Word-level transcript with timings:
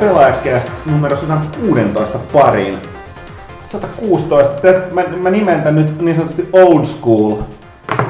Pelaajakästä 0.00 0.70
numero 0.86 1.16
116 1.16 2.18
pariin. 2.32 2.78
116. 3.66 4.54
Tästä 4.54 4.94
mä, 4.94 5.02
mä 5.16 5.30
nimen 5.30 5.62
tän 5.62 5.76
nyt 5.76 6.00
niin 6.00 6.16
sanotusti 6.16 6.48
old 6.52 6.84
school. 6.84 7.36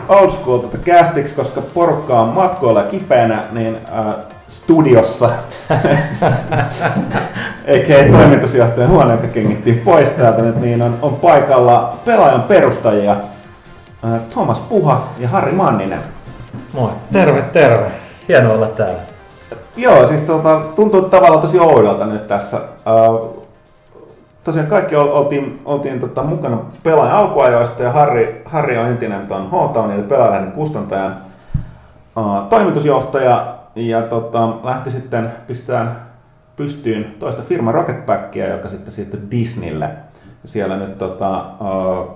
Old 0.08 0.30
school 0.30 0.58
tätä 0.58 0.78
castiksi, 0.78 1.34
koska 1.34 1.60
porukka 1.60 2.20
on 2.20 2.28
matkoilla 2.28 2.82
kipeänä, 2.82 3.44
niin 3.52 3.76
äh, 3.98 4.14
studiossa. 4.48 5.30
Eikä 7.64 7.94
toimitusjohtajan 8.12 8.90
huone, 8.90 9.12
joka 9.12 9.26
kengittiin 9.26 9.78
pois 9.78 10.10
täältä 10.10 10.42
nyt, 10.42 10.60
niin 10.60 10.82
on, 10.82 10.98
on 11.02 11.16
paikalla 11.16 11.94
pelaajan 12.04 12.42
perustajia 12.42 13.12
äh, 13.12 14.20
Thomas 14.30 14.60
Puha 14.60 15.08
ja 15.18 15.28
Harri 15.28 15.52
Manninen. 15.52 16.00
Moi. 16.72 16.90
Terve, 17.12 17.42
terve. 17.42 17.90
Hienoa 18.28 18.54
olla 18.54 18.66
täällä. 18.66 19.09
Joo, 19.76 20.06
siis 20.06 20.20
tota, 20.20 20.62
tuntuu 20.76 21.02
tavallaan 21.02 21.42
tosi 21.42 21.58
oudolta 21.58 22.06
nyt 22.06 22.28
tässä. 22.28 22.60
Tosiaan 24.44 24.68
kaikki 24.68 24.96
ol, 24.96 25.08
oltiin, 25.08 25.60
oltiin 25.64 26.00
tota, 26.00 26.22
mukana 26.22 26.58
pelaajan 26.82 27.16
alkuajoista 27.16 27.82
ja 27.82 27.92
Harri, 27.92 28.42
Harri 28.44 28.78
on 28.78 28.86
entinen 28.86 29.26
tuon 29.26 29.46
H-Townin 29.50 29.94
eli 29.94 30.02
pelaajan 30.02 30.52
kustantajan 30.52 31.16
uh, 32.16 32.48
toimitusjohtaja 32.48 33.54
ja 33.74 34.02
tota, 34.02 34.48
lähti 34.62 34.90
sitten 34.90 35.32
pistämään 35.46 36.10
pystyyn 36.56 37.14
toista 37.18 37.42
firma 37.42 37.72
Rocketbackia, 37.72 38.48
joka 38.48 38.68
sitten 38.68 38.92
siirtyi 38.92 39.20
Disneylle. 39.30 39.90
Siellä 40.44 40.76
nyt 40.76 40.98
tota, 40.98 41.44
uh, 41.60 42.10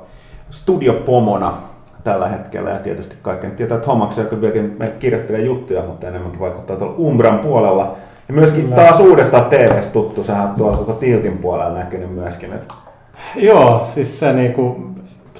studiopomona 0.50 1.52
tällä 2.04 2.28
hetkellä 2.28 2.70
ja 2.70 2.78
tietysti 2.78 3.16
kaiken 3.22 3.50
tietää 3.50 3.78
Thomaksen, 3.78 4.24
joka 4.24 4.40
vieläkin 4.40 4.76
kirjoittelee 4.98 5.40
juttuja, 5.40 5.82
mutta 5.82 6.08
enemmänkin 6.08 6.40
vaikuttaa 6.40 6.76
tuolla 6.76 6.94
Umbran 6.98 7.38
puolella. 7.38 7.96
Ja 8.28 8.34
myöskin 8.34 8.62
Kyllä. 8.62 8.76
taas 8.76 9.00
uudestaan 9.00 9.44
tv 9.44 9.82
tuttu, 9.92 10.24
sehän 10.24 10.48
on 10.48 10.54
tuolla 10.54 10.76
koko 10.76 10.92
Tiltin 10.92 11.38
puolella 11.38 11.78
näkynyt 11.78 12.14
myöskin. 12.14 12.52
Että... 12.52 12.74
Joo, 13.36 13.86
siis 13.94 14.20
se 14.20 14.32
niinku, 14.32 14.90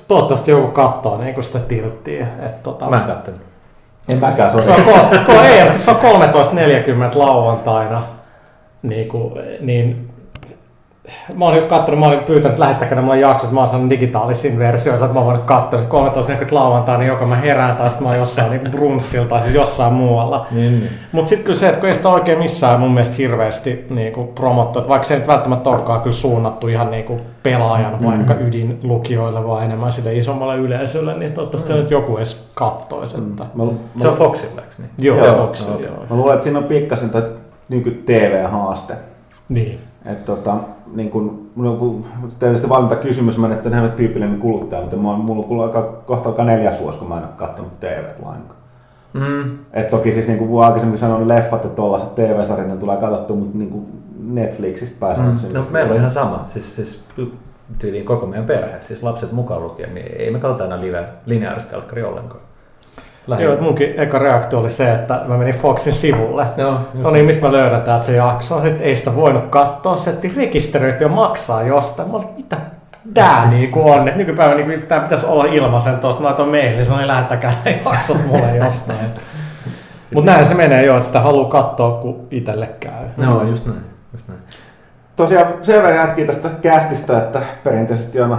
toivottavasti 0.09 0.51
joku 0.51 0.69
katsoo 0.69 1.19
niinku 1.19 1.43
sitä 1.43 1.59
Tilttiä. 1.59 2.27
Että 2.39 2.63
tota... 2.63 2.91
Mä 2.91 3.23
en 3.27 3.35
En 4.09 4.19
mäkään, 4.19 4.51
se 4.51 4.57
on, 4.57 4.65
se 4.65 4.71
on, 4.71 4.77
ko- 4.77 5.17
ko- 5.29 5.45
ei, 5.45 5.71
siis 5.71 5.85
se 5.85 5.91
on 5.91 5.97
13.40 5.97 7.19
lauantaina. 7.19 8.03
Niinku, 8.83 9.39
niin 9.61 10.14
mä 11.35 11.45
olin 11.45 11.63
katsonut, 11.63 12.01
mä 12.01 12.07
olin 12.07 12.19
pyytänyt, 12.19 12.51
että 12.51 12.61
lähettäkää 12.61 13.03
mulle 13.03 13.21
jaksot, 13.21 13.53
mä 13.53 13.61
oon 13.61 13.69
saanut 13.69 13.91
digitaalisin 13.91 14.59
versioon, 14.59 15.03
että 15.03 15.15
mä 15.15 15.25
voin 15.25 15.41
katsoa 15.41 15.81
13.40 15.81 15.87
lauantaina, 16.51 16.99
niin 16.99 17.09
joko 17.09 17.27
mä 17.27 17.37
herään 17.37 17.77
tai 17.77 17.91
sitten 17.91 18.07
mä 18.07 18.11
oon 18.11 18.19
jossain 18.19 18.51
niin 18.51 18.71
brunssilla 18.71 19.27
tai 19.27 19.43
siis 19.43 19.55
jossain 19.55 19.93
muualla. 19.93 20.47
Niin, 20.51 20.81
niin. 20.81 20.91
Mutta 21.13 21.29
sitten 21.29 21.45
kyllä 21.45 21.59
se, 21.59 21.69
että 21.69 21.81
kun 21.81 21.89
ei 21.89 21.95
sitä 21.95 22.09
oikein 22.09 22.39
missään 22.39 22.81
mun 22.81 22.95
mielestä 22.95 23.17
hirveästi 23.17 23.87
niin 23.91 24.13
kuin 24.13 24.29
promottu, 24.29 24.79
että 24.79 24.89
vaikka 24.89 25.09
se 25.09 25.15
ei 25.15 25.21
nyt 25.21 25.29
välttämättä 25.29 25.71
olekaan 25.71 26.01
kyllä 26.01 26.17
suunnattu 26.17 26.69
ihan 26.69 26.91
niin 26.91 27.05
kuin 27.05 27.21
pelaajan 27.43 27.97
mm. 28.01 28.07
vaikka 28.07 28.35
ydinlukijoille, 28.35 29.47
vaan 29.47 29.65
enemmän 29.65 29.93
sille 29.93 30.15
isommalle 30.15 30.57
yleisölle, 30.57 31.19
niin 31.19 31.33
toivottavasti 31.33 31.73
mm. 31.73 31.79
nyt 31.79 31.91
joku 31.91 32.17
edes 32.17 32.51
kattoisi. 32.55 33.19
Että... 33.19 33.45
Mm. 33.55 33.63
Mä, 33.63 33.73
mä, 33.95 34.03
se 34.03 34.09
on 34.09 34.17
Foxille, 34.17 34.63
niin? 34.79 34.91
Joo, 34.99 35.27
joo, 35.27 35.37
Foxille, 35.37 35.87
joo. 35.87 36.05
Mä 36.11 36.17
luulen, 36.17 36.35
että 36.35 36.45
siinä 36.45 36.59
on 36.59 36.65
pikkasen 36.65 37.11
niin 37.69 38.03
TV-haaste. 38.07 38.95
Niin. 39.49 39.81
Että 40.05 40.25
tota, 40.25 40.57
niin 40.95 41.11
kun, 41.11 41.51
kun 41.55 42.05
tietysti 42.39 42.69
valmiita 42.69 42.97
kysymys, 42.97 43.39
mä 43.39 43.47
en 43.47 43.81
ole 43.81 43.89
tyypillinen 43.89 44.39
kuluttaja, 44.39 44.81
mutta 44.81 44.97
mä, 44.97 45.17
mulla 45.17 45.47
on 45.63 45.69
aika, 45.69 45.83
kohta 46.07 46.29
alkaa 46.29 46.45
neljäs 46.45 46.81
vuosi, 46.81 46.99
kun 46.99 47.09
mä 47.09 47.17
en 47.17 47.23
ole 47.23 47.33
katsonut 47.37 47.81
TVt 47.81 48.19
lainkaan. 48.25 48.61
Mm. 49.13 49.59
Et 49.73 49.91
toki 49.91 50.13
siis 50.13 50.27
niin 50.27 50.39
kuin 50.39 50.65
aikaisemmin 50.65 50.99
sanoin, 50.99 51.19
niin 51.19 51.29
leffat 51.29 51.65
ja 51.65 51.71
tuollaiset 51.71 52.15
TV-sarjat 52.15 52.69
ne 52.69 52.77
tulee 52.77 52.97
katsottua, 52.97 53.37
mutta 53.37 53.59
niin 53.59 53.71
kuin 53.71 53.87
Netflixistä 54.19 54.97
pääsee. 55.01 55.25
Mm. 55.25 55.53
No, 55.53 55.67
meillä 55.71 55.91
on 55.91 55.97
ihan 55.97 56.11
sama. 56.11 56.47
Siis, 56.53 56.77
siis 56.77 57.05
tyyliin 57.79 58.05
koko 58.05 58.27
meidän 58.27 58.47
perhe, 58.47 58.83
siis 58.83 59.03
lapset 59.03 59.33
mukaan 59.33 59.63
lukien, 59.63 59.95
niin 59.95 60.07
ei 60.17 60.31
me 60.31 60.39
katsota 60.39 60.65
aina 60.65 60.81
live 60.81 61.05
lineaarista 61.27 61.77
ollenkaan. 62.07 62.41
Lähinnä. 63.27 63.53
Joo, 63.53 63.63
munkin 63.63 63.95
eka 63.97 64.19
reaktio 64.19 64.59
oli 64.59 64.71
se, 64.71 64.95
että 64.95 65.21
mä 65.27 65.37
menin 65.37 65.55
Foxin 65.55 65.93
sivulle. 65.93 66.47
Joo, 66.57 66.79
no 66.95 67.11
niin, 67.11 67.25
mistä 67.25 67.47
mä 67.47 67.53
löydän 67.53 67.83
täältä 67.83 68.07
se 68.07 68.17
jakso. 68.17 68.63
Sitten 68.63 68.83
ei 68.83 68.97
sitä 68.97 69.17
voinut 69.17 69.45
katsoa, 69.51 69.97
se 69.97 70.19
rekisteröity 70.37 71.05
ja 71.05 71.09
maksaa 71.09 71.63
jostain. 71.63 72.11
Mä 72.11 72.17
olin, 72.17 72.29
mitä 72.37 72.57
tää 73.15 73.51
niinku 73.51 73.91
on? 73.91 74.09
Et 74.09 74.17
nykypäivänä 74.17 74.67
niinku, 74.67 74.87
tää 74.87 75.01
pitäisi 75.01 75.27
olla 75.27 75.45
ilmaisen 75.45 75.99
tuosta. 75.99 76.23
Mä 76.23 76.29
laitoin 76.29 76.49
mailin, 76.49 76.87
sanoin 76.87 77.07
lähettäkää 77.07 77.55
ne 77.65 77.81
jaksot 77.85 78.27
mulle 78.27 78.57
jostain. 78.57 78.99
Mutta 80.15 80.31
näin 80.31 80.47
se 80.47 80.55
menee 80.55 80.85
jo, 80.85 80.95
että 80.97 81.07
sitä 81.07 81.21
haluaa 81.21 81.51
katsoa, 81.51 82.01
kun 82.01 82.27
itselle 82.31 82.67
käy. 82.81 83.05
No, 83.17 83.43
just 83.43 83.67
näin. 83.67 83.81
Just 84.13 84.29
näin. 84.29 84.41
Tosiaan 85.17 85.47
sen 85.63 85.83
verran 85.83 86.15
tästä 86.27 86.49
kästistä, 86.63 87.19
että 87.19 87.41
perinteisesti 87.65 88.21
on 88.21 88.39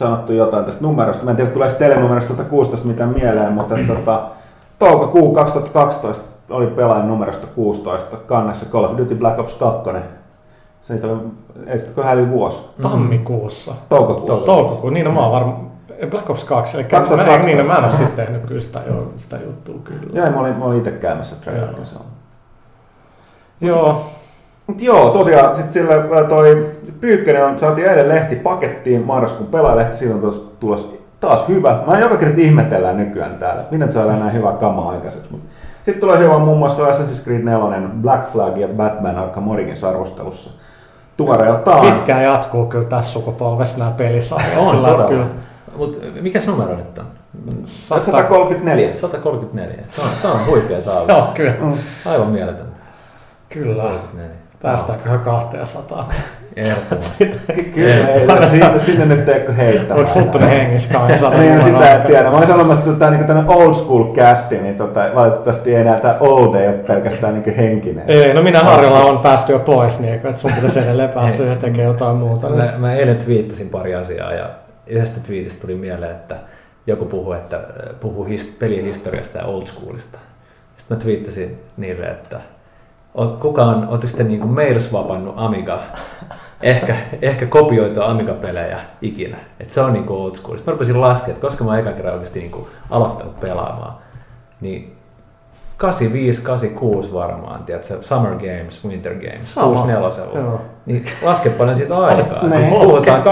sanottu 0.00 0.32
jotain 0.32 0.64
tästä 0.64 0.82
numerosta. 0.82 1.24
Mä 1.24 1.30
en 1.30 1.36
tiedä, 1.36 1.50
tuleeko 1.50 1.78
teille 1.78 1.96
numerosta 1.96 2.28
116 2.28 2.88
mitään 2.88 3.10
mieleen, 3.10 3.52
mutta 3.52 3.74
tota, 3.86 4.22
toukokuu 4.78 5.34
2012 5.34 6.24
oli 6.50 6.66
pelaajan 6.66 7.08
numerosta 7.08 7.46
16 7.46 8.16
kannessa 8.16 8.66
Call 8.66 8.84
of 8.84 8.98
Duty 8.98 9.14
Black 9.14 9.38
Ops 9.38 9.54
2. 9.54 9.90
Se 10.80 10.94
ei 10.94 11.00
ole, 11.10 11.20
ei 11.66 11.78
sitten 11.78 12.04
häly 12.04 12.30
vuosi. 12.30 12.62
Tammikuussa. 12.82 13.74
Toukokuussa. 13.88 14.46
Toukokuu, 14.46 14.90
niin 14.90 15.06
no 15.06 15.12
mä 15.12 15.20
oon 15.20 15.32
varmaan 15.32 15.70
Black 16.10 16.30
Ops 16.30 16.44
2, 16.44 16.76
eli 16.76 16.84
2012. 16.84 17.38
Mä, 17.38 17.46
niin, 17.46 17.66
mä 17.66 17.78
en 17.78 17.84
ole 17.84 17.92
sitten 17.92 18.26
tehnyt 18.26 18.46
kyllä 18.46 18.60
sitä, 18.60 18.80
jo, 18.86 19.12
sitä 19.16 19.36
juttua 19.36 19.74
kyllä. 19.84 20.12
Joo, 20.12 20.30
mä 20.30 20.40
olin, 20.40 20.56
mä 20.56 20.64
olin 20.64 20.78
itse 20.78 20.90
käymässä 20.90 21.36
trailerissa. 21.36 22.00
Joo. 23.60 24.10
Mutta 24.70 24.84
joo, 24.84 25.10
tosiaan 25.10 25.56
sitten 25.56 25.72
sillä 25.72 25.94
äh, 25.94 26.28
toi 26.28 26.66
Pyykkönen 27.00 27.44
on, 27.44 27.58
saatiin 27.58 27.86
eilen 27.86 28.08
lehti 28.08 28.36
pakettiin, 28.36 29.02
marraskuun 29.02 29.50
pelaajalehti, 29.50 29.96
siitä 29.96 30.14
on 30.14 30.34
tulossa 30.60 30.88
taas 31.20 31.48
hyvä. 31.48 31.82
Mä 31.86 31.98
joka 31.98 32.16
kerta 32.16 32.40
ihmetellään 32.40 32.96
nykyään 32.96 33.38
täällä, 33.38 33.64
miten 33.70 33.92
saadaan 33.92 34.20
näin 34.20 34.32
hyvää 34.32 34.52
kamaa 34.52 34.90
aikaiseksi. 34.90 35.28
Sitten 35.74 36.00
tulee 36.00 36.18
hyvä 36.18 36.38
muun 36.38 36.58
muassa 36.58 36.86
Assassin's 36.86 37.24
Creed 37.24 37.42
4, 37.42 37.80
Black 38.02 38.32
Flag 38.32 38.56
ja 38.58 38.68
Batman 38.68 39.18
Arkham 39.18 39.48
Origins 39.48 39.84
arvostelussa 39.84 40.50
tuoreeltaan. 41.16 41.94
Pitkään 41.94 42.24
jatkuu 42.24 42.66
kyllä 42.66 42.88
tässä 42.88 43.12
sukupolvessa 43.12 43.78
nämä 43.78 43.90
pelisarjat. 43.90 44.56
On 44.56 44.76
todella. 44.76 45.08
Kyllä. 45.08 45.26
Mut 45.76 45.98
mikä 46.20 46.40
numero 46.46 46.76
nyt 46.76 46.98
on? 46.98 47.06
134. 47.64 48.96
134. 48.96 49.76
Se 49.92 50.02
on, 50.02 50.08
se 50.22 50.28
on 50.28 50.46
huikea. 50.46 50.78
Joo, 51.08 51.28
kyllä. 51.34 51.54
Mm. 51.60 51.78
Aivan 52.06 52.28
mieletöntä. 52.28 52.76
Kyllä. 53.48 53.82
134. 53.82 54.39
Päästäänköhän 54.62 55.20
200? 55.20 56.06
Ehdottomasti. 56.56 57.26
Kyllä, 57.74 58.08
ei, 58.08 58.48
sinne, 58.50 58.78
sinne 58.78 59.06
nyt 59.06 59.24
teekö 59.24 59.52
heittää. 59.52 59.96
Olet 59.96 60.14
Huttunen 60.14 60.48
hengissä 60.48 60.94
kanssa. 60.98 61.30
niin, 61.30 61.56
no 61.56 61.64
sitä 61.64 61.94
en 61.94 62.02
tiedä. 62.02 62.30
Mä 62.30 62.36
olin 62.36 62.48
sanomassa, 62.48 62.90
että 62.90 63.10
tämä 63.26 63.40
niin 63.40 63.50
old 63.50 63.74
school 63.74 64.04
casti, 64.14 64.58
niin 64.58 64.76
tota, 64.76 65.10
valitettavasti 65.14 65.74
ei 65.74 65.80
enää 65.80 66.00
tämä 66.00 66.16
old 66.20 66.54
ei 66.54 66.68
ole 66.68 66.76
pelkästään 66.76 67.42
niin 67.42 67.56
henkinen. 67.56 68.04
Ei, 68.10 68.34
no 68.34 68.42
minä 68.42 68.60
Harjola 68.60 69.04
on 69.04 69.18
päästy 69.18 69.52
jo 69.52 69.58
pois, 69.58 70.00
niin 70.00 70.14
että 70.14 70.36
sun 70.36 70.52
pitäisi 70.52 70.78
edelleen 70.88 71.08
päästä 71.10 71.42
ja 71.42 71.56
tekee 71.56 71.84
jotain 71.84 72.16
muuta. 72.16 72.48
Mä, 72.48 72.64
niin. 72.64 72.80
mä 72.80 72.94
eilen 72.94 73.16
twiittasin 73.18 73.70
pari 73.70 73.94
asiaa 73.94 74.32
ja 74.32 74.50
yhdestä 74.86 75.20
twiitistä 75.20 75.60
tuli 75.60 75.74
mieleen, 75.74 76.10
että 76.10 76.36
joku 76.86 77.04
puhuu, 77.04 77.32
että 77.32 77.60
puhuu 78.00 78.24
hist- 78.26 78.58
pelihistoriasta 78.58 79.38
ja 79.38 79.44
old 79.44 79.66
schoolista. 79.66 80.18
Sitten 80.78 80.96
mä 80.96 81.02
twiittasin 81.02 81.58
niille, 81.76 82.06
että 82.06 82.40
kukaan, 83.40 83.88
ootteko 83.88 84.08
sitten 84.08 84.28
niin 84.28 84.46
mailswapannut 84.46 85.34
Amiga, 85.36 85.78
ehkä, 86.62 86.96
ehkä 87.22 87.46
kopioitua 87.46 88.06
Amiga-pelejä 88.06 88.78
ikinä. 89.02 89.38
Et 89.60 89.70
se 89.70 89.80
on 89.80 89.92
niin 89.92 90.08
old 90.08 90.36
school. 90.36 90.56
Sitten 90.56 90.72
mä 90.72 90.76
rupesin 90.76 91.00
laskemaan, 91.00 91.32
että 91.34 91.46
koska 91.46 91.64
mä 91.64 91.78
eka 91.78 91.92
kerran 91.92 92.14
oikeasti 92.14 92.40
niin 92.40 92.66
aloittanut 92.90 93.40
pelaamaan, 93.40 93.94
niin 94.60 94.96
85, 95.80 96.42
86 96.42 97.12
varmaan, 97.12 97.64
tiedätkö, 97.64 97.98
Summer 98.00 98.34
Games, 98.34 98.88
Winter 98.88 99.14
Games, 99.14 99.54
64 99.54 100.00
Niin 100.86 101.04
laskepa 101.22 101.66
ne 101.66 101.74
siitä 101.74 101.98
aikaa. 101.98 102.50
Siis 102.50 102.70
puhutaan 102.70 103.22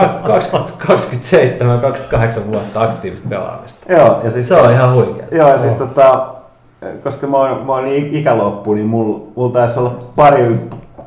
27, 0.86 1.80
28 1.80 2.46
vuotta 2.46 2.82
aktiivista 2.82 3.28
pelaamista. 3.28 3.92
Joo, 3.92 4.20
ja 4.24 4.30
siis, 4.30 4.48
se 4.48 4.54
on 4.54 4.72
ihan 4.72 4.94
huikea. 4.94 5.26
Joo, 5.32 5.48
ja 5.48 5.58
siis 5.58 5.74
tota, 5.74 6.26
koska 7.04 7.26
mä 7.26 7.36
oon, 7.36 7.66
mä 7.66 7.72
oon 7.72 7.84
niin 7.84 8.16
ikäloppu, 8.16 8.74
niin 8.74 8.86
mulla 8.86 9.20
mul 9.36 9.48
taisi 9.48 9.78
olla 9.78 9.94
pari, 10.16 10.56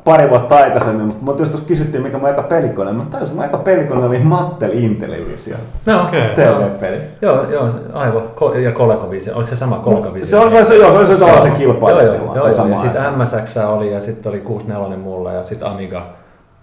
pari 0.04 0.30
vuotta 0.30 0.56
aikaisemmin, 0.56 1.06
mutta 1.06 1.24
mut 1.24 1.38
jos 1.38 1.48
tuossa 1.48 1.66
kysyttiin, 1.66 2.02
mikä 2.02 2.18
mun 2.18 2.28
eka 2.28 2.42
pelikone, 2.42 2.92
mä 2.92 3.04
tajusin, 3.10 3.36
mun 3.36 3.44
eka 3.44 3.58
pelikone 3.58 4.06
oli 4.06 4.18
Mattel 4.18 4.70
Intellivision. 4.72 5.58
No 5.86 6.02
okei. 6.02 6.32
Okay. 6.32 6.34
TV-peli. 6.34 6.96
Joo, 7.22 7.50
joo, 7.50 7.68
aivan. 7.92 8.22
Ko- 8.22 8.56
ja 8.56 8.72
ColecoVision. 8.72 9.36
Oliko 9.36 9.50
se 9.50 9.56
sama 9.56 9.80
ColecoVision? 9.84 10.26
Se 10.26 10.38
on 10.38 10.66
se, 10.66 10.76
joo, 10.76 11.06
se, 11.06 11.06
se, 11.06 11.24
se, 11.24 11.42
se 11.42 11.50
kilpailu 11.50 12.00
joo, 12.00 12.12
silloin. 12.12 12.36
Joo, 12.36 12.48
joo, 12.48 12.66
ja 12.68 12.78
sitten 12.78 13.02
MSX 13.18 13.56
oli 13.56 13.92
ja 13.92 14.02
sitten 14.02 14.30
oli 14.30 14.40
64 14.40 14.96
mulla 14.96 15.32
ja 15.32 15.44
sitten 15.44 15.68
Amiga 15.68 16.06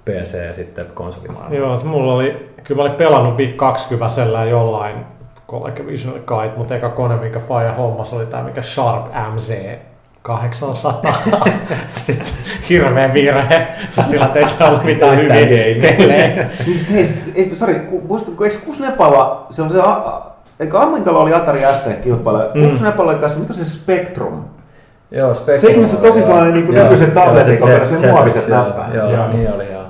PC 0.05 0.33
ja 0.47 0.53
sitten 0.53 0.85
konsolimaailma. 0.93 1.55
Joo, 1.55 1.81
mulla 1.83 2.13
oli, 2.13 2.49
kyllä 2.63 2.79
mä 2.79 2.81
olin 2.81 2.97
pelannut 2.97 3.37
Big 3.37 3.57
20 3.57 4.45
jollain 4.49 4.95
ColecoVision 5.49 6.19
kai, 6.25 6.51
mutta 6.57 6.75
eka 6.75 6.89
kone, 6.89 7.15
minkä 7.15 7.39
Faija 7.39 7.73
hommas, 7.73 8.13
oli 8.13 8.25
tämä 8.25 8.43
mikä 8.43 8.61
Sharp 8.61 9.05
MZ 9.33 9.51
800. 10.21 11.01
Sitten 11.95 12.27
hirveä 12.69 13.13
virhe. 13.13 13.67
Siis 13.89 14.09
sillä 14.09 14.29
ei 14.35 14.47
se 14.47 14.63
ollut 14.63 14.83
mitään 14.83 15.17
hyviä 15.17 15.81
pelejä. 15.81 16.45
Niistä 16.67 16.91
hei, 16.93 17.09
ei, 17.35 17.55
sori, 17.55 17.87
muistatko, 18.07 18.43
eikö 18.45 18.57
Kusnepalla, 18.65 19.47
se 19.49 19.61
on 19.61 19.69
se, 19.71 19.77
eikö 20.59 20.79
Amminkalla 20.79 21.19
oli 21.19 21.33
Atari 21.33 21.59
ST-kilpailu, 21.59 22.37
Mm. 22.53 22.61
mm. 22.61 22.71
Kusnepalla 22.71 23.11
oli 23.11 23.19
kanssa, 23.19 23.39
mikä 23.39 23.53
se 23.53 23.65
Spectrum? 23.65 24.43
Joo, 25.11 25.35
Se 25.35 25.67
ihmeessä 25.67 25.97
tosi 25.97 26.21
sellainen 26.21 26.53
niin 26.53 26.65
kuin 26.65 26.75
nykyiset 26.79 27.13
tabletit, 27.13 27.59
kun 27.59 27.69
on 27.71 27.85
se 28.01 28.11
muoviset 28.11 28.47
näppäimet. 28.47 28.95
Joo, 28.97 29.09
Joo. 29.09 29.27
niin 29.27 29.53
oli 29.53 29.71
joo. 29.71 29.83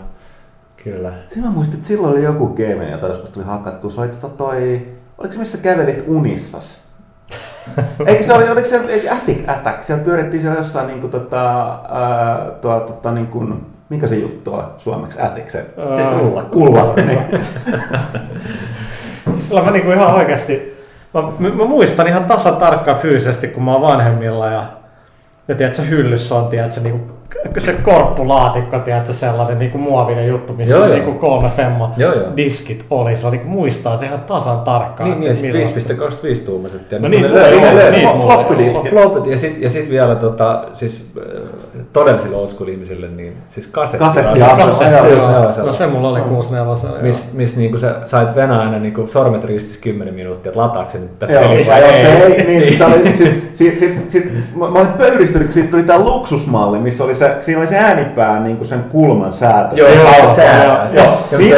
Kyllä. 0.84 1.12
Siinä 1.28 1.48
mä 1.48 1.54
muistin, 1.54 1.76
että 1.78 1.88
silloin 1.88 2.14
oli 2.14 2.24
joku 2.24 2.48
game, 2.48 2.90
jota 2.92 3.08
joskus 3.08 3.30
tuli 3.30 3.46
hakattu. 3.46 3.90
Se 3.90 4.02
oli 4.02 4.08
tota 4.10 4.30
toi, 4.30 4.88
oliko 5.20 5.34
se 5.34 5.40
missä 5.40 5.58
kävelit 5.58 6.04
unissas? 6.08 6.82
Eikö 8.06 8.24
se 8.24 8.34
oli, 8.34 8.50
oliko 8.50 8.68
se 8.68 9.10
Attic 9.12 9.50
Attack? 9.50 9.84
Siellä 9.84 10.04
pyörittiin 10.04 10.42
siellä 10.42 10.58
jossain 10.58 10.88
niinku 10.88 11.08
tota, 11.08 11.68
ää, 11.90 12.52
tuo, 12.62 12.80
tota 12.80 13.12
niinku, 13.12 13.48
mikä 13.90 14.08
se 14.08 14.16
juttu 14.16 14.54
on 14.54 14.74
suomeksi? 14.78 15.22
Attic 15.22 15.50
se. 15.50 15.66
Siis 15.96 16.10
sulla. 16.20 16.44
Kulla. 16.44 16.94
niin. 16.96 17.46
Sillä 19.42 19.64
mä 19.64 19.72
niinku 19.72 19.92
ihan 19.92 20.16
oikeasti, 20.16 20.78
mä, 21.14 21.22
mä, 21.54 21.66
muistan 21.66 22.08
ihan 22.08 22.26
tasan 22.26 22.56
tarkkaan 22.56 22.98
fyysisesti, 22.98 23.48
kun 23.48 23.64
mä 23.64 23.74
oon 23.74 23.82
vanhemmilla 23.82 24.48
ja, 24.48 24.66
ja 25.48 25.56
tiedätkö, 25.56 25.82
hyllyssä 25.82 26.36
on 26.36 26.48
tiedätkö, 26.48 26.82
niinku, 26.82 27.19
se 27.58 27.74
korppulaatikko, 27.74 28.80
tiedätkö, 28.80 29.14
sellainen 29.14 29.60
niinku 29.60 29.78
muovinen 29.78 30.28
juttu, 30.28 30.54
missä 30.54 30.76
Joo, 30.76 30.86
joo, 30.86 30.96
joo. 30.96 31.06
niinku 31.06 31.20
kolme 31.20 31.50
femma 31.50 31.94
Joo, 31.98 32.14
joo. 32.14 32.28
diskit 32.38 32.86
oli. 32.90 33.18
Se 33.18 33.28
oli, 33.28 33.38
niinku 33.38 33.52
muistaa 33.52 33.98
se 33.98 34.06
ihan 34.06 34.20
tasan 34.22 34.60
tarkkaan. 34.60 35.10
Niin, 35.10 35.20
niin, 35.20 35.32
että 35.32 35.48
ja 35.48 35.54
millaista. 35.54 35.80
sitten 35.80 35.98
5,25 36.40 36.46
tuumaiset. 36.46 36.92
Ja 36.92 37.00
No 37.00 37.08
ne- 37.08 37.18
niin, 37.18 37.34
ne- 37.34 37.40
joo, 37.40 37.50
ne- 37.50 37.56
joo, 37.66 37.74
ne- 37.74 37.92
niin, 37.92 38.08
flo- 38.10 38.16
mulla 38.16 38.34
floppy 38.34 38.54
oli. 38.54 38.64
diski. 38.66 38.90
Flopit, 38.90 39.26
ja 39.32 39.38
sitten 39.38 39.62
ja 39.62 39.70
sit 39.70 39.90
vielä 39.90 40.16
tota, 40.16 40.64
siis, 40.74 41.12
äh, 41.18 41.24
todellisille 41.94 42.36
old 42.38 42.50
school 42.52 42.68
ihmisille, 42.70 43.08
niin 43.08 43.38
siis 43.50 43.68
kasetti. 43.68 44.06
Kasetti- 44.06 44.40
joo, 44.40 45.08
joo. 45.10 45.32
nelosella. 45.32 45.68
No 45.72 45.74
se 45.74 45.88
mulla 45.88 46.10
oli 46.10 46.22
64. 46.22 47.02
Miss, 47.02 47.34
miss 47.34 47.56
niinku 47.56 47.78
sä 47.78 47.96
sait 48.06 48.36
venää 48.36 48.60
aina 48.60 48.80
niinku 48.80 49.08
sormet 49.08 49.44
ristis 49.44 49.78
10 49.78 50.14
minuuttia, 50.14 50.50
että 50.50 50.62
lataako 50.62 50.92
se 50.92 50.98
nyt 51.00 51.20
tätä 51.20 51.34
Joo, 51.34 51.50
peliä 51.50 51.66
vai 51.68 51.82
jos 51.82 51.92
se 51.92 52.14
ei. 52.24 52.32
ei, 52.34 52.48
niin 52.48 52.66
sit, 52.66 52.82
oli, 52.82 53.14
sit, 53.18 53.50
sit, 53.54 53.80
sit, 53.80 54.10
sit, 54.10 54.32
mä, 54.56 54.70
mä 54.70 54.80
olin 54.80 54.88
pöyristynyt, 54.98 55.48
kun 55.48 55.54
siitä 55.54 55.72
tuli 55.72 55.84
tää 55.84 56.00
luksusmalli, 56.00 56.80
missä 56.80 57.04
oli 57.04 57.16
se, 57.16 57.36
siinä 57.42 57.60
oli 57.60 57.68
se 57.68 57.78
äänipää 57.78 58.40
niin 58.40 58.58
kuin 58.58 58.68
sen 58.68 58.84
kulman 58.84 59.34
säätö. 59.34 59.76
Joo, 59.76 59.90
joo, 59.90 60.04
Joo, 60.24 60.34
sää. 60.36 60.64
joo, 60.66 60.76
Joo. 60.76 61.04
joo. 61.06 61.18
Ja 61.32 61.38
Niin, 61.38 61.56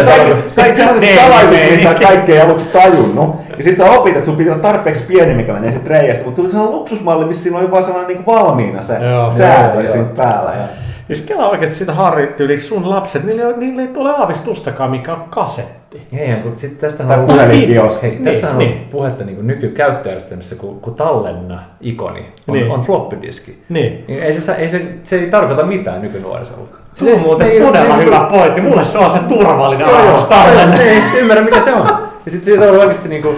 sehän 0.55 0.93
on 0.93 0.99
se 0.99 1.05
Niin, 1.05 1.19
salaisuus, 1.19 1.51
niin. 1.61 1.75
mitä 1.77 1.93
kaikki 2.07 2.31
ei 2.33 2.41
aluksi 2.41 2.65
tajunnut. 2.67 3.35
Ja 3.57 3.63
sit 3.63 3.77
sä 3.77 3.91
opit, 3.91 4.15
että 4.15 4.25
sun 4.25 4.35
pitää 4.35 4.53
olla 4.53 4.61
tarpeeksi 4.61 5.03
pieni, 5.03 5.33
mikä 5.33 5.53
menee 5.53 5.71
sit 5.71 5.87
reiästä. 5.87 6.23
Mutta 6.25 6.35
tuli 6.41 6.49
sellainen 6.49 6.75
luksusmalli, 6.77 7.25
missä 7.25 7.43
siinä 7.43 7.57
oli 7.59 7.71
vaan 7.71 7.83
sellainen 7.83 8.15
niin 8.15 8.25
valmiina 8.25 8.81
se 8.81 8.97
Joo. 8.97 9.29
säätö 9.29 9.73
Joo, 9.73 9.81
joo. 9.81 9.91
siinä 9.91 10.07
päällä. 10.17 10.51
Ja... 10.51 10.80
Ja 11.11 11.15
siis 11.15 11.27
kela 11.27 11.49
oikeesti 11.49 11.77
sitä 11.77 11.93
Harri 11.93 12.35
yli 12.39 12.57
sun 12.57 12.89
lapset, 12.89 13.23
niillä, 13.23 13.43
ei- 13.47 13.53
niillä 13.57 13.81
ei 13.81 13.87
tule 13.87 14.11
aavistustakaan 14.11 14.91
mikä 14.91 15.13
on 15.13 15.23
kasetti. 15.29 16.01
Hei, 16.13 16.35
kun 16.35 16.53
sit 16.57 16.79
tästä 16.79 17.03
Tai 17.03 17.19
on 17.19 17.25
puhelinkioski. 17.25 18.01
Hei, 18.07 18.11
Niin, 18.19 18.25
tässä 18.33 18.49
on 18.51 18.57
niin. 18.57 18.87
puhetta 18.91 19.23
niin 19.23 19.47
nykykäyttöjärjestelmissä, 19.47 20.55
kun, 20.55 20.79
kun 20.81 20.95
tallenna 20.95 21.59
ikoni 21.81 22.19
on, 22.47 22.53
Niin. 22.55 22.71
on 22.71 22.81
floppy 22.81 23.17
diski. 23.21 23.57
Niin. 23.69 24.05
Niin 24.07 24.23
ei 24.23 24.41
se, 24.41 24.51
ei 24.55 24.69
se, 24.69 24.81
se 25.03 25.15
ei 25.19 25.29
tarkoita 25.31 25.63
mitään 25.63 26.01
nykynuorisolla. 26.01 26.67
Se 26.95 27.13
on 27.13 27.19
muuten 27.21 27.51
todella 27.65 27.95
hyvä 27.97 28.27
pointti. 28.31 28.61
Mulle 28.61 28.83
se 28.83 28.97
on 28.97 29.11
se 29.11 29.19
turvallinen 29.27 29.87
joo. 29.87 29.97
arvostallenne. 29.97 30.77
Ne 30.77 30.83
ei 30.83 31.01
sitten 31.01 31.19
ymmärrä 31.21 31.43
mikä 31.43 31.61
se 31.63 31.73
on. 31.73 31.87
Ja 32.25 32.31
sitten 32.31 32.45
siitä 32.53 32.71
on 32.71 32.79
oikeasti 32.79 33.09
niinku 33.09 33.35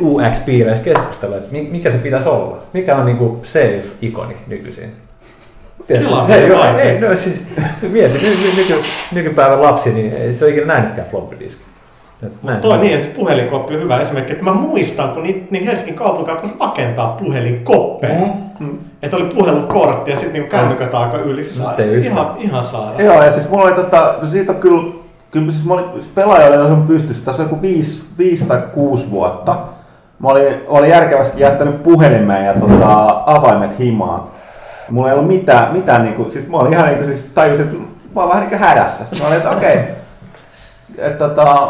UX-piireissä 0.00 0.84
keskustella, 0.84 1.36
että 1.36 1.52
mi- 1.52 1.68
mikä 1.72 1.90
se 1.90 1.98
pitäisi 1.98 2.28
olla. 2.28 2.58
Mikä 2.72 2.96
on 2.96 3.06
niinku 3.06 3.40
safe-ikoni 3.42 4.36
nykyisin. 4.46 4.92
Tiedätkö? 5.90 6.14
Kela, 6.14 6.34
Ei, 6.34 6.48
joo, 6.48 6.78
ei, 6.78 7.00
no 7.00 7.16
siis, 7.16 7.42
mieti, 7.92 8.18
ny, 8.18 8.28
ny, 8.28 8.62
nyky, 8.62 8.82
nykypäivän 9.12 9.62
lapsi, 9.62 9.92
niin 9.92 10.12
ei 10.12 10.34
se 10.34 10.44
ole 10.44 10.52
ikinä 10.52 10.66
nähnytkään 10.66 11.08
floppy 11.10 11.38
diski. 11.38 11.62
Toi 12.60 12.78
niin, 12.78 13.00
se 13.00 13.08
puhelinkoppi 13.16 13.74
on 13.74 13.82
hyvä 13.82 14.00
esimerkki. 14.00 14.32
Että 14.32 14.44
mä 14.44 14.52
muistan, 14.52 15.08
kun 15.08 15.22
niin, 15.22 15.48
niin 15.50 15.64
Helsingin 15.64 15.94
kaupunki 15.94 16.30
alkoi 16.30 16.50
rakentaa 16.60 17.08
puhelinkoppeja. 17.08 18.26
Mm. 18.60 18.78
Että 19.02 19.16
oli 19.16 19.24
puhelukortti 19.24 20.10
ja 20.10 20.16
sitten 20.16 20.40
niin 20.40 20.50
kännykät 20.50 20.94
alkoi 20.94 21.20
yli. 21.20 21.40
Yhtään. 21.40 22.04
ihan, 22.04 22.34
ihan 22.38 22.62
saada. 22.62 23.02
Joo, 23.02 23.22
ja 23.22 23.30
siis 23.30 23.50
mulla 23.50 23.64
oli 23.64 23.72
tota, 23.72 24.14
no 24.22 24.28
siitä 24.28 24.52
on 24.52 24.58
kyllä, 24.58 24.82
kyllä 25.30 25.52
siis 25.52 25.64
mä 25.64 25.74
olin, 25.74 25.84
siis 25.92 26.08
pelaaja 26.08 26.60
oli 26.60 26.68
sun 26.68 26.86
pystyssä, 26.86 27.24
tässä 27.24 27.42
on 27.42 27.48
joku 27.48 27.62
viisi, 27.62 28.02
viisi 28.18 28.46
tai 28.46 28.62
kuusi 28.74 29.10
vuotta. 29.10 29.56
Mä 30.18 30.28
olin, 30.28 30.54
olin 30.66 30.90
järkevästi 30.90 31.40
jättänyt 31.40 31.82
puhelimeen 31.82 32.46
ja 32.46 32.54
tota, 32.54 33.22
avaimet 33.26 33.78
himaan. 33.78 34.22
Mulla 34.90 35.08
ei 35.08 35.14
ollut 35.14 35.28
mitään, 35.28 35.72
mitään 35.72 36.02
niinku, 36.02 36.30
siis 36.30 36.48
mä 36.48 36.56
olin 36.56 36.72
ihan 36.72 36.86
niinku, 36.86 37.06
siis 37.06 37.30
tajusin, 37.34 37.64
että 37.64 37.76
mä 38.14 38.20
oon 38.20 38.28
vähän 38.28 38.40
niinku 38.48 38.64
hädässä. 38.64 39.04
Sitten 39.04 39.18
mä 39.20 39.26
olin, 39.26 39.36
että 39.38 39.50
okei, 39.50 39.78
että 40.98 41.28
tota, 41.28 41.68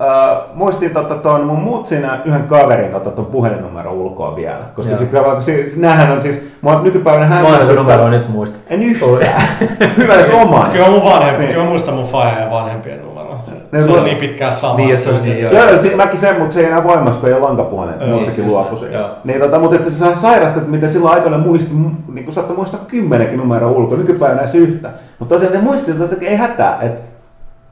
äh, 0.00 0.38
muistin 0.54 0.90
tota, 0.90 1.14
ton 1.14 1.44
mun 1.46 1.58
mutsin 1.62 2.06
yhden 2.24 2.42
kaverin 2.42 2.90
tota, 2.90 3.10
ton 3.10 3.26
puhelinnumero 3.26 3.92
ulkoa 3.92 4.36
vielä. 4.36 4.64
Koska 4.74 4.90
sitten 4.96 5.08
tavallaan, 5.08 5.36
kun 5.36 5.42
siis, 5.42 5.76
näähän 5.76 6.10
on 6.12 6.20
siis, 6.22 6.42
mua 6.60 6.80
nykypäivänä 6.82 7.26
Mä 7.26 7.34
oon 7.34 7.44
se 7.44 7.50
hämmästyttää. 7.50 7.82
numero 7.96 8.08
nyt 8.08 8.28
muista. 8.28 8.58
En 8.70 8.82
yhtään. 8.82 9.42
Hyvä 9.96 10.14
jos 10.14 10.30
oman. 10.30 10.70
Kyllä 10.70 10.90
mun 10.90 11.04
vanhempi, 11.04 11.42
Niin. 11.42 11.52
kyllä 11.54 11.66
muistan 11.68 11.94
mun 11.94 12.06
faija 12.08 12.38
ja 12.40 12.50
vanhempien 12.50 12.98
numero. 12.98 13.11
Se, 13.42 13.54
Ne 13.72 13.82
se 13.82 13.90
on 13.90 14.04
niin 14.04 14.16
pitkään 14.16 14.52
sama. 14.52 14.76
Niin, 14.76 14.90
jos 14.90 15.06
on 15.06 15.20
Se- 15.20 15.28
niin, 15.28 15.42
joo. 15.42 15.52
Joo, 15.52 15.68
joo, 15.70 15.82
si- 15.82 15.94
mäkin 15.94 16.18
sen, 16.18 16.38
mutta 16.38 16.54
se 16.54 16.60
ei 16.60 16.66
enää 16.66 16.84
voimassa, 16.84 17.20
kun 17.20 17.28
ei 17.28 17.34
ole 17.34 17.42
lankapuhelin. 17.42 17.94
Joo, 18.00 18.08
Mutta 18.08 18.26
sekin 18.26 18.46
luopui 18.46 18.92
joo. 18.92 19.08
Niin, 19.24 19.40
tota, 19.40 19.58
mutta 19.58 19.76
et 19.76 19.84
se 19.84 19.90
saa 19.90 20.14
sairasta, 20.14 20.58
että 20.58 20.70
miten 20.70 20.90
silloin 20.90 21.14
aikana 21.14 21.38
muisti, 21.38 21.74
niin 22.12 22.24
kuin 22.24 22.34
saattoi 22.34 22.56
muistaa 22.56 22.80
kymmenenkin 22.88 23.38
numeroa 23.38 23.70
ulkoa, 23.70 23.98
nykypäivänä 23.98 24.40
edes 24.40 24.54
yhtä. 24.54 24.90
Mutta 25.18 25.34
tosiaan 25.34 25.54
ne 25.54 25.60
muisti, 25.60 25.90
että 25.90 26.26
ei 26.26 26.36
hätää, 26.36 26.78
että 26.82 27.00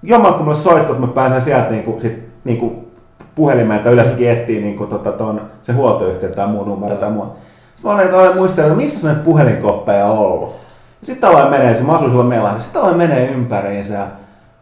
jomman 0.02 0.34
kun 0.34 0.42
mulle 0.44 0.56
soittaa, 0.56 0.90
että 0.94 1.06
mä 1.06 1.12
pääsen 1.12 1.42
sieltä 1.42 1.70
niin 1.70 1.82
kuin, 1.82 2.00
sit, 2.00 2.28
niin 2.44 2.58
kuin 2.58 2.86
puhelimeen, 3.34 3.76
että 3.78 3.90
yleensäkin 3.90 4.30
etsii 4.30 4.60
niin 4.60 4.76
kuin, 4.76 4.90
tota, 4.90 5.12
ton, 5.12 5.40
se 5.62 5.72
huoltoyhtiö 5.72 6.28
tai 6.28 6.46
muu 6.46 6.64
numero 6.64 6.94
tai 6.96 7.10
muu. 7.10 7.26
Sitten 7.74 7.92
mä 7.92 8.02
olin, 8.02 8.14
olen 8.14 8.36
muistellut, 8.36 8.70
että 8.72 8.82
missä 8.82 9.06
näitä 9.06 9.22
puhelinkoppeja 9.24 10.06
on 10.06 10.18
ollut. 10.18 10.56
Sitten 11.02 11.30
aloin 11.30 11.50
menee, 11.50 11.74
se 11.74 11.82
mä 11.82 11.92
asuin 11.92 12.10
silloin 12.10 12.28
Meilahden, 12.28 12.62
sitten 12.62 12.82
aloin 12.82 12.96
menee 12.96 13.26
ympäriinsä 13.30 13.94
ja 13.94 14.06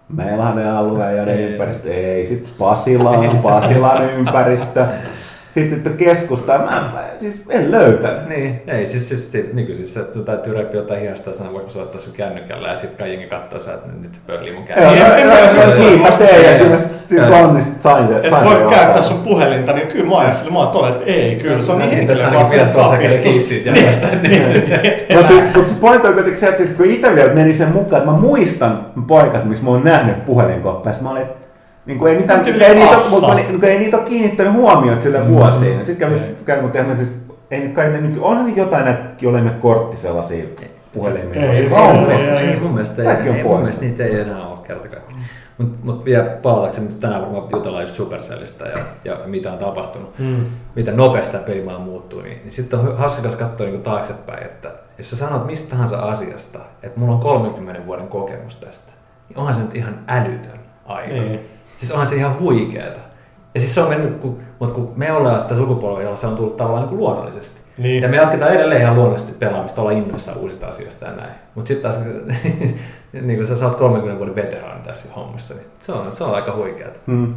Meilahden 0.08 0.72
alue 0.72 1.14
ja 1.14 1.24
ne 1.24 1.42
ympäristö, 1.42 1.92
ei, 1.92 2.26
sitten 2.26 2.52
Pasilan, 2.58 3.38
Pasilan 3.42 4.14
ympäristö, 4.14 4.86
sitten 5.50 5.78
että 5.78 5.90
keskusta, 5.90 6.52
mä, 6.58 6.64
mä, 6.64 7.04
siis 7.18 7.42
en 7.50 7.70
löytänyt. 7.70 8.28
Niin, 8.28 8.62
ei, 8.66 8.86
siis, 8.86 9.08
siis, 9.08 9.32
siis 9.32 9.52
nykyisin 9.52 9.88
se 9.88 10.00
täytyy 10.26 10.54
repiä 10.54 10.80
jotain 10.80 11.00
hiasta 11.00 11.34
sanoa, 11.34 11.54
vaikka 11.54 11.70
soittaa 11.72 12.00
sun 12.00 12.12
kännykällä 12.12 12.68
ja 12.68 12.78
sitten 12.78 12.98
kai 12.98 13.10
jengi 13.10 13.26
katsoo 13.26 13.60
sä, 13.60 13.74
että 13.74 13.88
nyt 14.02 14.14
se 14.14 14.20
pöllii 14.26 14.52
mun 14.52 14.64
Joo, 14.68 14.76
kännykällä. 14.76 15.18
joo, 15.18 15.34
joo, 15.54 15.64
joo, 15.64 15.76
kiinni, 15.76 15.98
mä 15.98 16.10
tein 16.10 16.52
ja 16.52 16.58
kyllä 16.58 16.70
mä 16.70 16.76
sit 16.76 17.10
Joo. 17.10 17.24
siitä 17.26 17.36
onnista 17.36 17.72
sain 17.82 18.08
se. 18.08 18.16
Et 18.16 18.30
sain 18.30 18.44
voi 18.44 18.56
sen 18.58 18.68
käyttää 18.68 19.02
sun 19.02 19.18
puhelinta, 19.18 19.72
niin 19.72 19.88
kyllä 19.88 20.06
mä 20.08 20.14
oon 20.14 20.34
sillä 20.34 20.52
mä 20.52 20.58
oon 20.58 20.88
että 20.88 21.04
ei, 21.04 21.36
kyllä 21.36 21.62
se 21.62 21.72
on 21.72 21.78
niin 21.78 21.90
Niin, 21.90 22.08
henkilökohtainen 22.08 22.74
vahvistus. 22.74 23.22
kissit 23.22 23.66
ja 23.66 23.72
tästä. 23.72 24.06
Mutta 25.16 25.28
siis, 25.28 25.54
mut 25.56 25.66
se 25.66 25.74
pointti 25.80 26.08
on 26.08 26.14
kuitenkin 26.14 26.40
se, 26.40 26.46
että 26.48 26.58
siis 26.62 26.76
kun 26.76 26.86
itse 26.86 27.14
vielä 27.14 27.32
meni 27.34 27.54
sen 27.54 27.72
mukaan, 27.72 28.02
että 28.02 28.12
mä 28.12 28.18
muistan 28.18 28.86
paikat, 29.08 29.44
missä 29.44 29.64
mä 29.64 29.70
oon 29.70 29.84
nähnyt 29.84 30.24
puhelinkoppeja. 30.24 30.94
Mä 31.00 31.10
olin, 31.10 31.26
niin 31.88 31.98
kuin 31.98 32.12
ei 32.12 32.18
mitään, 32.18 32.38
Mut 32.38 32.48
ei, 32.48 32.62
ei, 32.64 32.74
niitä, 32.74 32.94
kassa. 32.94 33.10
mutta 33.10 33.34
niin, 33.34 33.64
ei 33.64 33.78
niitä 33.78 33.96
ole 33.96 34.06
kiinnittänyt 34.06 34.52
huomioon 34.52 35.00
sille 35.00 35.20
Mm. 35.20 35.26
vuosiin. 35.28 35.86
Sitten 35.86 36.08
kävi, 36.10 36.20
kävi 36.44 36.62
mutta 36.62 36.78
eihän 36.78 36.96
siis, 36.96 37.12
ei 37.50 37.60
nyt 37.60 37.72
kai 37.72 37.88
ne, 37.90 38.00
nyt- 38.00 38.18
onhan 38.20 38.56
jotain 38.56 38.84
näitä, 38.84 39.02
mene 39.30 39.50
kortti 39.50 39.96
sellaisia 39.96 40.44
puhelimia. 40.92 41.42
Ei, 41.42 41.48
Ei, 41.48 41.56
ei, 41.58 42.60
mun 42.60 42.74
mielestä, 42.74 43.02
ei, 43.02 43.28
ei, 43.36 43.42
mun 43.42 43.60
mielestä 43.60 43.84
niitä 43.84 44.04
ei 44.04 44.20
enää 44.20 44.46
ole 44.48 44.58
kerta 44.66 44.88
kaikkiaan. 44.88 45.22
Mutta 45.58 45.76
mut 45.82 46.04
vielä 46.04 46.24
palatakseni 46.42 46.88
tänään 47.00 47.22
varmaan 47.22 47.44
jutellaan 47.52 47.82
just 47.84 47.94
Supercellista 47.96 48.66
ja, 48.66 48.78
ja 49.04 49.18
mitä 49.26 49.52
on 49.52 49.58
tapahtunut, 49.58 50.18
Mm. 50.18 50.44
miten 50.74 50.96
nopeasti 50.96 51.32
tämä 51.32 51.44
pelimaa 51.44 51.78
muuttuu, 51.78 52.20
niin, 52.22 52.40
niin 52.44 52.52
sitten 52.52 52.78
on 52.78 52.96
hauska 52.98 53.28
katsoa 53.28 53.66
niin 53.66 53.82
taaksepäin, 53.82 54.42
että 54.42 54.70
jos 54.98 55.10
sä 55.10 55.16
sanot 55.16 55.46
mistä 55.46 55.70
tahansa 55.70 55.98
asiasta, 55.98 56.58
että 56.82 57.00
mulla 57.00 57.14
on 57.14 57.20
30 57.20 57.86
vuoden 57.86 58.08
kokemus 58.08 58.56
tästä, 58.56 58.92
niin 59.28 59.38
onhan 59.38 59.54
se 59.54 59.60
nyt 59.60 59.74
ihan 59.76 59.94
älytön 60.08 60.60
aika. 60.86 61.14
Niin. 61.14 61.40
Siis 61.78 61.90
onhan 61.92 62.06
se 62.06 62.16
ihan 62.16 62.38
huikeeta. 62.40 63.00
Ja 63.54 63.60
siis 63.60 63.74
se 63.74 63.80
on 63.80 63.88
mennyt, 63.88 64.16
kun, 64.20 64.38
mutta 64.58 64.74
kun 64.74 64.92
me 64.96 65.12
ollaan 65.12 65.42
sitä 65.42 65.56
sukupolvea, 65.56 66.02
jolla 66.04 66.16
se 66.16 66.26
on 66.26 66.36
tullut 66.36 66.56
tavallaan 66.56 66.82
niin 66.82 66.88
kuin 66.88 66.98
luonnollisesti. 67.00 67.60
Niin. 67.78 68.02
Ja 68.02 68.08
me 68.08 68.16
jatketaan 68.16 68.52
edelleen 68.52 68.80
ihan 68.80 68.94
luonnollisesti 68.94 69.32
pelaamista, 69.38 69.80
ollaan 69.80 69.96
innoissaan 69.96 70.38
uusista 70.38 70.66
asioista 70.66 71.04
ja 71.04 71.12
näin. 71.12 71.30
Mutta 71.54 71.68
sitten 71.68 71.92
taas, 71.92 72.04
niin 73.22 73.38
kun 73.38 73.46
sä, 73.48 73.58
sä 73.58 73.66
oot 73.66 73.76
30 73.78 74.18
vuoden 74.18 74.34
veteraani 74.34 74.80
tässä 74.84 75.08
hommassa, 75.16 75.54
niin 75.54 75.66
se 75.80 75.92
on, 75.92 76.06
se 76.12 76.24
on 76.24 76.34
aika 76.34 76.56
huikeeta. 76.56 76.98
Hmm. 77.06 77.34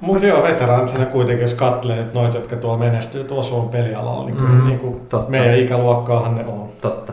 Mutta 0.00 0.26
joo, 0.26 0.42
veteraanithan 0.42 1.06
kuitenkin, 1.06 1.42
jos 1.42 1.54
katselee 1.54 1.96
nyt 1.96 2.14
noita, 2.14 2.36
jotka 2.36 2.56
tuolla 2.56 2.78
menestyy 2.78 3.24
tuolla 3.24 3.42
Suomen 3.42 3.68
pelialalla, 3.70 4.24
niin, 4.24 4.36
kyllä, 4.36 4.50
Mm, 4.54 4.66
niin 4.66 4.78
kuin 4.78 5.00
totta. 5.08 5.30
meidän 5.30 5.58
ikäluokkaahan 5.58 6.34
ne 6.34 6.44
on. 6.46 6.68
Totta. 6.80 7.12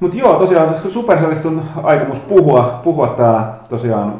Mutta 0.00 0.16
joo, 0.16 0.34
tosiaan 0.38 0.74
Supercellista 0.88 1.48
on 1.48 1.62
aikomus 1.82 2.20
puhua, 2.20 2.80
puhua 2.82 3.06
täällä 3.08 3.52
tosiaan 3.68 4.14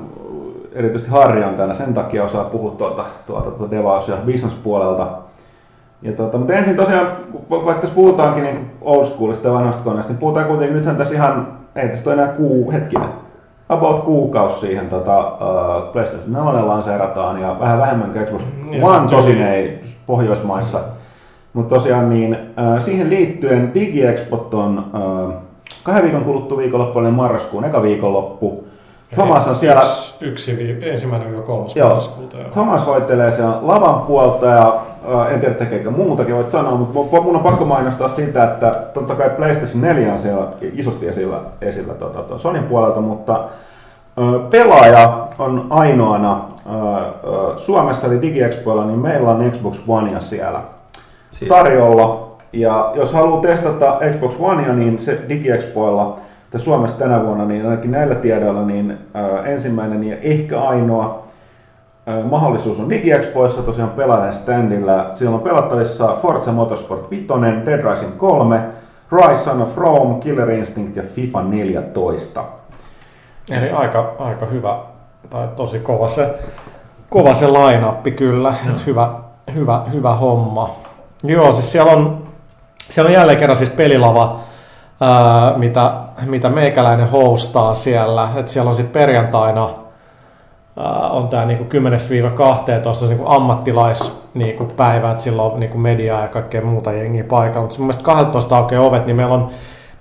erityisesti 0.81 1.11
Harri 1.11 1.45
on 1.45 1.55
täällä 1.55 1.75
sen 1.75 1.95
takia 1.95 2.25
osaa 2.25 2.45
puhua 2.45 2.71
tuolta, 2.71 3.05
tuolta, 3.27 3.51
tuolta 3.51 3.77
devaus- 3.77 4.09
ja 4.09 4.17
business-puolelta. 4.27 5.07
Ja 6.03 6.13
tota, 6.13 6.39
mutta 6.39 6.53
ensin 6.53 6.77
tosiaan, 6.77 7.07
vaikka 7.51 7.81
tässä 7.81 7.95
puhutaankin 7.95 8.45
niin 8.45 8.71
old 8.81 9.05
schoolista 9.05 9.49
ja 9.49 9.55
vanhasta 9.55 9.83
koneesta, 9.85 10.13
niin 10.13 10.21
puhutaan 10.21 10.47
kuitenkin, 10.47 10.77
nythän 10.77 10.97
tässä 10.97 11.15
ihan, 11.15 11.47
ei 11.77 11.89
tästä 11.89 12.11
ole 12.11 12.23
enää 12.23 12.33
kuu, 12.35 12.73
hetkinen, 12.73 13.09
about 13.69 14.01
kuukausi 14.01 14.61
siihen 14.61 14.89
tota, 14.89 15.19
uh, 15.19 15.93
PlayStation 15.93 16.33
4 16.33 16.67
lanseerataan 16.67 17.41
ja 17.41 17.57
vähän 17.61 17.79
vähemmän 17.79 18.11
kuin 18.11 18.25
Xbox 18.25 18.43
Ja 18.71 18.87
One, 18.87 19.09
tosin 19.11 19.37
tosi- 19.37 19.43
ei 19.43 19.81
Pohjoismaissa. 20.07 20.81
Mutta 21.53 21.75
tosiaan 21.75 22.09
niin, 22.09 22.33
uh, 22.35 22.83
siihen 22.83 23.11
liittyen 23.11 23.75
DigiExpot 23.75 24.55
on 24.55 24.85
uh, 24.95 25.35
kahden 25.83 26.03
viikon 26.03 26.25
kuluttua 26.25 26.59
viikonloppuinen 26.59 27.15
marraskuun 27.15 27.65
eka 27.65 27.83
viikonloppu. 27.83 28.65
Thomas 29.15 29.49
on 29.49 29.55
siellä, 29.55 29.81
Yksi, 29.81 30.15
yksi 30.21 30.79
ensimmäinen 30.83 31.31
viiva 31.31 31.43
kolmas 31.43 31.77
Joo. 31.77 31.89
marraskuuta. 31.89 32.37
joo. 32.37 32.49
Thomas 32.49 32.87
voittelee 32.87 33.31
siellä 33.31 33.59
lavan 33.63 34.01
puolta 34.01 34.47
ja 34.47 34.69
uh, 35.15 35.33
en 35.33 35.41
tiedä 35.41 35.55
tekeekö 35.55 35.91
muutakin, 35.91 36.35
voit 36.37 36.51
sanoa, 36.51 36.75
mutta 36.75 37.21
mun 37.21 37.37
on 37.37 37.43
pakko 37.43 37.65
mainostaa 37.65 38.09
sitä, 38.09 38.45
että 38.45 38.71
totta 38.95 39.15
kai 39.15 39.31
PlayStation 39.31 39.81
4 39.81 40.13
on 40.13 40.19
siellä 40.19 40.47
isosti 40.73 41.09
esillä, 41.09 41.41
esillä 41.61 41.95
tota, 41.95 42.39
Sonin 42.39 42.65
puolelta, 42.65 43.01
mutta 43.01 43.45
ö, 44.19 44.39
pelaaja 44.51 45.29
on 45.39 45.67
ainoana 45.71 46.41
ö, 46.67 46.71
ö, 46.75 47.59
Suomessa 47.59 48.07
eli 48.07 48.23
DigiExpoilla, 48.23 48.85
niin 48.85 48.99
meillä 48.99 49.31
on 49.31 49.51
Xbox 49.51 49.81
Onea 49.89 50.21
siellä 50.21 50.61
tarjolla. 51.49 52.31
Ja 52.53 52.93
jos 52.95 53.13
haluaa 53.13 53.41
testata 53.41 53.99
Xbox 54.13 54.35
Onea, 54.41 54.73
niin 54.73 55.01
se 55.01 55.19
DigiExpoilla 55.29 56.17
tai 56.51 56.61
Suomessa 56.61 56.99
tänä 56.99 57.25
vuonna, 57.25 57.45
niin 57.45 57.65
ainakin 57.65 57.91
näillä 57.91 58.15
tiedoilla, 58.15 58.63
niin 58.63 58.99
ensimmäinen 59.45 60.05
ja 60.05 60.17
ehkä 60.23 60.61
ainoa 60.61 61.31
mahdollisuus 62.25 62.81
on 62.81 62.91
DigiExpoissa 62.91 63.63
tosiaan 63.63 63.91
pelaajan 63.91 64.33
standilla. 64.33 65.11
Siellä 65.15 65.37
on 65.37 65.43
pelattavissa 65.43 66.17
Forza 66.23 66.53
Motorsport 66.53 67.11
5, 67.11 67.27
Dead 67.67 67.91
Rising 67.91 68.17
3, 68.17 68.61
Rise 69.13 69.43
Son 69.43 69.63
of 69.63 69.77
Rome, 69.77 70.21
Killer 70.21 70.51
Instinct 70.51 70.97
ja 70.97 71.03
FIFA 71.03 71.43
14. 71.43 72.45
Eli 73.51 73.71
aika, 73.71 74.15
aika 74.19 74.47
hyvä, 74.47 74.79
tai 75.31 75.49
tosi 75.57 75.79
kova 75.79 76.09
se, 76.09 76.39
kova 77.11 77.35
se 77.35 77.47
line 77.47 78.11
kyllä. 78.17 78.55
Et 78.71 78.87
hyvä, 78.87 79.11
hyvä, 79.55 79.85
hyvä 79.93 80.15
homma. 80.15 80.77
Joo, 81.23 81.53
siis 81.53 81.73
siellä 81.73 81.93
on, 81.93 82.23
siellä 82.79 83.09
on 83.09 83.15
jälleen 83.15 83.39
kerran 83.39 83.59
siis 83.59 83.71
pelilava, 83.71 84.41
ää, 85.01 85.59
mitä, 85.59 85.93
mitä 86.27 86.49
meikäläinen 86.49 87.11
hostaa 87.11 87.75
siellä. 87.75 88.29
Et 88.37 88.49
siellä 88.49 88.71
on 88.71 88.77
sitten 88.77 89.01
perjantaina 89.01 89.71
on 91.11 91.29
tämä 91.29 91.45
niinku 91.45 91.65
10-12 91.65 93.09
niinku 93.09 93.25
ammattilais 93.27 94.29
niinku 94.35 94.65
päivä, 94.65 95.11
että 95.11 95.25
sillä 95.25 95.43
on 95.43 95.61
niinku 95.61 95.79
mediaa 95.79 96.23
ja 96.23 96.29
kaikkea 96.29 96.63
muuta 96.63 96.93
jengiä 96.93 97.25
paikalla. 97.25 97.61
Mutta 97.61 97.79
mun 97.79 97.87
mielestä 97.87 98.05
12 98.05 98.57
aukeaa 98.57 98.83
ovet, 98.83 99.07
niin 99.07 99.17
meillä 99.17 99.35
on 99.35 99.51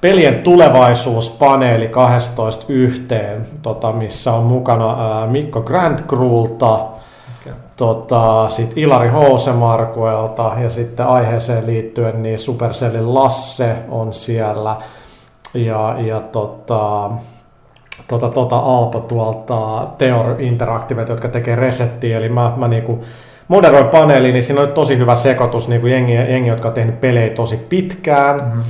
pelien 0.01 0.39
tulevaisuuspaneeli 0.39 1.88
12 1.88 2.65
yhteen, 2.69 3.47
tota, 3.61 3.91
missä 3.91 4.33
on 4.33 4.43
mukana 4.43 5.19
ää, 5.19 5.27
Mikko 5.27 5.61
Grandcrulta, 5.61 6.85
tota, 7.77 8.49
sit 8.49 8.73
Ilari 8.75 9.09
Housemarkuelta 9.09 10.51
ja 10.63 10.69
sitten 10.69 11.07
aiheeseen 11.07 11.67
liittyen 11.67 12.23
niin 12.23 12.39
Supercellin 12.39 13.13
Lasse 13.13 13.75
on 13.89 14.13
siellä 14.13 14.75
ja, 15.53 15.96
ja 16.00 16.20
tota, 16.20 17.10
tota, 18.08 18.29
tota 18.29 18.58
Alpo 18.58 19.00
tuolta 19.00 19.88
Theor 19.98 20.36
Interactive, 20.39 21.06
jotka 21.10 21.27
tekee 21.27 21.56
resettiä, 21.56 22.18
eli 22.18 22.29
mä, 22.29 22.53
mä 22.58 22.68
niinku 22.68 23.03
moderoin 23.48 23.88
paneeli, 23.88 24.32
niin 24.32 24.44
siinä 24.44 24.62
on 24.62 24.68
tosi 24.68 24.98
hyvä 24.98 25.15
sekoitus, 25.15 25.68
niinku 25.68 25.88
jengi, 25.88 26.13
jengi, 26.13 26.50
jotka 26.50 26.68
on 26.68 26.74
tehnyt 26.74 27.01
pelejä 27.01 27.29
tosi 27.29 27.58
pitkään, 27.70 28.36
mm-hmm. 28.36 28.63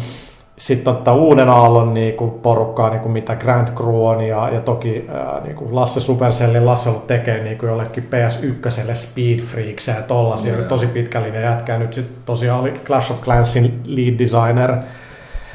sitten 0.57 0.93
ottaa 0.93 1.15
uuden 1.15 1.49
aallon 1.49 1.93
niinku 1.93 2.27
porukkaa, 2.27 2.89
niinku 2.89 3.09
mitä 3.09 3.35
Grand 3.35 3.67
Crew 3.75 3.95
on, 3.95 4.21
ja, 4.21 4.49
ja 4.49 4.61
toki 4.61 5.05
ää, 5.13 5.41
niinku 5.43 5.67
Lasse 5.71 5.99
Supercellin 5.99 6.65
Lasse 6.65 6.89
on 6.89 6.95
ollut 6.95 7.07
tekee 7.07 7.43
niinku 7.43 7.65
jollekin 7.65 8.09
PS1 8.11 8.95
Speed 8.95 9.39
Freaksia 9.39 9.95
ja 9.95 10.01
tollasia, 10.01 10.53
Joo. 10.53 10.63
tosi 10.63 10.87
pitkällinen 10.87 11.43
jätkä, 11.43 11.77
nyt 11.77 11.93
sitten 11.93 12.15
tosiaan 12.25 12.59
oli 12.59 12.73
Clash 12.85 13.11
of 13.11 13.21
Clansin 13.21 13.79
lead 13.85 14.19
designer, 14.19 14.75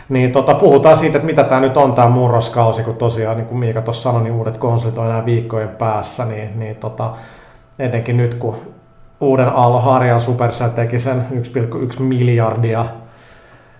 niin 0.09 0.33
tota, 0.33 0.55
puhutaan 0.55 0.97
siitä, 0.97 1.19
että 1.19 1.27
mitä 1.27 1.45
tämä 1.45 1.61
nyt 1.61 1.77
on 1.77 1.93
tämä 1.93 2.09
murroskausi, 2.09 2.83
kun 2.83 2.97
tosiaan, 2.97 3.37
niin 3.37 3.47
kuin 3.47 3.59
Miika 3.59 3.83
tuossa 3.83 4.03
sanoi, 4.03 4.23
niin 4.23 4.35
uudet 4.35 4.57
konsolit 4.57 4.99
on 4.99 5.07
enää 5.07 5.25
viikkojen 5.25 5.69
päässä, 5.69 6.25
niin, 6.25 6.59
niin 6.59 6.77
tota, 6.77 7.11
etenkin 7.79 8.17
nyt 8.17 8.35
kun 8.35 8.57
uuden 9.21 9.49
aallon 9.49 10.21
Supercell 10.21 10.71
teki 10.71 10.99
sen 10.99 11.27
1,1 11.33 12.01
miljardia 12.01 12.85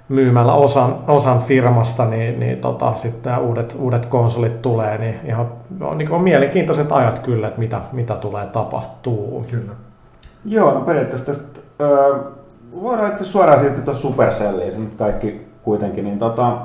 myymällä 0.09 0.53
osan, 0.55 0.95
osan 1.09 1.41
firmasta, 1.41 2.05
niin, 2.05 2.41
niin 2.41 2.59
tota, 2.59 2.95
sitten 2.95 3.39
uudet, 3.39 3.77
uudet 3.79 4.07
konsolit 4.07 4.63
tulee, 4.63 4.99
niin 4.99 5.21
ihan 5.25 5.47
on, 5.81 5.99
niin 5.99 6.11
on 6.11 6.23
mielenkiintoiset 6.23 6.93
ajat 6.93 7.19
kyllä, 7.19 7.49
että 7.49 7.61
mitä, 7.61 7.81
mitä 7.93 8.15
tulee 8.15 8.47
tapahtuu. 8.47 9.47
Kyllä. 9.51 9.73
Joo, 10.45 10.75
no 10.75 10.81
periaatteessa 10.81 11.27
tästä, 11.27 11.61
öö, 11.81 12.19
voidaan 12.83 13.11
itse 13.13 13.25
suoraan 13.25 13.61
siirtyä 13.61 13.83
tuossa 13.83 14.03
Supercelliin, 14.03 14.73
se 14.73 14.79
nyt 14.79 14.95
kaikki 14.95 15.54
kuitenkin, 15.65 16.05
niin 16.05 16.19
tota, 16.19 16.57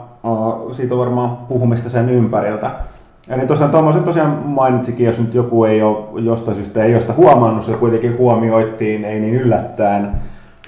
siitä 0.71 0.93
on 0.93 0.99
varmaan 0.99 1.37
puhumista 1.37 1.89
sen 1.89 2.09
ympäriltä. 2.09 2.71
Eli 3.29 3.45
tosiaan 3.45 3.71
Tuomas 3.71 3.95
tosiaan 3.95 4.31
mainitsikin, 4.45 5.05
jos 5.05 5.19
nyt 5.19 5.33
joku 5.33 5.63
ei 5.63 5.81
ole 5.81 6.21
jostain 6.21 6.55
syystä 6.55 6.83
ei 6.83 7.01
sitä 7.01 7.13
huomannut, 7.13 7.63
se 7.63 7.73
kuitenkin 7.73 8.17
huomioittiin, 8.17 9.05
ei 9.05 9.19
niin 9.19 9.35
yllättäen, 9.35 10.09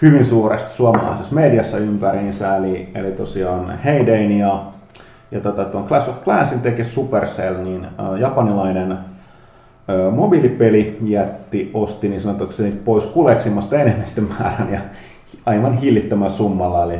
hyvin 0.01 0.25
suuresti 0.25 0.69
suomalaisessa 0.69 1.35
mediassa 1.35 1.77
ympäriinsä, 1.77 2.55
eli, 2.55 2.89
eli 2.95 3.11
tosiaan 3.11 3.79
Heydayn 3.79 4.31
ja, 4.31 4.63
ja 5.31 5.39
tota, 5.39 5.65
tuon 5.65 5.83
Clash 5.83 6.09
of 6.09 6.23
Clansin 6.23 6.59
teki 6.59 6.83
Supercell, 6.83 7.63
niin 7.63 7.85
äh, 7.85 8.19
japanilainen 8.19 8.97
ö, 9.89 10.11
mobiilipeli 10.11 10.97
jätti 11.01 11.71
osti 11.73 12.09
niin 12.09 12.21
sanotukseni 12.21 12.71
pois 12.71 13.05
kuleksimasta 13.05 13.75
enemmistömäärän 13.75 14.73
ja 14.73 14.79
aivan 15.45 15.77
hillittömän 15.77 16.29
summalla, 16.29 16.83
eli 16.83 16.99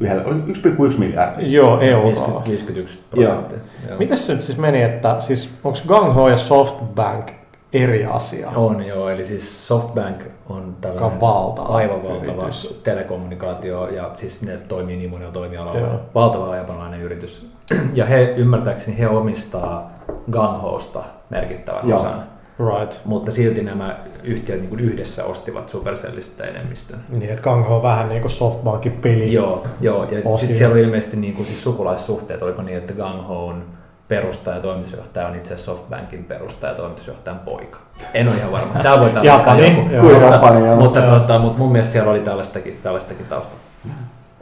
yhdellä- 0.00 0.22
oli 0.24 0.34
1,1 0.46 0.98
miljardia. 0.98 1.48
Joo, 1.48 1.80
euroa. 1.80 2.12
50, 2.12 2.50
51 2.50 2.98
prosenttia. 3.10 3.58
Miten 3.98 4.18
se 4.18 4.32
nyt 4.32 4.42
siis 4.42 4.58
meni, 4.58 4.82
että 4.82 5.16
siis 5.20 5.54
onko 5.64 5.78
Gang 5.88 6.14
Ho 6.14 6.28
ja 6.28 6.36
Softbank 6.36 7.30
eri 7.72 8.04
asia? 8.06 8.50
On 8.56 8.86
joo, 8.86 9.08
eli 9.08 9.24
siis 9.24 9.68
Softbank 9.68 10.16
on 10.48 10.76
tällainen 10.80 11.20
valtava 11.20 11.68
aivan 11.68 12.02
valtava 12.02 12.42
yritys. 12.42 12.80
telekommunikaatio 12.84 13.86
ja 13.88 14.10
siis 14.16 14.42
ne 14.42 14.56
toimii 14.56 14.96
niin 14.96 15.10
monella 15.10 15.32
toimialalla. 15.32 15.80
Joo. 15.80 16.00
Valtava 16.14 16.56
japanilainen 16.56 17.00
yritys. 17.02 17.46
Ja 17.94 18.06
he 18.06 18.34
ymmärtääkseni 18.36 18.98
he 18.98 19.08
omistaa 19.08 19.92
Ganghosta 20.30 21.00
merkittävän 21.30 21.88
Joo. 21.88 22.00
osan. 22.00 22.22
Right. 22.58 22.98
Mutta 23.04 23.30
silti 23.30 23.62
nämä 23.62 23.96
yhtiöt 24.24 24.58
niin 24.58 24.68
kuin 24.68 24.80
yhdessä 24.80 25.24
ostivat 25.24 25.68
Supercellista 25.68 26.44
enemmistön. 26.44 26.98
Niin, 27.08 27.30
että 27.30 27.42
Gang 27.42 27.68
Ho 27.68 27.76
on 27.76 27.82
vähän 27.82 28.08
niin 28.08 28.20
kuin 28.20 28.30
Softbankin 28.30 28.92
peli. 28.92 29.32
Joo, 29.32 29.66
joo. 29.80 30.04
ja 30.04 30.36
sitten 30.38 30.58
siellä 30.58 30.72
on 30.72 30.80
ilmeisesti 30.80 31.16
niin 31.16 31.34
kuin 31.34 31.46
siis 31.46 31.62
sukulaissuhteet, 31.62 32.42
oliko 32.42 32.62
niin, 32.62 32.78
että 32.78 32.92
Ganghoon 32.92 33.64
perustaja 34.08 34.56
ja 34.56 34.62
toimitusjohtaja 34.62 35.26
on 35.28 35.36
itse 35.36 35.54
asiassa 35.54 35.72
Softbankin 35.72 36.24
perustaja 36.24 36.72
ja 36.72 36.76
toimitusjohtajan 36.76 37.38
poika. 37.38 37.78
En 38.14 38.28
ole 38.28 38.36
ihan 38.36 38.52
varma. 38.52 38.82
Tämä 38.82 39.00
voi 39.00 39.10
tarkistaa 39.10 39.38
Japani, 39.38 39.86
joku. 39.92 40.08
Mutta- 40.08 40.26
Japani, 40.26 40.66
joo. 40.66 40.76
Mutta, 40.76 40.98
Joo. 40.98 41.18
tota, 41.18 41.38
mutta 41.38 41.58
mun 41.58 41.72
mielestä 41.72 41.92
siellä 41.92 42.10
oli 42.10 42.20
tällaistakin, 42.20 42.78
tällaistakin 42.82 43.26
taustalla. 43.26 43.60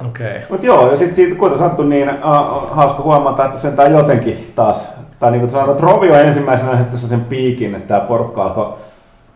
Okei. 0.09 0.31
Okay. 0.37 0.41
Mutta 0.51 0.67
joo, 0.67 0.91
ja 0.91 0.97
sitten 0.97 1.17
siitä, 1.17 1.37
kuten 1.37 1.59
sanottu, 1.59 1.83
niin 1.83 2.09
äh, 2.09 2.27
on 2.57 2.69
hauska 2.71 3.03
huomata, 3.03 3.45
että 3.45 3.59
sen 3.59 3.77
tai 3.77 3.93
jotenkin 3.93 4.53
taas, 4.55 4.89
tai 5.21 5.31
niin 5.31 5.41
kuin 5.41 5.51
sanotaan, 5.51 5.77
että 5.77 5.87
Rovi 5.87 6.11
on 6.11 6.19
ensimmäisenä 6.19 6.85
tässä 6.91 7.09
sen 7.09 7.21
piikin, 7.21 7.75
että 7.75 7.89
tämä 7.89 8.01
porukka 8.01 8.43
alkoi 8.43 8.75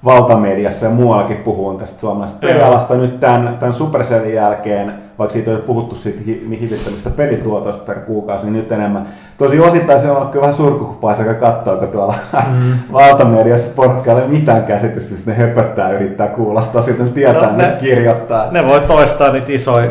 valtamediassa 0.04 0.86
ja 0.86 0.90
muuallakin 0.90 1.36
puhua 1.36 1.74
tästä 1.74 2.00
suomalaisesta 2.00 2.46
pelialasta 2.46 2.94
nyt 2.94 3.20
tämän, 3.20 3.56
tämän 3.58 3.74
Supercellin 3.74 4.34
jälkeen, 4.34 4.94
vaikka 5.18 5.32
siitä 5.32 5.50
on 5.50 5.62
puhuttu 5.66 5.94
siitä 5.94 6.20
hi- 6.26 6.44
niin 6.48 6.60
hivittömistä 6.60 7.10
pelituotoista 7.10 7.84
per 7.84 8.00
kuukausi, 8.00 8.44
niin 8.44 8.52
nyt 8.52 8.72
enemmän. 8.72 9.06
Tosi 9.38 9.60
osittain 9.60 9.98
se 9.98 10.10
on 10.10 10.16
ollut 10.16 10.30
kyllä 10.30 10.40
vähän 10.42 10.54
surkuhupaisa, 10.54 11.22
joka 11.22 11.50
katsoo, 11.50 11.76
kun 11.76 11.88
tuolla 11.88 12.14
mm. 12.52 12.72
valtamediassa 12.92 13.72
porukka 13.76 14.10
ei 14.10 14.16
ole 14.16 14.26
mitään 14.26 14.64
käsitystä, 14.64 15.10
mistä 15.10 15.30
ne 15.30 15.36
höpöttää 15.36 15.90
yrittää 15.90 16.28
kuulostaa, 16.28 16.82
sitten 16.82 17.12
tietää, 17.12 17.50
No, 17.50 17.56
ne- 17.56 17.62
mistä 17.62 17.80
kirjoittaa. 17.80 18.50
Ne 18.50 18.66
voi 18.66 18.80
toistaa 18.80 19.32
niitä 19.32 19.52
isoja, 19.52 19.90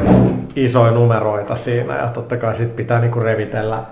isoja 0.55 0.91
numeroita 0.91 1.55
siinä 1.55 1.97
ja 1.97 2.07
totta 2.07 2.37
kai 2.37 2.55
sit 2.55 2.75
pitää 2.75 2.99
niinku 2.99 3.19
revitellä 3.19 3.83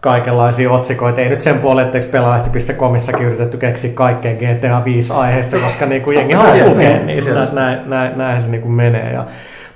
kaikenlaisia 0.00 0.70
otsikoita. 0.70 1.20
Ei 1.20 1.28
nyt 1.28 1.40
sen 1.40 1.58
puolelle, 1.58 1.82
etteikö 1.86 2.06
pelaalehti.comissakin 2.12 3.26
yritetty 3.26 3.56
keksiä 3.56 3.90
kaikkeen 3.94 4.36
GTA 4.36 4.84
5 4.84 5.12
aiheesta, 5.12 5.56
koska 5.58 5.86
niinku 5.86 6.10
jengi 6.10 6.34
kai, 6.34 6.42
haluaa 6.42 6.56
niin, 6.64 6.70
lukea 6.70 6.88
niin, 6.90 7.06
niistä, 7.06 7.42
että 7.42 7.54
näin, 7.54 7.78
näin, 7.90 8.18
näin 8.18 8.42
se 8.42 8.48
niinku 8.48 8.68
menee. 8.68 9.12
Ja 9.12 9.24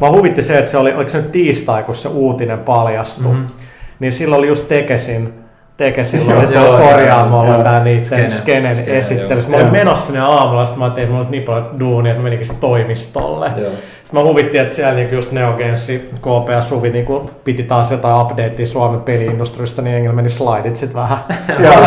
Mä 0.00 0.11
huvitti 0.11 0.43
se, 0.43 0.59
että 0.59 0.71
se 0.71 0.76
oli, 0.78 0.93
oliko 0.95 1.11
se 1.11 1.19
nyt 1.19 1.33
tiistai, 1.33 1.83
kun 1.83 1.95
se 1.95 2.09
uutinen 2.09 2.59
paljastui, 2.59 3.26
Mhm. 3.26 3.35
mm-hmm. 3.37 3.54
niin 4.00 4.12
silloin 4.12 4.38
oli 4.38 4.49
just 4.49 4.69
Tekesin 4.69 5.33
teke 5.76 6.04
silloin 6.14 6.52
Joo, 6.52 6.64
tuolla 6.64 6.90
korjaamolla 6.90 7.81
niiden 7.85 8.04
Skene. 8.04 8.28
skenen 8.31 8.76
Skene, 8.76 8.99
esittelyssä. 8.99 9.50
Mä 9.50 9.57
olin 9.57 9.73
menossa 9.73 10.07
sinne 10.07 10.21
aamulla, 10.21 10.64
sitten 10.64 10.78
mä 10.78 10.85
ajattelin, 10.85 11.04
että 11.04 11.12
mulla 11.12 11.26
on 11.26 11.31
niin 11.31 11.43
paljon 11.43 11.81
duunia, 11.81 12.12
että 12.12 12.23
mä 12.23 12.25
meninkin 12.25 12.57
toimistolle. 12.61 13.50
Joo. 13.57 13.71
Sitten 14.04 14.21
mä 14.21 14.28
huvittiin, 14.28 14.62
että 14.62 14.75
siellä 14.75 14.95
niinku 14.95 15.14
just 15.14 15.33
Neo 15.33 15.52
Games, 15.52 15.93
KP 16.21 16.49
ja 16.50 16.62
Suvi 16.62 16.90
niinku 16.90 17.31
piti 17.45 17.62
taas 17.62 17.90
jotain 17.90 18.21
updatea 18.21 18.66
Suomen 18.66 19.00
peliindustrista, 19.00 19.83
niin 19.83 19.97
Engel 19.97 20.12
meni 20.12 20.31
slidit 20.31 20.76
sit 20.76 20.95
vähän. 20.95 21.19
Joo, 21.64 21.75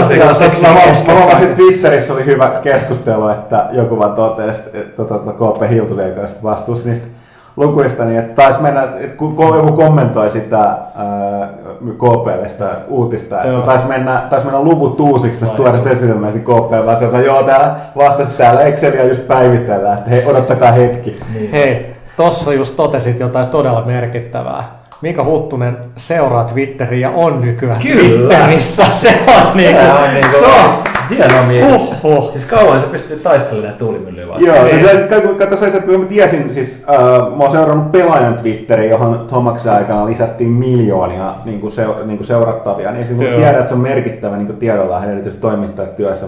mä, 1.08 1.14
huomasin 1.14 1.56
Twitterissä 1.56 2.14
oli 2.14 2.26
hyvä 2.26 2.60
keskustelu, 2.62 3.30
että 3.30 3.70
joku 3.72 4.00
vaan 4.00 4.14
totesi, 4.14 4.62
että 4.74 4.96
tota, 4.96 5.20
tota, 5.20 5.32
KP 5.32 5.70
Hiltunen, 5.70 6.08
joka 6.08 6.22
on 6.22 6.28
sitten 6.28 6.44
vastuussa 6.44 6.90
niistä 6.90 7.08
lukuista, 7.58 8.06
niin 8.06 8.20
että 8.20 8.34
taisi 8.34 8.62
mennä, 8.62 8.84
että 8.84 9.16
kun 9.18 9.36
joku 9.56 9.72
kommentoi 9.72 10.30
sitä 10.30 10.60
ää, 10.60 11.50
KPlle 11.98 12.50
sitä 12.50 12.70
uutista, 12.88 13.36
että 13.38 13.48
Joo. 13.48 13.62
taisi 13.62 13.86
mennä, 13.86 14.22
taisi 14.30 14.46
mennä 14.46 14.62
luvut 14.62 15.00
uusiksi 15.00 15.40
tästä 15.40 15.56
tuoreesta 15.56 15.90
esitelmästä, 15.90 16.40
niin 16.40 16.46
KP 16.46 16.86
vaan 16.86 16.98
sanoi, 16.98 17.26
joo, 17.26 17.44
täällä 17.44 17.76
vastasi 17.98 18.32
täällä 18.32 18.62
Excelia 18.62 19.08
just 19.08 19.28
päivitellään, 19.28 19.98
että 19.98 20.10
hei, 20.10 20.26
odottakaa 20.26 20.72
hetki. 20.72 21.20
Niin. 21.34 21.52
Hei, 21.52 21.96
tossa 22.18 22.54
just 22.54 22.76
totesit 22.76 23.20
jotain 23.20 23.48
todella 23.48 23.86
merkittävää. 23.86 24.78
Mika 25.02 25.24
Huttunen 25.24 25.78
seuraa 25.96 26.44
Twitteriä 26.44 27.10
ja 27.10 27.16
on 27.16 27.42
nykyään 27.42 27.82
Kyllä. 27.82 28.36
Twitterissä. 28.36 28.86
Se 29.02 29.20
on 29.28 29.58
niinku, 29.58 29.82
on 30.04 30.14
niinku 30.14 30.38
se 30.40 30.46
on 30.46 30.87
hieno 31.10 31.44
mies. 31.48 31.66
Huhhuh. 32.04 32.32
Siis 32.32 32.46
kauan 32.46 32.82
se 32.82 32.88
pystyy 32.88 33.20
taistelemaan 33.20 33.74
tuulimyllyä 33.74 34.28
vastaan. 34.28 34.56
Joo, 34.56 34.64
Niin. 34.66 34.84
ja 34.86 34.98
se, 34.98 35.04
kato, 35.08 35.28
kato 35.28 35.56
se, 35.56 35.66
että 35.68 35.80
kun 35.80 36.00
mä 36.00 36.06
tiesin, 36.06 36.54
siis 36.54 36.84
äh, 36.90 36.98
mä 37.38 37.44
oon 37.44 37.52
seurannut 37.52 37.92
pelaajan 37.92 38.34
Twitteriin, 38.34 38.90
johon 38.90 39.26
Tomaksen 39.30 39.72
aikana 39.74 40.06
lisättiin 40.06 40.52
miljoonia 40.52 41.34
niin 41.46 41.60
kuin 41.60 41.72
se, 41.72 41.86
niin 42.06 42.18
kuin 42.18 42.28
seurattavia, 42.28 42.92
niin 42.92 43.06
silloin 43.06 43.28
Joo. 43.28 43.38
tiedän, 43.38 43.56
että 43.56 43.68
se 43.68 43.74
on 43.76 43.82
merkittävä 43.82 44.38
niin 44.38 44.58
tiedonlähde 44.58 45.12
erityisesti 45.12 45.42
toimittajat 45.42 45.96
työssä. 45.96 46.26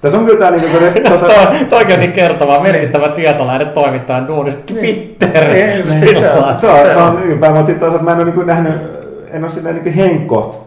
Tässä 0.00 0.18
on 0.18 0.24
kyllä 0.24 0.38
tää 0.38 0.50
niin 0.60 0.70
kuin, 0.70 1.02
tota, 1.12 1.26
Toi- 1.26 1.64
Toikin 1.70 1.94
on 1.94 2.00
niin 2.00 2.12
kertovaa, 2.12 2.62
merkittävä 2.62 3.08
tietolähde 3.08 3.64
toimittajan 3.64 4.26
duunista 4.28 4.62
Twitter. 4.74 5.48
Niin, 5.48 6.00
niin, 6.00 6.18
se 6.18 6.30
on- 6.30 6.58
se 6.60 6.68
on, 6.68 6.86
se 6.86 6.96
on 6.96 7.22
ylpeä, 7.22 7.50
mutta 7.50 7.66
sitten 7.66 7.80
toisaalta 7.80 8.04
mä 8.04 8.10
en 8.10 8.16
ole 8.16 8.24
niin 8.24 8.34
kuin 8.34 8.46
nähnyt, 8.46 8.74
en 9.32 9.44
ole 9.44 9.50
silleen 9.50 9.74
niin 9.84 9.94
henkkoht, 9.94 10.60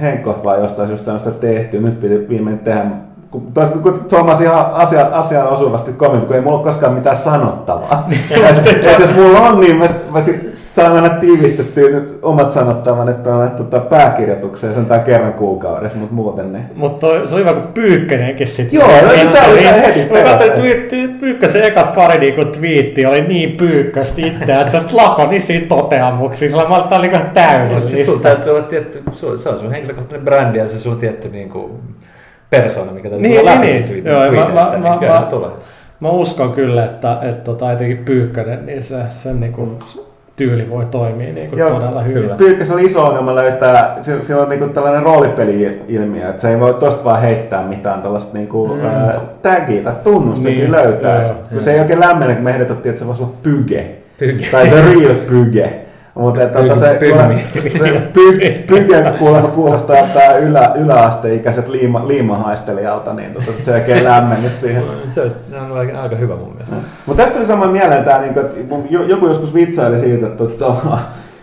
henkkoht 0.00 0.44
vaan 0.44 0.60
jostain 0.60 0.88
syystä 0.88 1.04
tämmöistä 1.04 1.30
tehty. 1.30 1.80
Nyt 1.80 2.00
piti 2.00 2.28
viimein 2.28 2.58
tehdä 2.58 2.86
kun, 3.32 3.52
toisaalta 3.54 3.82
kun 3.82 4.04
Tuomas 4.08 4.40
ihan 4.40 4.72
asia, 4.72 5.06
asiaan 5.12 5.48
osuvasti 5.48 5.92
kommentti, 5.92 6.26
kun 6.26 6.36
ei 6.36 6.42
mulla 6.42 6.56
ole 6.56 6.64
koskaan 6.64 6.92
mitään 6.92 7.16
sanottavaa. 7.16 8.08
et, 8.48 8.86
et 8.86 8.98
jos 8.98 9.14
mulla 9.14 9.40
on, 9.40 9.60
niin 9.60 9.76
mä, 9.76 9.84
mä 10.12 10.20
sit 10.20 10.52
saan 10.74 10.92
aina 10.96 11.08
tiivistettyä 11.08 11.90
nyt 11.90 12.18
omat 12.22 12.52
sanottavan, 12.52 13.08
että 13.08 13.34
on 13.34 13.50
tota, 13.50 13.80
pääkirjoitukseen 13.80 14.74
sen 14.74 14.86
kerran 15.04 15.32
kuukaudessa, 15.32 15.98
mutta 15.98 16.14
muuten 16.14 16.52
niin. 16.52 16.64
Mutta 16.74 17.06
se 17.28 17.34
on 17.34 17.40
hyvä, 17.40 17.52
kun 17.52 17.62
Pyykkönenkin 17.74 18.48
sitten. 18.48 18.78
Joo, 18.80 18.88
no 18.88 19.08
sitä 19.10 19.44
oli 19.50 19.64
heti 19.64 20.00
Mä 20.00 20.06
perässä. 20.12 20.46
katsoin, 20.46 20.70
että 20.72 20.96
Twy- 20.96 21.08
Twy- 21.08 21.20
Pyykkösen 21.20 21.62
ekat 21.64 21.94
pari 21.94 22.18
niinku 22.18 22.44
twiitti 22.44 23.06
oli 23.06 23.20
niin 23.22 23.50
pyykköstä 23.56 24.26
itseään, 24.26 24.60
että 24.66 24.80
se 24.80 24.86
on 24.86 24.96
lakonisia 24.96 25.60
toteamuksia. 25.68 26.48
Sillä 26.48 26.68
mä 26.68 26.76
olin 26.76 27.00
niinku 27.02 27.16
Mutta 27.16 27.40
siis 27.40 27.46
täydellistä. 27.48 28.04
sulla 28.04 28.22
täytyy 28.22 28.52
olla 28.52 28.62
tietty, 28.62 29.02
se 29.14 29.26
on 29.48 29.58
sun 29.60 29.70
henkilökohtainen 29.70 30.24
brändi 30.24 30.58
ja 30.58 30.68
se 30.68 30.78
sun 30.78 30.96
tietty 30.96 31.28
niinku 31.28 31.80
persona, 32.50 32.92
mikä 32.92 33.08
täytyy 33.10 33.28
Niin, 33.28 33.38
tulla 33.40 33.50
läpi 33.54 33.66
niin, 33.66 33.88
siitä 33.88 34.10
niin. 34.10 34.32
Joo, 34.34 34.46
mä- 34.48 34.54
mä- 34.54 34.70
niin 34.72 34.82
mä- 34.82 34.96
kyllä 34.98 35.12
mä- 35.12 35.20
se 35.20 35.26
tulee. 35.26 35.50
Mä 36.00 36.10
uskon 36.10 36.52
kyllä, 36.52 36.84
että, 36.84 37.18
että 37.22 37.44
tota, 37.44 37.72
etenkin 37.72 37.98
Pyykkönen, 37.98 38.66
niin 38.66 38.82
se, 38.82 38.96
sen 39.10 39.40
niinku 39.40 39.78
tyyli 40.36 40.70
voi 40.70 40.84
toimia 40.84 41.32
niinku 41.34 41.56
Joo, 41.56 41.70
todella 41.70 42.02
hyvin. 42.02 42.22
kyllä. 42.22 42.34
Pyykkäs 42.36 42.70
oli 42.70 42.84
iso 42.84 43.06
ongelma 43.06 43.34
löytää, 43.34 43.96
sillä 44.22 44.42
on 44.42 44.48
niinku 44.48 44.66
tällainen 44.68 45.02
roolipeli-ilmiö, 45.02 46.28
että 46.28 46.42
se 46.42 46.50
ei 46.50 46.60
voi 46.60 46.74
tosta 46.74 47.04
vaan 47.04 47.20
heittää 47.20 47.62
mitään 47.62 48.02
tällaista 48.02 48.34
niinku, 48.38 48.68
mm. 48.68 48.84
ää, 48.84 49.20
tagia 49.42 49.82
tai 49.82 49.92
tunnustakin 50.04 50.58
Niin, 50.58 50.72
löytää. 50.72 51.16
joo, 51.22 51.26
Sit, 51.28 51.36
kun 51.36 51.46
joo. 51.52 51.62
se 51.62 51.72
ei 51.72 51.80
oikein 51.80 52.00
lämmene, 52.00 52.34
kun 52.34 52.44
me 52.44 52.50
ehdotettiin, 52.50 52.90
että 52.90 53.00
se 53.00 53.06
voisi 53.06 53.22
olla 53.22 53.32
pyge. 53.42 53.86
Pyge. 54.18 54.46
Tai 54.52 54.66
the 54.68 54.82
real 54.82 55.14
pyge. 55.14 55.72
Mutta 56.14 56.42
että 56.42 56.58
tota, 56.58 56.74
se, 56.74 56.98
se 57.78 58.02
py, 58.12 58.64
pyge 58.66 59.12
kuulemma 59.18 59.48
kuulostaa 59.48 59.96
tää 60.14 60.36
ylä, 60.36 60.72
yläasteikäiset 60.76 61.68
liima, 61.68 62.08
liimahaistelijalta, 62.08 63.14
niin 63.14 63.32
tota, 63.32 63.46
sit 63.52 63.64
se 63.64 63.70
ei 63.74 63.80
oikein 63.80 64.04
lämmene 64.04 64.48
siihen. 64.48 64.82
Se 65.10 65.20
on, 65.20 65.78
aika, 65.78 66.02
aika 66.02 66.16
hyvä 66.16 66.36
mun 66.36 66.52
mielestä. 66.52 66.76
Mutta 67.06 67.22
tästä 67.22 67.36
tuli 67.36 67.46
saman 67.46 67.70
mieleen 67.70 68.04
tämä, 68.04 68.18
niinku, 68.18 68.40
että 68.40 68.74
mun- 68.74 68.86
jo- 68.90 69.02
joku 69.04 69.26
joskus 69.26 69.54
vitsaili 69.54 69.98
siitä, 69.98 70.26
että, 70.26 70.44
että, 70.44 70.98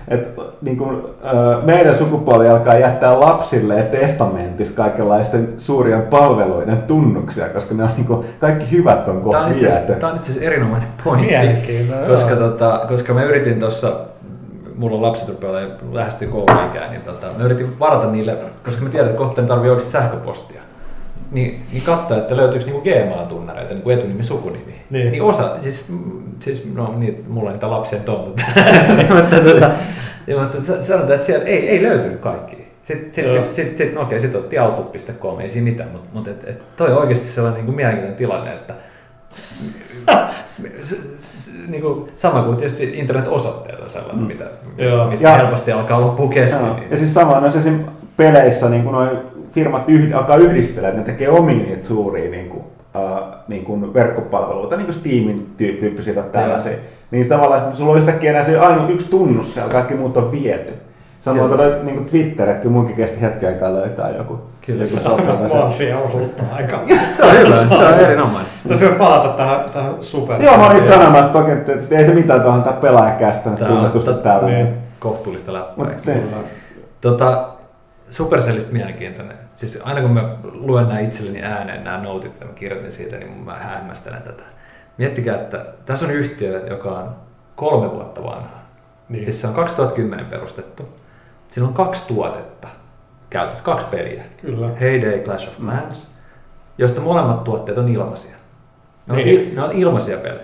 että 0.08 0.42
niinku, 0.62 0.86
ö, 1.26 1.58
meidän 1.66 1.96
sukupuoli 1.96 2.50
alkaa 2.50 2.78
jättää 2.78 3.20
lapsille 3.20 3.82
testamentissa 3.84 4.76
kaikenlaisten 4.76 5.54
suurien 5.58 6.02
palveluiden 6.02 6.78
tunnuksia, 6.78 7.50
koska 7.50 7.76
ne 7.76 7.84
on 7.84 7.90
niinku, 7.96 8.26
kaikki 8.40 8.72
hyvät 8.72 9.00
on 9.00 9.06
Tämä 9.06 9.22
kohta 9.24 9.50
viety. 9.50 9.94
tää 10.00 10.10
on 10.10 10.16
itse 10.16 10.32
asiassa 10.32 10.48
erinomainen 10.48 10.90
pointti, 11.04 11.28
Mielenkiintoinen, 11.28 12.08
koska, 12.08 12.36
tota, 12.36 12.82
koska 12.90 13.14
mä 13.14 13.24
yritin 13.24 13.60
tuossa, 13.60 13.92
mulla 14.80 14.96
on 14.96 15.02
lapset 15.02 15.30
rupeaa 15.30 15.52
olemaan- 15.54 15.78
lähestyy 15.94 16.28
kouluikään, 16.28 16.90
niin 16.92 17.02
tota, 17.02 17.28
mä 17.38 17.44
yritin 17.44 17.80
varata 17.80 18.12
niille, 18.12 18.36
koska 18.66 18.82
mä 18.84 18.90
tiedän, 18.90 19.10
että 19.10 19.18
kohta 19.18 19.42
tarvii 19.42 19.70
oikeasti 19.70 19.92
sähköpostia. 19.92 20.62
Niin, 21.32 21.62
niin 21.72 21.84
katsoa, 21.84 22.18
että 22.18 22.38
löytyykö 22.38 22.66
niinku 22.66 22.82
Gmail-tunnareita, 22.82 23.74
niinku 23.74 23.90
etunimi, 23.90 24.24
sukunimi. 24.24 24.82
Niin. 24.90 25.12
niin 25.12 25.24
osa, 25.24 25.50
siis, 25.62 25.86
siis 26.40 26.68
no 26.74 26.94
niin, 26.98 27.26
mulla 27.28 27.52
niitä 27.52 27.72
lapsia 27.72 28.00
on, 28.08 28.20
mutta, 28.28 28.44
mutta, 29.16 29.36
tota, 29.40 29.70
mutta 30.40 30.62
sa- 30.62 30.84
sanotaan, 30.84 31.14
että 31.14 31.26
siellä 31.26 31.46
ei, 31.46 31.70
ei 31.70 31.84
löytynyt 31.84 32.20
kaikki. 32.20 32.70
Sitten 32.88 33.26
sit, 33.26 33.54
sit, 33.56 33.78
sit, 33.78 33.94
no 33.94 34.02
okei, 34.02 34.20
sitten 34.22 34.42
otti 34.42 34.60
outlook.com, 34.60 35.40
ei 35.40 35.50
siinä 35.50 35.70
mitään, 35.70 35.90
mutta, 35.92 36.10
mutta 36.14 36.30
et, 36.30 36.48
et 36.48 36.78
toi 36.78 36.92
on 36.92 36.98
oikeasti 36.98 37.28
sellainen 37.28 37.58
niin 37.58 37.66
kuin 37.66 37.76
mielenkiintoinen 37.76 38.18
tilanne, 38.18 38.54
että 38.54 38.74
niin 41.68 41.82
kuin, 41.82 42.12
sama 42.18 42.42
kuin 42.44 42.58
tietysti 42.58 42.84
internet-osoitteet 42.98 43.80
on 43.80 43.90
sellainen, 43.90 44.22
Mm. 44.22 44.28
mitä, 44.28 44.44
Joo. 44.78 45.08
mitä 45.10 45.24
Ja- 45.24 45.36
helposti 45.36 45.72
alkaa 45.72 46.02
loppua 46.02 46.30
kesken. 46.30 46.76
Niin. 46.76 46.92
Ja 46.92 46.98
siis 46.98 47.14
samoin 47.14 47.42
noissa 47.42 47.60
esim. 47.60 47.80
peleissä 48.18 48.70
niin 48.70 48.86
noin 48.86 49.18
firmat 49.52 49.90
yhd, 49.90 50.12
alkaa 50.12 50.36
yhdistellä, 50.38 50.88
että 50.90 51.00
ne 51.00 51.06
tekee 51.06 51.30
omia 51.30 51.56
niitä 51.56 51.88
suuria 51.88 52.32
niin 52.32 52.50
kuin, 52.50 52.64
uh, 52.96 53.20
niin 53.48 53.66
kuin 53.66 53.94
verkkopalveluita, 53.94 54.76
niin 54.78 54.86
kuin 54.86 54.96
Steamin 54.96 55.54
tyy- 55.58 55.78
tyyppisiä 55.80 56.14
tai 56.14 56.24
tällaisia. 56.32 56.72
Niin 57.12 57.28
tavallaan 57.30 57.62
että 57.62 57.76
sulla 57.76 57.92
on 57.92 57.98
yhtäkkiä 57.98 58.30
enää 58.30 58.44
se 58.44 58.60
ainoa 58.60 58.90
yksi 58.90 59.10
tunnus 59.10 59.54
siellä, 59.54 59.72
kaikki 59.72 59.94
muut 59.96 60.18
on 60.18 60.32
viety. 60.32 60.74
Samoin 61.20 61.48
kuin 61.48 61.58
toi, 61.60 61.80
niin 61.84 61.96
kuin 61.96 62.06
Twitter, 62.06 62.50
että 62.50 62.62
kyllä 62.62 62.74
munkin 62.74 62.96
kesti 62.96 63.22
hetken 63.22 63.50
aikaa 63.50 63.74
löytää 63.74 64.10
joku, 64.10 64.40
Kyllä. 64.66 64.84
joku 64.84 65.00
sopiva. 65.00 65.70
siellä 65.70 66.02
ollut 66.02 66.44
aika. 66.52 66.80
Se 67.18 67.24
on 67.24 67.32
hyvä, 67.38 67.58
se 67.58 67.74
on 67.76 68.00
erinomainen. 68.06 68.52
Tässä 68.68 68.86
voi 68.86 68.96
palata 68.96 69.30
tähän, 69.30 69.70
tähän 69.70 70.04
super. 70.04 70.44
Joo, 70.44 70.58
mä 70.58 70.68
olin 70.68 70.88
sanomassa 70.88 71.32
toki, 71.32 71.52
että 71.52 71.74
että 71.74 71.98
ei 71.98 72.06
se 72.06 72.14
mitään 72.14 72.42
tuohon 72.42 72.64
tää 72.64 72.74
pelaajakästä 72.74 73.50
on 73.50 73.58
totta, 73.58 74.14
täällä. 74.14 74.48
niin. 74.50 74.68
Kohtuullista 75.00 75.54
läppää. 75.54 75.86
Niin. 76.06 76.30
Tota, 77.02 77.50
Supercellista 78.10 78.74
mielenkiintoinen. 78.74 79.38
Siis 79.56 79.80
aina 79.84 80.02
kun 80.02 80.12
mä 80.12 80.36
luen 80.44 80.88
nämä 80.88 81.00
itselleni 81.00 81.42
ääneen 81.44 81.84
nämä 81.84 82.04
notit, 82.04 82.32
ja 82.40 82.46
mä 82.46 82.54
kirjoitin 82.54 82.92
siitä, 82.92 83.18
niin 83.18 83.32
mä 83.32 83.56
hämmästelen 83.56 84.22
tätä. 84.22 84.44
Miettikää, 84.98 85.36
että 85.36 85.66
tässä 85.86 86.06
on 86.06 86.12
yhtiö, 86.12 86.66
joka 86.70 86.90
on 86.90 87.16
kolme 87.56 87.92
vuotta 87.92 88.24
vanha. 88.24 88.60
Niin. 89.10 89.24
Siis 89.24 89.42
se 89.42 89.48
on 89.48 89.54
2010 89.54 90.26
perustettu. 90.26 90.99
Siinä 91.52 91.68
on 91.68 91.74
kaksi 91.74 92.08
tuotetta 92.08 92.68
käytössä, 93.30 93.64
kaksi 93.64 93.86
peliä. 93.92 94.24
Kyllä. 94.42 94.68
Heyday 94.82 95.20
Clash 95.20 95.48
of 95.48 95.58
Clans, 95.66 96.16
josta 96.78 97.02
molemmat 97.02 97.44
tuotteet 97.44 97.78
on 97.78 97.90
ilmaisia. 97.90 98.36
Ne 99.08 99.14
on, 99.14 99.18
Niin. 99.18 99.28
il, 99.50 99.56
ne 99.56 99.64
on 99.64 99.72
ilmaisia 99.72 100.18
pelejä, 100.18 100.44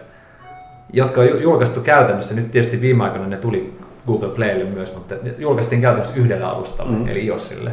jotka 0.93 1.21
on 1.21 1.27
ju- 1.27 1.37
julkaistu 1.39 1.79
käytännössä. 1.81 2.35
Nyt 2.35 2.51
tietysti 2.51 2.81
viime 2.81 3.03
aikoina 3.03 3.27
ne 3.27 3.37
tuli 3.37 3.77
Google 4.07 4.29
Playlle 4.29 4.63
myös, 4.63 4.95
mutta 4.95 5.15
ne 5.23 5.33
julkaistiin 5.37 5.81
käytännössä 5.81 6.19
yhdellä 6.19 6.49
alustalla, 6.49 6.91
Mm. 6.91 7.07
eli 7.07 7.25
iOSille. 7.25 7.71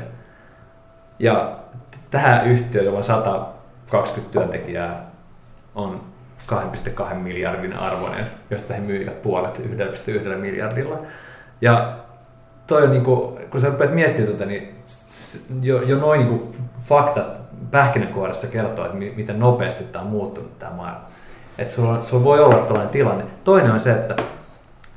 Ja 1.18 1.52
tähän 2.10 2.46
yhtiö, 2.46 2.82
jolla 2.82 2.98
on 2.98 3.04
120 3.04 4.32
työntekijää, 4.32 5.06
on 5.74 6.00
2,2 6.46 7.14
miljardin 7.14 7.72
arvoinen, 7.72 8.24
josta 8.50 8.74
he 8.74 8.80
myivät 8.80 9.22
puolet 9.22 9.58
1,1 9.58 10.36
miljardilla. 10.36 10.98
Ja 11.60 11.92
toi 12.66 12.82
on 12.82 12.90
niinku, 12.90 13.38
kun 13.50 13.60
sä 13.60 13.66
rupeat 13.68 13.94
miettimään 13.94 14.32
tätä, 14.32 14.46
niin 14.46 14.74
s- 14.86 15.46
jo, 15.62 15.82
jo 15.82 15.98
noin 15.98 16.20
niinku 16.20 16.54
faktat 16.84 17.26
pähkinänkuoressa 17.70 18.46
kertoo, 18.46 18.84
että 18.84 18.96
mi- 18.96 19.12
miten 19.16 19.40
nopeasti 19.40 19.84
tämä 19.84 20.04
on 20.04 20.10
muuttunut 20.10 20.58
tämä 20.58 20.72
maailma. 20.76 21.00
Että 21.58 21.74
sulla, 21.74 22.04
sulla 22.04 22.24
voi 22.24 22.40
olla 22.40 22.56
tällainen 22.58 22.88
tilanne. 22.92 23.24
Toinen 23.44 23.70
on 23.72 23.80
se, 23.80 23.90
että 23.92 24.16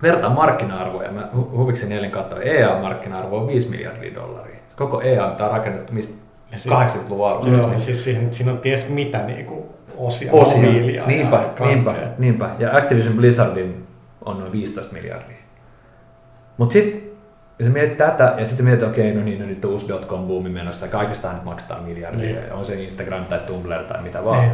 vertaa 0.02 0.30
markkina-arvoja. 0.30 1.12
Mä 1.12 1.30
hu- 1.36 1.58
huviksen 1.58 1.92
eilen 1.92 2.12
katsoin, 2.12 2.42
EA-markkina-arvo 2.48 3.38
on 3.38 3.48
5 3.48 3.70
miljardia 3.70 4.16
dollaria. 4.16 4.56
Koko 4.76 5.02
EA 5.02 5.26
on 5.26 5.52
rakennettu 5.52 5.94
mistä 5.94 6.16
Ja 6.52 6.58
si- 6.58 6.70
80-luvun 6.70 7.28
alusta. 7.30 7.52
Joo, 7.52 7.68
niin 7.70 7.80
siis 7.80 8.04
siinä, 8.04 8.28
siinä 8.32 8.52
on 8.52 8.58
ties 8.58 8.90
mitä 8.90 9.18
niinku 9.24 9.76
osia, 9.98 10.32
Osia. 10.34 10.56
mobiilia 10.62 11.06
Niinpä, 11.06 11.36
ja 11.60 11.66
niinpä, 11.66 11.94
niinpä. 12.18 12.50
Ja 12.60 12.78
Activision 12.78 13.14
Blizzardin 13.16 13.88
on 14.26 14.40
noin 14.40 14.52
15 14.52 14.94
miljardia. 14.94 15.38
Mutta 16.58 16.74
sitten 16.74 17.02
Ja 17.60 17.70
mietit 17.70 17.98
tätä, 17.98 18.34
ja 18.38 18.48
sitten 18.48 18.66
mietit, 18.66 18.84
okei, 18.88 19.14
no 19.14 19.24
niin, 19.24 19.40
no 19.42 19.46
nyt 19.48 19.66
on 19.66 19.72
uusi 19.72 19.88
dotcom-buumi 19.90 20.50
menossa, 20.50 20.86
ja 20.86 20.92
kaikestahan 20.92 21.36
nyt 21.36 21.46
maksetaan 21.46 21.84
miljardia, 21.84 22.22
Niin. 22.22 22.54
on 22.54 22.66
se 22.66 22.84
Instagram 22.84 23.26
tai 23.26 23.40
Tumblr 23.48 23.84
tai 23.84 24.02
mitä 24.04 24.26
vaan. 24.26 24.40
Niin. 24.40 24.52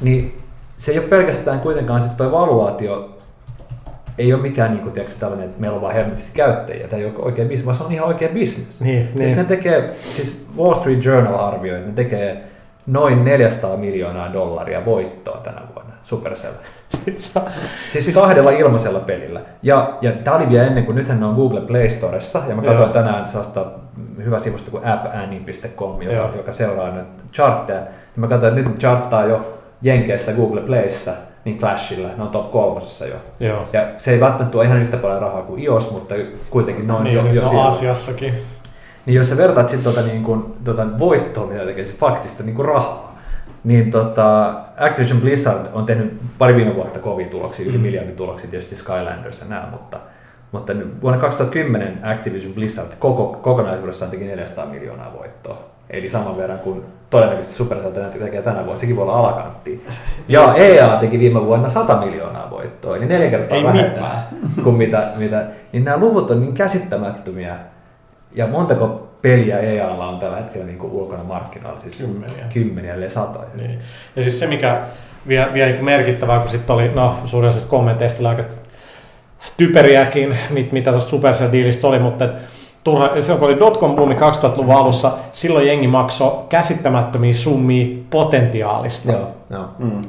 Niin 0.00 0.38
se 0.78 0.92
ei 0.92 0.98
ole 0.98 1.08
pelkästään 1.08 1.60
kuitenkaan 1.60 2.02
sitten 2.02 2.26
tuo 2.26 2.40
valuaatio, 2.40 3.18
ei 4.18 4.32
ole 4.32 4.42
mikään 4.42 4.70
niin 4.70 4.82
kuin, 4.82 4.92
tiedätkö, 4.92 5.16
tällainen, 5.20 5.46
että 5.48 5.60
meillä 5.60 5.74
on 5.76 5.82
vaan 5.82 5.94
helvetisti 5.94 6.30
käyttäjiä, 6.34 6.88
tai 6.88 6.98
ei 7.00 7.04
ole 7.06 7.14
oikein 7.18 7.48
bisnes, 7.48 7.66
vaan 7.66 7.76
se 7.78 7.84
on 7.84 7.92
ihan 7.92 8.08
oikea 8.08 8.28
bisnes. 8.28 8.80
Niin, 8.80 9.02
Siis 9.06 9.14
niin. 9.18 9.36
ne 9.36 9.44
tekee, 9.44 9.94
siis 10.10 10.46
Wall 10.58 10.74
Street 10.74 11.04
Journal 11.04 11.34
arvioi, 11.38 11.76
että 11.78 11.88
ne 11.88 11.94
tekee 11.94 12.42
noin 12.86 13.24
400 13.24 13.76
miljoonaa 13.76 14.32
dollaria 14.32 14.84
voittoa 14.84 15.36
tänä 15.44 15.62
vuonna, 15.74 15.92
Supercell. 16.02 16.52
Siis 17.92 18.14
kahdella 18.14 18.50
ilmaisella 18.50 19.00
pelillä. 19.00 19.40
Ja, 19.62 19.98
ja 20.00 20.12
tämä 20.12 20.36
oli 20.36 20.48
vielä 20.48 20.66
ennen 20.66 20.84
kuin 20.86 20.96
nythän 20.96 21.20
ne 21.20 21.26
on 21.26 21.34
Google 21.34 21.60
Play 21.60 21.88
Storessa, 21.88 22.42
ja 22.48 22.54
mä 22.54 22.62
katsoin 22.62 22.82
Joo. 22.82 22.92
tänään 22.92 23.28
sellaista 23.28 23.66
hyvä 24.24 24.38
sivusto 24.40 24.70
kuin 24.70 24.86
appannie.com, 24.86 26.02
joka, 26.02 26.16
Joo. 26.16 26.30
joka 26.36 26.52
seuraa 26.52 26.90
nyt 26.90 27.06
chartteja. 27.32 27.78
Ja 27.78 27.86
mä 28.16 28.26
katsoin, 28.26 28.58
että 28.58 28.70
nyt 28.70 28.78
charttaa 28.78 29.24
jo 29.24 29.58
Jenkeissä 29.82 30.32
Google 30.32 30.60
Playssä, 30.60 31.12
niin 31.44 31.58
Clashilla, 31.58 32.08
ne 32.16 32.22
on 32.22 32.28
top 32.28 32.50
kolmosessa 32.50 33.06
jo. 33.06 33.16
Joo. 33.40 33.62
Ja 33.72 33.88
se 33.98 34.10
ei 34.10 34.20
välttämättä 34.20 34.52
tuo 34.52 34.62
ihan 34.62 34.82
yhtä 34.82 34.96
paljon 34.96 35.22
rahaa 35.22 35.42
kuin 35.42 35.62
iOS, 35.62 35.90
mutta 35.92 36.14
kuitenkin 36.50 36.86
ne 36.86 36.92
on 36.92 37.04
Niin, 37.04 37.16
jo, 37.16 37.26
jo 37.32 37.48
siellä. 37.48 37.64
Aasiassakin. 37.64 38.34
Niin 39.06 39.14
jos 39.16 39.30
sä 39.30 39.36
vertaat 39.36 39.68
sitten 39.68 39.94
tota, 39.94 40.06
niin 40.06 40.24
kuin, 40.24 40.44
tota 40.64 40.86
voittoa, 40.98 41.46
mitä 41.46 41.64
tekee, 41.64 41.84
siis 41.84 41.98
faktista 41.98 42.42
niin 42.42 42.56
kuin 42.56 42.66
rahaa, 42.66 43.07
niin 43.64 43.90
tota, 43.90 44.54
Activision 44.78 45.20
Blizzard 45.20 45.66
on 45.72 45.86
tehnyt 45.86 46.18
pari 46.38 46.54
viime 46.56 46.74
vuotta 46.74 46.98
kovia 46.98 47.26
tuloksia, 47.28 47.66
yli 47.66 47.76
Mm. 47.78 47.82
miljardin 47.82 48.16
tuloksia, 48.16 48.50
tietysti 48.50 48.76
Skylanders 48.76 49.40
ja 49.40 49.46
nämä, 49.48 49.68
mutta, 49.70 49.96
mutta 50.52 50.72
vuonna 51.02 51.20
2010 51.20 51.98
Activision 52.02 52.54
Blizzard 52.54 52.88
koko, 52.98 53.38
kokonaisuudessaan 53.42 54.10
teki 54.10 54.24
400 54.24 54.66
miljoonaa 54.66 55.12
voittoa. 55.18 55.58
Eli 55.90 56.10
saman 56.10 56.36
verran 56.36 56.58
kuin 56.58 56.82
todennäköisesti 57.10 57.56
Supercell 57.56 57.92
tekee 58.18 58.42
tänä 58.42 58.56
vuonna, 58.64 58.80
sekin 58.80 58.96
voi 58.96 59.02
olla 59.02 59.18
alakantti. 59.18 59.84
Ja 60.28 60.54
EA 60.54 60.88
teki 60.88 61.18
viime 61.18 61.44
vuonna 61.46 61.68
100 61.68 61.96
miljoonaa 61.96 62.50
voittoa, 62.50 62.96
eli 62.96 63.06
neljä 63.06 63.30
kertaa 63.30 63.56
Ei 63.56 63.64
vähemmän 63.64 63.90
mitään. 63.90 64.22
kuin 64.64 64.76
mitä, 64.76 65.12
mitä. 65.18 65.44
Niin 65.72 65.84
nämä 65.84 65.96
luvut 65.96 66.30
on 66.30 66.40
niin 66.40 66.54
käsittämättömiä. 66.54 67.56
Ja 68.34 68.46
montako 68.46 69.07
peliä 69.22 69.58
EAlla 69.58 70.08
on 70.08 70.18
tällä 70.18 70.36
hetkellä 70.36 70.66
niin 70.66 70.78
kuin 70.78 70.92
ulkona 70.92 71.24
markkinoilla? 71.24 71.80
Siis 71.80 71.98
Kymmeniä. 71.98 72.44
Kymmeniä, 72.52 72.94
ellei 72.94 73.10
satoja. 73.10 73.48
Niin. 73.54 73.78
Ja 74.16 74.22
siis 74.22 74.40
se, 74.40 74.46
mikä 74.46 74.80
vielä, 75.28 75.54
vielä 75.54 75.70
niin 75.70 75.84
merkittävää, 75.84 76.38
kun 76.38 76.50
sitten 76.50 76.74
oli, 76.74 76.90
no 76.94 77.14
suurin 77.24 77.50
osa 77.50 77.68
kommenteista 77.68 78.28
aika 78.28 78.42
typeriäkin, 79.56 80.38
mit, 80.50 80.72
mitä 80.72 80.90
tuosta 80.92 81.10
Supercell-diilistä 81.10 81.86
oli, 81.86 81.98
mutta 81.98 82.24
et 82.24 82.30
turha, 82.84 83.10
silloin 83.20 83.38
kun 83.38 83.48
oli 83.48 83.58
dotcom-buumi 83.58 84.14
2000-luvun 84.14 84.74
alussa, 84.74 85.12
silloin 85.32 85.66
jengi 85.66 85.88
maksoi 85.88 86.44
käsittämättömiä 86.48 87.32
summia 87.32 87.96
potentiaalista. 88.10 89.12
Joo, 89.12 89.28
joo. 89.50 89.68
Mm. 89.78 90.02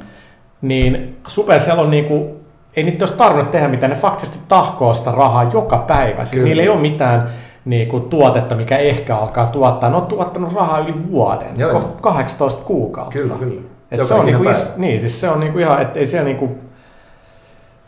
Niin 0.62 1.16
Supercell 1.26 1.78
on 1.78 1.90
niinku, 1.90 2.40
ei 2.76 2.84
niitä 2.84 3.02
olisi 3.04 3.18
tarvinnut 3.18 3.50
tehdä 3.50 3.68
mitään, 3.68 3.90
ne 3.90 3.98
faktisesti 3.98 4.38
tahkoo 4.48 4.94
sitä 4.94 5.10
rahaa 5.10 5.50
joka 5.52 5.78
päivä. 5.78 6.24
Siis 6.24 6.30
Kyllä. 6.30 6.44
niillä 6.44 6.62
ei 6.62 6.68
ole 6.68 6.80
mitään 6.80 7.30
niinku, 7.64 8.00
tuotetta, 8.00 8.54
mikä 8.54 8.78
ehkä 8.78 9.16
alkaa 9.16 9.46
tuottaa. 9.46 9.90
Ne 9.90 9.96
on 9.96 10.06
tuottanut 10.06 10.54
rahaa 10.54 10.78
yli 10.78 10.94
vuoden, 11.10 11.48
Joo, 11.56 11.70
Ko- 11.70 11.74
joo. 11.74 11.96
18 12.00 12.64
kuukautta. 12.64 13.12
Kyllä, 13.12 13.34
kyllä. 13.34 13.60
Et 13.90 14.04
se 14.04 14.14
on 14.14 14.26
niinku 14.26 14.48
is, 14.48 14.76
niin, 14.76 15.00
siis 15.00 15.20
se 15.20 15.30
on 15.30 15.40
niinku 15.40 15.58
ihan, 15.58 15.82
että 15.82 15.98
ei 15.98 16.06
siellä 16.06 16.24
niinku, 16.24 16.48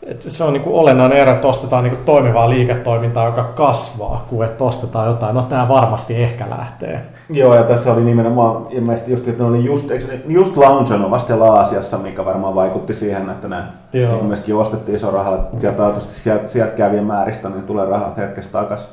et 0.03 0.21
se 0.21 0.43
on 0.43 0.53
niinku 0.53 0.79
olennainen 0.79 1.17
ero, 1.17 1.31
että 1.31 1.47
ostetaan 1.47 1.83
niinku 1.83 1.99
toimivaa 2.05 2.49
liiketoimintaa, 2.49 3.25
joka 3.25 3.43
kasvaa, 3.43 4.25
kuin 4.29 4.47
että 4.47 4.63
ostetaan 4.63 5.07
jotain, 5.07 5.35
no 5.35 5.41
tämä 5.41 5.67
varmasti 5.67 6.23
ehkä 6.23 6.49
lähtee. 6.49 7.01
Joo, 7.29 7.55
ja 7.55 7.63
tässä 7.63 7.93
oli 7.93 8.03
nimenomaan 8.03 8.67
ilmeisesti 8.69 9.11
just, 9.11 9.27
että 9.27 9.43
ne 9.43 9.49
oli 9.49 9.65
just, 9.65 9.91
eikö 9.91 10.07
ne 10.07 10.21
just 10.27 10.57
launchannut 10.57 11.11
vasta 11.11 11.45
Aasiassa, 11.45 11.97
mikä 11.97 12.25
varmaan 12.25 12.55
vaikutti 12.55 12.93
siihen, 12.93 13.29
että 13.29 13.47
ne 13.47 13.55
Joo. 13.93 14.11
niin 14.13 14.25
myöskin 14.25 14.55
ostettiin 14.55 14.95
iso 14.95 15.11
rahalla. 15.11 15.47
Sieltä 15.57 15.91
sieltä, 15.99 16.47
sieltä 16.47 16.75
kävien 16.75 17.03
määristä, 17.03 17.49
niin 17.49 17.63
tulee 17.63 17.85
rahat 17.85 18.17
hetkessä 18.17 18.51
takaisin. 18.51 18.89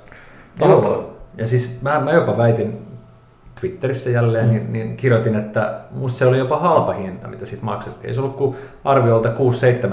Joo. 0.69 1.17
Ja 1.37 1.47
siis 1.49 1.83
mä, 1.83 2.01
mä 2.01 2.13
jopa 2.13 2.37
väitin 2.37 2.91
Twitterissä 3.61 4.11
jälleen, 4.11 4.47
mm. 4.47 4.53
niin, 4.53 4.73
niin 4.73 4.97
kirjoitin, 4.97 5.35
että 5.35 5.81
musta 5.91 6.19
se 6.19 6.27
oli 6.27 6.39
jopa 6.39 6.59
halpa 6.59 6.93
hinta, 6.93 7.29
mitä 7.29 7.47
siitä 7.47 7.65
maksettiin. 7.65 8.09
Ei 8.09 8.15
se 8.15 8.21
ollut 8.21 8.37
kuin 8.37 8.57
arviolta 8.85 9.29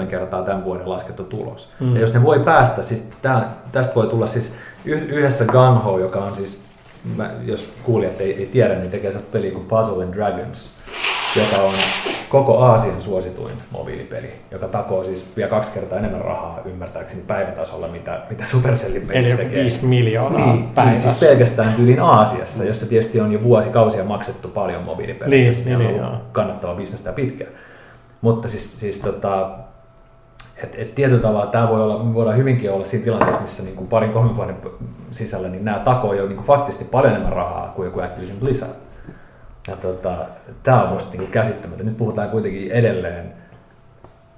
6-7 0.02 0.06
kertaa 0.06 0.42
tämän 0.42 0.64
vuoden 0.64 0.90
laskettu 0.90 1.24
tulos. 1.24 1.72
Mm. 1.80 1.94
Ja 1.94 2.00
jos 2.00 2.14
ne 2.14 2.22
voi 2.22 2.40
päästä, 2.40 2.82
siis 2.82 3.08
tää, 3.22 3.52
tästä 3.72 3.94
voi 3.94 4.06
tulla 4.06 4.26
siis 4.26 4.54
yh- 4.84 5.08
yhdessä 5.08 5.44
Gunho, 5.44 5.98
joka 5.98 6.18
on 6.18 6.36
siis, 6.36 6.60
mä, 7.16 7.30
jos 7.44 7.68
kuulijat 7.82 8.20
ei, 8.20 8.34
ei 8.34 8.46
tiedä, 8.46 8.74
niin 8.74 8.90
tekee 8.90 9.10
sellaista 9.10 9.32
peliä 9.32 9.50
kuin 9.50 9.66
Puzzle 9.66 10.04
and 10.04 10.14
Dragons, 10.14 10.77
joka 11.36 11.62
on 11.62 11.74
koko 12.28 12.58
Aasian 12.58 13.02
suosituin 13.02 13.54
mobiilipeli, 13.70 14.32
joka 14.50 14.68
takoo 14.68 15.04
siis 15.04 15.36
vielä 15.36 15.50
kaksi 15.50 15.72
kertaa 15.72 15.98
enemmän 15.98 16.20
rahaa 16.20 16.60
ymmärtääkseni 16.64 17.22
päivätasolla, 17.26 17.88
mitä, 17.88 18.20
mitä 18.30 18.44
Supercellin 18.44 19.02
peli 19.02 19.30
Eli 19.30 19.36
tekee. 19.36 19.62
5 19.62 19.86
miljoonaa 19.86 20.46
Niin, 20.46 20.52
niin, 20.52 20.68
päivässä. 20.74 21.14
siis 21.14 21.30
pelkästään 21.30 21.72
tyylin 21.72 22.00
Aasiassa, 22.00 22.64
jossa 22.64 22.86
tietysti 22.86 23.20
on 23.20 23.32
jo 23.32 23.42
vuosikausia 23.42 24.04
maksettu 24.04 24.48
paljon 24.48 24.84
mobiilipelejä. 24.84 25.50
Niin, 25.50 25.64
niin, 25.64 25.78
niin, 25.78 25.90
ollut 25.90 26.02
joo. 26.02 26.20
kannattava 26.32 26.74
bisnestä 26.74 27.12
pitkään. 27.12 27.50
Mutta 28.20 28.48
siis, 28.48 28.80
siis 28.80 29.00
tota, 29.00 29.50
et, 30.62 30.74
et 30.74 30.94
tietyllä 30.94 31.22
tavalla 31.22 31.46
tämä 31.46 31.68
voi 31.68 31.82
olla, 31.82 32.04
me 32.04 32.14
voidaan 32.14 32.36
hyvinkin 32.36 32.72
olla 32.72 32.84
siinä 32.84 33.04
tilanteessa, 33.04 33.42
missä 33.42 33.62
niin 33.62 33.76
kuin 33.76 33.88
parin 33.88 34.12
kolmen 34.12 34.36
vuoden 34.36 34.56
sisällä 35.10 35.48
niin 35.48 35.64
nämä 35.64 35.78
takoo 35.78 36.14
jo 36.14 36.26
niin 36.26 36.36
kuin 36.36 36.46
faktisesti 36.46 36.84
paljon 36.84 37.12
enemmän 37.12 37.32
rahaa 37.32 37.72
kuin 37.76 37.86
joku 37.86 38.00
Activision 38.00 38.38
Blizzard. 38.38 38.87
Ja 39.68 39.76
tota, 39.76 40.10
tämä 40.62 40.82
on 40.82 40.88
musta 40.88 41.16
niin 41.18 41.30
käsittämätöntä. 41.30 41.84
Nyt 41.90 41.96
puhutaan 41.98 42.28
kuitenkin 42.30 42.70
edelleen 42.72 43.32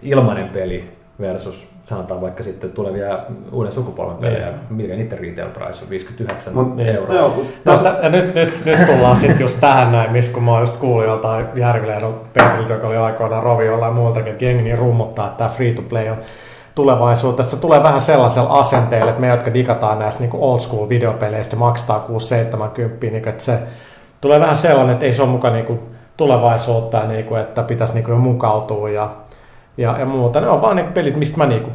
ilmainen 0.02 0.48
peli 0.48 0.90
versus 1.20 1.70
sanotaan 1.86 2.20
vaikka 2.20 2.44
sitten 2.44 2.70
tulevia 2.72 3.18
uuden 3.52 3.72
sukupolven 3.72 4.16
pelejä, 4.16 4.48
mikä 4.70 4.94
niiden 4.96 5.18
retail 5.18 5.48
price 5.50 5.84
on 5.84 5.90
59 5.90 6.52
Mut- 6.54 6.76
Niin. 6.76 6.88
euroa. 6.88 7.14
Joo, 7.14 7.30
kun 7.30 7.46
No, 7.64 7.72
tässä- 7.72 7.90
tä- 7.92 7.98
ja 8.02 8.08
nyt, 8.08 8.34
nyt, 8.34 8.64
nyt 8.64 8.86
tullaan 8.86 9.16
sitten 9.16 9.40
just 9.40 9.60
tähän 9.60 9.92
näin, 9.92 10.12
missä 10.12 10.34
kun 10.34 10.42
mä 10.44 10.50
oon 10.50 10.60
just 10.60 10.76
kuullut 10.76 11.04
joltain 11.06 11.46
Järvilehdon 11.54 12.20
Petriltä, 12.32 12.72
joka 12.72 12.86
oli 12.86 12.96
aikoinaan 12.96 13.42
Roviolla 13.42 13.86
ja 13.86 13.92
muiltakin, 13.92 14.32
että 14.32 14.44
jengi 14.44 14.62
niin 14.62 14.78
rummuttaa, 14.78 15.26
että 15.26 15.38
tämä 15.38 15.50
free 15.50 15.72
to 15.74 15.82
play 15.82 16.08
on 16.08 16.16
tulevaisuudessa. 16.74 17.56
Se 17.56 17.62
tulee 17.62 17.82
vähän 17.82 18.00
sellaisella 18.00 18.48
asenteella, 18.60 19.08
että 19.10 19.20
me, 19.20 19.26
jotka 19.28 19.54
digataan 19.54 19.98
näistä 19.98 20.20
niin 20.22 20.30
old 20.34 20.60
school 20.60 20.88
videopeleistä, 20.88 21.56
maksaa 21.56 22.06
6-70, 22.08 23.10
niin 23.10 23.28
että 23.28 23.44
se 23.44 23.58
tulee 24.20 24.40
vähän 24.40 24.56
sellainen, 24.56 24.92
että 24.92 25.06
ei 25.06 25.12
se 25.12 25.22
ole 25.22 25.30
mukaan 25.30 25.54
niin 25.54 25.80
tulevaisuutta, 26.16 26.96
ja 26.96 27.08
niin 27.08 27.24
kuin, 27.24 27.40
että 27.40 27.62
pitäisi 27.62 27.94
niin 27.94 28.04
kuin 28.04 28.12
jo 28.12 28.18
mukautua 28.18 28.90
ja, 28.90 29.10
ja, 29.76 29.98
ja 29.98 30.06
muuta. 30.06 30.40
Ne 30.40 30.48
on 30.48 30.62
vaan 30.62 30.76
niin 30.76 30.92
pelit, 30.92 31.16
mistä 31.16 31.38
mä 31.38 31.46
niin 31.46 31.62
kuin 31.62 31.74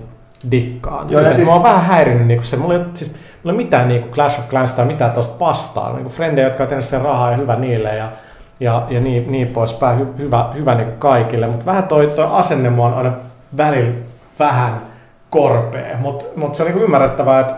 dikkaan. 0.51 1.09
Joo, 1.09 1.21
ja 1.21 1.33
siis... 1.33 1.47
Mä 1.47 1.53
oon 1.53 1.63
vähän 1.63 1.85
häirinnyt 1.85 2.27
niin 2.27 2.43
se, 2.43 2.57
mulla 2.57 2.73
ei, 2.73 2.79
siis, 2.93 3.11
mulla 3.11 3.53
ei 3.53 3.55
ole 3.55 3.63
mitään 3.63 3.87
niin 3.87 4.01
kuin 4.01 4.11
Clash 4.11 4.39
of 4.39 4.49
Clans 4.49 4.73
tai 4.73 4.85
mitään 4.85 5.11
tuosta 5.11 5.39
vastaan. 5.39 5.93
Niin 5.93 6.03
kuin 6.03 6.13
frendejä, 6.13 6.47
jotka 6.47 6.63
on 6.63 6.69
tehnyt 6.69 6.85
sen 6.85 7.01
rahaa 7.01 7.31
ja 7.31 7.37
hyvä 7.37 7.55
niille 7.55 7.95
ja, 7.95 8.11
ja, 8.59 8.87
ja 8.89 8.99
niin, 8.99 9.31
niin 9.31 9.47
poispäin. 9.47 9.99
Hy, 9.99 10.07
hyvä 10.17 10.49
hyvä 10.53 10.75
niin 10.75 10.87
kuin 10.87 10.99
kaikille, 10.99 11.47
mutta 11.47 11.65
vähän 11.65 11.83
toi, 11.83 12.07
toi 12.07 12.27
asenne 12.31 12.69
mua 12.69 12.87
on 12.87 12.93
aina 12.93 13.11
välillä 13.57 13.93
vähän 14.39 14.81
korpea, 15.29 15.97
mutta 15.99 16.25
mut 16.35 16.55
se 16.55 16.63
on 16.63 16.67
niin 16.67 16.73
kuin 16.73 16.83
ymmärrettävää, 16.83 17.39
että 17.39 17.53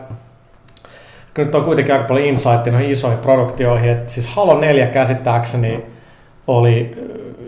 nyt 1.46 1.56
on 1.56 1.64
kuitenkin 1.64 1.94
aika 1.94 2.08
paljon 2.08 2.28
insightia 2.28 2.74
noihin 2.74 2.92
isoihin 2.92 3.20
produktioihin, 3.20 3.90
että 3.92 4.12
siis 4.12 4.28
Halo 4.28 4.60
4 4.60 4.88
käsittääkseni 4.88 5.86
oli, 6.48 6.96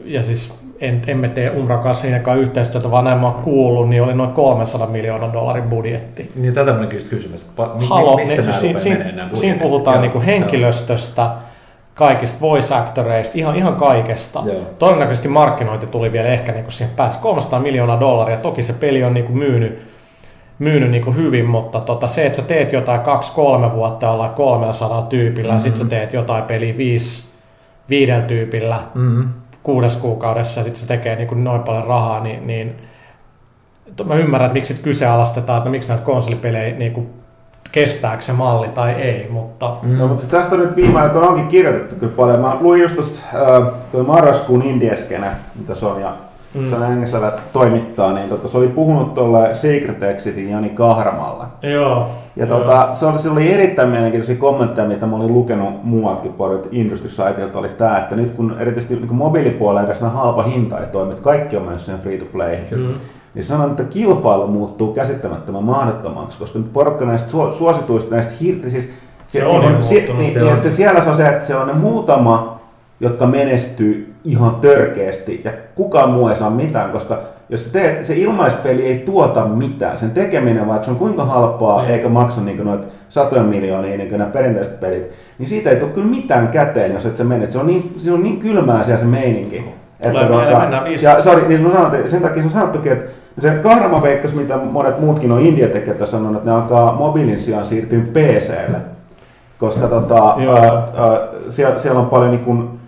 ja 0.06 0.24
siis 0.24 0.60
en, 0.82 1.02
emme 1.08 1.30
tee 1.30 1.50
Umran 1.50 1.80
kanssa 1.80 2.02
siinäkään 2.02 2.40
yhteistyötä, 2.40 2.92
vaan 2.92 3.04
näin 3.04 3.18
mä 3.20 3.28
oon 3.28 3.44
kuullut, 3.44 3.90
niin 3.90 4.04
oli 4.04 4.14
noin 4.14 4.32
300 4.32 4.88
miljoonan 4.88 5.34
dollarin 5.34 5.64
budjetti. 5.64 6.32
Niin 6.36 6.54
tätä 6.54 6.74
mä 6.74 6.86
kysymys 6.86 7.10
kysymys, 7.10 7.42
että 7.42 7.64
mi- 7.76 7.88
Halo, 7.88 8.16
missä 8.16 8.42
nämä 8.42 8.54
siis, 8.54 8.84
siinä, 8.84 9.04
siinä, 9.04 9.24
siinä 9.34 9.60
puhutaan 9.60 9.96
Joo, 9.96 10.02
niin 10.02 10.12
kuin 10.12 10.28
joo. 10.28 10.34
henkilöstöstä, 10.34 11.30
kaikista 11.94 12.42
voice 12.42 12.76
actoreista, 12.76 13.38
ihan, 13.38 13.56
ihan 13.56 13.76
kaikesta. 13.76 14.42
Joo. 14.46 14.62
Todennäköisesti 14.80 15.28
markkinointi 15.28 15.88
tuli 15.88 16.12
vielä 16.12 16.28
ehkä 16.28 16.52
niin 16.52 16.64
kuin 16.64 16.74
siihen 16.74 16.96
pääsi 16.96 17.20
300 17.22 17.60
miljoonaa 17.60 18.00
dollaria. 18.00 18.38
Toki 18.38 18.64
se 18.64 18.74
peli 18.74 19.04
on 19.04 19.14
niin 19.14 19.26
kuin 19.26 19.38
myynyt, 19.38 19.89
myynyt 20.60 20.92
niin 20.92 21.04
kuin 21.04 21.16
hyvin, 21.16 21.46
mutta 21.46 21.80
tota, 21.80 22.08
se, 22.08 22.26
että 22.26 22.42
sä 22.42 22.48
teet 22.48 22.74
jotain 22.74 23.02
2-3 23.02 23.74
vuotta 23.74 24.12
ollaan 24.12 24.34
300 24.34 25.02
tyypillä, 25.02 25.54
mm-hmm. 25.54 25.66
ja 25.66 25.72
sit 25.72 25.78
sä 25.78 25.90
teet 25.90 26.14
jotain 26.14 26.44
peliä 26.44 26.78
5 26.78 27.30
viidellä 27.90 28.24
tyypillä 28.24 28.80
Mm-hmm. 28.96 29.30
kuudes 29.64 29.98
kuukaudessa, 29.98 30.60
ja 30.60 30.64
sit 30.64 30.76
se 30.76 30.88
tekee 30.88 31.16
niin 31.16 31.28
kuin 31.28 31.44
noin 31.44 31.64
paljon 31.64 31.84
rahaa, 31.88 32.20
niin, 32.20 32.48
niin 32.48 32.76
to- 33.96 34.04
mä 34.04 34.16
ymmärrän, 34.16 34.46
että 34.46 34.54
miksi 34.54 34.74
sit 34.74 34.84
kyseenalaistetaan, 34.84 35.58
että 35.58 35.70
miksi 35.70 35.90
näitä 35.90 36.06
konsolipelejä 36.06 36.76
niin 36.78 36.92
kuin, 36.94 37.10
kestääkö 37.72 38.22
se 38.22 38.34
malli 38.34 38.68
tai 38.68 38.92
ei, 38.92 39.28
mutta 39.30 39.76
No, 39.98 40.08
mutta 40.08 40.28
tästä 40.28 40.56
on 40.56 40.62
nyt 40.62 40.76
viime 40.76 41.00
aikoina 41.02 41.28
onkin 41.28 41.48
kirjoitettu 41.48 41.96
kyllä 41.96 42.14
paljon. 42.16 42.40
Mä 42.40 42.58
luin 42.60 42.82
just 42.82 42.96
tosta, 42.96 43.20
äh, 43.34 44.06
marraskuun 44.08 44.62
indieskene, 44.62 45.28
mitä 45.60 45.76
se 45.76 45.86
on, 45.86 46.02
ja 46.02 46.14
mm. 46.54 46.70
se 46.70 46.76
on 46.76 46.92
Engeslevä 46.92 47.34
toimittaa, 47.54 48.14
niin 48.14 48.30
tota, 48.30 48.48
se 48.48 48.58
oli 48.58 48.68
puhunut 48.68 49.14
tuolle 49.14 49.56
Secret 49.56 50.04
Exitin 50.04 50.50
Jani 50.50 50.70
Kahramalla. 50.70 51.48
Joo. 51.62 52.10
Ja 52.36 52.46
tota, 52.46 52.90
se, 52.94 53.06
oli, 53.06 53.20
se 53.20 53.30
oli 53.30 53.54
erittäin 53.54 53.90
mielenkiintoisia 53.90 54.36
kommentteja, 54.36 54.88
mitä 54.88 55.06
mä 55.06 55.16
olin 55.16 55.34
lukenut 55.34 55.84
muualtakin 55.84 56.34
puolelta 56.34 56.70
industry 56.72 57.10
Siteilta, 57.10 57.60
oli 57.60 57.70
tämä, 57.70 57.98
että 57.98 58.16
nyt 58.16 58.32
kun 58.32 58.56
erityisesti 58.60 58.96
niin 58.96 59.16
mobiilipuolella 59.16 59.88
edes 59.88 60.02
halpa 60.02 60.44
hinta 60.44 60.80
ei 60.80 60.88
toimi, 60.88 61.12
että 61.12 61.24
kaikki 61.24 61.58
on 61.58 61.64
mennyt 61.64 61.82
siihen 61.82 62.02
free 62.02 62.18
to 62.18 62.26
play. 62.26 62.58
Mm 62.76 62.94
niin 63.34 63.46
sanon, 63.46 63.70
että 63.70 63.84
kilpailu 63.84 64.48
muuttuu 64.48 64.94
käsittämättömän 64.94 65.64
mahdottomaksi, 65.64 66.40
koska 66.40 66.60
nyt 66.60 66.74
porukka 66.74 67.06
näistä 67.06 67.30
suosituista, 67.58 68.16
näistä 68.16 68.34
hir- 68.42 68.70
siis 68.70 68.90
se, 69.28 69.40
se 69.40 69.46
on, 69.46 69.66
on 69.66 69.84
se, 69.84 69.94
niin, 69.94 70.34
se, 70.34 70.40
niin, 70.40 70.54
on. 70.54 70.62
se 70.62 70.72
siellä 70.72 71.02
se 71.02 71.10
on 71.10 71.16
se, 71.16 71.28
että 71.28 71.46
siellä 71.46 71.62
on 71.62 71.68
ne 71.68 71.74
muutama, 71.74 72.60
jotka 73.00 73.28
menestyy 73.28 74.14
ihan 74.24 74.56
törkeästi 74.56 75.42
ja 75.46 75.52
kukaan 75.80 76.10
muu 76.10 76.28
ei 76.28 76.36
saa 76.36 76.50
mitään, 76.50 76.92
koska 76.92 77.20
jos 77.50 77.64
se, 77.64 77.72
teet, 77.72 78.06
se 78.06 78.16
ilmaispeli 78.16 78.86
ei 78.86 79.00
tuota 79.00 79.46
mitään, 79.46 79.98
sen 79.98 80.12
tekeminen 80.12 80.68
vaikka 80.68 80.86
se 80.86 80.92
on 80.92 80.98
kuinka 80.98 81.26
halpaa 81.26 81.82
niin. 81.82 81.92
eikä 81.92 82.10
maksa 82.10 82.42
niin 82.42 82.66
noita 82.66 82.88
satoja 83.10 83.44
miljoonia 83.44 83.98
niin 83.98 84.12
nämä 84.12 84.30
perinteiset 84.30 84.80
pelit, 84.80 85.12
niin 85.38 85.50
siitä 85.50 85.70
ei 85.70 85.76
tule 85.76 85.92
kyllä 85.92 86.08
mitään 86.08 86.48
käteen, 86.48 86.94
jos 86.94 87.06
et 87.06 87.18
sä 87.18 87.24
menet. 87.24 87.52
Se 87.52 87.60
on 87.60 87.68
niin, 87.68 87.94
se 87.98 88.12
on 88.12 88.24
niin 88.24 88.40
kylmää 88.40 88.84
siellä 88.84 89.00
se 89.00 89.06
meininki. 89.06 89.66
Että 90.00 90.26
tuota, 90.26 90.68
ja 91.02 91.22
sorry, 91.22 91.48
niin 91.48 91.72
sanon, 91.72 91.96
että 91.96 92.12
sen 92.12 92.22
takia 92.22 92.44
on 92.44 92.50
sanottukin, 92.50 92.92
että 92.92 93.06
se 93.40 93.50
kahrama 93.50 94.02
veikkas, 94.02 94.34
mitä 94.34 94.58
monet 94.58 95.00
muutkin 95.00 95.32
on 95.32 95.42
India-tekijät 95.42 96.08
sanonut, 96.08 96.38
että 96.38 96.50
ne 96.50 96.56
alkaa 96.56 96.96
mobiilin 96.96 97.40
sijaan 97.40 97.66
siirtyä 97.66 98.00
PClle. 98.00 98.78
Koska 99.60 99.88
tota, 99.88 100.26
ää, 100.26 100.74
ää, 100.74 101.28
siellä, 101.50 101.80
siellä, 101.80 102.00
on 102.00 102.06
paljon 102.06 102.32
niin 102.32 102.46
kuin, 102.46 102.79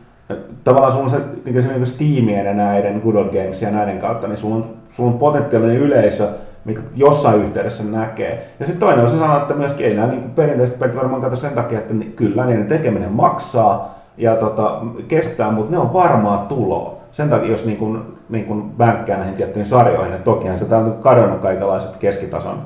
tavallaan 0.64 0.98
on 0.98 1.10
se, 1.10 1.18
niin 1.46 1.64
se 1.64 1.68
niin 1.68 1.86
Steamien 1.86 2.46
ja 2.46 2.54
näiden 2.54 3.02
Good 3.04 3.16
Old 3.16 3.30
Games 3.30 3.62
ja 3.62 3.72
näiden 3.72 4.00
kautta, 4.00 4.28
niin 4.28 4.40
on, 4.44 4.66
sulla 4.92 5.12
on 5.12 5.18
potentiaalinen 5.18 5.78
yleisö, 5.78 6.28
mikä 6.66 6.82
jossain 6.96 7.42
yhteydessä 7.42 7.84
näkee. 7.84 8.48
Ja 8.60 8.66
sitten 8.66 8.80
toinen 8.80 9.04
on 9.04 9.10
se 9.10 9.20
sanoa, 9.20 9.38
että 9.38 9.54
myöskin 9.54 9.86
ei 9.86 9.96
nämä 9.96 10.08
niin 10.08 10.32
perinteisesti 10.32 10.80
pelit 10.80 10.96
varmaan 10.96 11.22
katso 11.22 11.36
sen 11.36 11.54
takia, 11.54 11.80
että 11.80 11.94
kyllä 12.16 12.46
niiden 12.46 12.68
tekeminen 12.68 13.12
maksaa 13.12 14.00
ja 14.18 14.36
tota, 14.36 14.82
kestää, 15.08 15.52
mutta 15.52 15.72
ne 15.72 15.78
on 15.78 15.94
varmaa 15.94 16.46
tuloa 16.50 17.02
sen 17.12 17.30
takia, 17.30 17.52
jos 17.52 17.66
niin 17.66 17.78
kuin, 17.78 18.02
niin 18.30 18.46
kuin 18.46 18.64
bänkkää 18.64 19.18
näihin 19.18 19.36
tiettyihin 19.36 19.70
sarjoihin, 19.70 20.12
niin 20.12 20.24
tokihan 20.24 20.60
se 20.60 20.76
on 20.76 20.98
kadonnut 21.02 21.40
kaikenlaiset 21.40 21.96
keskitason 21.96 22.62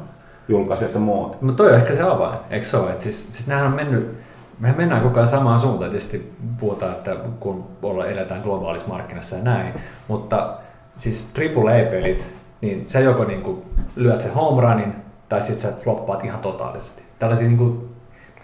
julkaisijat 0.47 0.93
ja 0.93 0.99
muut. 0.99 1.41
Mutta 1.41 1.63
toi 1.63 1.73
on 1.73 1.79
ehkä 1.79 1.95
se 1.95 2.03
avain, 2.03 2.39
eikö 2.49 2.65
se 2.65 2.77
ole? 2.77 2.91
Et 2.91 3.01
siis, 3.01 3.33
siis 3.33 3.47
nämähän 3.47 3.71
on 3.71 3.75
mennyt, 3.75 4.17
mehän 4.59 4.77
mennään 4.77 5.01
koko 5.01 5.15
ajan 5.15 5.29
samaan 5.29 5.59
suuntaan, 5.59 5.91
tietysti 5.91 6.33
puhutaan, 6.59 6.91
että 6.91 7.15
kun 7.39 7.63
olla, 7.81 8.07
eletään 8.07 8.41
globaalissa 8.41 8.89
markkinassa 8.89 9.35
ja 9.35 9.43
näin, 9.43 9.73
mutta 10.07 10.49
siis 10.97 11.33
AAA-pelit, 11.37 12.25
niin 12.61 12.85
sä 12.87 12.99
joko 12.99 13.23
niin 13.23 13.41
kuin 13.41 13.61
lyöt 13.95 14.21
sen 14.21 14.33
home 14.33 14.61
runin, 14.61 14.93
tai 15.29 15.41
sitten 15.41 15.71
sä 15.71 15.77
floppaat 15.83 16.23
ihan 16.23 16.39
totaalisesti. 16.39 17.01
Tällaisia 17.19 17.47
niin 17.47 17.57
kuin, 17.57 17.89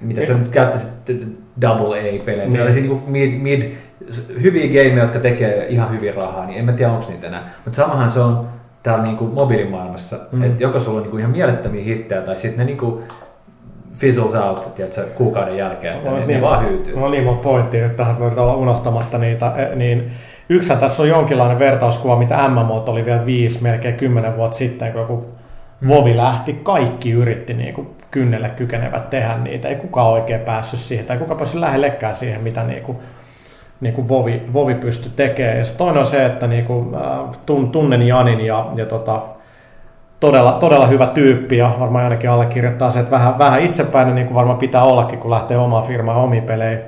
mitä 0.01 0.25
sä 0.25 0.33
nyt 0.33 0.49
käyttäisit 0.49 0.91
double 1.61 1.99
A-pelejä, 1.99 2.45
niin. 2.45 2.57
tällaisia 2.57 2.81
niin 2.81 2.99
kuin 2.99 3.11
mid, 3.11 3.39
mid 3.39 3.73
hyviä 4.41 4.67
gameja, 4.67 5.03
jotka 5.03 5.19
tekee 5.19 5.67
ihan 5.67 5.91
hyvin 5.91 6.13
rahaa, 6.13 6.45
niin 6.45 6.59
en 6.59 6.65
mä 6.65 6.73
tiedä 6.73 6.91
onko 6.91 7.09
niitä 7.09 7.27
enää. 7.27 7.49
Mutta 7.65 7.77
samahan 7.77 8.11
se 8.11 8.19
on 8.19 8.47
täällä 8.83 9.03
niinku 9.03 9.25
mobiilimaailmassa, 9.25 10.17
mm. 10.31 10.43
että 10.43 10.63
joko 10.63 10.79
sulla 10.79 10.97
on 10.97 11.03
niinku 11.03 11.17
ihan 11.17 11.31
mielettömiä 11.31 11.83
hittejä 11.83 12.21
tai 12.21 12.37
sitten 12.37 12.57
ne 12.57 12.65
niinku 12.65 13.03
fizzles 14.01 14.35
out 14.35 14.75
tiedätkö, 14.75 15.05
kuukauden 15.15 15.57
jälkeen, 15.57 15.95
että 15.95 16.09
no, 16.09 16.17
niin, 16.17 16.27
ne 16.27 16.41
vaan 16.41 16.65
hyytyy. 16.65 16.99
No 16.99 17.09
niin, 17.09 17.23
mun 17.23 17.37
pointti 17.37 17.81
nyt 17.81 17.95
tähän, 17.95 18.27
että 18.27 18.41
olla 18.41 18.55
unohtamatta 18.55 19.17
niitä, 19.17 19.53
e, 19.57 19.75
niin 19.75 20.11
yksihän 20.49 20.79
tässä 20.79 21.03
on 21.03 21.09
jonkinlainen 21.09 21.59
vertauskuva, 21.59 22.15
mitä 22.15 22.47
MMO 22.47 22.83
oli 22.87 23.05
vielä 23.05 23.25
viisi, 23.25 23.63
melkein 23.63 23.95
kymmenen 23.95 24.37
vuotta 24.37 24.57
sitten, 24.57 24.91
kun 24.91 25.01
joku 25.01 25.25
mm. 25.81 25.87
Vovi 25.87 26.17
lähti, 26.17 26.59
kaikki 26.63 27.11
yritti 27.11 27.53
niin 27.53 27.73
kuin 27.73 27.87
kynnelle 28.11 28.49
kykenevät 28.49 29.09
tehdä 29.09 29.37
niitä, 29.37 29.67
ei 29.67 29.75
kukaan 29.75 30.07
oikein 30.07 30.41
päässyt 30.41 30.79
siihen, 30.79 31.05
tai 31.05 31.17
kuka 31.17 31.35
päässyt 31.35 31.59
lähellekään 31.59 32.15
siihen, 32.15 32.41
mitä 32.41 32.63
niin 32.63 32.83
kuin 32.83 32.97
niin 33.81 33.93
kuin 33.93 34.09
Vovi, 34.09 34.41
Vovi 34.53 34.75
pystyi 34.75 35.11
tekemään. 35.15 35.57
Ja 35.57 35.63
toinen 35.77 35.99
on 35.99 36.05
se, 36.05 36.25
että 36.25 36.47
niin 36.47 36.65
kuin, 36.65 36.95
äh, 36.95 37.37
tunnen 37.71 38.07
Janin 38.07 38.41
ja, 38.41 38.69
ja 38.75 38.85
tota, 38.85 39.21
todella, 40.21 40.51
todella 40.51 40.87
hyvä 40.87 41.07
tyyppi 41.07 41.57
ja 41.57 41.75
varmaan 41.79 42.03
ainakin 42.03 42.29
allekirjoittaa 42.29 42.91
se, 42.91 42.99
että 42.99 43.11
vähän, 43.11 43.37
vähän 43.37 43.61
itsepäinen 43.61 44.15
niin 44.15 44.27
kuin 44.27 44.35
varmaan 44.35 44.59
pitää 44.59 44.83
ollakin, 44.83 45.19
kun 45.19 45.31
lähtee 45.31 45.57
omaa 45.57 45.81
firmaa 45.81 46.23
omiin 46.23 46.43
pelejä, 46.43 46.79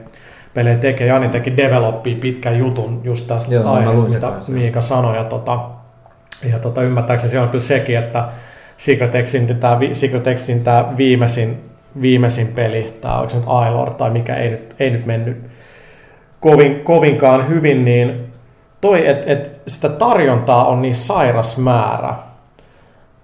pelejä 0.54 0.78
tekemään. 0.78 1.16
Jani 1.16 1.30
teki 1.30 1.58
developpia 1.58 2.18
pitkän 2.22 2.60
jutun 2.60 3.02
just 3.04 3.28
tästä 3.28 3.56
Joo, 3.56 3.74
aiheesta, 3.74 4.10
mitä 4.10 4.32
Miika 4.48 4.82
sanoi. 4.82 5.18
Ja, 5.18 5.24
tota, 5.24 5.60
ja 6.52 6.60
tota, 6.60 6.82
ymmärtääkseni 6.82 7.32
se 7.32 7.40
on 7.40 7.50
kyllä 7.50 7.64
sekin, 7.64 7.98
että 7.98 8.26
Secret 8.78 9.16
Exin, 9.16 9.58
tämä, 9.58 9.80
Secret 9.94 10.28
Exin 10.28 10.64
tämä 10.64 10.86
viimeisin, 10.98 11.70
viimeisin 12.02 12.48
peli, 12.48 12.98
tämä 13.02 13.18
onko 13.18 13.30
se 13.30 13.38
nyt 13.38 13.46
Ailor 13.48 13.90
tai 13.90 14.10
mikä 14.10 14.36
ei 14.36 14.50
nyt, 14.50 14.76
ei 14.80 14.90
nyt 14.90 15.06
mennyt 15.06 15.50
kovin, 16.40 16.80
kovinkaan 16.80 17.48
hyvin, 17.48 17.86
niin 17.86 18.34
toi, 18.82 19.08
että 19.08 19.32
et 19.32 19.62
sitä 19.68 19.90
tarjontaa 19.90 20.68
on 20.68 20.82
niin 20.82 20.96
sairas 20.96 21.58
määrä, 21.58 22.14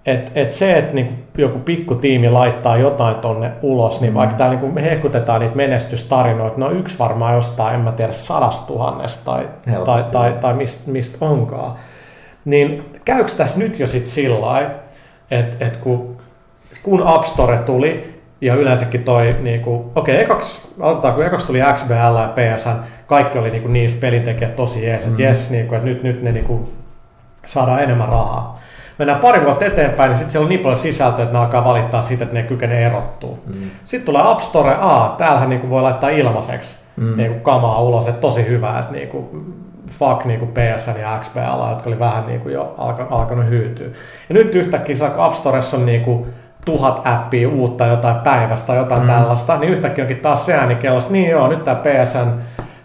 että 0.06 0.30
et 0.34 0.52
se, 0.52 0.78
että 0.78 0.94
niinku 0.94 1.14
joku 1.38 1.58
pikku 1.58 1.94
tiimi 1.94 2.30
laittaa 2.30 2.76
jotain 2.76 3.16
tonne 3.16 3.50
ulos, 3.62 4.00
niin 4.00 4.12
mm. 4.12 4.16
vaikka 4.16 4.36
täällä 4.36 4.60
niinku 4.60 4.80
hehkutetaan 4.80 5.40
niitä 5.40 5.56
menestystarinoita, 5.56 6.58
no 6.58 6.70
yksi 6.70 6.98
varmaan 6.98 7.34
jostain, 7.34 7.74
en 7.74 7.80
mä 7.80 7.92
tiedä, 7.92 8.12
sadastuhannesta 8.12 9.24
tai, 9.24 9.48
tai, 9.84 10.04
tai, 10.12 10.32
tai 10.40 10.54
mistä 10.54 10.90
mist 10.90 11.22
onkaan, 11.22 11.74
niin 12.44 12.84
käykö 13.04 13.30
tässä 13.36 13.58
nyt 13.58 13.78
jo 13.78 13.86
sitten 13.86 14.12
sillä 14.12 14.70
että 15.30 15.66
et 15.66 15.76
kun, 15.76 16.16
kun 16.82 17.02
App 17.06 17.24
Store 17.24 17.58
tuli, 17.58 18.20
ja 18.40 18.54
yleensäkin 18.54 19.04
toi, 19.04 19.36
niinku, 19.40 19.92
okei, 19.94 20.14
okay, 20.14 20.24
ekaksi, 20.24 20.68
aloitetaan, 20.80 21.14
kun 21.14 21.26
ekaksi 21.26 21.46
tuli 21.46 21.60
XBL 21.74 21.94
ja 21.94 22.34
PSN, 22.34 22.76
kaikki 23.06 23.38
oli 23.38 23.50
niinku 23.50 23.68
niistä 23.68 24.00
pelintekijät 24.00 24.56
tosi 24.56 24.86
jees, 24.86 25.02
että 25.02 25.18
mm. 25.18 25.24
jes, 25.24 25.50
niinku, 25.50 25.74
että 25.74 25.86
nyt, 25.86 26.02
nyt 26.02 26.22
ne 26.22 26.32
niinku 26.32 26.68
saadaan 27.46 27.82
enemmän 27.82 28.08
rahaa. 28.08 28.60
Mennään 29.00 29.20
pari 29.20 29.44
vuotta 29.44 29.64
eteenpäin, 29.64 30.08
niin 30.08 30.18
sitten 30.18 30.32
siellä 30.32 30.44
on 30.44 30.48
niin 30.48 30.60
paljon 30.60 30.76
sisältöä, 30.76 31.22
että 31.22 31.32
ne 31.32 31.44
alkaa 31.44 31.64
valittaa 31.64 32.02
siitä, 32.02 32.24
että 32.24 32.36
ne 32.36 32.42
kykenee 32.42 32.86
erottua. 32.86 33.38
Mm. 33.46 33.70
Sitten 33.84 34.06
tulee 34.06 34.22
App 34.24 34.40
Store, 34.40 34.76
a, 34.80 35.14
täällähän 35.18 35.48
niinku 35.48 35.70
voi 35.70 35.82
laittaa 35.82 36.10
ilmaiseksi 36.10 36.84
mm. 36.96 37.16
niinku 37.16 37.40
kamaa 37.40 37.82
ulos, 37.82 38.08
että 38.08 38.20
tosi 38.20 38.46
hyvä, 38.46 38.78
että 38.78 38.92
niinku, 38.92 39.44
fuck 39.98 40.24
niinku 40.24 40.46
PSN 40.46 41.00
ja 41.00 41.18
XBL, 41.20 41.70
jotka 41.70 41.90
oli 41.90 41.98
vähän 41.98 42.26
niinku 42.26 42.48
jo 42.48 42.74
alkanut 43.10 43.48
hyytyä. 43.48 43.88
Ja 44.28 44.34
nyt 44.34 44.54
yhtäkkiä 44.54 44.96
App 45.16 45.34
Storessa 45.34 45.76
on 45.76 45.86
niinku 45.86 46.26
tuhat 46.64 47.02
appia 47.04 47.48
uutta 47.48 47.86
jotain 47.86 48.16
päivästä 48.16 48.66
tai 48.66 48.76
jotain 48.76 49.02
mm. 49.02 49.08
tällaista, 49.08 49.58
niin 49.58 49.72
yhtäkkiä 49.72 50.04
onkin 50.04 50.20
taas 50.20 50.46
se 50.46 50.54
ääni 50.54 50.74
kellossa, 50.74 51.12
niin 51.12 51.30
joo, 51.30 51.48
nyt 51.48 51.64
tämä 51.64 51.82
PSN 51.82 52.28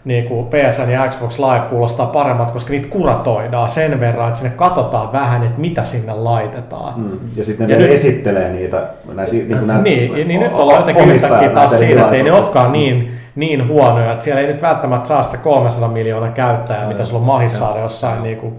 niin 0.06 0.26
kuin 0.26 0.48
PSN 0.48 0.92
ja 0.92 1.08
Xbox 1.08 1.40
Live 1.40 1.66
kuulostaa 1.70 2.06
paremmat, 2.06 2.52
koska 2.52 2.72
niitä 2.72 2.88
kuratoidaan 2.88 3.70
sen 3.70 4.00
verran, 4.00 4.28
että 4.28 4.40
sinne 4.40 4.56
katsotaan 4.56 5.14
vähän, 5.14 5.44
että 5.44 5.62
mitä 5.62 5.84
sinne 5.84 6.14
laitetaan. 6.14 6.94
Mm. 7.00 7.20
Ja 7.36 7.46
sitten 7.46 7.68
ne 7.68 7.74
ja 7.74 7.80
nyt, 7.80 7.92
esittelee 7.92 8.52
niitä. 8.52 8.88
Näisi, 9.14 9.36
niin, 9.36 9.60
kuin 9.60 9.84
niin, 9.84 10.14
niin, 10.14 10.28
niin 10.28 10.40
nyt 10.40 10.54
ollaan 10.54 10.80
jotenkin 10.80 11.10
yhtäkkiä 11.10 11.50
taas 11.50 11.80
siinä, 11.80 12.02
että 12.02 12.16
ei 12.16 12.24
ne 12.24 12.32
olekaan 12.32 12.72
niin, 12.72 13.12
niin 13.36 13.68
huonoja, 13.68 14.12
että 14.12 14.24
siellä 14.26 14.42
ei 14.42 14.48
nyt 14.48 14.62
välttämättä 14.62 15.08
saa 15.08 15.24
sitä 15.24 15.38
300 15.38 15.90
miljoonaa 15.90 16.32
käyttäjää, 16.32 16.88
mitä 16.88 17.06
sulla 17.06 17.20
on 17.20 17.26
mahis 17.26 17.60
saada 17.60 17.80
jossain. 17.80 18.24
Niin 18.24 18.38
kuin, 18.38 18.56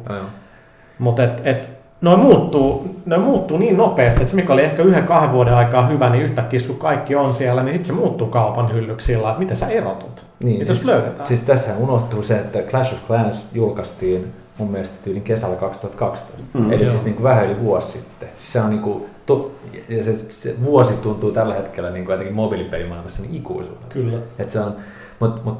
mutta 0.98 1.24
et, 1.24 1.42
et, 1.44 1.70
noin 2.06 2.20
muuttuu, 2.20 3.00
noin 3.06 3.22
muuttuu 3.22 3.58
niin 3.58 3.76
nopeasti, 3.76 4.20
että 4.20 4.30
se 4.30 4.36
mikä 4.36 4.52
oli 4.52 4.62
ehkä 4.62 4.82
yhden 4.82 5.06
kahden 5.06 5.32
vuoden 5.32 5.54
aikaa 5.54 5.86
hyvä, 5.86 6.10
niin 6.10 6.24
yhtäkkiä 6.24 6.60
kun 6.66 6.76
kaikki 6.76 7.14
on 7.14 7.34
siellä, 7.34 7.62
niin 7.62 7.74
sitten 7.74 7.96
se 7.96 8.00
muuttuu 8.00 8.26
kaupan 8.26 8.72
hyllyksi 8.72 9.06
sillä 9.06 9.28
että 9.28 9.38
miten 9.38 9.56
sä 9.56 9.66
erotut, 9.66 10.24
niin, 10.40 10.58
miten 10.58 10.76
siis, 10.76 10.86
löydetään. 10.86 11.28
Siis 11.28 11.40
tässä 11.40 11.76
unohtuu 11.78 12.22
se, 12.22 12.34
että 12.34 12.58
Clash 12.62 12.92
of 12.92 13.06
Clans 13.06 13.46
julkaistiin 13.54 14.32
mun 14.58 14.70
mielestä 14.70 14.96
tyylin 15.04 15.22
kesällä 15.22 15.56
2012, 15.56 16.42
mm, 16.54 16.72
eli 16.72 16.82
joo. 16.82 16.92
siis 16.92 17.04
niin 17.04 17.14
kuin 17.14 17.24
vähän 17.24 17.46
yli 17.46 17.60
vuosi 17.60 17.92
sitten. 17.92 18.28
Se 18.38 18.60
on 18.60 18.70
niin 18.70 18.82
kuin, 18.82 19.04
to, 19.26 19.50
ja 19.88 20.04
se, 20.04 20.18
se, 20.18 20.54
vuosi 20.64 20.94
tuntuu 20.94 21.32
tällä 21.32 21.54
hetkellä 21.54 21.90
niin 21.90 22.04
kuin 22.04 22.12
jotenkin 22.12 22.36
mobiilipelimaailmassa 22.36 23.22
niin 23.22 23.34
ikuisuudelta. 23.34 23.86
Kyllä. 23.88 24.18
Et 24.38 24.50
se 24.50 24.60
on, 24.60 24.76
mut, 25.20 25.44
mut, 25.44 25.58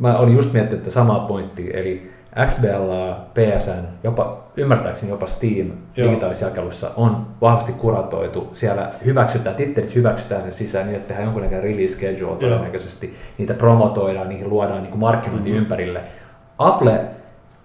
mä 0.00 0.18
olin 0.18 0.36
just 0.36 0.52
miettinyt 0.52 0.80
että 0.80 0.94
samaa 0.94 1.20
pointtia, 1.20 1.78
eli 1.78 2.10
XBL, 2.36 3.12
PSN, 3.34 3.84
jopa, 4.04 4.38
ymmärtääkseni 4.56 5.10
jopa 5.10 5.26
Steam 5.26 5.70
digitaalisessa 5.96 6.46
jakelussa 6.46 6.90
on 6.96 7.26
vahvasti 7.40 7.72
kuratoitu. 7.72 8.50
Siellä 8.54 8.90
hyväksytään, 9.04 9.56
tittelit 9.56 9.94
hyväksytään 9.94 10.42
sen 10.42 10.52
sisään 10.52 10.86
niin, 10.86 10.96
että 10.96 11.08
tehdään 11.08 11.24
jonkunlainen 11.24 11.62
release 11.62 11.94
schedule 11.94 12.36
todennäköisesti. 12.36 13.16
Niitä 13.38 13.54
promotoidaan, 13.54 14.28
niihin 14.28 14.50
luodaan 14.50 14.82
niin 14.82 14.98
markkinointi 14.98 15.50
mm-hmm. 15.50 15.62
ympärille. 15.62 16.00
Apple, 16.58 17.00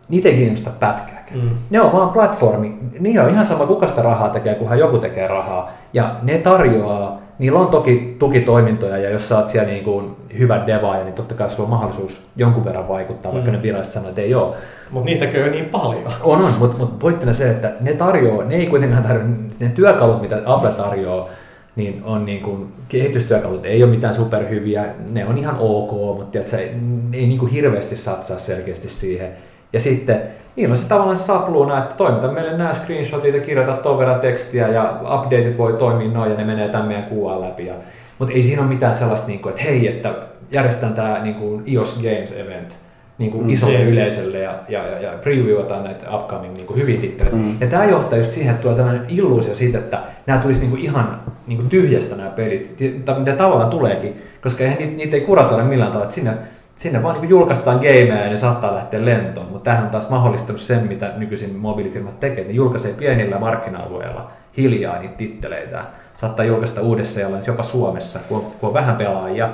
niitä 0.10 0.30
ei 0.30 0.36
kiinnosta 0.36 0.70
pätkääkään. 0.80 1.40
Mm. 1.40 1.50
Ne 1.70 1.82
on 1.82 1.92
vaan 1.92 2.10
platformi. 2.10 2.78
Niin 3.00 3.20
on 3.20 3.30
ihan 3.30 3.46
sama, 3.46 3.68
kuka 3.68 3.88
sitä 3.88 4.02
rahaa 4.02 4.30
tekee, 4.30 4.56
kunhan 4.56 4.80
joku 4.80 4.98
tekee 4.98 5.28
rahaa. 5.28 5.72
Ja 5.94 6.16
ne 6.24 6.38
tarjoaa 6.38 7.25
niillä 7.40 7.60
on 7.60 7.68
toki 7.68 8.16
tukitoimintoja, 8.20 8.98
ja 8.98 9.10
jos 9.10 9.30
sä 9.30 9.38
oot 9.38 9.50
siellä 9.50 9.70
niin 9.72 9.84
kuin 9.84 10.16
hyvä 10.38 10.64
devaaja, 10.68 11.04
niin 11.04 11.14
totta 11.14 11.36
kai 11.36 11.50
sulla 11.50 11.64
on 11.64 11.70
mahdollisuus 11.70 12.24
jonkun 12.36 12.66
verran 12.66 12.88
vaikuttaa, 12.88 13.34
vaikka 13.34 13.52
Mm. 13.52 13.58
ne 13.58 13.64
viralliset 13.64 13.94
sanoo, 13.94 14.10
että 14.10 14.22
ei 14.22 14.36
ole. 14.36 14.56
Mutta 14.92 15.06
niitäkin 15.06 15.44
on 15.44 15.52
niin 15.52 15.66
paljon. 15.66 16.04
On, 16.24 16.42
on, 16.46 16.54
mutta 16.60 16.78
mut 16.78 17.00
pointtina 17.00 17.34
se, 17.34 17.50
että 17.50 17.72
ne 17.82 17.94
tarjoaa, 17.94 18.46
ne 18.46 18.56
ei 18.56 18.68
kuitenkaan 18.68 19.04
tarjoa, 19.04 19.26
ne 19.60 19.70
työkalut, 19.70 20.22
mitä 20.22 20.42
Apple 20.46 20.70
tarjoaa, 20.72 21.30
niin 21.76 22.02
on 22.06 22.26
niin 22.26 22.42
kuin, 22.42 22.68
kehitystyökalut 22.88 23.66
ei 23.66 23.84
ole 23.84 23.92
mitään 23.92 24.16
superhyviä, 24.16 24.86
ne 25.12 25.26
on 25.26 25.38
ihan 25.38 25.56
ok, 25.60 25.92
mutta 25.92 26.32
tiedät, 26.32 26.48
sä, 26.48 26.58
ne 26.58 27.18
ei 27.18 27.28
niin 27.28 27.40
kuin 27.40 27.52
hirveästi 27.52 27.98
satsaa 27.98 28.40
selkeästi 28.40 28.90
siihen. 28.90 29.30
Ja 29.74 29.80
sitten 29.80 30.22
niillä 30.56 30.74
on 30.74 30.78
se 30.78 30.88
tavallaan 30.88 31.18
sapluuna, 31.18 31.78
että 31.78 31.96
toimita 31.96 32.28
meille 32.32 32.58
nämä 32.58 32.74
screenshotit 32.74 33.36
ja 33.36 33.42
kirjoita 33.42 33.74
ton 33.74 33.98
verran 34.00 34.20
tekstiä 34.20 34.68
ja 34.68 34.94
updateit 35.16 35.58
voi 35.58 35.74
toimia 35.74 36.08
noin 36.12 36.32
ja 36.32 36.38
ne 36.38 36.44
menee 36.44 36.70
tämän 36.70 36.88
meidän 36.88 37.06
kuvan 37.06 37.42
läpi. 37.42 37.66
Ja, 37.66 37.74
mutta 38.20 38.34
ei 38.34 38.44
siinä 38.44 38.62
ole 38.62 38.70
mitään 38.70 38.96
sellaista, 38.96 39.28
niin 39.28 39.40
kuin, 39.40 39.50
että 39.50 39.64
hei, 39.64 39.88
että 39.88 40.14
järjestetään 40.52 40.94
tämä 40.94 41.20
niin 41.24 41.36
kuin 41.36 41.64
iOS 41.68 41.96
Games 42.04 42.34
Event 42.40 42.76
niin 43.18 43.32
kuin 43.32 43.44
Mm, 43.44 43.50
isolle 43.50 43.80
jep. 43.80 43.88
yleisölle 43.90 44.40
ja, 44.40 44.56
ja, 44.70 44.88
ja, 44.88 45.00
ja 45.00 45.12
previewataan 45.22 45.84
näitä 45.84 46.16
upcoming 46.16 46.54
niin 46.54 46.68
kuin 46.68 46.80
hyviä 46.80 47.02
titteleitä. 47.02 47.38
Mm. 47.38 47.56
Ja 47.62 47.68
tämä 47.68 47.86
johtaa 47.86 48.20
just 48.20 48.32
siihen, 48.32 48.52
että 48.52 48.62
tulee 48.62 48.78
tällainen 48.78 49.06
illuusio 49.10 49.56
siitä, 49.56 49.78
että 49.78 50.00
nämä 50.26 50.40
tulisi 50.40 50.60
niin 50.60 50.70
kuin 50.70 50.82
ihan 50.82 51.22
niin 51.48 51.58
kuin 51.58 51.70
tyhjästä 51.70 52.16
nämä 52.16 52.30
pelit, 52.30 52.76
mitä 53.18 53.32
tavallaan 53.38 53.70
tuleekin, 53.70 54.22
koska 54.44 54.64
eihän 54.64 54.78
niitä, 54.80 54.98
niitä 54.98 55.16
ei 55.18 55.22
kuratoida 55.22 55.64
millään 55.64 55.92
tavalla, 55.92 56.04
että 56.06 56.16
sinne, 56.16 56.32
sinne 56.76 57.04
vaan 57.04 57.22
niin 57.22 57.30
julkaistaan 57.30 57.78
gameja 57.78 58.24
ja 58.24 58.30
ne 58.30 58.38
saattaa 58.38 58.76
lähteä 58.76 59.06
lentoon, 59.06 59.48
mutta 59.52 59.64
tämähän 59.64 59.86
on 59.86 59.92
taas 59.92 60.10
mahdollistanut 60.10 60.62
sen, 60.62 60.88
mitä 60.88 61.12
nykyisin 61.18 61.56
mobiilifirmat 61.56 62.20
tekee, 62.20 62.38
että 62.38 62.52
ne 62.52 62.56
julkaisee 62.56 62.94
pienillä 62.94 63.40
markkina-alueilla 63.40 64.32
hiljaa 64.58 65.00
niitä 65.00 65.18
titteleitä, 65.18 65.84
saattaa 66.18 66.46
julkaista 66.46 66.82
uudessa 66.82 67.20
ja 67.20 67.30
jopa 67.48 67.64
Suomessa, 67.64 68.20
kun 68.30 68.38
on, 68.38 68.44
kun 68.44 68.68
on 68.68 68.74
vähän 68.74 68.96
pelaajia, 68.96 69.50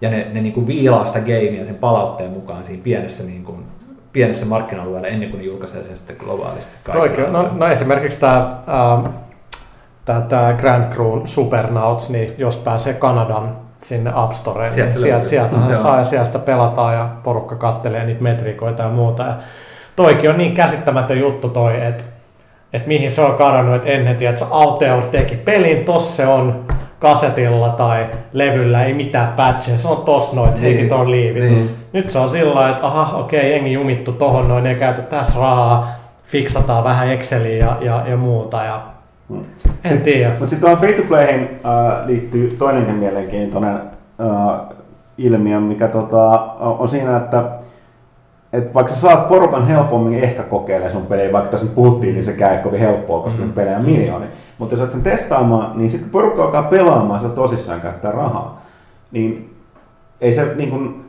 ja 0.00 0.10
ne, 0.10 0.26
ne 0.32 0.40
niin 0.40 0.52
kuin 0.52 0.66
viilaa 0.66 1.06
sitä 1.06 1.20
gamea 1.20 1.64
sen 1.64 1.74
palautteen 1.74 2.30
mukaan 2.30 2.64
siinä 2.64 2.82
pienessä, 2.82 3.24
niin 3.24 3.44
kuin, 3.44 3.64
pienessä 4.12 4.46
markkina-alueella 4.46 5.08
ennen 5.08 5.30
kuin 5.30 5.38
ne 5.38 5.46
julkaisee 5.46 5.84
sen 5.84 5.96
sitten 5.96 6.16
globaalisti. 6.18 6.72
Toikin, 6.92 7.24
on- 7.24 7.32
no, 7.32 7.50
no 7.52 7.66
esimerkiksi 7.66 8.20
tämä 8.20 8.56
tää, 10.04 10.20
tää 10.20 10.52
Grand 10.52 10.84
Crew 10.94 11.20
Supernauts, 11.24 12.10
niin 12.10 12.32
jos 12.38 12.56
pääsee 12.56 12.94
Kanadan 12.94 13.56
sinne 13.80 14.12
App 14.14 14.32
Storeen, 14.32 14.74
Sieltä 14.74 14.92
niin 14.92 15.00
sieltä, 15.02 15.28
sieltä 15.28 15.56
Joo. 15.70 15.82
saa 15.82 15.98
ja 15.98 16.04
sieltä 16.04 16.38
pelataan 16.38 16.94
ja 16.94 17.08
porukka 17.22 17.56
kattelee 17.56 18.04
niitä 18.04 18.22
metrikoita 18.22 18.82
ja 18.82 18.88
muuta. 18.88 19.22
Ja 19.22 19.34
toikin 19.96 20.30
on 20.30 20.38
niin 20.38 20.54
käsittämätön 20.54 21.20
juttu 21.20 21.48
toi, 21.48 21.86
että 21.86 22.04
et 22.72 22.86
mihin 22.86 23.10
se 23.10 23.20
on 23.22 23.34
kadonnut, 23.34 23.76
että 23.76 23.88
ennen 23.88 24.16
tiedät, 24.16 24.46
Auteo 24.50 25.02
teki 25.02 25.36
pelin, 25.36 25.84
tossa 25.84 26.16
se 26.16 26.26
on 26.26 26.64
kasetilla 26.98 27.68
tai 27.68 28.06
levyllä, 28.32 28.84
ei 28.84 28.94
mitään 28.94 29.32
patcheja, 29.32 29.78
se 29.78 29.88
on 29.88 29.96
tossa 30.02 30.36
noin, 30.36 30.52
Niin. 30.60 30.80
it 30.80 30.92
or 30.92 31.10
leave 31.10 31.38
it. 31.46 31.52
Niin. 31.52 31.76
Nyt 31.92 32.10
se 32.10 32.18
on 32.18 32.30
sillä 32.30 32.70
että 32.70 32.86
aha, 32.86 33.18
okei, 33.18 33.50
jengi 33.52 33.72
jumittu 33.72 34.12
tohon 34.12 34.48
noin, 34.48 34.66
ei 34.66 34.74
käytä 34.74 35.02
tässä 35.02 35.40
rahaa, 35.40 35.88
fiksataan 36.26 36.84
vähän 36.84 37.08
Exceliä 37.08 37.66
ja, 37.66 37.76
ja, 37.80 38.04
ja 38.08 38.16
muuta. 38.16 38.64
Ja 38.64 38.80
Mm. 39.30 39.44
en 39.84 40.00
tiedä. 40.00 40.28
Mutta 40.30 40.46
sitten 40.46 40.60
tuohon 40.60 40.78
free-to-playhin 40.78 41.40
äh, 41.40 42.06
liittyy 42.06 42.56
toinenkin 42.58 42.94
mielenkiintoinen 42.94 43.76
äh, 43.76 44.60
ilmiö, 45.18 45.60
mikä 45.60 45.88
tota, 45.88 46.40
on 46.60 46.88
siinä, 46.88 47.16
että 47.16 47.44
et 48.52 48.74
vaikka 48.74 48.92
sä 48.94 49.00
saat 49.00 49.28
porukan 49.28 49.66
helpommin 49.66 50.24
ehkä 50.24 50.42
kokeilemaan 50.42 50.92
sun 50.92 51.06
pelejä, 51.06 51.32
vaikka 51.32 51.50
tässä 51.50 51.66
nyt 51.66 51.74
puhuttiin, 51.74 52.12
niin 52.14 52.24
se 52.24 52.32
käy 52.32 52.58
kovin 52.58 52.80
helppoa, 52.80 53.22
koska 53.22 53.40
Mm. 53.40 53.46
mm. 53.46 53.52
pelejä 53.52 53.76
on 53.76 53.84
miljooni. 53.84 54.26
Mutta 54.58 54.74
jos 54.74 54.84
et 54.84 54.90
sen 54.90 55.02
testaamaan, 55.02 55.78
niin 55.78 55.90
sitten 55.90 56.10
kun 56.10 56.20
porukka 56.20 56.44
alkaa 56.44 56.62
pelaamaan, 56.62 57.20
sitä 57.20 57.34
tosissaan 57.34 57.80
käyttää 57.80 58.12
rahaa, 58.12 58.62
niin 59.12 59.56
ei 60.20 60.32
se 60.32 60.54
niin 60.56 60.70
kuin, 60.70 61.04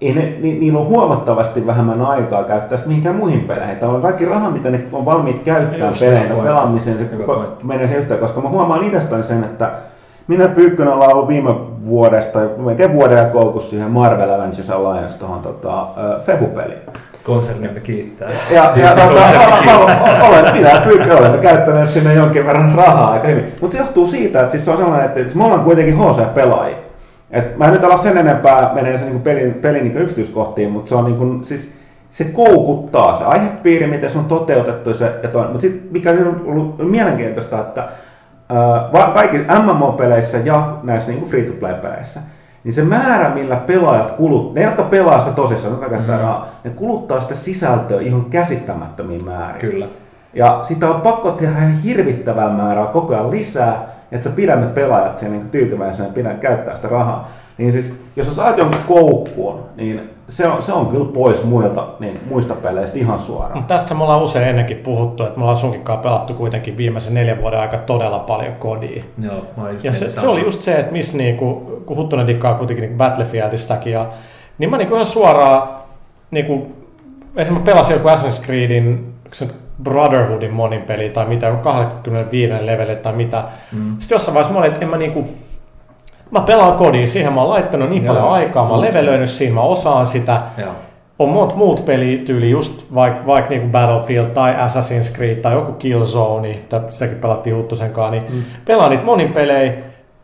ei 0.00 0.12
ne, 0.14 0.36
ni, 0.40 0.58
niillä 0.58 0.78
on 0.78 0.86
huomattavasti 0.86 1.66
vähemmän 1.66 2.02
aikaa 2.02 2.44
käyttää 2.44 2.78
sitä 2.78 2.88
mihinkään 2.88 3.16
muihin 3.16 3.40
peleihin. 3.40 3.76
Tavallaan 3.76 4.02
kaikki 4.02 4.24
raha, 4.24 4.50
mitä 4.50 4.70
ne 4.70 4.84
on 4.92 5.04
valmiit 5.04 5.42
käyttämään 5.42 5.94
peleihin, 6.00 6.36
pelaamiseen, 6.36 6.98
se 6.98 7.04
ko- 7.26 7.64
menee 7.64 7.88
sen 7.88 7.96
yhteen, 7.96 8.20
koska 8.20 8.40
mä 8.40 8.48
huomaan 8.48 8.84
itsestäni 8.84 9.24
sen, 9.24 9.44
että 9.44 9.70
minä 10.28 10.48
Pyykkönen 10.48 10.92
ollaan 10.92 11.12
ollut 11.12 11.28
viime 11.28 11.54
vuodesta, 11.86 12.38
melkein 12.56 12.92
vuoden 12.92 13.18
ja 13.18 13.24
koukussa 13.24 13.70
siihen 13.70 13.90
Marvel 13.90 14.30
Avengers 14.30 14.70
Alliance 14.70 15.18
tuohon 15.18 15.40
tota, 15.40 15.86
Febu-peliin. 16.26 16.78
Konsernimme 17.24 17.80
kiittää. 17.80 18.28
Ja, 18.50 18.72
ja 18.76 18.88
tota, 18.88 19.26
olen, 20.28 20.52
minä 20.52 20.70
ja 20.70 20.80
Pyykkä 20.80 21.16
olemme 21.16 21.38
käyttäneet 21.38 21.90
sinne 21.90 22.14
jonkin 22.14 22.46
verran 22.46 22.74
rahaa 22.74 23.10
aika 23.10 23.28
hyvin. 23.28 23.52
Mutta 23.60 23.76
se 23.76 23.82
johtuu 23.82 24.06
siitä, 24.06 24.40
että 24.40 24.50
siis 24.52 24.64
se 24.64 24.70
on 24.70 24.76
sellainen, 24.76 25.06
että 25.06 25.20
siis 25.20 25.34
me 25.34 25.44
ollaan 25.44 25.64
kuitenkin 25.64 25.96
HC-pelaajia. 25.96 26.87
Et 27.30 27.56
mä 27.58 27.64
en 27.64 27.72
nyt 27.72 27.84
ala 27.84 27.96
sen 27.96 28.18
enempää 28.18 28.70
menee 28.74 28.98
se 28.98 29.04
niinku 29.04 29.18
pelin, 29.20 29.54
pelin 29.54 29.82
niinku 29.82 29.98
yksityiskohtiin, 29.98 30.70
mutta 30.72 30.88
se 30.88 30.94
on 30.94 31.04
niinku, 31.04 31.38
siis 31.42 31.74
se 32.10 32.24
koukuttaa 32.24 33.16
se 33.16 33.24
aihepiiri, 33.24 33.86
miten 33.86 34.10
se 34.10 34.18
on 34.18 34.24
toteutettu 34.24 34.94
se, 34.94 35.12
mutta 35.42 35.60
sitten 35.60 35.92
mikä 35.92 36.10
on 36.10 36.42
ollut 36.46 36.90
mielenkiintoista, 36.90 37.60
että 37.60 37.88
ää, 38.48 38.88
va- 38.92 39.10
kaikissa 39.14 39.58
MMO-peleissä 39.62 40.38
ja 40.38 40.72
näissä 40.82 41.10
niinku 41.10 41.26
free-to-play-peleissä, 41.28 42.20
niin 42.64 42.72
se 42.74 42.82
määrä, 42.82 43.30
millä 43.34 43.56
pelaajat 43.56 44.10
kulut, 44.10 44.54
ne 44.54 44.62
jotka 44.62 44.82
pelaa 44.82 45.20
sitä 45.20 45.32
tosissaan, 45.32 45.72
jotka 45.72 45.88
käyttää 45.90 46.16
Mm. 46.16 46.22
rahaa, 46.22 46.46
ne 46.64 46.70
kuluttaa 46.70 47.20
sitä 47.20 47.34
sisältöä 47.34 48.00
ihan 48.00 48.24
käsittämättömiin 48.24 49.24
määrin. 49.24 49.60
Kyllä. 49.70 49.86
Ja 50.34 50.60
sitä 50.62 50.90
on 50.90 51.00
pakko 51.00 51.30
tehdä 51.30 51.58
ihan 51.58 51.72
hirvittävää 51.72 52.50
määrää 52.50 52.86
koko 52.86 53.14
ajan 53.14 53.30
lisää, 53.30 53.86
että 54.12 54.28
sä 54.28 54.36
pidät 54.36 54.60
ne 54.60 54.66
pelaajat 54.66 55.16
siihen 55.16 55.38
niin 55.38 55.50
tyytyväisenä 55.50 56.08
ja 56.08 56.12
pidät 56.12 56.38
käyttää 56.38 56.76
sitä 56.76 56.88
rahaa. 56.88 57.28
Niin 57.58 57.72
siis, 57.72 57.94
jos 58.16 58.26
sä 58.26 58.34
saat 58.34 58.58
jonkun 58.58 58.80
koukkuun, 58.88 59.60
niin 59.76 60.10
se 60.28 60.48
on, 60.48 60.62
se 60.62 60.72
on 60.72 60.86
kyllä 60.86 61.04
pois 61.04 61.44
muilta, 61.44 61.88
niin 62.00 62.20
muista 62.30 62.54
peleistä 62.54 62.98
ihan 62.98 63.18
suoraan. 63.18 63.64
Tästä 63.64 63.94
me 63.94 64.02
ollaan 64.02 64.22
usein 64.22 64.48
ennenkin 64.48 64.76
puhuttu, 64.76 65.22
että 65.22 65.38
me 65.38 65.42
ollaan 65.42 65.56
sunkin 65.56 65.82
pelattu 66.02 66.34
kuitenkin 66.34 66.76
viimeisen 66.76 67.14
neljän 67.14 67.40
vuoden 67.40 67.60
aika 67.60 67.78
todella 67.78 68.18
paljon 68.18 68.54
kodia. 68.54 69.04
Joo, 69.22 69.44
mä 69.56 69.70
Ja 69.82 69.92
se, 69.92 70.10
se 70.10 70.28
oli 70.28 70.44
just 70.44 70.62
se, 70.62 70.74
että 70.74 70.92
missä 70.92 71.18
niinku, 71.18 71.54
kun 71.86 71.96
Huttunen 71.96 72.26
dikkaa 72.26 72.54
kuitenkin 72.54 72.82
niinku 72.82 72.98
Battlefieldistakin, 72.98 73.92
ja, 73.92 74.06
niin 74.58 74.70
mä 74.70 74.76
niinku 74.76 74.94
ihan 74.94 75.06
suoraan, 75.06 75.68
niinku, 76.30 76.72
esimerkiksi 77.36 77.52
mä 77.52 77.74
pelasin 77.74 77.94
joku 77.94 78.08
Assassin's 78.08 78.44
Creedin 78.44 79.14
Brotherhoodin 79.82 80.52
monin 80.52 80.82
peli 80.82 81.08
tai 81.10 81.26
mitä, 81.26 81.52
25 81.62 82.52
levelle 82.66 82.96
tai 82.96 83.12
mitä. 83.12 83.44
Mm. 83.72 83.96
Sitten 83.98 84.16
jossain 84.16 84.34
vaiheessa 84.34 84.52
mä 84.54 84.58
olin, 84.58 84.72
että 84.72 84.84
en 84.84 84.90
mä 84.90 84.96
niinku, 84.96 85.28
mä 86.30 86.40
pelaan 86.40 86.72
kodia, 86.78 87.06
siihen 87.06 87.32
mä 87.32 87.40
oon 87.40 87.50
laittanut 87.50 87.90
niin 87.90 88.04
Joo. 88.04 88.14
paljon 88.14 88.32
aikaa, 88.32 88.64
mä 88.64 88.70
oon 88.70 88.80
levelöinyt 88.80 89.30
siinä, 89.30 89.54
mä 89.54 89.60
osaan 89.62 90.06
sitä. 90.06 90.42
Joo. 90.58 90.70
On 91.18 91.28
monta 91.28 91.54
muut 91.54 91.86
pelityyli, 91.86 92.50
just 92.50 92.94
vaikka 92.94 93.26
vaik 93.26 93.48
niinku 93.48 93.68
Battlefield 93.68 94.26
tai 94.30 94.54
Assassin's 94.54 95.16
Creed 95.16 95.36
tai 95.36 95.52
joku 95.54 95.72
Killzone, 95.72 96.58
tai 96.68 96.80
sitäkin 96.88 97.18
pelattiin 97.18 97.56
Huttusen 97.56 97.90
kanssa, 97.90 98.10
niin 98.10 98.22
Mm. 98.32 98.42
pelaan 98.64 98.90
niitä 98.90 99.04
monin 99.04 99.32
pelejä, 99.32 99.72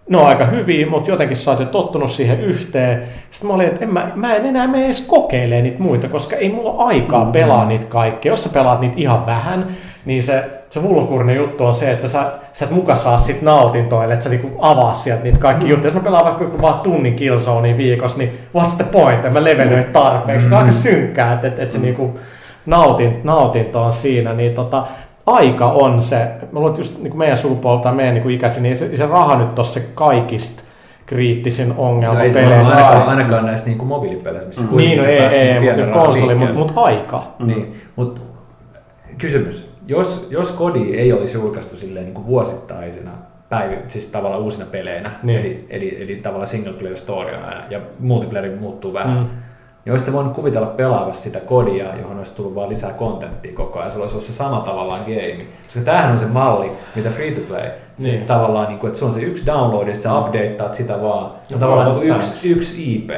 ne 0.09 0.19
on 0.19 0.27
aika 0.27 0.45
hyviä, 0.45 0.87
mutta 0.87 1.11
jotenkin 1.11 1.37
sä 1.37 1.51
oot 1.51 1.61
jo 1.61 1.67
tottunut 1.67 2.11
siihen 2.11 2.41
yhteen. 2.41 3.03
Sitten 3.31 3.49
mä 3.49 3.55
olin, 3.55 3.67
että 3.67 3.85
en 3.85 3.93
mä, 3.93 4.11
mä 4.15 4.35
en 4.35 4.47
enää 4.47 4.67
mene 4.67 4.85
edes 4.85 5.01
kokeilemaan 5.01 5.63
niitä 5.63 5.83
muita, 5.83 6.09
koska 6.09 6.37
ei 6.37 6.49
mulla 6.53 6.71
ole 6.71 6.85
aikaa 6.85 7.25
Mm. 7.25 7.33
pelaa 7.33 7.65
niitä 7.65 7.87
kaikkea. 7.89 8.33
Jos 8.33 8.45
sä 8.45 8.51
pelaat 8.53 8.81
niitä 8.81 8.95
ihan 8.99 9.27
vähän, 9.27 9.67
niin 10.05 10.23
se, 10.23 10.45
se 10.71 10.81
hullunkurinen 10.81 11.37
juttu 11.37 11.65
on 11.65 11.75
se, 11.75 11.91
että 11.91 12.09
sä, 12.09 12.25
sä 12.53 12.65
et 12.65 12.71
muka 12.71 12.97
saa 12.97 13.19
sit 13.19 13.43
nautintoille, 13.43 14.15
että 14.15 14.25
sä 14.25 14.31
niinku 14.31 14.51
avaa 14.59 14.95
sieltä 14.95 15.23
niitä 15.25 15.39
kaikki 15.39 15.69
juttuja. 15.69 15.89
Jos 15.89 15.95
mä 15.95 16.01
pelaan 16.05 16.25
vaikka 16.25 16.45
joku 16.45 16.61
vaan 16.63 16.81
tunnin 16.81 17.15
Killzonea 17.15 17.77
viikossa, 17.77 18.19
niin 18.19 18.39
what's 18.59 18.77
the 18.77 18.85
point, 18.93 19.25
en 19.25 19.33
mä 19.33 19.45
levelöi 19.45 19.85
tarpeeksi. 19.93 20.49
Se 20.49 20.55
on 20.55 20.61
aika 20.61 20.73
synkkää, 20.73 21.33
että, 21.35 21.47
että, 21.47 21.63
että 21.63 21.75
se 21.75 21.81
niinku 21.81 22.19
nautin, 22.67 23.21
nautinto 23.25 23.83
on 23.83 23.93
siinä. 23.93 24.33
Niin 24.33 24.55
tota, 24.55 24.87
aika 25.27 25.67
on 25.73 26.03
se, 26.03 26.17
mä 26.17 26.59
luulen, 26.59 26.71
että 26.71 26.81
just 26.81 27.03
niin 27.03 27.19
meidän 27.19 27.39
sukupolvi 27.39 27.83
tai 27.83 27.95
meidän 27.95 28.15
niin 28.15 28.31
ikäisiä, 28.31 28.63
niin 28.63 28.77
se, 28.77 28.97
se 28.97 29.07
raha 29.07 29.39
nyt 29.39 29.59
on 29.59 29.65
se 29.65 29.83
kaikista 29.95 30.63
kriittisin 31.07 31.75
ongelma 31.77 32.19
No, 32.19 32.25
ei 32.25 32.33
se 32.33 32.41
peleissä. 32.41 32.75
ainakaan, 32.77 33.09
ainakaan 33.09 33.47
näissä 33.47 33.67
niinku 33.67 33.85
mobiilipeleissä, 33.85 34.49
missä 34.49 34.63
Niin, 34.63 34.71
kuitenkin 34.99 34.99
no 35.25 35.31
ei, 35.31 35.39
ei, 35.39 35.61
niinku 35.61 35.85
mutta 35.85 35.99
konsoli, 36.01 36.35
mutta 36.35 36.55
mut 36.55 36.73
aika. 36.77 37.23
Niin, 37.39 37.81
mutta 37.97 38.21
kysymys. 39.19 39.71
Jos, 39.87 40.29
jos 40.31 40.51
kodi 40.51 40.95
ei 40.97 41.13
olisi 41.13 41.39
julkaistu 41.39 41.77
silleen 41.77 42.05
niin 42.05 42.15
kuin 42.15 42.27
vuosittaisina 42.27 43.11
päivi, 43.49 43.77
siis 43.89 44.11
tavallaan 44.11 44.43
uusina 44.43 44.67
peleinä, 44.71 45.11
Niin. 45.23 45.39
eli, 45.41 45.67
eli, 45.71 46.03
eli 46.03 46.17
tavallaan 46.17 46.49
single 46.49 46.73
player 46.73 46.97
storyna 46.97 47.53
ja, 47.53 47.63
ja 47.71 47.81
multiplayer 48.01 48.57
muuttuu 48.61 48.93
vähän, 48.93 49.19
Mm. 49.19 49.27
Mm. 49.85 49.89
niin 49.89 49.93
olisitte 49.93 50.13
voinut 50.13 50.33
kuvitella 50.33 50.67
pelaavassa 50.67 51.23
sitä 51.23 51.41
kodia, 51.41 51.97
johon 51.97 52.19
olisi 52.19 52.35
tullut 52.37 52.55
vaan 52.55 52.69
lisää 52.69 52.93
kontenttia 52.93 53.53
koko 53.55 53.79
ajan. 53.79 53.93
Sulla 53.93 54.05
olisi 54.05 54.17
ollut 54.17 54.27
se 54.29 54.33
sama 54.33 54.61
tavallaan 54.61 55.01
game. 55.01 55.47
Koska 55.67 55.81
tämähän 55.85 56.13
on 56.13 56.19
se 56.19 56.27
malli, 56.27 56.73
mitä 56.95 57.11
free 57.11 57.31
to 57.31 57.41
play. 57.49 57.63
Niin. 57.99 58.15
Niin. 58.15 58.27
Tavallaan, 58.27 58.69
niin 58.69 58.79
kuin, 58.79 58.89
että 58.89 58.99
sulla 58.99 59.13
on 59.13 59.19
se 59.21 59.25
yksi 59.27 59.47
download, 59.47 59.89
ja 59.89 59.97
sä 59.97 60.19
updateat 60.19 60.75
sitä 60.75 61.03
vaan. 61.03 61.31
Se 61.49 61.55
on 61.55 61.61
Ja 61.61 61.67
tavallaan 61.67 62.01
niin 62.01 62.17
yksi, 62.17 62.53
yksi 62.53 62.95
IP. 62.97 63.11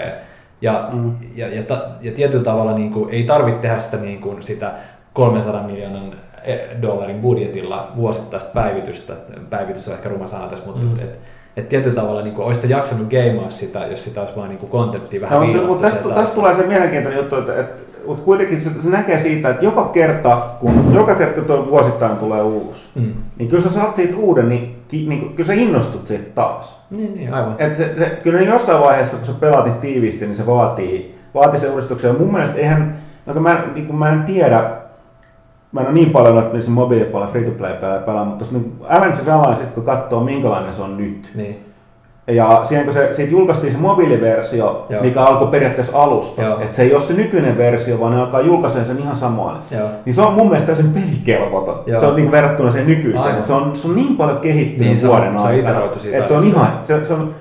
Ja, 0.61 0.89
Mm. 0.93 1.15
ja, 1.35 1.49
ja, 1.49 1.63
ta, 1.63 1.83
ja 2.01 2.13
tietyllä 2.13 2.45
tavalla 2.45 2.73
niin 2.75 2.93
kuin, 2.93 3.11
ei 3.15 3.23
tarvitse 3.25 3.61
tehdä 3.61 3.81
sitä, 3.81 3.97
niin 3.97 4.21
kuin, 4.21 4.43
sitä 4.43 4.71
300 5.13 5.63
miljoonan 5.63 6.15
eh, 6.45 6.61
dollarin 6.83 7.21
budjetilla 7.21 7.89
vuosittaista 7.97 8.51
päivitystä. 8.55 9.13
Päivitys 9.51 9.89
on 9.89 9.95
ehkä 9.95 10.09
ruma 10.09 10.27
sana 10.27 10.47
tässä, 10.47 10.67
mutta 10.67 10.81
Mm. 10.83 10.89
mm. 10.89 10.99
et, 10.99 11.19
Että 11.57 11.71
tietyllä 11.71 11.95
tavalla 12.01 12.23
niin 12.23 12.35
kuin, 12.35 12.47
olisit 12.47 12.71
jaksanut 12.71 13.07
gameaa 13.11 13.51
sitä, 13.51 13.87
jos 13.87 14.05
sitä 14.05 14.21
olisi 14.21 14.37
vaan 14.37 14.49
niin 14.49 14.59
kontenttia 14.59 15.21
vähän 15.21 15.41
No, 15.41 15.47
mutta, 15.47 15.67
mutta 15.67 15.87
tästä, 15.87 16.09
tästä 16.09 16.35
tulee 16.35 16.55
se 16.55 16.67
mielenkiintoinen 16.67 17.19
juttu, 17.21 17.37
että, 17.37 17.61
että 17.61 17.83
mutta 18.07 18.23
kuitenkin 18.25 18.61
se, 18.61 18.71
se, 18.79 18.91
näkee 18.91 19.19
siitä, 19.19 19.49
että 19.49 19.65
joka 19.65 19.85
kerta, 19.85 20.43
kun 20.61 20.95
joka 20.95 21.15
kerta 21.15 21.35
kun 21.35 21.45
tuo 21.45 21.67
vuosittain 21.71 22.17
tulee 22.17 22.43
uusi, 22.43 22.87
Mm. 22.95 23.13
niin 23.39 23.49
kyllä 23.49 23.63
sä 23.63 23.71
saat 23.71 23.97
siitä 23.97 24.17
uuden, 24.17 24.49
niin, 24.49 24.77
ki, 24.89 25.07
niin 25.09 25.35
kyllä 25.35 25.47
sä 25.47 25.53
innostut 25.53 26.07
siitä 26.07 26.25
taas. 26.35 26.81
Niin, 26.91 27.15
niin, 27.15 27.35
aivan. 27.35 27.55
Et 27.59 27.75
se, 27.75 27.93
se, 27.99 28.19
kyllä 28.23 28.41
ne 28.41 28.47
jossain 28.47 28.81
vaiheessa, 28.83 29.17
kun 29.17 29.27
sä 29.27 29.33
pelaat 29.41 29.65
niin 29.65 29.75
tiiviisti, 29.77 30.27
niin 30.27 30.37
se 30.37 30.47
vaatii, 30.47 31.19
vaatii 31.35 31.61
sen 31.61 31.71
uudistuksen. 31.71 32.09
Ja 32.09 32.15
mun 32.19 32.33
mielestä 32.33 32.59
eihän, 32.59 32.97
no 33.27 33.41
mä, 33.41 33.63
niin 33.75 33.95
mä 33.95 34.13
en 34.13 34.23
tiedä, 34.23 34.71
mä 35.77 35.81
en 35.81 35.87
ole 35.87 35.95
niin 35.95 36.11
paljon 36.11 36.35
noita 36.35 36.55
missä 36.55 36.71
mobiilipuolella 36.71 37.33
free-to-play-pelejä 37.33 37.99
pelaa, 37.99 38.25
mutta 38.25 38.39
tuossa 38.45 38.59
niin 38.59 38.73
Avengers 38.89 39.29
Alliance, 39.29 39.65
kun 39.75 39.85
katsoo 39.85 40.21
minkälainen 40.25 40.75
se 40.75 40.83
on 40.83 40.97
nyt, 40.97 41.31
Niin. 41.35 41.65
ja 42.27 42.61
siihen 42.65 42.85
kun 42.85 42.95
se, 42.95 43.13
siitä 43.13 43.33
julkaistiin 43.33 43.73
se 43.73 43.79
mobiiliversio, 43.79 44.87
Joo. 44.89 45.03
mikä 45.03 45.21
alkoi 45.25 45.49
periaatteessa 45.49 46.03
alusta, 46.03 46.43
Joo. 46.43 46.61
että 46.61 46.77
se 46.77 46.83
ei 46.83 46.93
ole 46.93 47.01
se 47.01 47.15
nykyinen 47.15 47.59
versio, 47.59 48.01
vaan 48.01 48.13
ne 48.15 48.21
alkaa 48.21 48.41
julkaisemaan 48.41 48.87
sen 48.87 48.99
ihan 48.99 49.17
samoin. 49.17 49.57
Niin 50.05 50.15
se 50.15 50.23
on 50.23 50.33
mun 50.35 50.47
mielestä 50.47 50.67
täysin 50.67 50.91
pelikelvoton. 50.93 51.81
Joo. 51.87 52.01
Se 52.01 52.07
on 52.07 52.17
niin 52.17 52.31
verrattuna 52.31 52.71
siihen 52.71 52.89
nykyiseen. 52.89 53.25
Aivan. 53.27 53.43
Se 53.43 53.53
on, 53.53 53.77
se 53.77 53.89
on 53.89 53.97
niin 53.97 54.17
paljon 54.17 54.39
kehittynyt 54.39 54.89
Niin, 54.93 54.99
se 54.99 55.07
on- 55.09 55.13
vuoden 55.13 55.33
se 55.33 55.39
on 55.41 55.47
aikana. 55.47 55.81
se 56.27 56.35
on 56.35 56.45
ihan, 56.45 56.81
se, 56.83 57.05
se, 57.05 57.15
on, 57.15 57.35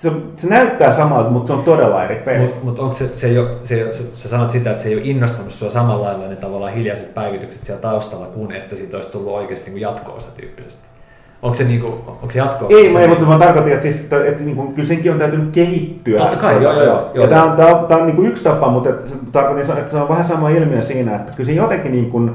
se, 0.00 0.12
se 0.36 0.48
näyttää 0.48 0.92
samalta, 0.92 1.30
mutta 1.30 1.46
se 1.46 1.52
on 1.52 1.62
todella 1.62 2.04
eri 2.04 2.14
peli. 2.14 2.38
Mutta 2.38 2.64
mut 2.64 2.78
onko 2.78 2.94
se, 2.94 3.08
se, 3.16 3.26
ei 3.26 3.38
ole, 3.38 3.48
se, 3.64 3.74
ei 3.74 3.84
ole- 3.84 3.92
sä, 4.14 4.28
sanot 4.28 4.50
sitä, 4.50 4.70
että 4.70 4.82
se 4.82 4.88
ei 4.88 4.94
ole 4.94 5.02
innostanut 5.04 5.52
sua 5.52 5.70
samalla 5.70 6.06
lailla 6.06 6.26
ne 6.26 6.36
tavallaan 6.36 6.72
hiljaiset 6.72 7.14
päivitykset 7.14 7.64
siellä 7.64 7.82
taustalla, 7.82 8.26
kuin 8.26 8.52
että 8.52 8.76
siitä 8.76 8.96
olisi 8.96 9.12
tullut 9.12 9.32
oikeasti 9.32 9.70
niin 9.70 9.80
jatko-osa 9.80 10.28
tyyppisesti. 10.36 10.82
Onko 11.42 11.56
se, 11.56 11.64
niinku, 11.64 11.86
onko 12.06 12.30
se 12.32 12.38
jatko 12.38 12.66
Ei, 12.68 12.92
mä, 12.92 13.00
ei, 13.00 13.08
mutta 13.08 13.24
mä 13.24 13.38
tarkoitin, 13.38 13.72
että, 13.72 13.82
siis, 13.82 14.00
että, 14.00 14.24
että 14.24 14.42
niin 14.42 14.56
kuin, 14.56 14.72
kyllä 14.74 14.88
senkin 14.88 15.12
on 15.12 15.18
täytynyt 15.18 15.50
kehittyä. 15.52 16.20
Totta 16.20 16.36
kai, 16.36 16.54
Se- 16.54 16.62
joo, 16.62 16.72
joo, 16.72 16.84
joo, 16.84 16.96
ja 16.96 17.10
joo. 17.14 17.26
tämä 17.26 17.44
on, 17.44 17.56
tämä 17.56 17.74
on, 17.74 17.86
tämä 17.86 18.00
on 18.00 18.06
niin 18.06 18.16
kuin 18.16 18.28
yksi 18.28 18.44
tapa, 18.44 18.70
mutta 18.70 18.88
että 18.88 19.06
se, 19.06 19.14
tarkoitin, 19.32 19.78
että 19.78 19.90
se 19.92 19.96
on 19.96 20.08
vähän 20.08 20.24
sama 20.24 20.48
ilmiö 20.48 20.82
siinä, 20.82 21.16
että 21.16 21.32
kyllä 21.32 21.46
se 21.46 21.52
jotenkin 21.52 21.92
niin 21.92 22.10
kuin, 22.10 22.30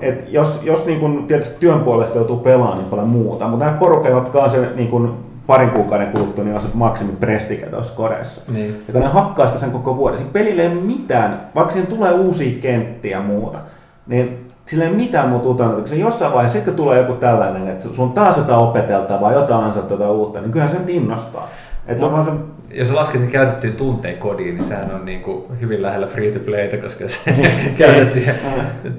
että 0.00 0.24
jos, 0.28 0.60
jos 0.62 0.86
niin 0.86 1.00
kuin, 1.00 1.26
tietysti 1.26 1.56
työn 1.60 1.80
puolesta 1.80 2.18
joutuu 2.18 2.36
pelaamaan 2.36 2.78
niin 2.78 2.90
paljon 2.90 3.08
muuta, 3.08 3.48
mutta 3.48 3.64
nämä 3.64 3.76
porukka, 3.76 4.08
jotka 4.08 4.42
on 4.42 4.50
se 4.50 4.68
niin 4.76 4.88
kuin, 4.88 5.12
parin 5.46 5.70
kuukauden 5.70 6.12
kuluttua, 6.12 6.44
niin 6.44 6.54
on 6.54 6.60
se 6.60 6.68
maksimi 6.74 7.12
prestike 7.12 7.66
tuossa 7.66 7.94
koreassa. 7.94 8.42
Niin. 8.48 8.84
Ja 8.88 8.92
kun 8.92 9.02
ne 9.02 9.08
hakkaa 9.08 9.46
sitä 9.46 9.58
sen 9.58 9.70
koko 9.70 9.96
vuoden, 9.96 10.16
siinä 10.16 10.32
pelillä 10.32 10.62
ei 10.62 10.68
ole 10.68 10.80
mitään, 10.80 11.50
vaikka 11.54 11.72
siihen 11.72 11.90
tulee 11.90 12.12
uusia 12.12 12.60
kenttiä 12.60 13.16
ja 13.16 13.22
muuta, 13.22 13.58
niin 14.06 14.48
sillä 14.66 14.84
ei 14.84 14.90
ole 14.90 14.96
mitään 14.96 15.28
muuta 15.28 15.48
uutta. 15.48 15.94
Jossain 15.94 16.32
vaiheessa, 16.32 16.56
sitten 16.58 16.74
tulee 16.74 16.98
joku 16.98 17.12
tällainen, 17.12 17.68
että 17.68 17.84
sun 17.84 17.94
on 17.98 18.12
taas 18.12 18.36
jotain 18.36 18.60
opeteltavaa, 18.60 19.32
jotain 19.32 19.64
ansat 19.64 19.90
jotain 19.90 20.10
uutta, 20.10 20.40
niin 20.40 20.50
kyllähän 20.50 20.72
se 20.72 20.78
nyt 20.78 20.90
innostaa. 20.90 21.48
Että 21.86 22.00
se 22.00 22.06
on 22.06 22.12
vaan 22.12 22.24
se, 22.24 22.30
Jos 22.76 22.90
lasket 22.90 23.20
niin 23.20 23.30
käytettyjä 23.30 23.72
tunteja 23.72 24.16
kodiin, 24.16 24.56
niin 24.56 24.68
sehän 24.68 24.94
on 24.94 25.04
niin 25.04 25.22
kuin 25.22 25.44
hyvin 25.60 25.82
lähellä 25.82 26.06
free 26.06 26.30
to 26.30 26.38
playta, 26.38 26.76
koska 26.76 27.04
sä 27.08 27.30
käytät 27.78 28.12
siihen 28.12 28.34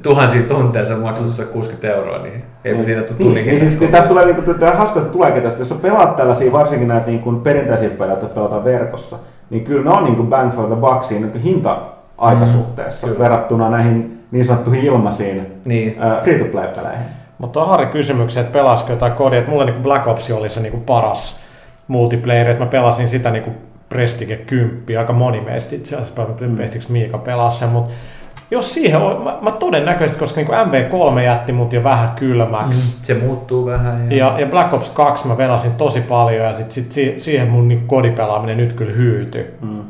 tuhansia 0.01 0.41
tunteja, 0.43 0.85
se 0.85 0.95
maksat 0.95 1.35
sulle 1.35 1.49
60 1.49 1.87
euroa, 1.93 2.17
niin 2.17 2.43
eipä 2.65 2.83
siinä 2.83 3.01
tule 3.01 3.17
niin, 3.19 3.25
tunnin 3.27 3.45
niin 3.45 3.59
siis, 3.59 3.79
niin 3.79 3.91
tästä 3.91 4.09
tulee, 4.09 4.25
niin 4.25 4.35
kuin, 4.35 4.57
hauska, 4.77 4.99
että 4.99 5.11
tuleekin 5.11 5.43
tästä, 5.43 5.61
jos 5.61 5.69
sä 5.69 5.75
pelaat 5.75 6.15
tällaisia, 6.15 6.51
varsinkin 6.51 6.87
näitä 6.87 7.07
niin 7.07 7.19
kuin 7.19 7.41
perinteisiä 7.41 7.89
pelejä, 7.89 8.13
joita 8.13 8.35
pelataan 8.35 8.63
verkossa, 8.63 9.17
niin 9.49 9.63
kyllä 9.63 9.83
ne 9.83 9.97
on 9.97 10.03
niin 10.03 10.15
kuin 10.15 10.27
bang 10.27 10.51
for 10.51 10.65
the 10.67 10.75
buck 10.75 11.03
siinä 11.03 11.27
niin 11.27 11.41
hinta-aikasuhteessa 11.41 13.07
Mm, 13.07 13.19
verrattuna 13.19 13.69
näihin 13.69 14.23
niin 14.31 14.45
sanottuihin 14.45 14.85
ilmaisiin 14.85 15.47
Niin. 15.65 15.95
äh, 16.03 16.23
free-to-play-peleihin. 16.23 17.05
Mutta 17.37 17.61
on 17.61 17.69
Harri 17.69 17.85
kysymyksiä, 17.85 18.41
että 18.41 18.53
pelasiko 18.53 18.91
jotain 18.91 19.11
kodia. 19.13 19.39
Että 19.39 19.51
mulle 19.51 19.65
niin 19.65 19.83
Black 19.83 20.07
Ops 20.07 20.31
oli 20.31 20.49
se 20.49 20.61
niin 20.61 20.81
paras 20.85 21.44
multiplayer, 21.87 22.49
että 22.49 22.63
mä 22.63 22.69
pelasin 22.69 23.09
sitä 23.09 23.31
niin 23.31 23.55
Prestige 23.89 24.35
10, 24.37 24.99
aika 24.99 25.13
moni 25.13 25.41
meistä 25.41 25.75
itse 25.75 25.95
asiassa, 25.95 26.25
mm. 26.39 26.59
ehtikö 26.61 26.85
Miika 26.89 27.17
pelaa 27.17 27.49
sen, 27.49 27.69
mutta 27.69 27.93
jos 28.51 28.73
siihen 28.73 28.97
on, 29.01 29.23
mä, 29.23 29.37
mä 29.41 29.51
todennäköisesti, 29.51 30.19
koska 30.19 30.41
niin 30.41 30.49
MV3 30.49 31.19
jätti 31.19 31.51
mut 31.51 31.73
jo 31.73 31.83
vähän 31.83 32.09
kylmäksi, 32.15 33.05
Se 33.05 33.13
muuttuu 33.13 33.65
vähän. 33.65 34.11
ja, 34.11 34.35
ja 34.39 34.45
Black 34.45 34.73
Ops 34.73 34.89
2 34.89 35.27
mä 35.27 35.35
pelasin 35.35 35.71
tosi 35.71 36.01
paljon, 36.01 36.45
ja 36.45 36.53
sit, 36.53 36.71
sit 36.71 36.91
si- 36.91 37.13
siihen 37.17 37.47
mun 37.47 37.67
niin 37.67 37.87
kodipelaaminen 37.87 38.57
nyt 38.57 38.73
kyllä 38.73 38.91
hyytyi. 38.93 39.47
Mm. 39.61 39.83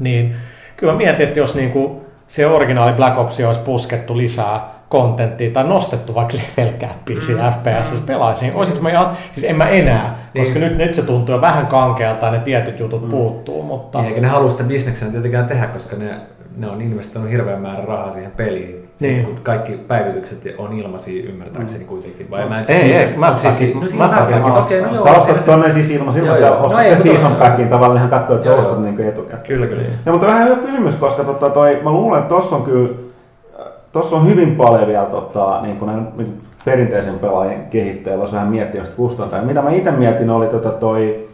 Niin 0.00 0.34
kyllä 0.76 0.92
mä 0.92 0.96
mietin, 0.96 1.26
että 1.28 1.38
jos 1.38 1.56
niinku 1.56 2.04
se 2.28 2.46
originaali 2.46 2.92
Black 2.92 3.18
Ops 3.18 3.40
olisi 3.40 3.60
puskettu 3.60 4.16
lisää 4.16 4.77
kontenttia 4.88 5.50
tai 5.50 5.64
nostettu 5.64 6.14
vaikka 6.14 6.34
level 6.56 6.72
capia 6.72 7.20
siinä 7.20 7.50
FPS, 7.52 8.00
pelaisin. 8.06 8.52
Olisinko 8.54 8.82
mä, 8.82 8.90
ihan- 8.90 9.10
siis 9.34 9.46
en 9.50 9.56
mä 9.56 9.68
enää, 9.68 10.18
Niin. 10.34 10.44
koska 10.44 10.58
nyt, 10.60 10.76
nyt 10.78 10.94
se 10.94 11.02
tuntuu 11.02 11.34
jo 11.34 11.40
vähän 11.40 11.66
kankealta 11.66 12.26
ja 12.26 12.32
ne 12.32 12.38
tietyt 12.38 12.80
jutut 12.80 13.10
puuttuu, 13.10 13.62
mutta... 13.62 13.98
Niin, 13.98 14.08
eikä 14.08 14.20
ne 14.20 14.28
halua 14.28 14.50
sitä 14.50 14.64
bisneksenä 14.64 15.10
tietenkään 15.10 15.46
tehdä, 15.46 15.66
koska 15.66 15.96
ne, 15.96 16.14
ne 16.56 16.66
on 16.70 16.82
investoinut 16.82 17.30
hirveän 17.30 17.60
määrän 17.60 17.88
rahaa 17.88 18.12
siihen 18.12 18.30
peliin. 18.36 18.88
Niin. 19.00 19.14
Niin. 19.14 19.24
Kun 19.26 19.36
kaikki 19.42 19.72
päivitykset 19.72 20.38
on 20.58 20.72
ilmaisia 20.72 21.28
ymmärtääkseni 21.28 21.84
kuitenkin. 21.84 22.30
Vai 22.30 22.48
mä 22.48 22.60
en 22.60 22.64
Ei, 22.68 22.80
siis- 22.80 22.98
ei, 22.98 23.16
mä 23.16 23.28
onko 23.28 23.40
siis- 23.40 23.74
no, 23.74 23.80
siis 23.80 23.94
mä 23.94 24.08
pakin, 24.08 24.42
okei, 24.44 24.80
no 24.82 24.94
joo. 24.94 25.04
Sä 25.04 25.10
ostat 25.12 25.36
no- 25.36 25.42
tuonne 25.42 25.70
siis 25.72 25.88
silloin 25.88 26.26
Joo, 26.26 26.34
sä 26.34 26.40
joo. 26.46 26.54
ostat 26.64 26.72
No 26.82 26.88
sen 26.88 27.02
season 27.02 27.32
on- 27.32 27.38
packin 27.38 27.68
tavallaan, 27.68 28.08
katsoo, 28.08 28.36
että 28.36 28.44
sä 28.48 28.54
ostat 28.54 28.72
joo. 28.74 28.82
niin 28.82 29.00
etukäteen. 29.08 29.42
Kyllä, 29.46 29.66
kyllä. 29.66 29.82
Ja, 30.06 30.12
mutta 30.12 30.26
vähän 30.26 30.44
hyvä 30.44 30.56
kysymys, 30.56 30.94
koska 30.96 31.24
tota, 31.24 31.50
toi, 31.50 31.78
mä 31.84 31.90
luulen, 31.90 32.18
että 32.20 32.28
tossa 32.34 32.56
on 32.56 32.62
kyllä, 32.62 32.88
tossa 33.92 34.16
on 34.16 34.26
hyvin 34.26 34.56
paljon 34.56 34.86
vielä 34.86 35.04
tota, 35.04 35.60
niin 35.62 35.76
kuin 35.76 35.86
näin, 35.86 36.38
perinteisen 36.64 37.18
pelaajien 37.18 37.66
kehittäjillä, 37.66 38.24
jos 38.24 38.32
vähän 38.32 38.48
miettii 38.48 38.84
sitä 38.84 38.96
kustantaa. 38.96 39.42
Mitä 39.42 39.62
mä 39.62 39.70
itse 39.70 39.90
mietin 39.90 40.30
oli 40.30 40.46
tota, 40.46 40.70
toi, 40.70 41.28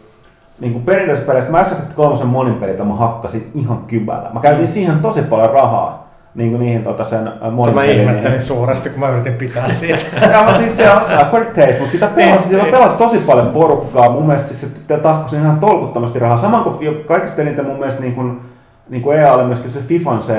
niin 0.59 0.73
kuin 0.73 0.83
perinteisessä 0.83 1.27
peleistä, 1.27 1.51
Mass 1.51 1.71
Effect 1.71 1.93
3 1.93 2.25
monin 2.25 2.55
pelit 2.55 2.77
mä 2.77 2.93
hakkasin 2.93 3.51
ihan 3.53 3.77
kybällä. 3.87 4.29
Mä 4.33 4.39
käytin 4.39 4.67
siihen 4.67 4.99
tosi 4.99 5.21
paljon 5.21 5.49
rahaa, 5.49 6.05
niin 6.35 6.49
kuin 6.49 6.59
niihin 6.59 6.83
tota, 6.83 7.03
sen 7.03 7.27
äh, 7.27 7.51
monin 7.51 7.75
Mä 7.75 7.83
ihmettelin 7.83 8.41
suuresti, 8.41 8.89
kun 8.89 8.99
mä 8.99 9.09
yritin 9.09 9.33
pitää 9.33 9.67
siitä. 9.67 10.03
ja, 10.31 10.43
mutta 10.43 10.59
siis 10.59 10.77
se 10.77 10.91
on, 10.91 11.05
se 11.05 11.13
on 11.13 11.21
acquired 11.21 11.45
taste, 11.45 11.79
mutta 11.79 11.91
sitä 11.91 12.07
pelasi, 12.07 12.55
niin. 12.55 12.71
pelasi 12.71 12.95
tosi 12.95 13.17
paljon 13.17 13.47
porukkaa. 13.47 14.09
Mun 14.09 14.25
mielestä 14.25 14.47
siis 14.47 14.73
se 14.87 14.97
tahkosi 14.97 15.35
ihan 15.35 15.59
tolkuttomasti 15.59 16.19
rahaa. 16.19 16.37
Saman 16.37 16.63
kuin 16.63 17.03
kaikista 17.05 17.41
eniten 17.41 17.65
mun 17.65 17.77
mielestä 17.77 18.01
niin 18.01 18.15
kuin, 18.15 18.41
niin 18.89 19.01
kuin 19.01 19.17
EA 19.17 19.33
oli 19.33 19.43
myöskin 19.43 19.71
se 19.71 19.79
FIFAn 19.79 20.21
se, 20.21 20.35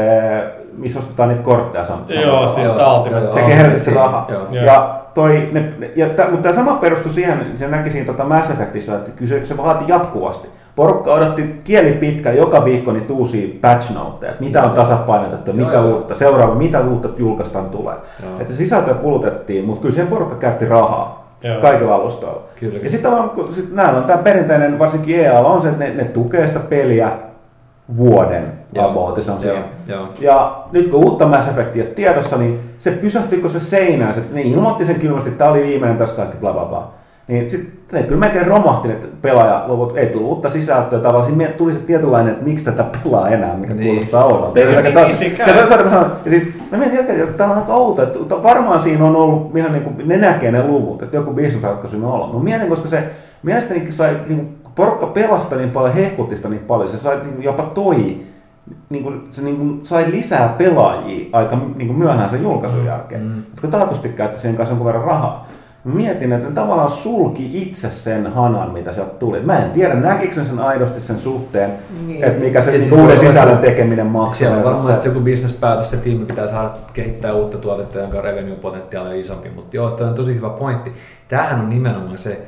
missä 0.79 0.99
ostetaan 0.99 1.29
niitä 1.29 1.43
kortteja. 1.43 1.85
sam- 1.85 2.15
Joo, 2.15 2.23
samalla 2.25 2.49
siis 2.49 2.69
tavalla. 2.69 2.85
tää 2.85 2.99
Ultimate 3.19 3.41
joo. 3.41 3.49
helvetisti 3.59 3.95
rahaa. 3.95 4.27
Joo. 4.31 4.43
Joo. 4.51 4.65
Ja, 4.65 5.01
toi, 5.15 5.49
ne, 5.53 5.73
ne- 5.79 5.91
ja 5.97 6.09
tä, 6.09 6.23
mutta 6.31 6.43
tämä 6.43 6.55
sama 6.55 6.75
perustui 6.77 7.13
siihen, 7.13 7.39
se 7.55 7.69
näki 7.69 7.91
siinä 7.91 8.07
tota 8.07 8.25
Mass 8.25 8.51
Effectissa, 8.51 8.95
että 8.95 9.11
kyllä 9.11 9.29
se, 9.29 9.45
se 9.45 9.57
vaati 9.57 9.85
jatkuvasti. 9.89 10.49
Porukka 10.77 11.13
odotti 11.15 11.61
kieli 11.65 11.93
pitkä 11.93 12.33
joka 12.33 12.65
viikko 12.65 12.93
niitä 12.93 13.13
uusia 13.13 13.49
patch 13.61 13.95
noteja, 13.95 14.33
että 14.33 14.45
mitä 14.45 14.63
on 14.63 14.71
tasapainotettu, 14.71 15.51
Joo, 15.51 15.65
mitä 15.67 15.77
joo. 15.77 15.87
uutta, 15.87 16.15
seuraava, 16.15 16.55
mitä 16.55 16.81
uutta 16.81 17.09
julkaistaan 17.17 17.65
tulee. 17.67 17.95
Joo. 18.23 18.33
Että 18.41 18.53
se 18.53 18.57
sisältöä 18.57 18.95
kulutettiin, 18.95 19.65
mutta 19.65 19.81
kyllä 19.83 19.93
siihen 19.95 20.09
porukka 20.09 20.35
käytti 20.37 20.67
rahaa 20.67 21.27
Joo. 21.43 21.61
kaikilla 21.61 21.95
alustoilla. 21.95 22.43
Kyllä, 22.61 22.79
Ja 22.83 22.91
sitten 22.91 23.13
sit 23.51 23.73
näillä 23.75 23.99
on 23.99 24.05
tämä 24.05 24.23
perinteinen, 24.23 24.79
varsinkin 24.79 25.21
EA 25.21 25.41
on 25.41 25.63
se, 25.63 25.69
että 25.69 25.85
ne, 25.85 25.91
ne 25.95 26.05
tukee 26.05 26.47
sitä 26.47 26.61
peliä 26.61 27.11
vuoden 27.97 28.53
about, 28.85 29.23
se 29.23 29.31
on 29.33 29.39
Joo. 29.89 30.09
Ja 30.21 30.65
nyt 30.73 30.89
kun 30.89 31.05
uutta 31.05 31.27
Mass 31.27 31.49
Effectia 31.49 31.85
tiedossa, 31.85 32.37
niin 32.37 32.61
se 32.79 32.91
pysähtyi 32.91 33.39
kun 33.41 33.51
se 33.51 33.61
seinään. 33.61 34.15
Se, 34.15 34.21
ne 34.33 34.43
ilmoitti 34.43 34.85
sen 34.85 34.95
kylmästi, 35.01 35.29
että 35.29 35.39
tämä 35.39 35.51
oli 35.51 35.63
viimeinen 35.63 35.97
tässä 35.99 36.17
kaikki 36.17 36.37
bla 36.37 36.53
bla 36.53 36.65
bla. 36.65 36.91
Niin 37.29 37.51
sitten 37.51 38.05
kyllä 38.05 38.21
melkein 38.21 38.47
romahti, 38.47 38.89
että 38.89 39.07
pelaajaluvut 39.23 39.97
ei 39.97 40.07
tullut 40.07 40.29
uutta 40.29 40.51
sisältöä. 40.51 40.99
Tavallaan 40.99 41.27
siinä 41.27 41.47
tuli 41.49 41.73
se 41.73 41.79
tietynlainen, 41.79 42.33
että 42.33 42.45
miksi 42.45 42.65
tätä 42.65 42.85
pelaa 43.05 43.29
enää, 43.29 43.55
mikä 43.55 43.75
Niin. 43.75 43.81
niin. 43.81 43.89
kuulostaa 43.95 44.25
oudolta. 44.25 44.55
Niin, 44.55 44.73
Ja 44.75 44.83
niin, 44.83 44.93
se- 44.93 45.03
niin 45.05 45.15
siinä 45.15 45.37
käy. 45.37 45.47
ja 46.25 46.31
siis 46.31 46.49
mä 46.73 46.79
mietin 46.79 46.97
jälkeen, 46.97 47.21
että 47.21 47.37
tämä 47.39 47.51
on 47.53 47.57
aika 47.59 47.75
outo, 47.75 48.03
että 48.03 48.43
varmaan 48.43 48.81
siinä 48.81 49.05
on 49.05 49.17
ollut 49.17 49.57
ihan 49.57 49.73
niin 49.73 49.85
kuin, 49.85 50.09
ne 50.09 50.17
näkee 50.17 50.51
ne 50.53 50.67
luvut, 50.67 51.03
että 51.03 51.17
joku 51.17 51.33
bisnesratkaisu 51.33 51.97
on 51.97 52.05
ollut. 52.05 52.27
Mutta 52.27 52.45
mietin, 52.45 52.69
koska 52.69 52.89
se 52.89 53.03
mielestäni 53.43 53.91
sai, 53.93 54.17
niin 54.29 54.39
kuin, 54.39 54.66
porukka 54.77 55.07
pelasta 55.07 55.57
niin 55.57 55.71
paljon, 55.71 55.95
hehkutti 55.95 56.37
sitä 56.37 56.49
niin 56.49 56.65
paljon, 56.65 56.89
se 56.89 56.97
sai 56.99 57.21
niin 57.25 57.43
jopa 57.43 57.63
toi 57.63 58.21
niin 58.91 59.03
kuin, 59.03 59.29
se 59.31 59.43
niin 59.43 59.57
kuin 59.57 59.81
sai 59.83 60.11
lisää 60.11 60.55
pelaajia 60.59 61.27
aika 61.33 61.57
niin 61.77 61.87
kuin 61.87 61.99
myöhään 61.99 62.31
sen 62.31 62.43
julkaisun 62.43 62.85
jälkeen, 62.85 63.23
Mm. 63.23 63.43
jotka 63.51 63.69
taatusti 63.79 64.09
käytti 64.09 64.39
siihen 64.41 64.57
kanssa 64.57 64.73
jonkun 64.73 64.87
verran 64.87 65.05
rahaa. 65.05 65.47
Mä 65.85 65.95
Mietin, 65.95 66.33
että 66.33 66.49
ne 66.49 66.55
tavallaan 66.55 66.91
sulki 66.91 67.51
itse 67.63 67.91
sen 67.91 68.27
hanan, 68.33 68.71
mitä 68.73 68.93
sieltä 68.93 69.15
tuli. 69.15 69.41
Mä 69.41 69.59
en 69.59 69.71
tiedä, 69.71 69.95
näkikö 69.95 70.45
sen 70.45 70.59
aidosti 70.59 71.01
sen 71.01 71.19
suhteen, 71.19 71.71
Niin. 72.07 72.25
että 72.25 72.41
mikä 72.41 72.61
se 72.61 72.71
niin 72.71 72.81
siis 72.83 72.93
uuden 72.93 73.19
sisällön 73.19 73.59
tekeminen 73.59 74.07
maksaa. 74.07 74.35
Siellä 74.39 74.57
on 74.57 74.65
varmaan 74.65 74.87
se- 74.87 74.93
sitten 74.95 75.11
joku 75.11 75.25
bisnespäätös, 75.25 75.91
se 75.91 75.97
tiimi 75.97 76.25
pitää 76.25 76.49
saada 76.49 76.71
kehittää 76.93 77.33
uutta 77.35 77.59
tuotetta, 77.59 77.99
jonka 77.99 78.21
revenue-potentiaali 78.21 79.09
on 79.09 79.15
isompi, 79.17 79.51
mutta 79.51 79.77
joo, 79.77 79.91
toi 79.91 80.09
on 80.09 80.15
tosi 80.15 80.35
hyvä 80.35 80.51
pointti. 80.51 80.93
Tämähän 81.29 81.61
on 81.61 81.71
nimenomaan 81.71 82.19
se, 82.19 82.47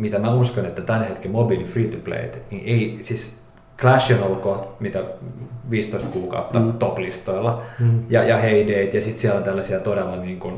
mitä 0.00 0.18
mä 0.18 0.34
uskon, 0.34 0.66
että 0.66 0.82
tämän 0.82 1.08
hetken 1.08 1.30
mobiili 1.30 1.64
free-to-play, 1.64 2.28
niin 2.50 2.62
ei, 2.66 2.98
siis 3.02 3.40
Clash 3.78 4.12
on 4.12 4.22
ollut 4.26 4.40
kohta, 4.40 4.66
mitä 4.80 5.02
15 5.70 6.08
kuukautta 6.08 6.58
Mm. 6.58 6.72
top-listoilla, 6.72 7.62
Mm. 7.78 8.00
ja, 8.10 8.24
ja 8.24 8.36
Heydayt, 8.36 8.94
ja 8.94 9.02
sitten 9.02 9.20
siellä 9.20 9.38
on 9.38 9.44
tällaisia 9.44 9.78
todella 9.80 10.16
niin 10.16 10.38
kuin, 10.40 10.54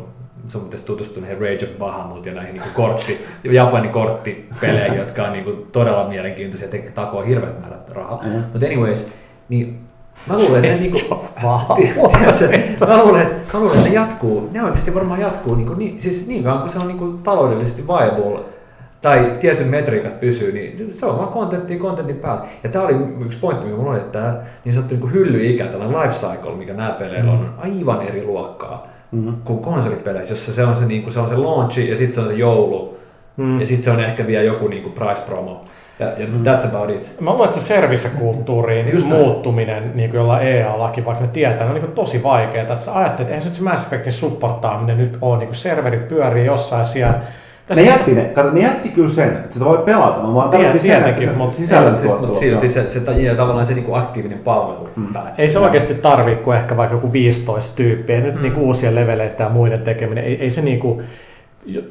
sun 0.49 0.63
pitäisi 0.65 0.87
tutustua 0.87 1.21
näihin 1.23 1.41
Rage 1.41 1.65
of 1.65 1.79
Bahamut 1.79 2.27
ja 2.27 2.35
näihin 2.35 2.55
niin 2.55 2.65
kortti, 2.75 3.19
Japanin 3.53 3.91
korttipeleihin, 3.91 4.99
jotka 4.99 5.23
on 5.23 5.33
niin 5.33 5.45
kuin 5.45 5.67
todella 5.73 6.09
mielenkiintoisia 6.09 6.69
ja 6.77 6.91
takoo 6.95 7.23
hirveät 7.23 7.61
määrät 7.61 7.89
rahaa. 7.89 8.23
Mhm. 8.27 8.37
Mutta 8.53 8.67
anyways, 8.67 9.13
niin 9.49 9.79
mä 10.27 10.39
luulen, 10.39 10.65
että 10.65 10.77
ne 10.77 10.81
niinku, 10.81 10.99
mä 11.43 13.05
luulen, 13.05 13.23
että, 13.23 13.47
mä 13.57 13.59
luulen, 13.63 13.77
että 13.77 13.89
ne 13.89 13.95
jatkuu, 13.95 14.49
ne 14.53 14.63
oikeasti 14.65 14.95
varmaan 14.95 15.21
jatkuu 15.21 15.55
niin, 15.55 15.67
kuin, 15.67 15.79
niin, 15.79 16.03
siis 16.03 16.27
niin 16.29 16.45
kauan 16.45 16.61
kuin 16.61 16.73
se 16.73 16.79
on 16.79 16.89
niin 16.89 16.99
kuin 16.99 17.19
taloudellisesti 17.19 17.85
viable 17.87 18.41
tai 19.03 19.33
tietyn 19.41 19.67
metriikat 19.69 20.21
pysyy, 20.21 20.53
niin 20.53 20.95
se 20.95 21.07
on 21.07 21.19
vaan 21.19 21.29
kontenttia 21.29 21.79
kontentin 21.79 22.17
päällä. 22.17 22.45
Ja 22.65 22.69
tämä 22.71 22.85
oli 22.85 22.95
yksi 23.27 23.39
pointti, 23.41 23.65
mikä 23.65 23.77
mulla 23.77 23.91
oli, 23.91 23.99
että 23.99 24.19
tämä 24.19 24.35
niin 24.65 24.75
sanottu 24.75 24.95
niin 24.95 25.13
hyllyikä, 25.13 25.65
tällainen 25.67 26.01
life 26.01 26.15
cycle, 26.15 26.55
mikä 26.55 26.73
nämä 26.75 26.91
peleillä 26.99 27.33
on, 27.33 27.39
on 27.39 27.55
aivan 27.59 28.03
eri 28.03 28.25
luokkaa 28.25 28.87
Mhm. 29.13 29.29
kuin 29.45 29.59
konsolipeleissä, 29.59 30.33
jossa 30.33 30.53
se 30.53 30.65
on 30.65 30.77
se, 30.77 30.87
niin 30.87 31.03
kuin, 31.03 31.13
se, 31.13 31.21
on 31.21 31.29
se 31.29 31.37
launchi 31.37 31.91
ja 31.91 31.97
sitten 31.97 32.15
se 32.15 32.21
on 32.21 32.27
se 32.27 32.35
joulu 32.35 32.99
Mm. 33.37 33.61
ja 33.61 33.67
sitten 33.67 33.85
se 33.85 33.91
on 33.91 34.01
ehkä 34.05 34.27
vielä 34.27 34.45
joku 34.45 34.69
niin 34.69 34.83
kuin 34.83 34.93
price 34.93 35.23
promo. 35.27 35.65
Ja, 35.99 36.07
ja 36.07 36.27
that's 36.45 36.67
about 36.67 36.91
it. 36.91 37.21
Mä 37.21 37.31
luulen, 37.31 37.49
että 37.49 37.61
se 37.61 37.67
servicekulttuuriin 37.67 38.93
Just 38.93 39.07
muuttuminen, 39.07 39.93
niin 39.95 40.11
kuin 40.11 40.19
jolla 40.19 40.41
EA-laki, 40.41 41.05
vaikka 41.05 41.25
ne 41.25 41.31
tietää, 41.33 41.67
on 41.67 41.75
niin 41.75 41.85
kuin 41.85 41.95
tosi 41.95 42.23
vaikeaa. 42.23 42.63
Että 42.63 42.79
sä 42.79 42.95
ajattelet, 42.99 43.21
että 43.21 43.29
eihän 43.31 43.43
se 43.43 43.49
nyt 43.49 43.55
se 43.57 43.63
Mass 43.63 43.85
Effectin 43.87 44.13
supportaaminen 44.13 44.99
nyt 44.99 45.19
ole, 45.21 45.39
niin 45.39 45.47
kuin 45.49 45.57
serverit 45.57 46.09
pyörii 46.09 46.47
jossain 46.47 46.87
siellä. 46.87 47.15
Ne 47.75 47.83
jätti, 47.83 48.15
ne, 48.15 48.23
kato, 48.25 48.51
ne 48.51 48.61
jätti 48.61 48.89
kyllä 48.89 49.09
sen, 49.09 49.29
että 49.29 49.53
sitä 49.55 49.65
voi 49.65 49.79
pelata, 49.79 50.23
mä 50.23 50.35
vaan 50.35 50.51
tarvitsin 50.51 50.81
sen, 50.91 51.05
että 51.09 51.21
se 51.23 51.33
mutta- 51.33 51.57
sisällön 51.57 51.93
Mutta 51.93 52.09
tuotto. 52.09 52.39
silti 52.39 52.69
se, 52.69 52.89
se, 52.89 53.01
se, 53.01 53.35
tavallaan 53.37 53.67
se 53.67 53.75
niin 53.75 53.85
kuin 53.85 53.99
aktiivinen 54.03 54.39
palvelu. 54.39 54.89
Mm. 54.97 55.07
Ei 55.39 55.49
se 55.49 55.59
oikeasti 55.59 55.95
tarvii 55.95 56.37
kuin 56.37 56.57
ehkä 56.57 56.77
vaikka 56.77 56.97
joku 56.97 57.13
15 57.13 57.77
tyyppiä. 57.77 58.21
Nyt 58.21 58.35
Mm. 58.35 58.43
niin 58.43 58.53
kuin 58.53 58.65
uusien 58.65 58.95
leveleiden 58.95 59.37
ja 59.39 59.49
muiden 59.49 59.81
tekeminen, 59.81 60.25
ei, 60.25 60.41
ei 60.43 60.51
se 60.51 60.63
niin 60.63 60.79
kuin, 60.81 61.03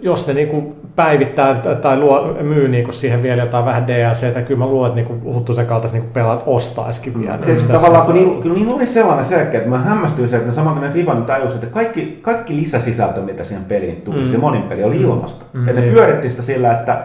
jos 0.01 0.27
ne 0.27 0.33
niin 0.33 0.47
kuin 0.47 0.75
päivittää 0.95 1.53
tai 1.81 1.99
luo, 1.99 2.35
myy 2.41 2.67
niin 2.67 2.83
kuin 2.83 2.93
siihen 2.93 3.23
vielä 3.23 3.41
jotain 3.43 3.65
vähän 3.65 3.87
DLCtä, 3.87 4.41
kyllä 4.41 4.59
mä 4.59 4.65
luulen, 4.67 4.89
että 4.89 4.95
niin 5.11 5.21
kuin 5.21 5.35
Huttusen 5.35 5.65
kaltaiset 5.65 5.93
niin 5.95 6.03
kuin 6.03 6.13
pelaat 6.13 6.43
ostaisikin 6.45 7.21
vielä. 7.21 7.37
Tietysti 7.37 7.67
Tässä- 7.67 7.73
Mm. 7.73 7.79
tavallaan, 7.79 8.05
kun 8.05 8.15
niillä, 8.15 8.41
kyllä 8.41 8.55
niillä 8.55 8.73
oli 8.75 8.85
sellainen 8.85 9.25
selkeä, 9.25 9.57
että 9.59 9.69
mä 9.69 9.77
hämmästyin 9.77 10.29
se, 10.29 10.37
että 10.37 10.51
saman 10.51 10.73
kuin 10.73 10.83
ne 10.87 10.89
FIFA 10.93 11.15
tajus, 11.15 11.53
että 11.55 11.67
kaikki, 11.67 12.19
kaikki 12.21 12.55
lisäsisältö, 12.55 13.21
mitä 13.21 13.43
siihen 13.43 13.65
peliin 13.65 14.01
tuli, 14.01 14.17
Mm. 14.19 14.25
mm. 14.25 14.31
se 14.31 14.37
monin 14.37 14.63
peli 14.63 14.83
oli 14.83 14.95
ilmasta. 15.01 15.45
Mm. 15.53 15.59
Mm. 15.59 15.67
Että 15.67 15.79
ne 15.81 15.85
Niin. 15.85 15.93
pyöritti 15.95 16.29
sitä 16.29 16.41
sillä, 16.41 16.73
että, 16.73 16.97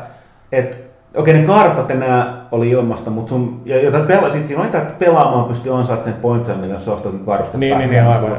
että 0.53 0.77
okei 1.17 1.35
ne 1.35 1.43
kartat 1.43 1.89
ja 1.91 1.97
nämä 1.97 2.47
oli 2.53 2.71
ilmasta, 2.71 3.11
mutta 3.11 3.29
sun, 3.31 3.61
ja 3.65 3.83
jota 3.83 3.99
pelasit, 4.01 4.47
siinä 4.47 4.63
oli 4.63 4.71
tämä, 4.71 4.83
että 4.83 4.95
pelaamalla 4.99 5.45
pystyy 5.49 5.75
ansaitsemaan 5.75 6.21
pointseja, 6.21 6.59
millä 6.59 6.79
sä 6.79 6.93
ostat 6.93 7.27
varustet 7.27 7.61
Niin, 7.61 7.79
niin, 7.79 7.91
niin, 7.91 8.03
aivan. 8.03 8.31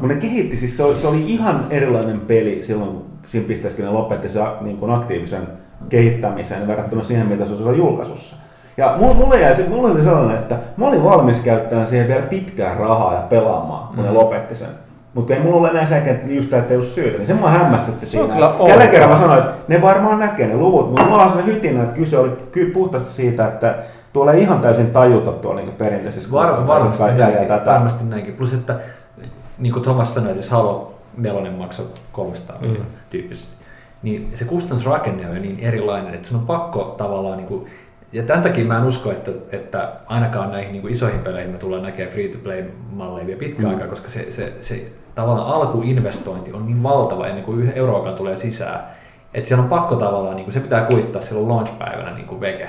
Mutta 0.00 0.06
ne 0.06 0.14
kehitti, 0.14 0.56
siis 0.56 0.76
se 0.76 0.82
oli, 0.82 0.94
se 0.94 1.06
oli 1.08 1.24
ihan 1.26 1.64
erilainen 1.70 2.20
peli 2.20 2.58
silloin, 2.62 2.90
siinä 3.28 3.48
pisteessä, 3.48 3.82
ne 3.82 3.90
lopetti 3.90 4.28
sen 4.28 4.42
niin 4.60 4.76
kuin 4.76 4.90
aktiivisen 4.90 5.48
kehittämisen 5.88 6.66
verrattuna 6.66 7.02
siihen, 7.02 7.26
mitä 7.26 7.44
se 7.44 7.56
silloin 7.56 7.78
julkaisussa. 7.78 8.36
Ja 8.76 8.94
mulla, 8.98 9.36
jäi, 9.36 9.54
se- 9.54 9.68
mulla 9.68 9.88
oli 9.88 10.02
sellainen, 10.02 10.36
että 10.36 10.58
mä 10.76 10.86
olin 10.86 11.04
valmis 11.04 11.40
käyttämään 11.40 11.86
siihen 11.86 12.08
vielä 12.08 12.22
pitkään 12.22 12.76
rahaa 12.76 13.14
ja 13.14 13.20
pelaamaan, 13.20 13.88
kun 13.88 13.96
mm. 13.96 14.02
ne 14.02 14.10
lopetti 14.10 14.54
sen. 14.54 14.68
Mutta 15.14 15.34
ei 15.34 15.40
mulla 15.40 15.56
ollut 15.56 15.70
enää 15.70 15.86
sekä 15.86 16.10
että 16.10 16.32
just 16.32 16.50
tämä, 16.50 16.60
että 16.60 16.74
ei 16.74 16.76
ollut 16.76 16.90
syytä, 16.90 17.16
niin 17.18 17.26
se 17.26 17.34
mua 17.34 17.48
hämmästytti 17.50 18.06
Se 18.06 18.20
on 18.20 18.30
siinä. 18.30 18.48
outoa. 18.48 18.86
kerran 18.86 19.10
mä 19.10 19.16
sanoin, 19.16 19.38
että 19.38 19.52
ne 19.68 19.82
varmaan 19.82 20.18
näkee 20.18 20.46
ne 20.46 20.56
luvut, 20.56 20.86
mutta 20.86 21.04
mulla 21.04 21.22
on 21.22 21.28
sellainen 21.30 21.54
hytinä, 21.54 21.82
että 21.82 21.94
kyse 21.94 22.18
oli 22.18 22.32
puhtaasti 22.72 23.10
siitä, 23.10 23.46
että 23.46 23.74
tuolla 24.12 24.32
ei 24.32 24.42
ihan 24.42 24.60
täysin 24.60 24.90
tajuta 24.90 25.32
tuolla 25.32 25.60
niin 25.60 25.72
perinteisissä 25.72 26.32
Var, 26.32 26.66
varmasti, 26.66 27.02
jäljellä 27.02 27.24
näinkin, 27.24 27.48
tätä. 27.48 27.70
varmasti 27.70 28.04
näinkin. 28.04 28.34
Plus, 28.34 28.54
että 28.54 28.76
niin 29.58 29.72
kuin 29.72 29.82
Thomas 29.82 30.14
sanoi, 30.14 30.30
että 30.30 30.42
jos 30.42 30.50
haluaa 30.50 30.90
nelonen 31.18 31.52
maksaa 31.52 31.86
300 32.12 32.56
Mm. 32.60 32.76
tyyppisesti, 33.10 33.64
niin 34.02 34.32
se 34.34 34.44
kustannusrakenne 34.44 35.28
on 35.28 35.36
jo 35.36 35.42
niin 35.42 35.58
erilainen, 35.60 36.14
että 36.14 36.28
sun 36.28 36.40
on 36.40 36.46
pakko 36.46 36.94
tavallaan, 36.98 37.36
niin 37.36 37.48
kuin, 37.48 37.70
ja 38.12 38.22
tämän 38.22 38.42
takia 38.42 38.64
mä 38.64 38.78
en 38.78 38.84
usko, 38.84 39.12
että, 39.12 39.30
että 39.52 39.92
ainakaan 40.06 40.50
näihin 40.52 40.72
niin 40.72 40.82
kuin 40.82 40.92
isoihin 40.92 41.20
peleihin 41.20 41.50
me 41.52 41.58
tullaan 41.58 41.82
näkemään 41.82 42.12
free-to-play-malleja 42.12 43.26
vielä 43.26 43.38
pitkään 43.38 43.64
Mm. 43.68 43.74
aikaa, 43.74 43.88
koska 43.88 44.10
se, 44.10 44.32
se, 44.32 44.52
se 44.62 44.86
tavallaan 45.14 45.46
alkuinvestointi 45.48 46.52
on 46.52 46.66
niin 46.66 46.82
valtava 46.82 47.26
ennen 47.26 47.44
kuin 47.44 47.58
yhden 47.60 47.74
euroakaan 47.76 48.14
tulee 48.16 48.36
sisään, 48.36 48.80
että 49.34 49.48
siellä 49.48 49.62
on 49.62 49.68
pakko 49.68 49.96
tavallaan, 49.96 50.36
niin 50.36 50.44
kuin 50.44 50.54
se 50.54 50.60
pitää 50.60 50.84
kuittaa 50.84 51.22
silloin 51.22 51.48
launch-päivänä 51.48 52.14
niin 52.14 52.26
kuin 52.26 52.40
veke, 52.40 52.68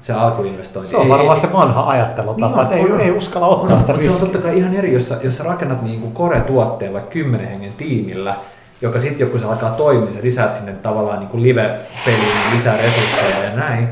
se 0.00 0.12
alkuinvestointi. 0.12 0.90
Se 0.90 0.96
on 0.96 1.02
Ei- 1.02 1.08
varmaan 1.08 1.36
ei- 1.36 1.40
se 1.46 1.52
vanha 1.52 1.88
ajattelutapa, 1.88 2.46
Niin 2.46 2.54
on, 2.58 2.62
että 2.62 2.74
ei, 2.74 2.92
on. 2.92 3.00
ei 3.00 3.10
uskalla 3.10 3.46
ottaa 3.48 3.80
sitä 3.80 3.92
mutta 3.92 3.92
se 3.92 3.92
on 3.92 3.98
riskiä. 4.20 4.20
totta 4.32 4.38
kai 4.48 4.58
ihan 4.58 4.74
eri, 4.74 4.92
jos 4.92 5.08
sä, 5.08 5.16
jos 5.22 5.38
sä 5.38 5.44
rakennat 5.44 5.82
niin 5.82 6.00
kuin 6.00 6.14
core-tuotteen 6.14 6.92
vaikka 6.92 7.10
kymmenen 7.10 7.48
hengen 7.48 7.72
tiimillä, 7.78 8.34
joka 8.82 9.00
sitten 9.00 9.30
kun 9.30 9.40
se 9.40 9.46
alkaa 9.46 9.70
toimia, 9.70 10.14
sä 10.14 10.18
lisäät 10.22 10.54
sinne 10.54 10.72
tavallaan 10.72 11.18
niin 11.18 11.28
kuin 11.28 11.42
live-peliin 11.42 12.56
lisää 12.58 12.76
resursseja 12.76 13.44
ja 13.50 13.56
näin, 13.56 13.88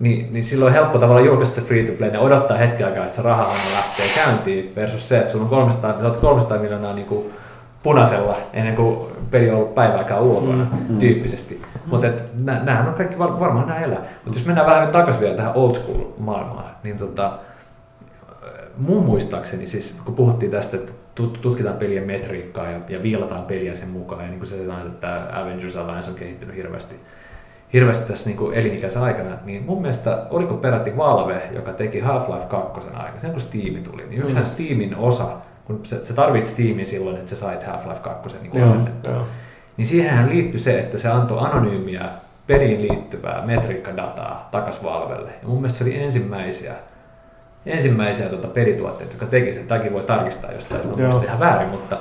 niin, 0.00 0.32
niin 0.32 0.44
silloin 0.44 0.68
on 0.68 0.74
helppo 0.74 0.98
tavallaan 0.98 1.26
julkaista 1.26 1.60
se 1.60 1.66
free 1.66 1.82
to 1.84 1.92
play 1.98 2.10
ja 2.10 2.20
odottaa 2.20 2.56
hetken 2.56 2.86
aikaa, 2.86 3.04
että 3.04 3.16
se 3.16 3.22
raha 3.22 3.42
aina 3.42 3.60
lähtee 3.76 4.06
käyntiin 4.24 4.72
versus 4.76 5.08
se, 5.08 5.18
että 5.18 5.32
sulla 5.32 5.44
on 5.44 5.50
300, 5.50 5.92
sä 6.00 6.06
oot 6.06 6.16
300 6.16 6.58
miljoonaa 6.58 6.92
niin 6.92 7.06
kuin 7.06 7.24
punaisella 7.82 8.34
ennen 8.52 8.76
kuin 8.76 8.98
peli 9.30 9.50
on 9.50 9.56
ollut 9.56 9.74
päivääkään 9.74 10.20
ulkona 10.22 10.64
Mm, 10.72 10.94
mm. 10.94 10.98
tyyppisesti. 11.00 11.62
Mutta 11.90 12.06
näähän 12.64 12.88
on 12.88 12.94
kaikki 12.94 13.18
var, 13.18 13.40
varmaan 13.40 13.68
nämä 13.68 13.80
elää. 13.80 14.02
Mutta 14.24 14.38
jos 14.38 14.46
mennään 14.46 14.66
vähän 14.66 14.88
takaisin 14.88 15.20
vielä 15.20 15.36
tähän 15.36 15.52
old 15.54 15.74
school 15.74 16.04
maailmaan, 16.18 16.70
niin 16.82 16.98
tota, 16.98 17.32
mun 18.78 19.04
muistaakseni, 19.04 19.66
siis 19.66 20.00
kun 20.04 20.14
puhuttiin 20.14 20.52
tästä, 20.52 20.76
että 20.76 20.92
tut- 21.14 21.38
tutkitaan 21.40 21.76
pelien 21.76 22.06
metriikkaa 22.06 22.70
ja, 22.70 22.78
ja 22.88 23.02
viilataan 23.02 23.42
peliä 23.42 23.74
sen 23.74 23.88
mukaan, 23.88 24.22
ja 24.22 24.28
niin 24.28 24.38
kuin 24.38 24.48
sä 24.48 24.56
sanoit, 24.56 24.86
että 24.86 25.00
tämä 25.00 25.28
Avengers 25.32 25.76
Alliance 25.76 26.10
on 26.10 26.16
kehittynyt 26.16 26.56
hirveästi, 26.56 26.94
hirveästi 27.72 28.08
tässä 28.08 28.30
niin 28.30 28.36
kuin 28.36 28.54
elinikäisen 28.54 29.02
aikana, 29.02 29.30
niin 29.44 29.64
mun 29.64 29.80
mielestä 29.82 30.26
oliko 30.30 30.54
peräti 30.54 30.96
Valve, 30.96 31.42
joka 31.52 31.72
teki 31.72 32.00
Half-Life 32.00 32.46
2 32.48 32.80
aikana, 32.94 33.20
sen 33.20 33.30
kun 33.30 33.40
Steam 33.40 33.84
tuli, 33.84 34.06
niin 34.08 34.22
yksihän 34.22 34.46
Steamin 34.46 34.96
osa, 34.96 35.28
kun 35.64 35.80
sä, 35.82 36.04
sä 36.04 36.14
tarvitset 36.14 36.54
Steamin 36.54 36.86
silloin, 36.86 37.16
että 37.16 37.30
sä 37.30 37.36
sait 37.36 37.62
Half-Life 37.62 38.00
2 38.00 38.36
niin 38.42 38.64
asennettua. 38.64 39.26
Niin 39.80 39.88
siihenhän 39.88 40.28
liittyi 40.28 40.60
se, 40.60 40.78
että 40.78 40.98
se 40.98 41.08
antoi 41.08 41.38
anonyymiä 41.40 42.04
peliin 42.46 42.82
liittyvää 42.82 43.46
metriikkadataa 43.46 44.48
takas 44.50 44.84
Valvelle. 44.84 45.30
Ja 45.42 45.48
mun 45.48 45.56
mielestä 45.56 45.78
se 45.78 45.84
oli 45.84 45.98
ensimmäisiä, 45.98 46.72
ensimmäisiä 47.66 48.28
tota 48.28 48.48
pelituotteita, 48.48 49.12
jotka 49.12 49.26
teki 49.26 49.54
sen. 49.54 49.66
Tämäkin 49.66 49.92
voi 49.92 50.02
tarkistaa 50.02 50.52
jostain, 50.52 50.86
muistan 50.86 51.24
ihan 51.24 51.40
väärin, 51.40 51.68
mutta 51.68 51.96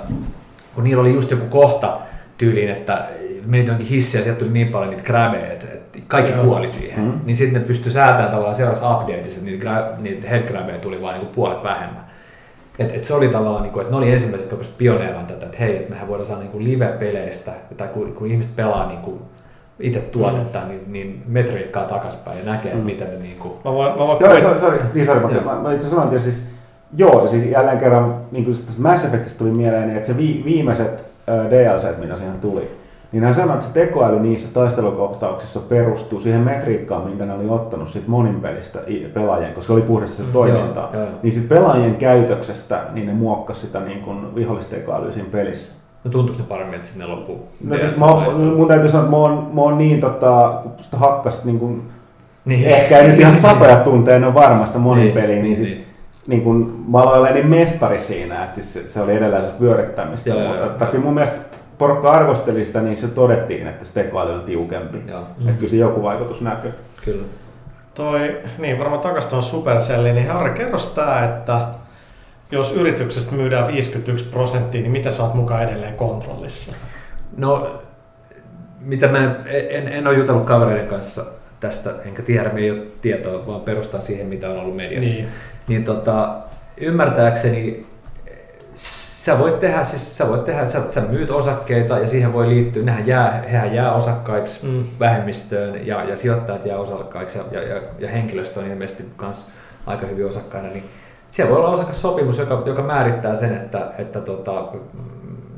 kun 0.75 0.84
niillä 0.84 1.01
oli 1.01 1.13
just 1.13 1.32
joku 1.32 1.45
kohta 1.45 1.97
tyyliin, 2.38 2.69
että 2.69 3.07
menit 3.45 3.67
johonkin 3.67 3.89
hissiin 3.89 4.19
ja 4.19 4.23
sieltä 4.23 4.39
tuli 4.39 4.51
niin 4.51 4.67
paljon 4.67 4.89
niitä 4.89 5.03
grabeja, 5.03 5.51
että 5.51 5.67
että 5.73 5.99
kaikki 6.07 6.32
Joo. 6.32 6.43
kuoli 6.43 6.69
siihen. 6.69 7.03
Mm. 7.03 7.13
Niin 7.25 7.38
sitten 7.38 7.61
ne 7.61 7.67
pystyi 7.67 7.91
säätämään 7.91 8.30
tavallaan 8.30 8.55
seuraavassa 8.55 8.97
updateissa, 8.97 9.32
että 9.32 9.45
niitä, 9.45 9.65
gra- 9.65 10.01
niitä 10.01 10.30
head 10.30 10.43
grabeja 10.43 10.77
tuli 10.77 11.01
vain 11.01 11.21
niin 11.21 11.32
puolet 11.36 11.63
vähemmän. 11.63 12.09
Et, 12.80 12.95
et 12.95 13.05
se 13.05 13.13
oli 13.13 13.27
tavallaan, 13.27 13.63
niin 13.63 13.73
kuin, 13.73 13.82
että 13.82 13.91
ne 13.91 13.97
oli 13.97 14.11
ensimmäiset, 14.11 14.51
jotka 14.51 14.65
pioneeraan 14.77 15.25
tätä, 15.25 15.45
että 15.45 15.57
hei, 15.59 15.77
että 15.77 15.89
mehän 15.89 16.07
voidaan 16.07 16.27
saada 16.27 16.41
niin 16.41 16.51
kuin 16.51 16.63
live-peleistä, 16.63 17.51
tai 17.77 17.88
kun, 17.88 18.13
kun 18.13 18.27
ihmiset 18.27 18.55
pelaa 18.55 18.88
niin 18.88 18.99
kuin 18.99 19.19
itse 19.80 19.99
tuotetta, 19.99 20.59
niin, 20.67 20.82
niin 20.88 21.23
metriikkaa 21.27 21.84
takaspäin 21.84 22.39
ja 22.39 22.45
näkee, 22.45 22.73
Mm. 22.73 22.80
mm. 22.80 22.86
miten 22.86 23.07
ne 23.07 23.17
niin 23.17 23.38
kuin, 23.38 23.53
Mä 23.65 23.73
voin, 23.73 23.91
mä 23.91 23.97
voin 23.97 24.17
Joo, 24.19 24.39
sorry, 24.39 24.59
sorry, 24.59 24.80
niin 24.93 25.05
sorry, 25.05 25.43
mä, 25.45 25.59
mä 25.63 25.73
itse 25.73 25.88
sanoin, 25.88 26.07
että 26.07 26.19
siis, 26.19 26.45
joo, 26.97 27.27
siis 27.27 27.43
jälleen 27.43 27.77
kerran 27.77 28.15
niin 28.32 28.45
kuin 28.45 28.57
tästä 28.65 28.82
Mass 28.82 29.05
Effectista 29.05 29.39
tuli 29.39 29.51
mieleen, 29.51 29.89
että 29.89 30.07
se 30.07 30.17
vi, 30.17 30.41
viimeiset 30.45 31.03
äh, 31.30 31.49
DLC, 31.49 31.97
mitä 31.97 32.15
siihen 32.15 32.39
tuli, 32.41 32.78
niin 33.12 33.24
hän 33.24 33.36
sanoi, 33.36 33.53
että 33.53 33.66
se 33.66 33.72
tekoäly 33.74 34.20
niissä 34.20 34.49
taistelukohtauksissa 34.53 35.60
perustuu 35.60 36.20
siihen 36.20 36.41
metriikkaan, 36.41 37.03
minkä 37.05 37.26
ne 37.26 37.34
oli 37.34 37.49
ottanut 37.49 37.89
sit 37.89 38.07
monin 38.07 38.41
pelistä 38.41 38.80
pelaajien, 39.14 39.53
koska 39.53 39.74
oli 39.74 39.82
puhdasta 39.82 40.18
se 40.18 40.24
Mm, 40.24 40.32
toimintaa. 40.32 40.89
joo, 40.93 41.01
joo. 41.03 41.12
Niin 41.24 41.34
sitten 41.34 41.57
pelaajien 41.57 41.95
käytöksestä, 41.95 42.82
niin 42.93 43.07
ne 43.07 43.14
muokkasi 43.14 43.60
sitä 43.62 43.80
niin 43.80 44.01
kuin 44.01 44.36
vihollistekoälyä 44.36 45.12
siinä 45.12 45.30
pelissä. 45.32 45.74
no 46.03 46.12
tuntuuko 46.12 46.41
se 46.41 46.47
paremmin, 46.47 46.76
että 46.76 46.88
sinne 46.89 47.05
loppuu? 47.05 47.47
No 47.64 47.78
siis 47.78 47.97
mä, 47.97 48.05
mun 48.55 48.68
täytyy 48.68 48.89
sanoa, 48.89 49.03
että 49.03 49.12
mä 49.12 49.18
oon, 49.18 49.49
mä 49.53 49.62
oon 49.62 49.78
niin 49.78 49.99
tota, 49.99 50.60
kun 50.64 50.72
sitä 50.78 50.97
hakkasit 50.97 51.45
niin 51.45 51.60
kuin 51.60 51.82
niin. 52.45 52.66
ehkä 52.66 52.97
ei 52.97 53.07
nyt 53.07 53.20
ihan 53.20 53.34
satoja 53.41 53.76
tunteja 53.78 54.18
en 54.18 54.24
ole 54.24 54.34
varmasta 54.34 54.80
monin 54.80 55.03
Niin, 55.03 55.14
peliin, 55.14 55.43
niin 55.43 55.55
siis 55.55 55.70
niin. 55.70 55.86
niin 56.28 56.41
kun, 56.41 56.86
mä 56.88 56.97
aloin 57.01 57.34
niin 57.34 57.47
mestari 57.47 57.99
siinä, 57.99 58.43
että 58.43 58.55
siis 58.55 58.74
se, 58.74 58.88
se 58.88 59.01
oli 59.01 59.12
edelleen 59.12 59.41
sellaista 59.41 59.62
vyöryttämistä, 59.62 60.30
Joo, 60.30 60.39
mutta 60.39 60.84
joo. 60.86 60.91
kyllä 60.91 61.03
mun 61.05 61.14
mielestä 61.14 61.38
porukka 61.80 62.11
arvosteli 62.11 62.65
sitä, 62.65 62.82
niin 62.82 62.97
se 62.97 63.07
todettiin, 63.07 63.67
että 63.67 63.86
se 63.86 63.93
tekoäly 63.93 64.34
on 64.34 64.41
tiukempi. 64.43 64.97
Joo, 65.07 65.21
Mm. 65.38 65.47
Että 65.47 65.57
kyllä 65.59 65.69
se 65.69 65.75
joku 65.75 66.03
vaikutus 66.03 66.41
näkyy. 66.41 66.73
kyllä. 67.05 67.23
Toi, 67.93 68.38
niin 68.57 68.80
varmaan 68.80 69.01
takaisin 69.01 69.30
tuohon 69.30 69.43
Supercelliin, 69.43 70.15
niin 70.15 70.27
Harri, 70.27 70.49
kerro 70.53 70.80
tää, 70.95 71.25
että 71.25 71.67
jos 72.51 72.75
yrityksestä 72.75 73.36
myydään 73.36 73.67
51 73.67 74.25
prosenttia, 74.25 74.82
niin 74.82 74.91
mitä 74.91 75.11
sä 75.11 75.23
oot 75.23 75.34
mukaan 75.34 75.63
edelleen 75.63 75.93
kontrollissa? 75.93 76.75
No, 77.38 77.82
mitä 78.80 79.07
mä 79.07 79.17
en, 79.17 79.36
en, 79.69 79.88
en 79.88 80.07
ole 80.07 80.17
jutellut 80.17 80.45
kavereiden 80.45 80.88
kanssa 80.88 81.25
tästä, 81.59 81.89
enkä 82.05 82.21
tiedä, 82.21 82.49
me 82.49 82.59
ei 82.59 82.71
ole 82.71 82.82
tietoa, 83.01 83.47
vaan 83.47 83.61
perustan 83.61 84.01
siihen, 84.01 84.27
mitä 84.27 84.49
on 84.49 84.57
ollut 84.59 84.75
mediassa. 84.75 85.13
Niin. 85.13 85.27
niin 85.67 85.86
tota, 85.86 86.36
ymmärtääkseni 86.77 87.86
sä 89.30 89.39
voit 89.39 89.59
tehdä, 89.59 89.84
siis 89.84 90.17
sä 90.17 90.27
voit 90.30 90.45
tehdä, 90.45 90.67
sä, 90.69 90.82
sä 90.89 91.01
myyt 91.01 91.32
osakkeita 91.32 91.99
ja 91.99 92.07
siihen 92.07 92.34
voi 92.34 92.49
liittyä, 92.49 92.84
nehän 92.84 93.07
jää, 93.07 93.43
hehän 93.51 93.73
jää 93.75 93.93
osakkaiksi 93.93 94.67
Mm. 94.67 94.84
vähemmistöön 94.99 95.88
ja, 95.88 96.03
ja 96.03 96.17
sijoittajat 96.17 96.65
jää 96.65 96.77
osakkaiksi 96.77 97.38
ja, 97.38 97.43
ja, 97.51 97.75
ja, 97.75 97.82
ja 97.99 98.09
henkilöstö 98.09 98.59
on 98.59 98.65
ilmeisesti 98.67 99.05
myös 99.21 99.51
aika 99.86 100.05
hyvin 100.07 100.25
osakkaina, 100.27 100.67
niin 100.67 100.84
siellä 101.32 101.51
voi 101.51 101.59
olla 101.59 101.69
osakassopimus, 101.69 102.38
joka, 102.38 102.63
joka 102.65 102.82
määrittää 102.82 103.36
sen, 103.36 103.53
että, 103.55 103.88
että 103.97 104.21
tota, 104.21 104.63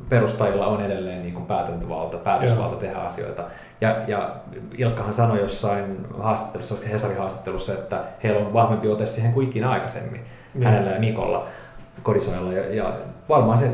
perustajilla 0.10 0.68
on 0.68 0.86
edelleen 0.86 1.22
niin 1.22 1.34
kuin 1.34 1.46
päätäntövalta, 1.46 2.18
päätösvalta 2.18 2.76
tehdä 2.76 2.98
asioita. 2.98 3.44
Ja, 3.82 3.96
ja 4.08 4.36
Ilkkahan 4.78 5.14
sanoi 5.14 5.40
jossain 5.40 6.06
haastattelussa, 6.20 6.76
Hesarin 6.92 7.18
haastattelussa, 7.18 7.74
että 7.74 7.98
heillä 8.24 8.40
on 8.40 8.54
vahvempi 8.54 8.88
ote 8.90 9.06
siihen 9.06 9.34
kuin 9.34 9.48
ikinä 9.50 9.70
aikaisemmin, 9.70 10.22
Niin. 10.54 10.64
hänellä 10.64 10.92
ja 10.92 11.00
Mikolla 11.00 11.46
Kodisojalla. 12.04 12.54
Ja, 12.54 12.76
ja 12.76 12.94
varmaan 13.32 13.58
se 13.58 13.72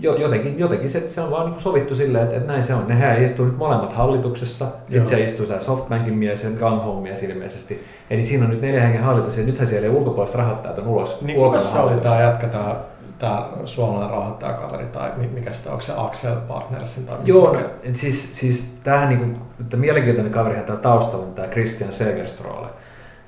jo- 0.00 0.16
jotenkin, 0.16 0.58
jotenkin 0.58 0.90
se, 0.90 1.08
se 1.08 1.20
on 1.20 1.30
vaan 1.30 1.50
niin 1.50 1.60
sovittu 1.60 1.96
silleen, 1.96 2.24
että, 2.24 2.36
että 2.36 2.48
näin 2.52 2.64
se 2.64 2.74
on. 2.74 2.88
Nehän 2.88 3.24
istuu 3.24 3.44
nyt 3.44 3.56
molemmat 3.56 3.92
hallituksessa, 3.92 4.64
sitten 4.64 5.06
siellä 5.06 5.26
istuu 5.26 5.46
se 5.46 5.60
Softbankin 5.60 6.14
mies 6.14 6.44
ja 6.44 6.50
Gang 6.50 6.84
Home 6.84 7.00
mies 7.00 7.22
ilmeisesti. 7.22 7.84
Eli 8.10 8.26
siinä 8.26 8.44
on 8.44 8.50
nyt 8.50 8.60
neljä 8.60 8.80
hengen 8.80 9.02
hallitus 9.02 9.38
ja 9.38 9.44
nythän 9.44 9.68
siellä 9.68 9.86
ei 9.88 9.94
ulkopuoliset 9.94 10.36
rahoittajat 10.36 10.78
on 10.78 10.86
ulos. 10.86 11.22
Niin 11.22 11.38
kuka 11.38 11.60
se 11.60 11.78
oli 11.78 12.00
tämä 12.00 12.20
jätkä, 12.20 12.46
tämä, 12.46 12.76
tämä 13.18 13.48
suomalainen 13.64 14.16
rahoittajakaveri, 14.16 14.86
tai 14.86 15.10
mi- 15.16 15.30
mikä 15.34 15.52
sitä, 15.52 15.70
onko 15.70 15.82
se 15.82 15.92
Axel 15.96 16.36
Partnersin 16.48 17.06
tai 17.06 17.16
Joo, 17.24 17.46
no, 17.46 17.52
mikä? 17.52 17.68
et 17.82 17.96
siis, 17.96 18.40
siis 18.40 18.74
tämähän 18.84 19.08
niinku, 19.08 19.40
että 19.60 19.76
mielenkiintoinen 19.76 20.32
kaverihan 20.32 20.64
täällä 20.64 20.82
taustalla 20.82 21.26
on 21.26 21.34
tämä 21.34 21.48
Christian 21.48 21.92
Segerstrole, 21.92 22.66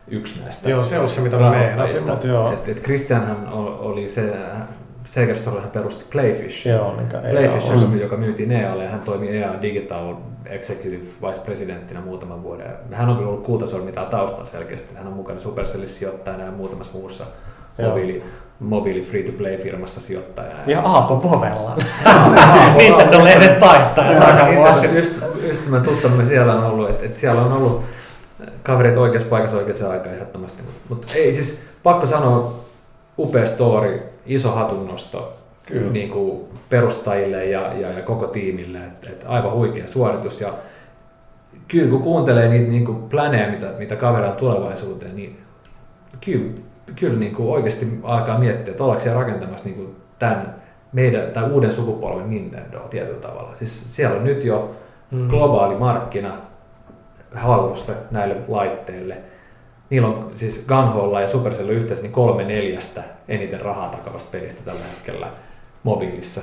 yksi 0.08 0.42
näistä 0.44 0.70
Joo, 0.70 0.82
se 0.82 0.98
on 0.98 1.08
se, 1.08 1.20
mitä 1.20 1.36
mä 1.36 1.50
meinasin, 1.50 2.06
mutta 2.06 2.26
joo. 2.26 2.52
Et, 2.52 2.68
et 2.68 2.82
Christianhan 2.82 3.48
oli 3.78 4.08
se, 4.08 4.32
Segerstrolehan 5.07 5.70
perusti 5.70 6.04
Playfish. 6.12 6.66
Joo, 6.66 6.92
mikä 7.00 7.20
ei 7.20 7.30
Playfish, 7.32 7.72
ole. 7.72 7.82
joka, 7.82 7.96
joka 7.96 8.16
myytiin 8.16 8.52
EAlle 8.52 8.84
ja 8.84 8.90
hän 8.90 9.00
toimi 9.00 9.28
EA 9.28 9.50
Digital 9.62 10.14
Executive 10.46 11.02
Vice 11.22 11.40
Presidenttinä 11.44 12.00
muutaman 12.00 12.42
vuoden. 12.42 12.66
Hän 12.92 13.09
on 13.09 13.16
kyllä 13.16 13.28
ollut 13.30 13.44
kultasormi 13.44 13.92
täällä 13.92 14.11
taustalla 14.11 14.46
selkeästi. 14.46 14.94
Hän 14.96 15.07
on 15.07 15.12
mukana 15.12 15.40
Supercellissa 15.40 15.98
sijoittajana 15.98 16.44
ja 16.44 16.50
muutamassa 16.50 16.92
muussa 16.98 17.24
mobiili, 17.88 18.22
mobiili 18.61 19.00
free-to-play-firmassa 19.02 20.00
sijoittajana. 20.00 20.59
Ja 20.66 20.80
Aapo 20.80 21.16
Povella. 21.16 21.76
Nintendo-lehden 22.78 23.57
taittaja 23.61 24.11
Niin, 24.11 24.22
takavuosi. 24.22 24.96
just, 24.98 25.12
ystävän 25.50 25.82
tuttamme 25.82 26.26
siellä 26.26 26.54
on 26.54 26.64
ollut, 26.64 26.90
että, 26.90 27.07
että 27.07 27.20
siellä 27.20 27.42
on 27.42 27.52
ollut 27.52 27.82
kaverit 28.62 28.96
oikeassa 28.96 29.28
paikassa 29.28 29.57
oikeassa 29.57 29.90
aikaan 29.90 30.14
ehdottomasti. 30.14 30.62
Mutta 30.88 31.07
ei 31.14 31.34
siis, 31.34 31.62
pakko 31.82 32.07
sanoa, 32.07 32.52
upea 33.18 33.46
story, 33.46 34.02
iso 34.26 34.50
hatunnosto 34.50 35.32
Kyllä. 35.66 35.92
niin 35.92 36.10
kuin 36.10 36.44
perustajille 36.68 37.44
ja, 37.44 37.72
ja, 37.72 37.92
ja 37.92 38.02
koko 38.02 38.26
tiimille. 38.26 38.78
Et, 38.78 39.06
et 39.12 39.24
aivan 39.28 39.52
huikea 39.52 39.88
suoritus. 39.88 40.40
Ja 40.40 40.52
kyllä 41.68 41.90
kun 41.90 42.02
kuuntelee 42.02 42.48
niitä 42.48 42.70
niin 42.70 42.84
kuin 42.84 43.02
planeja, 43.02 43.50
mitä, 43.50 43.66
mitä 43.78 43.96
kavereilla 43.96 44.36
tulevaisuuteen, 44.36 45.16
niin 45.16 45.38
kyllä, 46.24 46.50
kyllä 46.96 47.18
niin 47.18 47.34
kuin 47.34 47.48
oikeasti 47.48 47.98
alkaa 48.02 48.38
miettiä, 48.38 48.70
että 48.70 48.82
ollaanko 48.84 49.04
siellä 49.04 49.20
rakentamassa 49.20 49.68
niin 49.68 49.76
kuin 49.76 49.96
tämän 50.18 50.54
meidän, 50.92 51.30
tai 51.30 51.50
uuden 51.50 51.72
sukupolven 51.72 52.30
Nintendo 52.30 52.78
tietyllä 52.78 53.20
tavalla. 53.20 53.54
Siis 53.56 53.96
siellä 53.96 54.16
on 54.16 54.24
nyt 54.24 54.44
jo 54.44 54.76
Mm. 55.10 55.28
globaali 55.28 55.74
markkina 55.74 56.34
hallussa 57.34 57.92
näille 58.10 58.36
laitteille. 58.48 59.16
Niillä 59.91 60.09
on 60.09 60.30
siis 60.37 60.64
Gunholla 60.68 61.20
ja 61.20 61.28
Supercell 61.28 61.68
yhteensä 61.68 62.03
niin 62.03 62.12
kolme 62.12 62.45
neljästä 62.45 63.03
eniten 63.28 63.61
rahaa 63.61 63.89
takavasta 63.89 64.28
pelistä 64.32 64.61
tällä 64.64 64.80
hetkellä 64.95 65.26
mobiilissa. 65.82 66.41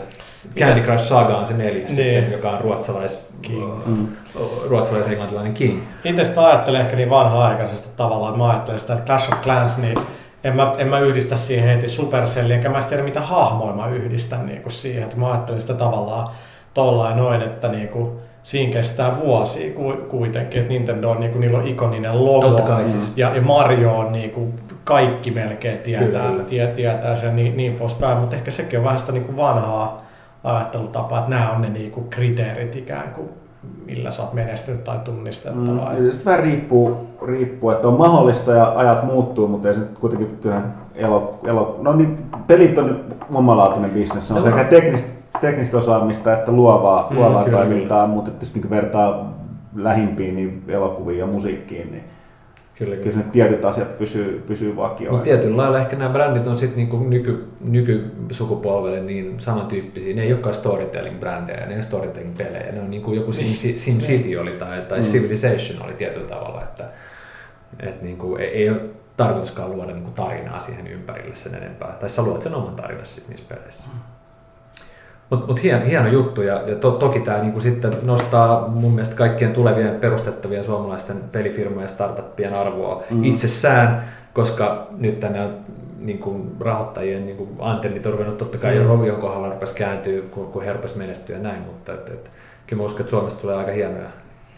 Candy 0.59 0.79
Crush 0.81 1.03
Saga 1.07 1.37
on 1.37 1.47
se 1.47 1.53
neljäs, 1.53 1.91
Niin. 1.91 2.13
sitten, 2.13 2.31
joka 2.31 2.49
on 2.49 2.61
ruotsalais, 2.61 3.21
King. 3.41 3.85
Mm. 3.85 4.07
ruotsalais-englantilainen 4.67 5.53
King. 5.53 5.79
Itse 6.03 6.23
sitä 6.25 6.45
ajattelen 6.47 6.81
ehkä 6.81 6.95
niin 6.95 7.09
vanha-aikaisesti 7.09 7.89
tavallaan, 7.97 8.33
että 8.33 8.43
mä 8.43 8.49
ajattelen 8.49 8.79
sitä, 8.79 8.93
että 8.93 9.05
Clash 9.05 9.33
of 9.33 9.41
Clans, 9.41 9.77
niin 9.77 9.97
en 10.43 10.55
mä, 10.55 10.73
en 10.77 10.87
mä 10.87 10.99
yhdistä 10.99 11.37
siihen 11.37 11.69
heti 11.69 11.89
Supercelliin, 11.89 12.55
enkä 12.55 12.69
mä 12.69 12.81
tiedä 12.81 13.03
mitä 13.03 13.21
hahmoja 13.21 13.73
mä 13.75 13.87
yhdistän 13.87 14.45
niin 14.45 14.61
kuin 14.61 14.73
siihen, 14.73 15.03
että 15.03 15.17
mä 15.17 15.31
ajattelen 15.31 15.61
sitä 15.61 15.73
tavallaan 15.73 16.29
tollain 16.73 17.17
noin, 17.17 17.41
että 17.41 17.67
niin 17.67 17.87
kuin, 17.87 18.11
siinä 18.43 18.73
kestää 18.73 19.17
vuosia 19.25 19.73
ku- 19.73 19.97
kuitenkin, 20.09 20.61
että 20.61 20.73
Nintendo 20.73 21.09
on, 21.09 21.19
niin 21.19 21.31
kuin, 21.31 21.41
niillä 21.41 21.57
on 21.57 21.67
ikoninen 21.67 22.25
logo, 22.25 22.47
Totta 22.47 22.61
kai 22.63 22.89
siis. 22.89 23.17
ja, 23.17 23.35
ja 23.35 23.41
Mario 23.41 23.97
on 23.97 24.11
niin 24.11 24.31
kuin, 24.31 24.53
kaikki 24.83 25.31
melkein 25.31 25.77
tietää, 25.77 26.29
Kyllä. 26.31 26.43
tie, 26.43 26.67
tietää 26.67 27.15
sen 27.15 27.35
niin, 27.35 27.57
niin 27.57 27.73
poispäin, 27.73 28.17
mutta 28.17 28.35
ehkä 28.35 28.51
sekin 28.51 28.79
on 28.79 28.85
vähän 28.85 28.99
sitä 28.99 29.11
niin 29.11 29.23
kuin 29.23 29.37
vanhaa 29.37 30.03
ajattelutapaa, 30.43 31.19
että 31.19 31.29
nämä 31.29 31.51
on 31.51 31.61
ne 31.61 31.69
niin 31.69 31.91
kuin 31.91 32.09
kriteerit 32.09 32.75
ikään 32.75 33.13
kuin, 33.13 33.29
millä 33.85 34.11
sä 34.11 34.23
oot 34.23 34.33
menestynyt 34.33 34.83
tai 34.83 34.97
tunnistettava. 35.03 35.89
Mm, 35.89 36.11
sitten 36.11 36.25
vähän 36.25 36.39
riippuu, 36.43 37.07
riippuu, 37.27 37.69
että 37.69 37.87
on 37.87 37.97
mahdollista 37.97 38.51
ja 38.51 38.73
ajat 38.75 39.03
muuttuu, 39.03 39.47
mutta 39.47 39.67
ei 39.67 39.73
se 39.73 39.79
nyt 39.79 39.97
kuitenkin 39.99 40.37
kyllähän 40.41 40.73
elo, 40.95 41.39
elo, 41.43 41.79
no 41.81 41.93
niin, 41.93 42.17
pelit 42.47 42.77
on 42.77 42.99
omalaatuinen 43.33 43.91
bisnes, 43.91 44.27
se 44.27 44.33
on 44.33 44.39
No, 44.39 44.45
sekä 44.45 44.63
no. 44.63 44.69
Teknistä, 45.41 45.77
osaamista 45.77 46.33
että 46.33 46.51
luovaa, 46.51 47.07
Mm, 47.09 47.15
luovaa 47.15 47.43
kyllä, 47.43 47.57
toimintaa, 47.57 48.07
mutta 48.07 48.31
jos 48.39 48.55
niin 48.55 48.69
vertaa 48.69 49.33
lähimpiin 49.75 50.35
niin 50.35 50.63
elokuviin 50.67 51.19
ja 51.19 51.25
musiikkiin, 51.25 51.91
niin 51.91 52.03
Kyllä, 52.77 52.95
kyllä 52.95 53.17
ne 53.17 53.23
tietyt 53.31 53.65
asiat 53.65 53.97
pysyy, 53.97 54.43
pysyy 54.47 54.75
vakioina. 54.75 55.17
Mutta 55.17 55.23
tietyllä 55.23 55.57
lailla 55.57 55.79
ehkä 55.79 55.95
nämä 55.95 56.09
brändit 56.13 56.47
on 56.47 56.57
sitten 56.57 56.77
niinku 56.77 56.97
nyky, 56.97 57.47
nykysukupolvelle 57.61 59.01
niin 59.01 59.35
samantyyppisiä. 59.39 60.15
Ne 60.15 60.21
ei 60.21 60.33
olekaan 60.33 60.55
storytelling-brändejä, 60.55 61.65
ne 61.67 61.77
on 61.77 61.83
storytelling-pelejä. 61.83 62.71
Ne 62.71 62.81
on 62.81 62.91
niinku 62.91 63.13
joku 63.13 63.33
Sim, 63.33 63.77
Sim 63.77 63.99
City 63.99 64.35
oli 64.35 64.51
tai, 64.51 64.81
tai 64.81 64.99
Mm. 64.99 65.05
Civilization 65.05 65.85
oli 65.85 65.93
tietyllä 65.93 66.27
tavalla. 66.27 66.61
Että, 66.61 66.83
et 67.79 68.01
niinku, 68.01 68.35
ei, 68.35 68.47
ei 68.47 68.69
ole 68.69 68.81
tarkoituskaan 69.17 69.71
luoda 69.71 69.93
niinku 69.93 70.11
tarinaa 70.11 70.59
siihen 70.59 70.87
ympärille 70.87 71.35
sen 71.35 71.55
enempää. 71.55 71.97
Tai 71.99 72.09
sä 72.09 72.23
luot 72.23 72.43
sen 72.43 72.55
oman 72.55 72.75
tarinan 72.75 73.05
sit 73.05 73.29
niissä 73.29 73.55
peleissä. 73.55 73.83
Mutta 75.33 75.47
mut 75.47 75.63
hieno, 75.63 75.85
hieno 75.85 76.07
juttu 76.07 76.41
ja, 76.41 76.61
ja 76.67 76.75
to, 76.75 76.91
toki 76.91 77.19
tämä 77.19 77.37
niinku 77.37 77.61
sitten 77.61 77.93
nostaa 78.01 78.67
mun 78.67 78.91
mielestä 78.91 79.15
kaikkien 79.15 79.53
tulevien 79.53 79.95
perustettavien 79.95 80.63
suomalaisten 80.65 81.17
pelifirmojen 81.31 81.85
ja 81.85 81.93
startuppien 81.93 82.53
arvoa 82.53 83.03
Mm. 83.09 83.23
itsessään, 83.23 84.03
koska 84.33 84.87
nyt 84.97 85.19
tänne 85.19 85.41
on 85.41 85.53
niin 85.99 86.19
kuin 86.19 86.51
rahoittajien 86.59 87.25
niin 87.25 87.37
kuin 87.37 87.49
antennit 87.59 88.05
on 88.05 88.11
ruvennut 88.11 88.37
totta 88.37 88.57
kai 88.57 88.75
jo 88.75 88.81
Mm. 88.83 88.87
Rovion 88.89 89.21
kohdalla 89.21 89.49
rupesi 89.49 89.75
kääntyä, 89.75 90.21
kun, 90.31 90.47
kun 90.47 90.63
he 90.63 90.73
rupesi 90.73 90.97
menestyä 90.97 91.35
ja 91.35 91.43
näin, 91.43 91.61
mutta 91.61 91.93
et, 91.93 92.07
et, 92.07 92.29
kyllä 92.67 92.81
mä 92.81 92.85
uskon, 92.85 93.01
että 93.01 93.11
Suomesta 93.11 93.41
tulee 93.41 93.55
aika 93.55 93.71
hienoja, 93.71 94.09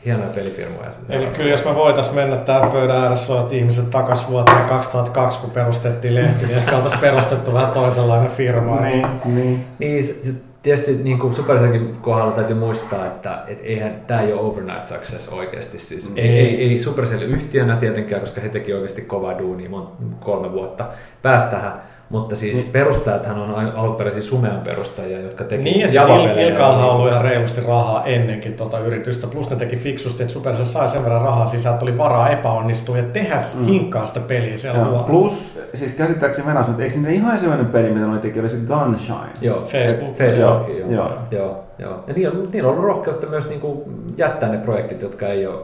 hienoja 0.05 0.29
pelifirmoja. 0.35 0.89
Eli 1.09 1.25
kyllä 1.25 1.49
jos 1.49 1.65
me 1.65 1.75
voitais 1.75 2.13
mennä 2.13 2.37
tähän 2.37 2.71
pöydän 2.71 2.97
ääressä 3.03 3.33
olevat 3.33 3.53
ihmiset 3.53 3.89
takas 3.89 4.29
vuoteen 4.29 4.65
2002, 4.69 5.39
kun 5.39 5.51
perustettiin 5.51 6.15
lehti, 6.15 6.45
niin 6.45 6.57
ehkä 6.57 6.75
oltaisiin 6.75 7.01
perustettu 7.01 7.53
vähän 7.53 7.71
toisenlainen 7.71 8.31
firma. 8.31 8.79
Niin, 8.81 9.07
niin. 9.25 9.65
Niin, 9.79 10.07
se, 10.07 10.13
se, 10.13 10.31
tietysti 10.65 11.03
niin 11.03 11.19
kuin 11.19 11.33
Supercellin 11.33 11.95
kohdalla 12.01 12.31
täytyy 12.31 12.55
muistaa, 12.55 13.05
että 13.05 13.43
et 13.47 13.59
eihän 13.63 13.95
tämä 14.07 14.21
ei 14.21 14.33
ole 14.33 14.41
overnight 14.41 14.85
success 14.85 15.29
oikeasti. 15.29 15.79
Siis 15.79 16.09
Mm. 16.09 16.17
ei, 16.17 16.29
ei, 16.29 16.69
ei 16.69 16.79
Supercell 16.79 17.21
yhtiönä 17.21 17.75
tietenkään, 17.75 18.21
koska 18.21 18.41
he 18.41 18.49
teki 18.49 18.73
oikeasti 18.73 19.01
kovaa 19.01 19.39
duunia 19.39 19.69
mon, 19.69 19.91
kolme 20.19 20.51
vuotta 20.51 20.85
päästä 21.21 21.49
tähän. 21.51 21.73
Mutta 22.09 22.35
siis 22.35 22.65
perustajathan 22.65 23.39
on 23.39 23.55
al- 23.55 23.71
alkuperäisiä 23.75 24.21
Sumean 24.23 24.61
perustajia, 24.61 25.19
jotka 25.21 25.43
teki 25.43 25.63
Niin 25.63 25.79
ja 25.79 25.87
siis. 25.87 26.01
Ilkalla 26.49 26.85
on 26.85 26.95
ollut 26.95 27.09
ihan 27.09 27.21
reilusti 27.21 27.61
rahaa 27.67 28.05
ennenkin 28.05 28.53
tuota 28.53 28.79
yritystä, 28.79 29.27
plus 29.27 29.49
ne 29.49 29.55
teki 29.55 29.75
fiksusti, 29.75 30.23
että 30.23 30.33
Supercell 30.33 30.63
sai 30.65 30.89
sen 30.89 31.03
verran 31.03 31.21
rahaa 31.21 31.45
sisään, 31.45 31.73
että 31.73 31.85
oli 31.85 31.97
varaa 31.97 32.29
epäonnistua 32.29 32.97
ja 32.97 33.03
tehdä 33.03 33.41
mm. 33.59 33.65
Hinkkaa 33.65 34.05
sitä 34.05 34.19
peliä 34.19 34.57
siellä 34.57 34.79
Ja 34.79 34.85
plus, 34.85 35.59
siis 35.73 35.93
käsittääkseni 35.93 36.47
Venäjässä, 36.47 36.71
mutta 36.71 36.83
eikö 36.83 36.95
niitä 36.97 37.09
ihan 37.11 37.39
sellainen 37.39 37.65
peli, 37.65 37.89
mitä 37.89 38.05
ne 38.07 38.17
teki, 38.19 38.39
oli 38.39 38.49
se 38.49 38.57
Gunshine? 38.57 39.29
Joo, 39.41 39.61
Facebook. 39.65 40.15
Facebook, 40.17 40.37
Joo, 40.39 40.67
joo, 40.67 40.77
joo. 40.77 40.91
joo. 40.91 41.17
joo, 41.31 41.63
joo. 41.79 42.03
Ja 42.07 42.13
niillä 42.13 42.39
on, 42.39 42.49
niillä 42.51 42.69
on 42.69 42.75
ollut 42.77 42.87
rohkeutta 42.89 43.27
myös 43.27 43.49
niin 43.49 43.61
kuin 43.61 43.81
jättää 44.17 44.49
ne 44.49 44.57
projektit, 44.57 45.01
jotka 45.01 45.27
ei 45.27 45.47
ole, 45.47 45.61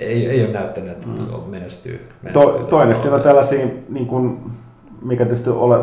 ei, 0.00 0.26
ei 0.30 0.44
ole 0.44 0.52
näyttänyt, 0.52 0.90
että 0.92 1.06
Mm. 1.06 1.12
mm. 1.12 1.50
menestyy. 1.50 2.08
To, 2.32 2.40
menestyy 2.40 2.66
toinen 2.68 2.96
on 3.12 3.20
tällaisia, 3.20 3.66
niin 3.88 4.06
kuin, 4.06 4.38
mikä 5.02 5.24
tietysti 5.24 5.50
ole, 5.50 5.78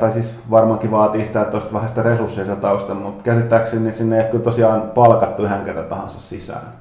tai 0.00 0.10
siis 0.10 0.34
varmaankin 0.50 0.90
vaatii 0.90 1.24
sitä, 1.24 1.40
että 1.40 1.56
olisi 1.56 1.72
vähän 1.72 1.88
sitä 1.88 2.02
resursseja 2.02 2.44
siellä 2.44 2.60
taustalla, 2.60 3.02
mutta 3.02 3.24
käsittääkseni 3.24 3.82
niin 3.82 3.94
sinne 3.94 4.16
ei 4.16 4.22
ole 4.22 4.30
kyllä 4.30 4.44
tosiaan 4.44 4.82
palkattu 4.82 5.44
ihan 5.44 5.64
ketä 5.64 5.82
tahansa 5.82 6.20
sisään. 6.20 6.80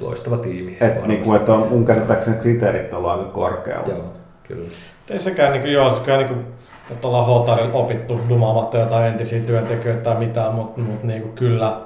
Loistava 0.00 0.36
tiimi. 0.36 0.76
Et, 0.80 1.06
niin 1.06 1.22
kuin, 1.22 1.36
että 1.36 1.54
on, 1.54 1.68
mun 1.70 1.84
käsittääkseni 1.84 2.36
kriteerit 2.36 2.94
on 2.94 3.10
aika 3.10 3.24
korkealla. 3.24 3.88
Joo, 3.88 4.04
kyllä. 4.42 4.68
Ei 5.10 5.18
sekään, 5.18 5.52
niin 5.52 5.62
kuin, 5.62 5.72
joo, 5.72 5.90
se 5.90 6.04
kyllä 6.04 6.18
niin 6.18 6.28
kuin, 6.28 6.46
että 6.90 7.08
ollaan 7.08 7.26
Hotarilla 7.26 7.72
opittu 7.72 8.20
dumaamatta 8.28 8.78
jotain 8.78 9.06
entisiä 9.06 9.40
työntekijöitä 9.40 10.02
tai 10.02 10.18
mitään, 10.18 10.54
mutta 10.54 10.80
mut, 10.80 11.02
niin 11.02 11.22
kuin, 11.22 11.32
kyllä 11.32 11.80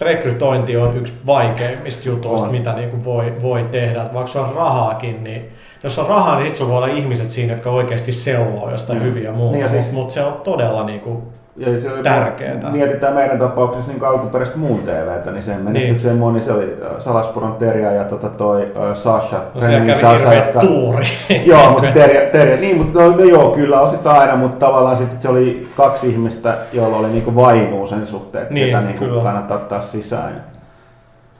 rekrytointi 0.00 0.76
on 0.76 0.96
yksi 0.96 1.14
vaikeimmista 1.26 2.08
jutuista, 2.08 2.46
On. 2.46 2.52
mitä 2.52 2.72
niin 2.72 2.90
kuin 2.90 3.04
voi, 3.04 3.42
voi 3.42 3.64
tehdä. 3.70 4.00
Vaikka 4.14 4.26
sulla 4.26 4.46
on 4.46 4.54
rahaakin, 4.54 5.24
niin 5.24 5.52
jos 5.84 5.98
on 5.98 6.06
rahaa, 6.08 6.36
niin 6.36 6.46
sit 6.46 6.56
sulla 6.56 6.70
voi 6.70 6.76
olla 6.78 6.94
ihmiset 6.96 7.30
siinä, 7.30 7.52
jotka 7.52 7.70
oikeasti 7.70 8.12
seuloo 8.12 8.70
jostain 8.70 8.98
Mm. 8.98 9.04
hyviä 9.04 9.32
muuta. 9.32 9.52
Niin 9.56 9.60
Niin 9.66 9.82
siis- 9.82 9.92
Mutta 9.92 10.14
se 10.14 10.22
on 10.24 10.32
todella 10.44 10.84
niin 10.86 11.00
kuin, 11.00 11.22
ja 11.56 11.80
se, 11.80 11.88
Tärkeetä. 12.02 12.66
Mietitään 12.68 13.14
meidän 13.14 13.38
tapauksessa 13.38 13.92
niin 13.92 14.04
alkuperäistä 14.04 14.58
muun 14.58 14.78
TVtä, 14.78 15.30
niin 15.30 15.42
sen 15.42 15.60
menestykseen 15.60 16.16
moni 16.16 16.40
se 16.40 16.52
oli 16.52 16.76
Salaspuron 16.98 17.52
Terja 17.54 17.92
ja 17.92 18.04
tota 18.04 18.28
toi 18.28 18.62
äh, 18.62 18.96
Sasha. 18.96 19.36
No 19.54 19.60
Renin 19.60 19.86
kävi 19.86 20.00
Sasha, 20.00 20.34
jotka- 20.34 20.60
tuuri. 20.60 21.04
Joo, 21.46 21.70
mutta 21.70 21.86
Terja, 21.94 22.30
Terja 22.30 22.56
niin, 22.56 22.76
mutta 22.76 22.98
no, 22.98 23.10
no, 23.10 23.24
joo, 23.24 23.50
kyllä 23.50 23.80
osittain 23.80 24.20
aina, 24.20 24.36
mutta 24.36 24.66
tavallaan 24.66 24.96
sitten 24.96 25.20
se 25.20 25.28
oli 25.28 25.68
kaksi 25.76 26.08
ihmistä, 26.10 26.58
joilla 26.72 26.96
oli 26.96 27.08
niinku 27.08 27.34
vainuu 27.34 27.86
sen 27.86 28.06
suhteen, 28.06 28.42
että 28.42 28.54
Niin, 28.54 28.66
ketä 28.66 28.80
niinku 28.80 29.04
kyllä. 29.04 29.22
kannattaa 29.22 29.56
ottaa 29.56 29.80
sisään. 29.80 30.44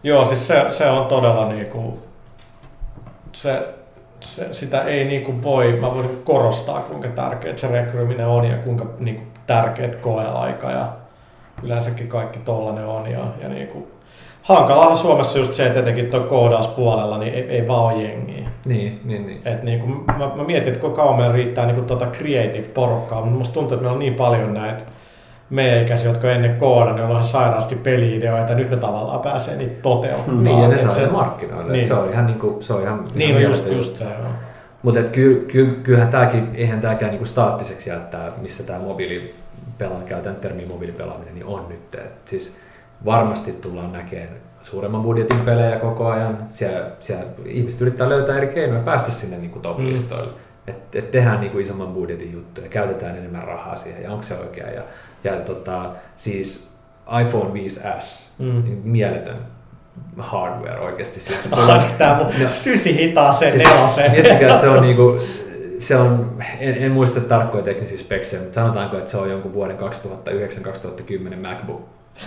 Joo, 0.03 0.25
siis 0.25 0.49
se, 0.49 0.67
se 0.71 0.87
on 0.91 1.07
todella 1.07 1.49
niinku, 1.49 1.99
se, 3.33 3.69
se, 4.27 4.55
sitä 4.55 4.83
ei 4.83 5.05
niinku 5.05 5.43
voi, 5.43 5.73
mä 5.73 5.95
voin 5.95 6.23
korostaa 6.25 6.81
kuinka 6.81 7.09
tärkeää 7.09 7.57
se 7.57 7.69
rekryyminen 7.69 8.27
on 8.27 8.45
ja 8.45 8.57
kuinka 8.57 8.87
niinku 8.99 9.23
tärkeät 9.47 9.97
koeaika 9.97 10.71
ja 10.71 10.89
yleensäkin 11.63 12.09
kaikki 12.09 12.39
tollanen 12.39 12.87
on 12.87 13.11
ja, 13.11 13.25
ja 13.43 13.49
niinku, 13.49 13.89
hankalahan 14.43 14.97
Suomessa 14.97 15.39
just 15.39 15.55
se, 15.55 15.67
että 15.67 15.81
etenkin 15.81 16.11
tuo 16.11 16.21
koodauspuolella 16.21 17.19
niin 17.19 17.35
ei, 17.35 17.43
ei 17.43 17.69
vaan 17.69 17.95
ole 17.95 18.03
jengiä. 18.03 18.49
Niin, 18.65 19.01
niin, 19.05 19.27
niin. 19.27 19.41
Et 19.45 19.63
niinku, 19.63 19.87
mä, 19.87 20.31
mä 20.35 20.45
mietin, 20.45 20.69
että 20.69 20.81
kuinka 20.81 21.03
kauan 21.03 21.17
meillä 21.17 21.35
riittää 21.35 21.67
niinku 21.67 21.83
tuota 21.83 22.07
creative 22.07 22.69
porukkaa, 22.75 23.21
mutta 23.21 23.39
musta 23.39 23.55
tuntuu, 23.55 23.75
että 23.75 23.83
meillä 23.83 23.95
on 23.95 23.99
niin 23.99 24.15
paljon 24.15 24.55
näitä 24.55 24.85
ikäisiä, 25.83 26.11
jotka 26.11 26.33
ennen 26.33 26.57
koodan, 26.57 26.95
niin 26.95 27.05
on 27.05 27.11
ihan 27.11 27.25
sairaasti 27.25 27.77
peli-ideoita, 27.77 28.53
ja 28.53 28.59
nyt 28.59 28.71
ne 28.71 28.77
tavallaan 28.77 29.21
pääsee 29.21 29.57
niitä 29.57 29.83
toteuttamaan. 29.83 30.45
Niin, 30.45 30.63
ja 30.63 30.69
ne 30.69 30.79
saa 30.79 30.91
se- 30.91 31.07
markkinoille. 31.07 31.73
Niin. 31.73 31.89
Se 31.89 31.95
on 31.95 32.11
ihan, 32.13 32.27
niinku, 32.27 32.59
se 32.61 32.73
on 32.73 32.83
ihan, 32.83 33.05
Niin, 33.15 33.31
ihan 33.31 33.43
no 33.43 33.49
just, 33.49 33.73
just 33.73 33.97
se 33.97 34.05
on. 34.05 34.35
Mutta 34.83 35.03
ky, 35.03 35.47
ky, 35.53 35.81
kyllähän 35.83 36.13
tämäkin, 36.13 36.51
eihän 36.55 36.81
tämäkään 36.81 37.11
niinku 37.11 37.27
staattiseksi 37.27 37.91
jää, 37.91 37.99
tää, 37.99 38.33
missä 38.43 38.63
tämä 38.63 38.79
mobiilipelaaminen, 38.79 40.09
käytän 40.09 40.37
termiä 40.37 40.67
mobiilipelaaminen, 40.67 41.35
niin 41.35 41.47
on 41.47 41.69
nyt. 41.69 41.95
Et 41.95 42.13
siis 42.25 42.59
varmasti 43.05 43.53
tullaan 43.53 43.93
näkemään 43.93 44.29
suuremman 44.63 45.03
budjetin 45.03 45.41
pelejä 45.41 45.79
koko 45.79 46.07
ajan. 46.07 46.39
Siellä, 46.51 46.87
siellä 47.01 47.25
ihmiset 47.45 47.81
yrittää 47.81 48.09
löytää 48.09 48.37
eri 48.37 48.47
keinoja 48.47 48.81
päästä 48.81 49.11
sinne 49.13 49.37
niinku 49.39 49.59
top-listoille. 49.59 50.33
Mm. 50.33 50.39
Että 50.67 50.99
et 50.99 51.11
tehdään 51.11 51.41
niinku 51.41 51.59
isomman 51.59 51.89
budjetin 51.89 52.33
juttuja, 52.33 52.69
käytetään 52.69 53.17
enemmän 53.19 53.45
rahaa 53.45 53.77
siihen 53.77 54.03
ja 54.03 54.13
onko 54.13 54.25
se 54.25 54.35
oikein. 54.35 54.75
Ja, 54.75 54.83
ja 55.27 55.37
tota, 55.41 55.91
siis 56.17 56.73
iPhone 57.23 57.51
5S, 57.53 58.27
Mm. 58.39 58.63
niin 58.65 58.81
mieletön 58.85 59.37
hardware 60.19 60.81
oikeasti. 60.81 61.21
Siis, 61.21 61.53
Ai, 61.69 61.81
tää 61.99 62.17
mun 62.19 62.27
No. 62.43 62.49
sysi 62.49 62.97
hitaa 62.97 63.33
sen 63.33 63.53
Siis 63.53 63.65
nelosen. 63.71 64.11
Miettikää, 64.11 64.49
että 64.51 64.61
se 64.61 64.69
on 64.69 64.83
niinku, 64.87 65.19
se 65.81 65.97
on, 65.97 66.37
en, 66.61 66.75
en 66.83 66.93
muista 66.93 67.21
tarkkoja 67.21 67.65
teknisiä 67.65 67.99
speksejä, 67.99 68.43
mutta 68.43 68.61
sanotaanko, 68.61 68.99
että 68.99 69.11
se 69.11 69.17
on 69.17 69.31
jonkun 69.31 69.55
vuoden 69.55 69.77
2009-2010 69.79 71.37
MacBook, 71.49 71.81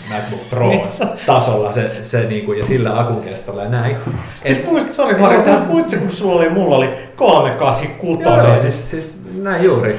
MacBook 0.10 0.42
Pro 0.50 0.68
Niin, 0.70 0.82
tasolla 1.26 1.72
se, 1.72 1.92
se 2.04 2.22
niinku, 2.26 2.54
ja 2.54 2.66
sillä 2.66 3.00
akun 3.00 3.24
kestolla 3.24 3.64
ja 3.64 3.70
näin. 3.70 3.98
Et, 4.44 4.66
muistat, 4.66 5.10
Joo, 5.20 5.30
tää- 5.44 5.64
muistatko 5.68 6.06
kun 6.06 6.16
sulla 6.16 6.36
oli, 6.42 6.50
mulla 6.50 6.76
oli 6.76 6.90
386. 7.16 8.24
Joo, 8.24 8.48
joo, 8.48 8.60
siis, 8.62 8.92
siis 8.92 9.22
näin 9.42 9.64
juuri. 9.64 9.98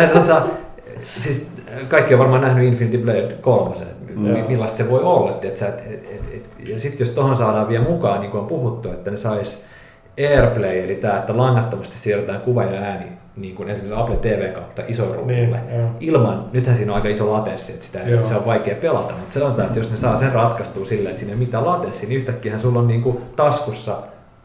Ja 0.00 0.08
tota, 0.08 0.42
siis 1.18 1.49
kaikki 1.88 2.14
on 2.14 2.20
varmaan 2.20 2.40
nähnyt 2.42 2.64
Infinity 2.68 2.98
Blade 2.98 3.36
3, 3.40 3.74
että 3.74 3.86
mi- 4.20 4.38
Joo. 4.38 4.48
millaista 4.48 4.78
se 4.78 4.90
voi 4.90 5.02
olla. 5.02 5.32
Tiedätkö, 5.32 5.66
et, 5.66 5.74
et, 5.86 6.04
et, 6.04 6.22
et, 6.34 6.68
ja 6.68 6.80
sitten 6.80 7.06
jos 7.06 7.14
tuohon 7.14 7.36
saadaan 7.36 7.68
vielä 7.68 7.84
mukaan, 7.84 8.20
niin 8.20 8.30
kuin 8.30 8.40
on 8.40 8.46
puhuttu, 8.46 8.88
että 8.90 9.10
ne 9.10 9.16
sais 9.16 9.66
AirPlay, 10.18 10.78
eli 10.78 10.94
tämä, 10.94 11.18
että 11.18 11.36
langattomasti 11.36 11.98
siirretään 11.98 12.40
kuva 12.40 12.64
ja 12.64 12.80
ääni 12.80 13.04
niin 13.36 13.54
kuin 13.54 13.68
esimerkiksi 13.68 14.00
Apple 14.00 14.16
TV 14.16 14.52
kautta 14.52 14.82
isoruudulle. 14.88 15.32
Niin, 15.32 15.50
joo. 15.50 15.88
Ilman, 16.00 16.44
nythän 16.52 16.76
siinä 16.76 16.92
on 16.92 16.96
aika 16.96 17.08
iso 17.08 17.32
latenssi, 17.32 17.72
että 17.72 17.86
sitä, 17.86 17.98
Joo. 17.98 18.26
se 18.26 18.34
on 18.34 18.46
vaikea 18.46 18.74
pelata, 18.74 19.12
mutta 19.20 19.38
sanotaan, 19.40 19.66
että 19.68 19.78
jos 19.80 19.90
ne 19.90 19.96
saa 19.96 20.16
sen 20.16 20.32
ratkaistua 20.32 20.86
silleen, 20.86 21.06
että 21.10 21.18
siinä 21.18 21.32
ei 21.32 21.38
ole 21.38 21.44
mitään 21.44 21.66
latenssia, 21.66 22.08
niin 22.08 22.18
yhtäkkiä 22.20 22.58
sulla 22.58 22.78
on 22.78 22.88
niin 22.88 23.02
kuin 23.02 23.18
taskussa 23.36 23.96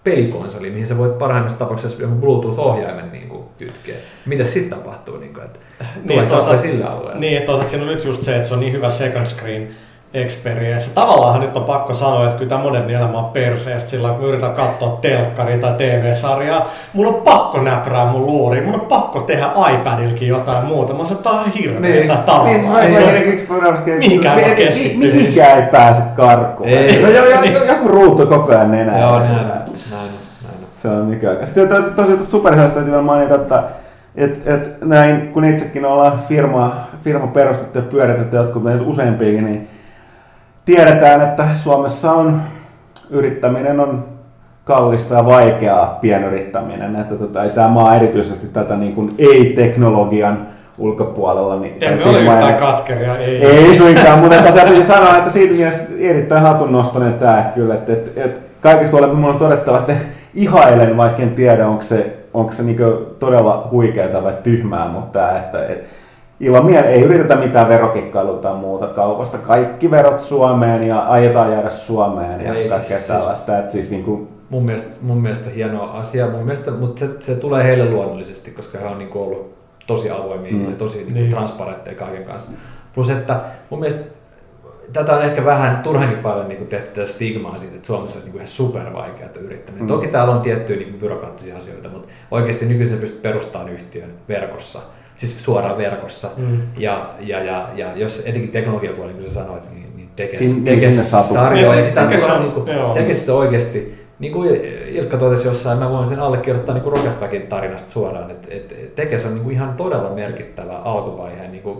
pelikonsoli, 0.04 0.70
mihin 0.70 0.88
sä 0.88 0.98
voit 0.98 1.20
parhaimmassa 1.20 1.60
tapauksessa 1.60 2.08
Bluetooth-ohjaimen 2.08 3.12
niin 3.12 3.30
kuin 3.30 3.44
kytkeä. 3.58 3.96
Mitä 4.26 4.44
sitten 4.44 4.78
tapahtuu? 4.80 5.18
Niin 5.18 5.34
kuin, 5.34 5.46
että 5.46 5.60
niin, 6.06 6.28
toisaalta- 6.28 6.62
sillä 6.62 6.86
alueella? 6.90 7.20
Niin, 7.20 7.38
että 7.38 7.46
toisaalta 7.46 7.70
siinä 7.72 7.86
on 7.86 7.92
nyt 7.92 8.06
just 8.06 8.22
se, 8.22 8.36
että 8.36 8.48
se 8.48 8.54
on 8.54 8.60
niin 8.60 8.74
hyvä 8.74 8.90
second 8.90 9.26
screen 9.26 9.68
experience. 10.14 10.90
Tavallaan 10.94 11.42
nyt 11.42 11.58
on 11.58 11.64
pakko 11.64 11.94
sanoa, 11.94 12.24
että 12.26 12.38
kyllä 12.38 12.50
tämä 12.50 12.62
moderni 12.64 12.94
elämä 12.94 13.18
on 13.18 13.26
perseestä 13.26 13.90
sillä 13.90 14.10
kun 14.10 14.22
mä 14.22 14.28
yritän 14.28 14.54
katsoa 14.54 14.98
telkkaria 15.02 15.58
tai 15.58 15.74
TV-sarjaa. 15.78 16.70
Mulla 16.94 17.10
on 17.10 17.22
pakko 17.22 17.62
näprää 17.62 18.06
mun 18.06 18.26
luuri, 18.26 18.62
mun 18.62 18.74
on 18.76 18.82
pakko 18.82 19.20
tehdä 19.22 19.50
iPadilkin 19.76 20.28
jotain 20.28 20.66
muuta. 20.66 20.94
Mä 20.94 20.98
sanoin, 21.06 21.18
että 21.18 21.30
tää 21.30 21.40
on 21.40 21.52
hirveetä 21.52 22.14
Niin. 22.14 22.24
tavallaan. 22.26 22.46
Niin, 22.54 22.60
siis 22.60 22.72
mä 22.72 22.82
Ei 22.82 22.94
se 22.94 23.96
Mihinkään 23.98 24.40
mi- 24.40 24.50
mi- 24.50 24.56
keskittyy. 24.56 25.14
Mihinkään 25.14 25.60
ei 25.64 25.68
pääse 25.72 26.02
karkuun. 26.16 26.70
Ei. 26.70 27.02
No, 27.02 27.08
jo, 27.10 27.26
jo, 27.26 27.42
jo, 27.54 27.64
joku 27.66 27.88
ruutu 27.88 28.26
koko 28.28 28.52
ajan 28.52 28.72
nenää. 28.72 29.00
Joo, 29.02 29.20
näin, 29.20 29.32
on, 29.32 29.38
näin, 29.50 29.52
on, 29.52 29.76
näin 29.92 30.04
on. 30.04 30.68
Se 30.82 30.88
on 30.88 31.12
nykyaika. 31.12 31.46
Sitten 31.46 31.68
tos, 31.68 31.86
tosiaan 31.86 32.08
tuosta 32.18 32.32
Supercellista 32.32 32.74
täytyy 32.76 32.92
vielä 32.92 33.04
mainita, 33.04 33.36
että 33.36 33.64
et, 34.18 34.48
et 34.48 34.82
näin, 34.82 35.28
kun 35.28 35.46
itsekin 35.46 35.86
ollaan 35.86 36.20
firma, 36.28 36.76
firma 37.04 37.28
perustettu 37.28 37.80
ja 37.80 37.86
pyöritetty 37.86 38.36
jotkut 38.36 38.64
meistä 38.64 38.84
useampiakin, 38.84 39.46
niin 39.46 39.68
tiedetään, 40.66 41.22
että 41.22 41.48
Suomessa 41.54 42.12
on 42.12 42.42
yrittäminen 43.10 43.80
on 43.80 44.06
kallista 44.64 45.16
ja 45.16 45.26
vaikeaa 45.26 45.98
pienyrittäminen. 46.02 46.96
Että 46.96 47.16
tota, 47.16 47.44
ei 47.44 47.50
tämä 47.50 47.68
maa 47.68 47.96
erityisesti 47.96 48.48
tätä 48.48 48.76
niin 48.76 48.96
kuin 48.96 49.14
ei-teknologian 49.18 50.48
ulkopuolella. 50.78 51.60
Niin 51.60 51.78
Emme 51.82 52.06
ole 52.06 52.20
yhtään 52.20 52.56
katkeria, 52.56 53.18
ei. 53.18 53.46
ei 53.46 53.78
suinkaan, 53.78 54.20
mutta 54.20 54.42
tosiaan 54.42 54.70
piti 54.70 54.84
sanoa, 54.84 55.18
että 55.18 55.32
siitä 55.32 55.54
mielessä 55.54 55.84
erittäin 56.00 56.42
hatunnostoinen 56.42 57.14
tämä 57.14 57.52
kyllä, 57.56 57.74
että, 57.74 57.94
että, 57.94 58.24
että 58.24 58.40
kaikista 58.62 58.98
ole, 58.98 59.08
mun 59.08 59.30
on 59.30 59.38
todettava, 59.38 59.78
että 59.78 59.94
ihailen, 60.34 60.98
vaikka 60.98 61.22
en 61.22 61.30
tiedä, 61.30 61.68
onko 61.68 61.82
se, 61.82 62.15
onko 62.36 62.52
se 62.52 62.64
niin 62.64 62.78
todella 63.20 63.68
huikeaa 63.72 64.24
vai 64.24 64.34
tyhmää, 64.44 64.88
mutta 64.90 65.20
tämä, 65.20 65.38
että, 65.40 65.66
että 65.68 65.88
ilman 66.40 66.66
miele 66.66 66.88
ei 66.88 67.02
yritetä 67.04 67.36
mitään 67.36 67.70
verokikkailua 67.70 68.38
tai 68.38 68.56
muuta 68.56 68.88
kaupasta. 68.88 69.38
Kaikki 69.38 69.92
verot 69.92 70.20
Suomeen 70.20 70.84
ja 70.88 71.06
ajetaan 71.12 71.52
jäädä 71.52 71.70
Suomeen 71.70 72.42
ja 72.42 72.54
Ei, 72.54 72.70
kaikkea 72.70 72.98
siis- 72.98 73.08
tällaista. 73.08 73.58
Että 73.58 73.72
siis 73.72 73.92
niin 73.92 74.04
kuin, 74.04 74.28
Mun 74.50 74.66
mielestä, 74.66 74.90
mun 75.02 75.18
mielestä 75.22 75.50
hieno 75.50 75.84
asia, 75.92 76.28
mun 76.28 76.44
mielestä, 76.44 76.72
mutta 76.72 77.00
se, 77.00 77.10
se 77.20 77.36
tulee 77.36 77.64
heille 77.64 77.92
luonnollisesti, 77.92 78.52
koska 78.52 78.78
he 78.78 78.86
on 78.86 79.00
niin 79.00 79.10
ollut 79.16 79.56
tosi 79.88 80.12
avoimia 80.12 80.52
Mm. 80.52 80.58
mm. 80.58 80.70
ja 80.70 80.76
tosi 80.76 80.98
niin 81.04 81.14
Niin. 81.14 81.32
transparentteja 81.32 81.96
kaiken 81.98 82.24
kanssa. 82.24 82.52
Plus, 82.96 83.10
että 83.10 83.42
mun 83.70 83.80
mielestä 83.80 84.15
tätä 84.94 85.16
on 85.16 85.24
ehkä 85.26 85.46
vähän 85.46 85.78
turhankin 85.78 86.18
paljon 86.18 86.48
niin 86.50 86.68
tehty 86.68 86.90
tätä 86.90 87.08
stigmaa 87.12 87.58
siitä, 87.58 87.76
että 87.76 87.88
Suomessa 87.88 88.16
olisi 88.16 88.30
niin 88.30 88.36
ihan 88.36 88.48
supervaikeaa 88.48 89.30
yrittäminen. 89.40 89.84
Mm. 89.84 89.88
Toki 89.88 90.08
täällä 90.08 90.34
on 90.34 90.42
tiettyjä 90.42 90.80
niin 90.80 91.00
byrokraattisia 91.00 91.58
asioita, 91.58 91.90
mutta 91.90 92.08
oikeasti 92.32 92.66
nykyisin 92.66 92.98
pystyt 92.98 93.22
perustamaan 93.22 93.70
yhtiön 93.72 94.10
verkossa, 94.30 94.80
siis 95.18 95.46
suoraan 95.46 95.78
verkossa. 95.78 96.30
Mm. 96.38 96.58
Ja, 96.78 97.10
ja, 97.20 97.44
ja, 97.44 97.70
ja 97.76 97.92
jos 97.96 98.20
etenkin 98.26 98.52
teknologiapuoli, 98.52 99.08
niin 99.14 99.22
kuin 99.22 99.34
sä 99.34 99.40
sanoit, 99.40 99.64
niin, 99.74 99.88
niin 99.96 100.10
Tekes, 100.16 100.40
Sin- 100.40 100.64
niin 100.64 100.80
Tekes 100.80 101.12
tarjoaa. 101.34 101.76
Niin, 101.76 101.86
sitä 101.86 102.02
Tekes 102.06 102.24
on- 102.24 102.32
on, 102.32 102.42
niin 102.42 102.52
kuin. 102.52 102.70
Tekes 102.94 103.30
oikeasti, 103.30 104.06
niin 104.20 104.34
kuin 104.34 104.62
Ilkka 104.88 105.18
totesi 105.18 105.48
jossain, 105.48 105.80
mä 105.80 105.90
voin 105.90 106.10
sen 106.10 106.20
allekirjoittaa 106.20 106.76
niin 106.76 106.84
kuin 106.84 106.98
Rocketbackin 106.98 107.48
tarinasta 107.48 107.92
suoraan, 107.92 108.32
että 108.32 108.48
et 108.52 108.96
Tekes 108.96 109.26
on 109.26 109.34
niin 109.34 109.44
kuin 109.44 109.56
ihan 109.56 109.74
todella 109.74 110.10
merkittävä 110.10 110.78
alkuvaiheen 110.78 111.52
niin 111.52 111.64
kuin 111.64 111.78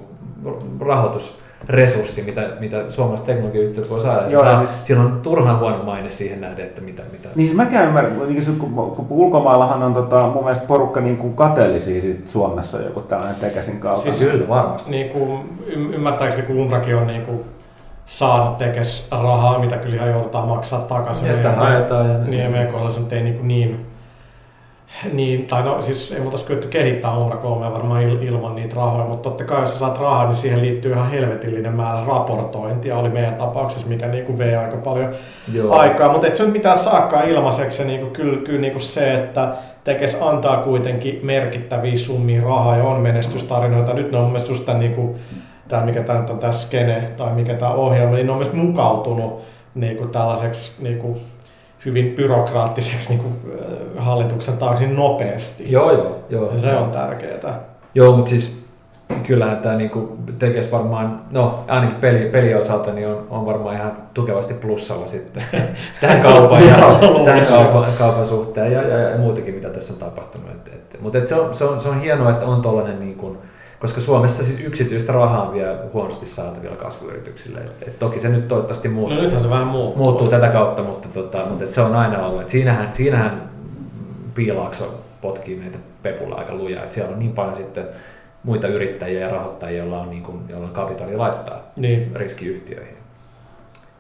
rahoitusresurssi, 1.68 2.22
mitä, 2.22 2.42
mitä 2.60 2.84
suomalaiset 2.90 3.26
teknologiayhtiöt 3.28 3.90
voi 3.90 4.02
saada. 4.02 4.28
Joo, 4.30 4.44
saa, 4.44 4.58
siis-. 4.66 4.86
Siellä 4.88 5.04
on 5.04 5.20
turhan 5.22 5.60
huono 5.60 5.84
maine 5.84 6.10
siihen 6.10 6.42
nähden, 6.42 6.66
että 6.66 6.82
mitä... 6.82 7.04
mitä 7.12 7.30
Niin 7.36 7.46
siis 7.46 7.58
mäkään 7.58 7.88
ymmärrän, 7.88 8.20
niin 8.28 8.58
kun, 8.60 8.74
kun 8.96 9.06
ulkomaillahan 9.10 9.84
on 9.84 9.94
tota, 9.94 10.28
mun 10.34 10.44
mielestä 10.44 10.66
porukka 10.68 11.02
niin 11.02 11.18
kuin 11.18 11.34
kateellisia 11.34 12.02
sit 12.02 12.28
Suomessa 12.28 12.78
joku 12.82 13.02
tällainen 13.02 13.36
Tekesin 13.36 13.80
kautta. 13.80 14.12
Siis- 14.12 14.32
kyllä, 14.32 14.48
varmasti. 14.48 14.92
Niin 14.92 15.10
kuin, 15.10 15.40
ym- 15.68 15.94
ymmärtääkseni 15.96 16.48
kun 16.48 16.58
Umbrakin 16.60 16.96
on 16.96 17.08
niin 17.08 17.22
kuin 17.22 17.42
saanut 18.06 18.58
tekes 18.58 19.08
rahaa, 19.12 19.60
mitä 19.60 19.78
kyllä 19.78 19.96
ihan 19.96 20.10
joudutaan 20.10 20.48
maksaa 20.48 20.80
takaisin. 20.82 21.28
Ja 21.30 21.36
sitä 21.36 21.48
Niin- 21.50 21.58
haetaan. 21.58 22.10
Ja, 22.12 22.18
Niin, 22.18 22.44
ja 22.44 22.50
meidän 22.50 22.68
kohdalla 22.68 22.92
se 22.92 23.00
nyt 23.00 23.14
ei 23.14 23.24
niin, 23.24 23.48
niin, 23.48 23.86
niin, 25.14 25.46
tai 25.46 25.64
no 25.64 25.82
siis 25.82 26.12
ei 26.12 26.22
oltaisi 26.22 26.46
kyetty 26.46 26.68
kehittää 26.68 27.18
Umbra 27.18 27.38
3 27.38 27.72
varmaan 27.72 28.04
il, 28.04 28.22
ilman 28.22 28.56
niitä 28.56 28.76
rahoja, 28.76 29.06
mutta 29.06 29.30
totta 29.30 29.44
kai 29.44 29.62
jos 29.62 29.74
sä 29.74 29.80
saat 29.80 30.00
rahaa, 30.00 30.26
niin 30.26 30.36
siihen 30.36 30.62
liittyy 30.62 30.92
ihan 30.92 31.10
helvetillinen 31.10 31.74
määrä 31.74 32.06
raportointia, 32.06 32.98
oli 32.98 33.10
meidän 33.10 33.36
tapauksessa, 33.36 33.88
mikä 33.88 34.08
niin 34.08 34.26
kuin 34.26 34.38
vei 34.38 34.56
aika 34.56 34.78
paljon 34.78 35.10
Joo. 35.54 35.74
aikaa, 35.74 36.12
mutta 36.12 36.28
et 36.28 36.36
se 36.36 36.44
nyt 36.44 36.54
mitään 36.54 36.78
saakaan 36.78 37.30
ilmaiseksi, 37.30 37.86
niinku, 37.86 38.10
kyllä, 38.10 38.38
kyllä 38.38 38.62
niinku 38.62 38.80
se, 38.80 39.14
että 39.14 39.56
Tekes 39.86 40.22
antaa 40.22 40.58
kuitenkin 40.58 41.20
merkittäviä 41.24 41.98
summia 41.98 42.44
rahaa 42.44 42.78
ja 42.78 42.84
on 42.84 43.02
menestystarinoita. 43.02 43.94
Nyt 43.94 44.12
ne 44.12 44.18
on 44.18 44.24
mun 44.24 44.32
mielestä 44.32 44.52
just 44.52 44.66
tämän, 44.66 44.80
niinku, 44.80 45.16
tämä, 45.68 45.86
mikä 45.86 46.04
tämä 46.04 46.20
nyt 46.20 46.30
on 46.30 46.40
tämä 46.40 46.54
skene 46.54 47.02
tai 47.18 47.34
mikä 47.34 47.54
tämä 47.54 47.74
ohjelma, 47.74 48.16
niin 48.16 48.26
ne 48.26 48.32
on 48.32 48.38
myös 48.38 48.54
mukautunut 48.54 49.42
niinku, 49.76 50.06
tällaiseksi 50.06 50.84
niinku, 50.84 51.18
hyvin 51.86 52.14
byrokraattiseksi 52.16 53.10
niinku, 53.10 53.30
äh, 53.62 54.06
hallituksen 54.06 54.58
taakse 54.58 54.88
nopeasti. 54.88 55.72
Joo, 55.72 55.92
joo, 55.92 56.20
joo. 56.30 56.52
Ja 56.52 56.58
se 56.58 56.76
on 56.76 56.92
tärkeää. 56.92 57.60
Joo, 57.96 58.18
mutta 58.18 58.30
siis 58.30 58.66
kyllähän 59.24 59.58
tämä 59.58 59.76
niinku 59.76 60.18
tekisi 60.40 60.72
varmaan, 60.72 61.22
no 61.32 61.64
ainakin 61.68 61.96
peli, 61.96 62.30
peli 62.30 62.56
osalta 62.56 62.94
niin 62.94 63.08
on, 63.08 63.28
on 63.30 63.46
varmaan 63.46 63.76
ihan 63.76 63.98
tukevasti 64.14 64.54
plussalla 64.54 65.08
sitten 65.08 65.44
tähän 66.02 66.22
kaupan, 66.22 66.68
ja, 66.68 66.78
tähän 67.26 67.48
kaupan, 67.48 67.94
kaupan 67.98 68.28
suhteen 68.28 68.72
ja, 68.72 68.82
ja, 68.82 68.98
ja, 68.98 69.18
muutenkin 69.18 69.56
mitä 69.56 69.70
tässä 69.70 69.94
on 69.94 70.00
tapahtunut. 70.00 70.50
Et, 70.50 70.74
et, 70.74 71.02
mutta 71.02 71.18
et 71.18 71.28
se, 71.28 71.36
on, 71.36 71.56
se, 71.56 71.64
on, 71.64 71.82
se 71.82 71.90
on 71.90 72.02
hienoa, 72.02 72.30
että 72.30 72.46
on 72.46 72.62
tuollainen 72.62 73.00
niin 73.00 73.16
kuin, 73.16 73.38
koska 73.86 74.02
Suomessa 74.02 74.44
siis 74.46 74.60
yksityistä 74.60 75.14
rahaa 75.14 75.48
on 75.48 75.54
vielä 75.54 75.78
huonosti 75.94 76.26
saatavilla 76.26 76.76
kasvuyrityksille. 76.76 77.60
Et, 77.60 77.88
et 77.88 78.00
toki 78.00 78.20
se 78.20 78.30
nyt 78.30 78.48
toivottavasti 78.48 78.88
muuttuu. 78.90 79.18
No 79.18 79.24
nythän 79.24 79.42
se 79.42 79.50
vähän 79.50 79.68
muuttuu. 79.68 80.04
Muuttuu 80.04 80.28
tätä 80.28 80.48
kautta, 80.48 80.84
mutta, 80.84 81.08
tota, 81.14 81.38
mutta 81.50 81.64
et 81.64 81.74
se 81.74 81.82
on 81.82 81.96
aina 81.96 82.26
ollut. 82.26 82.42
Et 82.42 82.50
siinähän, 82.50 82.90
siinähän 82.94 83.50
Piilaakso 84.36 85.02
potkii 85.22 85.56
meitä 85.56 85.78
pepulla 86.04 86.36
aika 86.36 86.56
lujaa. 86.56 86.84
Et 86.84 86.92
siellä 86.92 87.14
on 87.14 87.20
niin 87.20 87.32
paljon 87.34 87.56
sitten 87.56 87.86
muita 88.44 88.68
yrittäjiä 88.68 89.20
ja 89.22 89.30
rahoittajia, 89.34 89.78
joilla 89.78 90.02
on, 90.02 90.10
niin 90.10 90.24
kuin, 90.24 90.40
joilla 90.50 90.68
on 90.68 90.74
kapitaali 90.74 91.18
laittaa 91.18 91.62
Niin. 91.76 92.12
riskiyhtiöihin. 92.16 92.95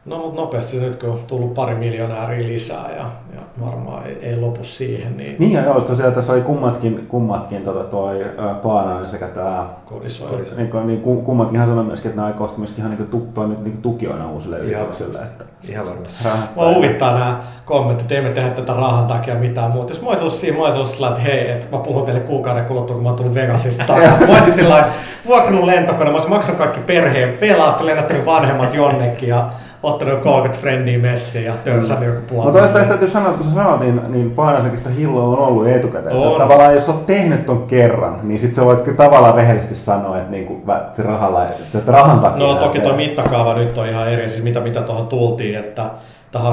No 0.05 0.17
mutta 0.17 0.41
nopeasti 0.41 0.79
nyt 0.79 0.95
kun 0.95 1.09
on 1.09 1.19
tullut 1.27 1.53
pari 1.53 1.75
miljonääriä 1.75 2.47
lisää 2.47 2.91
ja, 2.97 3.05
ja 3.33 3.65
varmaan 3.65 4.05
ei, 4.05 4.17
ei 4.21 4.37
lopu 4.37 4.63
siihen, 4.63 5.17
niin, 5.17 5.35
Niin 5.39 5.51
ja 5.51 5.61
joo, 5.61 5.81
tosiaan 5.81 6.13
tässä 6.13 6.33
oli 6.33 6.41
kummatkin, 6.41 7.05
kummatkin 7.07 7.61
tota, 7.61 7.83
toi 7.83 8.25
Paananen 8.63 9.09
sekä 9.09 9.27
tämä 9.27 9.69
kodisoi. 9.85 10.45
niin, 10.57 10.69
niin 10.87 11.01
kum- 11.03 11.23
kummatkin 11.23 11.59
hän 11.59 11.67
sanoi 11.67 11.83
myöskin, 11.83 12.09
että 12.09 12.15
nämä 12.15 12.27
aikoo 12.27 12.47
sitten 12.47 12.61
myöskin 12.61 12.79
ihan 12.79 12.97
niin 12.97 13.07
kuin, 13.07 13.33
toimia 13.33 13.57
niin 13.63 13.81
tukijoina 13.81 14.31
uusille 14.31 14.57
Ihan 14.57 14.69
yrityksille. 14.69 15.19
Että 15.19 15.45
Ihan 15.69 15.85
varmasti. 15.85 16.23
Mua 16.55 16.73
huvittaa 16.73 17.13
nämä 17.13 17.39
kommentit, 17.65 18.01
että 18.01 18.15
emme 18.15 18.29
tehdä 18.29 18.49
tätä 18.49 18.73
rahan 18.73 19.07
takia 19.07 19.35
mitään 19.35 19.71
muuta. 19.71 19.91
Jos 19.91 20.01
mä 20.01 20.07
olisin 20.07 20.21
ollut 20.23 20.35
siinä, 20.35 20.57
mä 20.57 20.63
olisin 20.63 20.79
ollut 20.79 20.91
sillä, 20.91 21.07
että 21.07 21.19
hei, 21.19 21.51
että 21.51 21.67
mä 21.71 21.77
puhun 21.83 22.05
teille 22.05 22.21
kuukauden 22.21 22.65
kuluttua, 22.65 22.95
kun 22.95 23.03
mä 23.03 23.09
oon 23.09 23.17
tullut 23.17 23.35
Vegasista 23.35 23.83
takaisin. 23.93 24.27
Mä 24.27 24.33
olisin 24.33 24.53
sillä 24.53 24.69
lailla, 24.69 24.91
vuokrannut 25.27 25.63
lentokone, 25.63 26.05
mä 26.09 26.15
olisin 26.15 26.29
maksanut 26.29 26.57
kaikki 26.57 26.79
perheen 26.79 27.37
velat, 27.41 27.81
lennättänyt 27.81 28.25
vanhemmat 28.25 28.73
jonnekin 28.73 29.29
ja 29.29 29.49
ottanut 29.85 30.21
30 30.21 30.61
frendiä 30.61 30.99
messiin 30.99 31.45
ja 31.45 31.53
törsännyt 31.63 32.09
joku 32.09 32.21
puoli. 32.27 32.43
Mutta 32.43 32.59
tästä 32.59 32.87
täytyy 32.87 33.07
sanoa, 33.09 33.33
kun 33.33 33.45
sä 33.45 33.53
sanoit, 33.53 33.79
niin, 33.81 34.01
niin 34.07 34.31
Paanasenkin 34.31 34.77
sitä 34.77 34.89
hilloa 34.89 35.23
on 35.23 35.39
ollut 35.39 35.67
etukäteen. 35.67 36.15
Että 36.15 36.29
On. 36.29 36.37
tavallaan 36.41 36.73
jos 36.73 36.85
sä 36.85 36.91
oot 36.91 37.05
tehnyt 37.05 37.45
ton 37.45 37.63
kerran, 37.63 38.19
niin 38.23 38.39
sit 38.39 38.55
sä 38.55 38.65
voit 38.65 38.81
kyllä 38.81 38.97
tavallaan 38.97 39.35
rehellisesti 39.35 39.75
sanoa, 39.75 40.17
että, 40.17 40.31
niinku, 40.31 40.61
se 40.93 41.03
rahalla, 41.03 41.45
että 41.47 41.77
että 41.77 41.91
rahan 41.91 42.19
takia. 42.19 42.47
No 42.47 42.55
toki 42.55 42.79
tuo 42.79 42.95
mittakaava 42.95 43.53
nyt 43.53 43.77
on 43.77 43.89
ihan 43.89 44.11
eri, 44.11 44.29
siis 44.29 44.43
mitä, 44.43 44.59
mitä 44.59 44.81
tuohon 44.81 45.07
tultiin, 45.07 45.55
että 45.55 45.89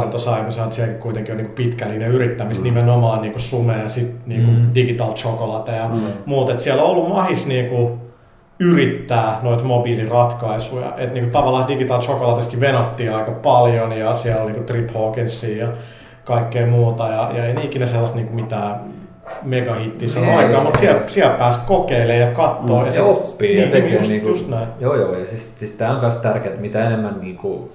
että 0.04 0.18
sanoi, 0.18 0.40
että 0.40 0.74
siellä 0.74 0.94
kuitenkin 0.94 1.32
on 1.32 1.38
niin 1.38 1.50
pitkällinen 1.50 2.08
yrittämistä 2.10 2.62
mm. 2.62 2.64
nimenomaan 2.74 3.22
niin 3.22 3.40
sume 3.40 3.78
ja 3.78 3.88
sit 3.88 4.16
niin 4.26 4.42
Mm. 4.42 4.48
mm. 4.50 4.66
digital 4.74 5.12
chocolate 5.12 5.72
ja 5.72 5.88
Mm. 5.88 5.94
mm. 5.94 6.06
muuta. 6.26 6.52
Että 6.52 6.64
siellä 6.64 6.82
on 6.82 6.90
ollut 6.90 7.08
mahis 7.08 7.46
niin 7.46 7.68
kuin 7.68 7.92
yrittää 8.62 9.38
noita 9.42 9.64
mobiiliratkaisuja. 9.64 10.92
Että 10.96 11.14
niin 11.14 11.30
tavallaan 11.30 11.68
digital 11.68 12.00
chocolateskin 12.00 12.60
venattiin 12.60 13.14
aika 13.14 13.30
paljon 13.30 13.98
ja 13.98 14.14
siellä 14.14 14.42
oli 14.42 14.52
niin 14.52 14.64
Trip 14.64 14.90
Hawkinsia 14.94 15.64
ja 15.64 15.72
kaikkea 16.24 16.66
muuta. 16.66 17.08
Ja, 17.08 17.30
ja 17.36 17.44
ei 17.44 17.54
ikinä 17.64 17.86
sellaista 17.86 18.18
niin 18.18 18.34
mitään 18.34 18.80
megahittiä 19.42 20.08
saanut 20.08 20.30
Ei. 20.30 20.36
aikaan, 20.36 20.62
mutta 20.62 20.78
siellä, 20.78 21.00
siellä 21.06 21.34
pääsi 21.34 21.58
kokeilemaan 21.66 22.20
ja 22.20 22.34
katsoa. 22.34 22.80
Mm. 22.80 22.86
Ja 22.86 22.92
Se 22.92 23.02
oppii 23.02 23.56
ja 23.56 23.60
niin, 23.60 23.72
tekee 23.72 23.96
just, 23.96 24.10
niinku, 24.10 24.28
just 24.28 24.48
näin. 24.48 24.68
Joo, 24.80 24.96
joo, 24.96 25.16
ja 25.18 25.28
siis, 25.28 25.58
siis 25.58 25.72
tämä 25.72 25.90
on 25.90 26.00
myös 26.00 26.16
tärkeää, 26.16 26.48
että 26.48 26.60
mitä 26.60 26.86
enemmän 26.86 27.20
niinku 27.20 27.72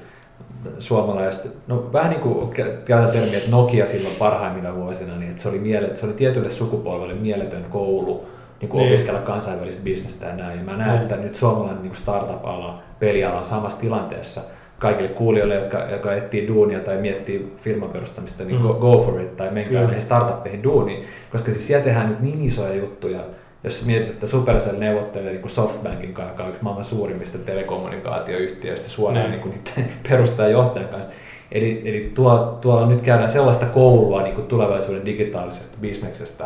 suomalaiset, 0.79 1.53
no 1.67 1.89
vähän 1.93 2.09
niin 2.09 2.21
kuin 2.21 2.49
käytän 2.85 3.11
termiä, 3.11 3.37
että 3.37 3.51
Nokia 3.51 3.87
silloin 3.87 4.15
parhaimmilla 4.19 4.75
vuosina, 4.75 5.15
niin 5.15 5.29
että 5.29 5.41
se 5.41 5.49
oli, 5.49 5.59
miele, 5.59 5.91
se 5.95 6.05
oli 6.05 6.13
tietylle 6.13 6.51
sukupolvelle 6.51 7.13
mieletön 7.13 7.65
koulu 7.69 8.25
niin 8.61 8.69
kuin 8.69 8.79
Niin. 8.81 8.93
opiskella 8.93 9.19
kansainvälistä 9.19 9.83
bisnestä 9.83 10.25
ja 10.25 10.35
näin. 10.35 10.59
Ja 10.59 10.65
mä 10.65 10.77
näen, 10.77 10.91
Niin. 10.91 11.01
että 11.01 11.15
nyt 11.15 11.35
suomalainen 11.35 11.81
niin 11.81 11.89
kuin 11.91 12.01
startup-ala, 12.01 12.79
peliala 12.99 13.39
on 13.39 13.45
samassa 13.45 13.79
tilanteessa 13.81 14.41
kaikille 14.79 15.09
kuulijoille, 15.09 15.55
jotka, 15.55 15.77
jotka 15.91 16.13
etsii 16.13 16.47
duunia 16.47 16.79
tai 16.79 16.97
miettii 16.97 17.53
firman 17.57 17.89
perustamista, 17.89 18.43
niin 18.43 18.55
Mm. 18.61 18.67
go, 18.67 18.73
go 18.73 19.01
for 19.01 19.21
it 19.21 19.37
tai 19.37 19.51
menkää 19.51 19.83
näihin 19.83 20.01
startuppeihin 20.01 20.63
duuniin, 20.63 21.03
koska 21.31 21.51
siis 21.51 21.67
siellä 21.67 21.85
tehdään 21.85 22.09
nyt 22.09 22.19
niin 22.19 22.41
isoja 22.41 22.75
juttuja, 22.75 23.19
jos 23.63 23.85
mietit, 23.85 24.09
että 24.09 24.27
Supercell 24.27 24.77
neuvottelee 24.79 25.31
niin 25.31 25.41
kuin 25.41 25.51
Softbankin 25.51 26.13
kanssa, 26.13 26.33
joka 26.33 26.43
on 26.43 26.49
yksi 26.49 26.63
maailman 26.63 26.85
suurimmista 26.85 27.37
telekommunikaatioyhtiöistä 27.37 28.89
suoraan 28.89 29.31
Niin. 29.31 29.41
niin. 29.41 29.49
niin 29.49 29.63
niiden 29.77 29.93
perustajan 30.09 30.51
johtajan 30.51 30.89
kanssa. 30.89 31.11
Eli, 31.51 31.81
eli 31.85 32.11
tuo, 32.15 32.57
tuolla 32.61 32.87
nyt 32.87 33.01
käydään 33.01 33.31
sellaista 33.31 33.65
koulua 33.65 34.21
niin 34.23 34.35
kuin 34.35 34.47
tulevaisuuden 34.47 35.05
digitaalisesta 35.05 35.77
bisneksestä, 35.81 36.45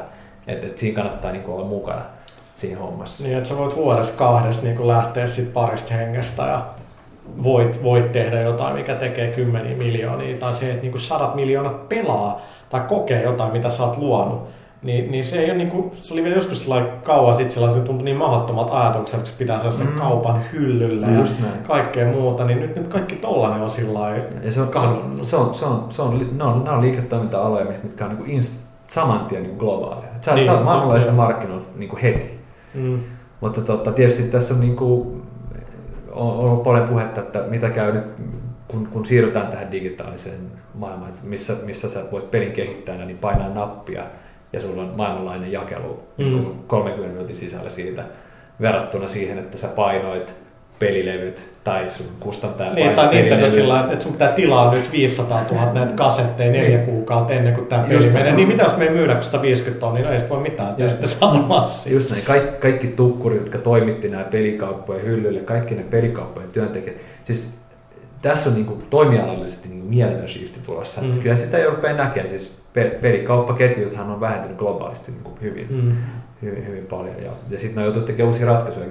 että, 0.54 0.68
että 0.68 0.80
siinä 0.80 0.96
kannattaa 0.96 1.32
niin 1.32 1.44
kuin 1.44 1.56
olla 1.56 1.68
mukana 1.68 2.02
siinä 2.56 2.80
hommassa. 2.80 3.24
Niin, 3.24 3.38
että 3.38 3.50
sä 3.50 3.58
voit 3.58 3.76
vuodessa 3.76 4.18
kahdessa 4.18 4.68
niin 4.68 4.88
lähteä 4.88 5.28
sit 5.28 5.54
parista 5.54 5.94
hengestä 5.94 6.44
ja 6.44 6.66
voit, 7.44 7.84
voit 7.84 8.12
tehdä 8.12 8.42
jotain, 8.42 8.76
mikä 8.76 8.96
tekee 8.96 9.32
kymmeniä 9.32 9.78
miljoonia, 9.78 10.38
tai 10.38 10.54
se, 10.54 10.72
että 10.72 10.82
niin 10.82 11.00
sadat 11.00 11.36
miljoonat 11.36 11.90
pelaa 11.90 12.42
tai 12.70 12.82
kokee 12.82 13.24
jotain, 13.24 13.52
mitä 13.52 13.70
sä 13.70 13.84
oot 13.84 13.98
luonut, 13.98 14.50
niin, 14.84 15.12
niin 15.12 15.24
se 15.24 15.40
ei 15.40 15.46
ole 15.46 15.58
niin 15.58 15.70
kuin, 15.70 15.92
se 15.96 16.14
oli 16.14 16.24
vielä 16.24 16.36
joskus 16.36 16.62
sellainen 16.62 16.92
kauan 17.04 17.36
sitten 17.36 17.52
sellainen, 17.52 17.82
se 17.82 17.86
tuntui 17.86 18.06
niin 18.06 18.18
mahdottomat 18.18 18.70
ajatukset, 18.72 19.20
että 19.20 19.32
pitää 19.38 19.58
sellaisen 19.58 19.88
Mm. 19.88 19.94
mm. 19.94 20.00
kaupan 20.00 20.42
hyllylle 20.54 21.06
ja 21.08 21.20
Just 21.20 21.40
näin. 21.40 21.64
kaikkea 21.68 22.08
muuta, 22.08 22.46
niin 22.46 22.60
nyt, 22.60 22.76
nyt 22.76 22.88
kaikki 22.88 23.16
tollanen 23.16 23.62
on 23.62 23.70
sillä 23.70 24.00
lailla 24.00 24.26
Ja 24.44 24.52
se 24.52 24.62
on, 24.62 24.70
se 24.74 24.80
on, 24.80 25.20
se 25.26 25.36
on, 25.36 25.56
se 25.56 25.66
on, 25.66 25.86
se 25.90 26.02
on, 26.02 26.28
ne 26.38 26.44
on, 26.44 26.64
ne 26.64 26.72
on 26.72 26.82
liiketoiminta-aloja, 26.82 27.66
mitkä 27.84 28.06
on 28.06 28.10
niin 28.10 28.18
kuin 28.18 28.30
inst, 28.30 28.60
saman 28.92 29.26
tien 29.26 29.44
niin 29.44 29.58
globaalia. 29.58 30.10
Et 30.16 30.24
Sä, 30.24 30.32
niin, 30.32 30.36
Niin, 30.36 30.46
sä 30.46 30.54
oot 30.54 30.64
maailmanlaajuisilla 30.64 31.16
joo. 31.16 31.26
markkinoilla 31.28 31.66
niin 31.76 31.90
kuin 31.90 32.02
heti. 32.02 32.40
Mm. 32.74 33.00
Mutta 33.42 33.62
totta, 33.62 33.92
tietysti 33.92 34.24
tässä 34.24 34.54
on, 34.54 34.60
niin 34.60 34.76
kuin, 34.76 35.22
on 36.12 36.38
ollut 36.38 36.64
paljon 36.64 36.88
puhetta, 36.88 37.22
että 37.22 37.44
mitä 37.48 37.70
käy 37.70 37.92
nyt, 37.94 38.04
kun, 38.68 38.88
kun 38.88 39.06
siirrytään 39.06 39.48
tähän 39.48 39.72
digitaaliseen 39.72 40.40
maailmaan, 40.74 41.10
että 41.12 41.28
missä, 41.28 41.54
missä 41.66 41.90
sä 41.90 42.00
voit 42.12 42.32
pelin 42.32 42.52
kehittäjänä 42.52 43.06
niin 43.06 43.18
painaa 43.18 43.50
nappia 43.50 44.04
ja 44.54 44.62
sulla 44.62 44.82
on 44.82 44.94
maailmanlainen 44.98 45.52
jakelu 45.52 46.00
Mm. 46.18 46.26
mm. 46.26 46.46
30 46.68 47.14
minuutin 47.14 47.36
sisällä 47.36 47.70
siitä 47.70 48.04
verrattuna 48.62 49.08
siihen, 49.08 49.38
että 49.38 49.58
sä 49.58 49.68
painoit 49.68 50.34
pelilevyt 50.82 51.44
tai 51.64 51.90
sun 51.90 52.06
kustantaja 52.20 52.74
Niin, 52.74 52.96
tai 52.96 53.16
Nintendo 53.16 53.48
sillä 53.48 53.88
että 53.92 54.04
sun 54.04 54.12
pitää 54.12 54.32
tilaa 54.32 54.74
nyt 54.74 54.92
500 54.92 55.42
000 55.52 55.74
näitä 55.74 55.94
kasetteja 55.94 56.52
neljä 56.52 56.78
kuukautta 56.78 57.34
ennen 57.34 57.54
kuin 57.54 57.68
tämä 57.68 57.84
peli 57.84 58.10
menee. 58.10 58.32
Niin 58.32 58.48
mitä 58.48 58.64
jos 58.64 58.78
me 58.78 58.84
ei 58.84 58.90
myydä 58.90 59.14
kun 59.16 59.24
150 59.24 59.80
tonnia, 59.80 60.04
no 60.04 60.12
ei 60.12 60.20
sit 60.20 60.30
voi 60.30 60.40
mitään, 60.40 60.76
Just 60.78 61.08
sitten 61.08 61.42
massia. 61.48 61.94
Just 61.94 62.10
näin, 62.10 62.24
kaikki, 62.24 62.62
kaikki 62.62 62.88
tukkurit, 62.88 63.40
jotka 63.40 63.58
toimitti 63.58 64.10
nämä 64.10 64.24
pelikauppojen 64.24 65.06
hyllylle, 65.06 65.40
kaikki 65.40 65.76
ne 65.76 65.84
pelikauppojen 65.84 66.50
työntekijät. 66.50 66.98
Siis 67.26 67.58
tässä 68.22 68.50
on 68.50 68.56
niinku 68.56 68.78
toimialallisesti 68.90 69.70
niinku 69.70 69.88
mieletön 69.88 70.30
shifti 70.30 70.60
tulossa. 70.66 71.02
Mm. 71.02 71.20
Kyllä 71.20 71.36
sitä 71.36 71.58
ei 71.58 71.66
rupeaa 71.66 71.98
näkemään. 71.98 72.30
Siis 72.30 72.58
pe- 72.74 72.98
pelikauppaketjuthan 73.02 74.12
on 74.12 74.22
vähentynyt 74.22 74.58
globaalisti 74.58 75.12
niinku 75.12 75.38
hyvin, 75.42 75.68
mm. 75.70 75.96
Hyvin, 76.42 76.68
hyvin 76.68 76.86
paljon. 76.86 77.16
Ja, 77.24 77.32
ja 77.50 77.60
sitten 77.60 77.76
ne 77.76 77.82
on 77.82 77.86
joutunut 77.86 78.06
tekemään 78.06 78.34
uusia 78.34 78.48
ratkaisuja. 78.48 78.88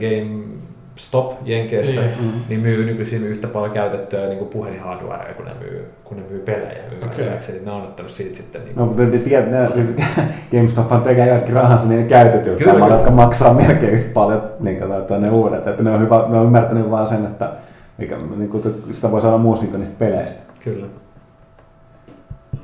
GameStop 0.90 1.32
Jenkeissä 1.44 2.00
Niin. 2.00 2.14
niin. 2.20 2.42
niin 2.48 2.60
myy 2.60 2.84
nykyisin 2.84 3.24
yhtä 3.24 3.48
paljon 3.48 3.72
käytettyä 3.72 4.26
niinku 4.26 4.44
puhelinhardwarea, 4.44 5.34
kun 5.34 5.44
ne 5.44 5.54
myy, 5.60 5.92
kun 6.04 6.16
ne 6.16 6.22
myy 6.30 6.40
pelejä 6.40 6.84
ymmärtääkseni. 6.92 7.64
Ne 7.64 7.70
on 7.70 7.82
ottanut 7.82 8.12
siitä 8.12 8.36
sitten 8.36 8.64
niinku 8.64 8.80
No, 8.80 8.86
mutta 8.86 9.06
te 9.06 9.18
tiedät, 9.18 9.50
ne, 9.50 9.68
siis 9.74 9.94
GameStop 10.52 11.02
tekee 11.04 11.28
kaikki 11.28 11.52
rahansa 11.52 11.88
niin 11.88 12.06
käytetyillä 12.06 12.72
kyllä. 12.72 12.94
jotka 12.94 13.10
maksaa 13.10 13.54
melkein 13.54 13.92
yhtä 13.92 14.10
paljon 14.14 14.42
niin 14.60 14.78
kuin, 14.78 15.22
ne 15.22 15.30
uudet. 15.30 15.66
Että 15.66 15.82
ne 15.82 15.90
on, 15.90 16.00
hyvä, 16.00 16.24
ne 16.28 16.38
on 16.38 16.46
ymmärtänyt 16.46 16.90
vaan 16.90 17.08
sen, 17.08 17.24
että 17.24 17.52
mikä, 17.98 18.16
niin 18.36 18.50
kuin, 18.50 18.62
sitä 18.90 19.10
voi 19.10 19.20
saada 19.20 19.38
muusikin 19.38 19.78
niistä 19.78 19.96
peleistä. 19.98 20.40
Kyllä. 20.64 20.86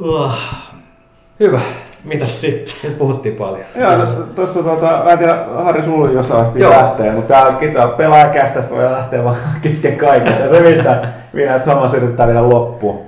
Uh, 0.01 0.33
Hyvä. 1.41 1.61
Mitäs 2.07 2.41
sitten? 2.41 2.91
Puhuttiin 2.99 3.35
paljon. 3.37 3.65
Joo, 3.75 3.97
no, 3.97 4.05
tuossa 4.35 4.63
tota, 4.63 5.01
mä 5.05 5.11
en 5.13 5.19
tiedä, 5.19 5.39
Harri 5.55 5.83
sulla 5.83 6.11
jossain 6.11 6.43
Joo. 6.45 6.53
piti 6.53 6.69
lähteä, 6.69 7.13
mutta 7.13 7.35
tää 7.35 7.53
kita 7.53 7.87
pelaajakästä 7.89 8.65
voi 8.71 8.85
lähteä 8.85 9.25
vaan 9.25 9.37
kesken 9.63 9.97
kaiken. 9.97 10.35
Ja 10.41 10.49
se 10.49 10.61
mitä, 10.61 11.09
minä, 11.33 11.59
Thomas 11.59 11.95
yrittää 11.95 12.27
vielä 12.27 12.49
loppuun. 12.49 13.01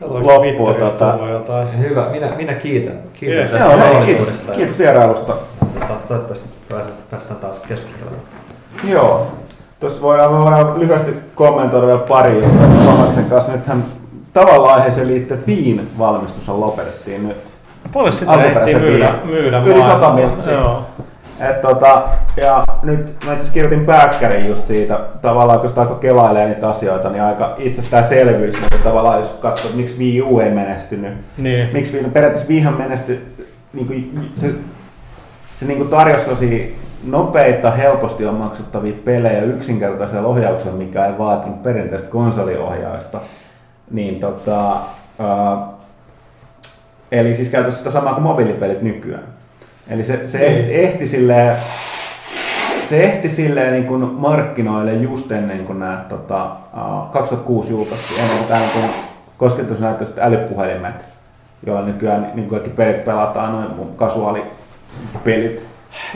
Katsoinko 0.00 0.34
Loppuun, 0.34 0.74
tota- 0.76 1.28
jotain? 1.28 1.78
Hyvä, 1.78 2.08
minä, 2.10 2.30
minä 2.36 2.54
kiitän. 2.54 2.98
Kiitän 3.12 3.38
Yes. 3.38 3.50
tästä 3.50 3.66
Joo, 3.66 3.78
hei, 3.78 4.04
kiitos, 4.16 4.28
kiitos 4.52 4.78
vierailusta. 4.78 5.32
Tota, 5.78 5.94
Toivottavasti 6.08 6.48
pääset- 6.68 7.10
päästään 7.10 7.40
taas 7.40 7.58
keskustelemaan. 7.68 8.22
Joo. 8.84 9.26
Tuossa 9.80 10.02
voidaan, 10.02 10.38
voidaan 10.44 10.80
lyhyesti 10.80 11.14
kommentoida 11.34 11.86
vielä 11.86 11.98
pari 11.98 12.34
juttua 12.34 12.66
Tomaksen 12.84 13.24
kanssa. 13.24 13.52
Nythän 13.52 13.84
tavallaan 14.32 14.74
aiheeseen 14.74 15.08
liittyy, 15.08 15.34
että 15.34 15.46
Viin 15.46 15.88
valmistus 15.98 16.48
lopetettiin 16.48 17.28
nyt. 17.28 17.54
Paljon 17.92 18.12
sitä 18.12 18.44
ehtii 18.44 18.74
myydä, 18.74 19.12
myydä 19.24 19.58
Yli 19.58 19.82
sata 19.82 20.10
miltsiä. 20.12 20.52
Joo. 20.52 20.82
Et 21.40 21.60
tota, 21.62 22.02
ja 22.36 22.64
nyt 22.82 23.16
mä 23.26 23.32
itse 23.34 23.52
kirjoitin 23.52 23.86
pääkkärin 23.86 24.46
just 24.48 24.66
siitä, 24.66 25.00
tavallaan 25.22 25.60
kun 25.60 25.68
sitä 25.68 25.80
alkoi 25.80 25.98
kelailemaan 26.00 26.50
niitä 26.50 26.68
asioita, 26.68 27.10
niin 27.10 27.22
aika 27.22 27.54
itsestäänselvyys, 27.58 28.60
mutta 28.60 28.76
tavallaan 28.84 29.18
jos 29.18 29.28
katsoo, 29.40 29.70
miksi 29.74 29.98
Wii 29.98 30.22
U 30.22 30.40
ei 30.40 30.50
menestynyt, 30.50 31.12
Niin. 31.36 31.68
miksi 31.72 32.00
Wii- 32.00 32.10
periaatteessa 32.10 32.48
Wiihan 32.52 32.74
menesty, 32.78 33.26
niin 33.72 33.86
kuin, 33.86 34.30
se, 34.36 34.50
se 35.54 35.64
niin 35.66 35.78
kuin 35.78 35.88
tarjosi 35.90 36.76
nopeita, 37.06 37.70
helposti 37.70 38.26
on 38.26 38.34
maksettavia 38.34 38.94
pelejä 39.04 39.42
yksinkertaisella 39.42 40.28
ohjauksella, 40.28 40.76
mikä 40.76 41.06
ei 41.06 41.18
vaatinut 41.18 41.62
perinteistä 41.62 42.10
konsoliohjausta. 42.10 43.20
Niin 43.90 44.20
tota, 44.20 44.72
uh, 45.18 45.77
eli 47.12 47.34
siis 47.34 47.48
käytössä 47.48 47.78
sitä 47.78 47.90
samaa 47.90 48.14
kuin 48.14 48.22
mobiilipelit 48.22 48.82
nykyään. 48.82 49.24
Eli 49.88 50.04
se, 50.04 50.26
se 50.26 50.38
Niin. 50.38 50.50
ehti, 50.52 50.74
ehti 50.74 51.06
silleen, 51.06 51.56
se 52.88 53.02
ehti 53.02 53.28
silleen 53.28 53.72
niin 53.72 53.84
kuin 53.86 54.04
markkinoille 54.04 54.92
just 54.92 55.32
ennen 55.32 55.64
kuin 55.64 55.78
nämä 55.78 56.04
tota, 56.08 56.44
uh, 56.46 57.10
2006 57.10 57.70
julkaistiin, 57.70 58.20
ennen 58.20 58.38
kuin 58.38 58.48
tämä 58.48 58.60
niin 58.74 58.90
kosketusnäyttöiset 59.38 60.18
älypuhelimet, 60.18 61.04
joilla 61.66 61.86
nykyään 61.86 62.22
niin 62.22 62.48
kuin 62.48 62.60
kaikki 62.60 62.70
pelit 62.70 63.04
pelataan, 63.04 63.52
noin 63.52 63.76
mun 63.76 63.96
kasuaalipelit. 63.96 65.66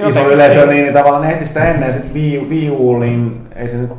Iso 0.08 0.30
yleisö, 0.30 0.66
niin, 0.66 0.84
niin 0.84 0.94
tavallaan 0.94 1.30
ehti 1.30 1.46
sitä 1.46 1.64
ennen, 1.64 1.86
ja 1.86 1.92
sitten 1.92 2.14
Wii, 2.14 2.46
Wii 2.50 2.70
U, 2.70 2.98
niin 2.98 3.48
ei 3.56 3.68
se 3.68 3.76
nyt, 3.76 3.90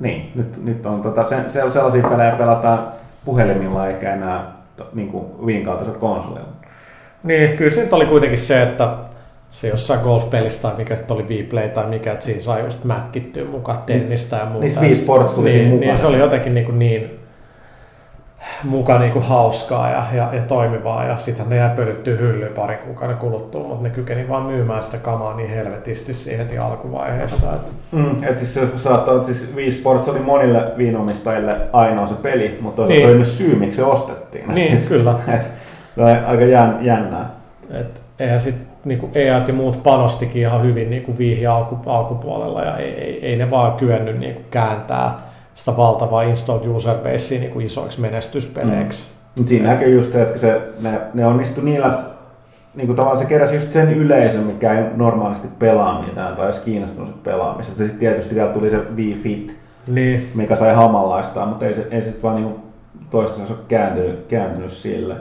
niin, 0.00 0.32
nyt, 0.34 0.64
nyt 0.64 0.86
on 0.86 1.02
tota, 1.02 1.24
se, 1.24 1.36
se, 1.48 1.70
sellaisia 1.70 2.02
pelejä 2.08 2.30
pelataan 2.30 2.88
puhelimilla 3.24 3.88
eikä 3.88 4.12
enää 4.12 4.55
niin 4.92 5.08
kuin 5.08 5.24
Wiin 5.46 5.64
kaltaisella 5.64 5.98
konsolilla. 5.98 6.48
Niin, 7.22 7.56
kyllä 7.56 7.74
se 7.74 7.88
oli 7.92 8.06
kuitenkin 8.06 8.38
se, 8.38 8.62
että 8.62 8.96
se 9.50 9.68
jossain 9.68 10.00
golf-pelissä 10.00 10.62
tai 10.62 10.76
mikä 10.76 10.96
oli 11.08 11.24
Vplay 11.24 11.68
tai 11.68 11.86
mikä, 11.86 12.12
että 12.12 12.24
siinä 12.24 12.40
sai 12.40 12.64
just 12.64 12.84
mätkittyä 12.84 13.44
mukaan 13.44 13.78
tennistä 13.86 14.36
ja 14.36 14.44
muuta. 14.44 14.66
Niin 14.66 14.80
Wii 14.80 14.94
Sports 14.94 15.34
tuli 15.34 15.48
niin, 15.48 15.58
siinä 15.58 15.70
mukaan. 15.70 15.88
Niin, 15.88 15.98
se 15.98 16.06
oli 16.06 16.18
jotenkin 16.18 16.54
niin, 16.54 16.66
kuin 16.66 16.78
niin 16.78 17.25
muka 18.64 18.98
niin 18.98 19.12
kuin 19.12 19.24
hauskaa 19.24 19.90
ja, 19.90 20.04
ja, 20.12 20.28
ja 20.34 20.42
toimivaa 20.42 21.04
ja 21.04 21.18
sitten 21.18 21.48
ne 21.48 21.56
jäi 21.56 21.76
pölyttyä 21.76 22.16
hyllyyn 22.16 22.52
parin 22.52 22.78
kuukauden 22.78 23.16
kuluttua, 23.16 23.68
mutta 23.68 23.82
ne 23.82 23.90
kykeni 23.90 24.28
vaan 24.28 24.42
myymään 24.42 24.84
sitä 24.84 24.96
kamaa 24.98 25.36
niin 25.36 25.50
helvetisti 25.50 26.14
siihen 26.14 26.46
heti 26.46 26.58
alkuvaiheessa. 26.58 27.52
Että 27.54 27.70
Mm, 27.92 28.24
et 28.24 28.36
siis 28.36 28.54
se 28.54 28.68
saattaa, 28.76 29.24
siis 29.24 29.52
Wii 29.56 29.72
Sports 29.72 30.08
oli 30.08 30.18
monille 30.18 30.62
viinomistajille 30.76 31.56
ainoa 31.72 32.06
se 32.06 32.14
peli, 32.14 32.58
mutta 32.60 32.76
toisaalta 32.76 32.92
Niin. 32.94 33.02
se 33.02 33.06
oli 33.08 33.16
myös 33.16 33.38
syy, 33.38 33.54
miksi 33.58 33.76
se 33.76 33.84
ostettiin. 33.84 34.44
Et 34.50 34.54
Niin, 34.54 34.66
siis, 34.68 34.88
kyllä. 34.88 35.14
Et, 35.34 35.48
on 35.98 36.06
aika 36.26 36.44
jän, 36.44 36.78
jännää. 36.80 37.30
Et 37.70 38.00
eihän 38.18 38.40
sitten 38.40 38.66
niinku 38.84 39.10
EAT 39.14 39.48
ja 39.48 39.54
muut 39.54 39.82
panostikin 39.82 40.42
ihan 40.42 40.62
hyvin 40.62 40.90
niinku 40.90 41.18
viihi 41.18 41.46
alku, 41.46 41.78
alkupuolella 41.86 42.62
ja 42.62 42.76
ei, 42.76 42.90
ei, 43.00 43.26
ei, 43.26 43.36
ne 43.36 43.50
vaan 43.50 43.72
kyennyt 43.72 44.18
niinku 44.18 44.42
kääntää 44.50 45.18
sitä 45.56 45.76
valtavaa 45.76 46.22
installed 46.22 46.66
user 46.66 46.94
basea 46.94 47.40
niinku 47.40 47.60
isoiksi 47.60 48.00
menestyspeleiksi. 48.00 49.08
Mut 49.38 49.48
siinä 49.48 49.68
näkyy 49.68 49.96
just 49.96 50.12
se, 50.12 50.22
että 50.22 50.38
se, 50.38 50.60
ne, 50.80 51.00
ne 51.14 51.26
onnistui 51.26 51.64
niillä, 51.64 52.04
niin 52.74 52.86
kuin 52.86 52.96
tavallaan 52.96 53.22
se 53.22 53.28
keräsi 53.28 53.54
just 53.54 53.72
sen 53.72 53.92
yleisön, 53.92 54.44
mikä 54.44 54.72
ei 54.72 54.84
normaalisti 54.96 55.48
pelaa 55.58 56.02
mitään 56.02 56.36
tai 56.36 56.44
edes 56.46 56.58
kiinnostunut 56.58 57.22
pelaamisesta. 57.22 57.78
Sitten 57.78 57.98
tietysti 57.98 58.34
vielä 58.34 58.52
tuli 58.52 58.70
se 58.70 58.76
Wii 58.96 59.14
Fit, 59.14 59.56
Niin, 59.86 60.28
mikä 60.34 60.56
sai 60.56 60.74
hamanlaistaan, 60.74 61.48
mutta 61.48 61.66
ei 61.66 61.74
se, 61.74 61.86
ei 61.90 62.02
se 62.02 62.12
sit 62.12 62.22
vaan 62.22 62.36
niin 62.36 62.54
toistaiseksi 63.10 63.52
ole 63.52 63.62
kääntynyt, 63.68 64.26
kääntynyt 64.26 64.72
sille. 64.72 65.16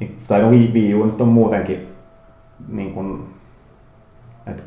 Niin, 0.00 0.18
tai 0.28 0.42
no 0.42 0.50
Wii, 0.50 0.94
U 0.94 1.04
nyt 1.04 1.20
on 1.20 1.28
muutenkin, 1.28 1.88
niin 2.68 2.92
kuin, 2.94 3.34
että 4.46 4.62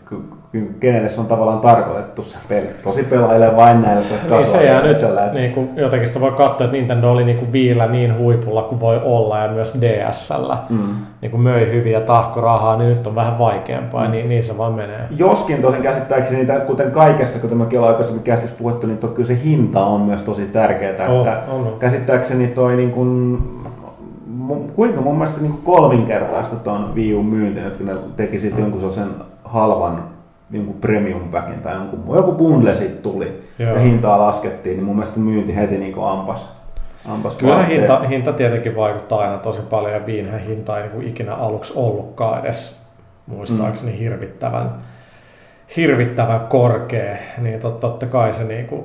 kenelle 0.80 1.10
se 1.10 1.22
on 1.22 1.28
tavallaan 1.28 1.60
tarkoitettu 1.60 2.24
se 2.24 2.38
peli. 2.50 2.70
Tosi 2.84 3.04
pelaajille 3.04 3.56
vain 3.56 3.82
näille 3.82 4.06
niin 4.30 4.47
se 4.47 4.64
jää 4.66 4.82
nyt, 4.84 5.04
että- 5.04 5.30
niinku, 5.34 5.70
jotenkin 5.76 6.08
sitä 6.08 6.22
voi 6.22 6.32
katsoa, 6.32 6.66
että 6.66 6.78
Nintendo 6.78 7.12
oli 7.12 7.24
niinku 7.24 7.45
viillä 7.52 7.88
niin 7.88 8.18
huipulla 8.18 8.62
kuin 8.62 8.80
voi 8.80 9.02
olla 9.04 9.38
ja 9.39 9.52
myös 9.52 9.78
DSllä 9.82 10.58
Mm. 10.70 10.95
niinku 11.22 11.38
möi 11.38 11.72
hyviä 11.72 12.02
tahko 12.02 12.41
rahaa, 12.41 12.78
niin 12.78 12.89
nyt 12.89 13.08
on 13.08 13.16
vähän 13.16 13.39
vaikeampaa 13.39 14.04
ja 14.04 14.10
niin, 14.10 14.30
niin 14.30 14.43
se 14.43 14.58
vaan 14.58 14.74
menee. 14.74 15.02
Joskin 15.18 15.62
tosin 15.62 15.82
käsittääkseni, 15.82 16.38
niitä, 16.38 16.60
kuten 16.60 16.91
kaikessa, 16.91 17.39
kuten 17.39 17.58
mekin 17.58 17.80
ollaan 17.80 17.93
aikaisemmin 17.93 18.24
kästissä 18.24 18.56
puhuttu, 18.60 18.88
niin 18.88 18.97
to, 18.97 19.08
kyllä 19.08 19.28
se 19.28 19.38
hinta 19.43 19.86
on 19.86 20.02
myös 20.02 20.22
tosi 20.22 20.45
tärkeää. 20.45 21.10
On, 21.10 21.18
että 21.28 21.41
on. 21.52 21.76
Käsittääkseni 21.80 22.47
toi 22.47 22.76
niin 22.76 22.91
kuin, 22.91 23.38
kuinka 24.76 25.02
mun 25.02 25.16
mielestä 25.16 25.41
niin 25.41 25.60
kolminkertaista 25.64 26.56
tuon 26.56 26.95
Wii 26.95 27.14
U 27.16 27.24
myynti, 27.24 27.62
nyt 27.62 27.78
kun 27.78 27.86
ne 27.86 27.93
teki 28.16 28.39
sitten 28.39 28.62
jonkun 28.62 28.80
sellaisen 28.80 29.08
halvan 29.43 30.04
jonkun 30.52 30.76
premium 30.82 31.30
packin 31.32 31.62
tai 31.62 31.76
jonkun, 31.76 32.00
muu- 32.00 32.16
joku 32.16 32.32
bundle 32.32 32.76
siitä 32.76 33.02
tuli 33.02 33.43
Joo. 33.60 33.74
ja 33.74 33.80
hintaa 33.80 34.20
laskettiin, 34.20 34.76
niin 34.78 34.86
mun 34.86 34.95
mielestä 34.95 35.20
myynti 35.20 35.56
heti 35.56 35.78
niin 35.78 35.93
kuin 35.93 36.08
ampas. 36.08 36.54
ampas 37.06 37.36
Kyllä 37.38 37.64
hinta, 37.64 38.00
hinta 38.00 38.34
tietenkin 38.34 38.76
vaikuttaa 38.76 39.20
aina 39.20 39.38
tosi 39.38 39.62
paljon 39.62 39.93
ja 39.93 40.06
viinhän 40.06 40.39
hinta 40.39 40.78
ei 40.84 40.89
niin 40.89 41.08
ikinä 41.08 41.36
aluksi 41.36 41.74
ollutkaan 41.76 42.39
edes 42.45 42.82
muistaakseni 43.28 43.91
Mm. 43.91 43.97
hirvittävän, 43.97 44.72
hirvittävän 45.78 46.39
korkea, 46.39 47.16
niin 47.38 47.60
tot, 47.60 47.80
totta 47.80 48.06
kai 48.06 48.34
se 48.34 48.43
niin 48.43 48.66
kuin 48.68 48.84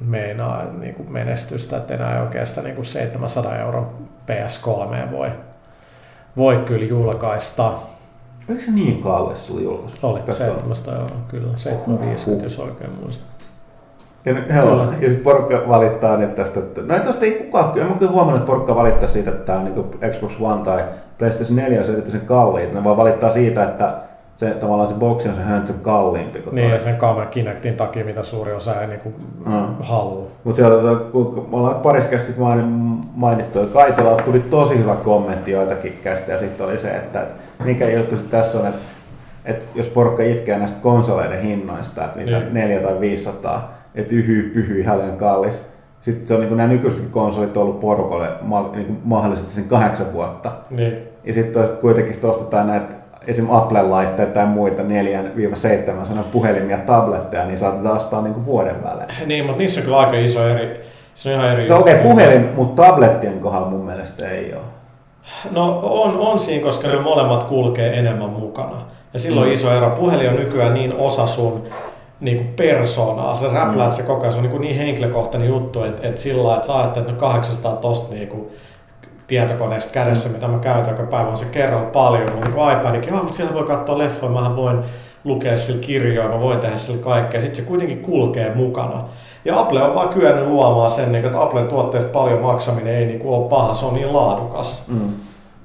meinaa 0.00 0.64
niin 0.78 0.94
kuin 0.94 1.12
menestystä, 1.12 1.76
että 1.76 1.94
enää 1.94 2.16
ei 2.16 2.22
oikeastaan 2.22 2.64
niin 2.64 2.76
kuin 2.76 2.86
700 2.86 3.56
euron 3.58 3.86
PS3 4.26 5.10
voi, 5.12 5.30
voi 6.36 6.56
kyllä 6.56 6.84
julkaista. 6.86 7.72
Oliko 8.48 8.62
se 8.64 8.70
niin 8.70 9.02
kallis 9.02 9.46
sulla 9.46 9.60
julkaisu? 9.60 9.96
Oli 10.02 10.20
Katsotaan. 10.20 10.50
700 10.60 10.94
euroa, 10.94 11.08
kyllä, 11.28 11.48
750 11.56 12.46
jos 12.46 12.58
oikein 12.58 12.90
muistan. 13.02 13.28
Ja, 14.24 14.32
nyt- 14.32 14.44
joo, 14.56 14.84
ja 15.00 15.08
sitten 15.08 15.20
porukka 15.24 15.62
valittaa 15.68 16.16
nyt 16.16 16.34
tästä, 16.34 16.60
että 16.60 16.80
no 16.82 16.94
ei 16.94 17.00
tosta 17.00 17.24
ei 17.24 17.32
kukaan, 17.32 17.72
kyllä 17.72 17.88
mä 17.88 17.94
kyllä 17.94 18.12
huomannut, 18.12 18.36
että 18.40 18.46
porukka 18.46 18.74
valittaa 18.76 19.08
siitä, 19.08 19.30
että 19.30 19.44
tämä 19.44 19.58
on 19.58 19.64
niin 19.64 20.12
Xbox 20.12 20.40
One 20.40 20.64
tai 20.64 20.84
PlayStation 21.18 21.56
4 21.56 21.78
on 21.80 21.86
se 21.86 21.92
erityisen 21.92 22.20
kalliita. 22.20 22.74
Ne 22.74 22.84
vaan 22.84 22.96
valittaa 22.96 23.30
siitä, 23.30 23.64
että 23.64 23.94
se 24.36 24.50
tavallaan 24.50 24.88
se 24.88 24.94
boksi 24.94 25.28
on 25.28 25.34
se 25.34 25.40
häntsä 25.42 25.72
kalliimpi 25.82 26.38
kuin 26.40 26.54
Niin 26.54 26.64
toi. 26.66 26.72
ja 26.72 26.78
sen 26.84 26.96
Camera 26.96 27.26
Kinectin 27.26 27.74
takia, 27.76 28.04
mitä 28.04 28.22
suuri 28.22 28.52
osa 28.52 28.80
ei 28.80 28.86
niin 28.86 29.00
kuin 29.00 29.14
Mm. 29.46 29.66
halua. 29.80 30.26
Mutta 30.44 30.62
kun 31.12 31.46
me 31.50 31.56
ollaan 31.56 31.74
pariskästi 31.80 32.32
mainittu, 33.14 33.60
että 33.60 33.74
Kaitelalta 33.74 34.22
tuli 34.22 34.40
tosi 34.40 34.78
hyvä 34.78 34.94
kommentti 34.94 35.50
joitakin 35.50 35.98
kästä 36.04 36.32
ja 36.32 36.38
sitten 36.38 36.66
oli 36.66 36.78
se, 36.78 36.90
että, 36.90 37.20
että 37.22 37.34
mikä 37.64 37.88
juttu 37.88 38.16
tässä 38.30 38.58
on, 38.58 38.66
että, 38.66 38.80
että 39.44 39.64
jos 39.74 39.86
porukka 39.86 40.22
itkee 40.22 40.58
näistä 40.58 40.78
konsoleiden 40.82 41.42
hinnoista, 41.42 42.04
että 42.04 42.18
mitä 42.18 42.38
Niin. 42.38 42.54
4 42.54 42.80
tai 42.80 43.00
500, 43.00 43.72
että 43.94 44.14
yhy, 44.14 44.50
pyhy, 44.54 44.74
liian 44.96 45.16
kallis. 45.16 45.62
Sitten 46.00 46.26
se 46.26 46.34
on 46.34 46.40
niin 46.40 46.56
nämä 46.56 46.68
nykyisetkin 46.68 47.10
konsolit 47.10 47.56
on 47.56 47.62
ollut 47.62 47.80
porukalle 47.80 48.28
niin 48.74 49.00
mahdollisesti 49.04 49.52
sen 49.54 49.64
kahdeksan 49.64 50.12
vuotta. 50.12 50.52
Niin. 50.70 50.98
Ja 51.24 51.32
sitten 51.32 51.68
kuitenkin 51.80 52.14
sit 52.14 52.24
ostetaan 52.24 52.66
näitä 52.66 52.94
esim. 53.26 53.50
Apple-laitteita 53.50 54.32
tai 54.32 54.46
muita 54.46 54.82
4-700 54.82 54.86
puhelimia, 56.32 56.78
tabletteja, 56.78 57.44
niin 57.44 57.58
saatetaan 57.58 57.96
ostaa 57.96 58.22
niin 58.22 58.34
kuin 58.34 58.46
vuoden 58.46 58.84
välein. 58.84 59.08
niin, 59.26 59.44
mutta 59.44 59.58
niissä 59.58 59.80
on 59.80 59.84
kyllä 59.84 59.98
aika 59.98 60.16
iso 60.16 60.48
eri, 60.48 60.80
se 61.14 61.28
on 61.28 61.34
ihan 61.34 61.52
eri 61.52 61.68
No 61.68 61.78
okei, 61.78 61.94
juttu. 61.94 62.08
puhelin, 62.08 62.48
mutta 62.56 62.82
tablettien 62.82 63.38
kohdalla 63.40 63.70
mun 63.70 63.84
mielestä 63.86 64.28
ei 64.28 64.54
ole. 64.54 64.62
No 65.50 65.80
on, 65.82 66.18
on 66.18 66.38
siinä, 66.38 66.62
koska 66.64 66.88
ne 66.88 67.00
molemmat 67.00 67.42
kulkee 67.44 67.98
enemmän 67.98 68.30
mukana. 68.30 68.76
Ja 69.12 69.18
silloin 69.18 69.46
Mm. 69.46 69.52
iso 69.52 69.72
ero. 69.72 69.90
Puhelin 69.90 70.28
on 70.30 70.36
nykyään 70.36 70.74
niin 70.74 70.94
osa 70.96 71.26
sun 71.26 71.62
niin 72.20 72.36
kuin 72.36 72.48
persoonaa. 72.56 73.34
Se 73.34 73.46
räpläät 73.54 73.90
Mm. 73.90 73.96
se 73.96 74.02
koko 74.02 74.20
ajan. 74.22 74.32
Se 74.32 74.38
on 74.38 74.44
niin, 74.50 74.60
niin 74.60 74.76
henkilökohtainen 74.76 75.48
juttu, 75.48 75.82
että, 75.84 76.08
että 76.08 76.20
sillä 76.20 76.42
lailla, 76.42 76.56
että 76.56 76.66
sä 76.66 76.78
ajattelet, 76.78 77.08
että 77.08 77.12
no 77.26 77.30
800 77.32 77.76
tosta 77.76 78.14
niin 78.14 78.28
kuin 78.28 78.48
tietokoneesta 79.26 79.92
kädessä, 79.92 80.28
mitä 80.28 80.48
mä 80.48 80.58
käytän 80.58 80.90
joka 80.90 81.02
päivä, 81.10 81.28
on 81.30 81.38
se 81.38 81.44
kerralla 81.52 81.90
paljon. 81.90 82.30
Mutta 82.30 82.46
niin 82.48 82.54
kuin 82.54 82.72
iPadikin, 82.72 83.14
ah, 83.14 83.20
mutta 83.22 83.36
siellä 83.36 83.54
voi 83.54 83.62
katsoa 83.66 83.98
leffoja, 83.98 84.32
mähän 84.32 84.56
voin 84.56 84.78
lukea 85.24 85.56
sillä 85.56 85.80
kirjoja, 85.80 86.28
mä 86.28 86.40
voin 86.40 86.58
tehdä 86.58 86.76
sillä 86.76 87.04
kaikkea. 87.04 87.40
Sitten 87.40 87.56
se 87.64 87.68
kuitenkin 87.68 87.98
kulkee 88.02 88.54
mukana. 88.54 89.04
Ja 89.44 89.60
Apple 89.60 89.82
on 89.82 89.94
vaan 89.94 90.08
kyennyt 90.08 90.46
luomaan 90.46 90.90
sen, 90.90 91.12
niin 91.12 91.22
kuin, 91.22 91.30
että 91.30 91.42
Applen 91.42 91.68
tuotteesta 91.68 92.12
paljon 92.12 92.40
maksaminen 92.40 92.94
ei 92.96 93.06
niin 93.06 93.20
kuin 93.20 93.34
ole 93.34 93.48
paha, 93.48 93.74
se 93.74 93.86
on 93.86 93.94
niin 93.94 94.12
laadukas. 94.14 94.88
Mm. 94.88 95.00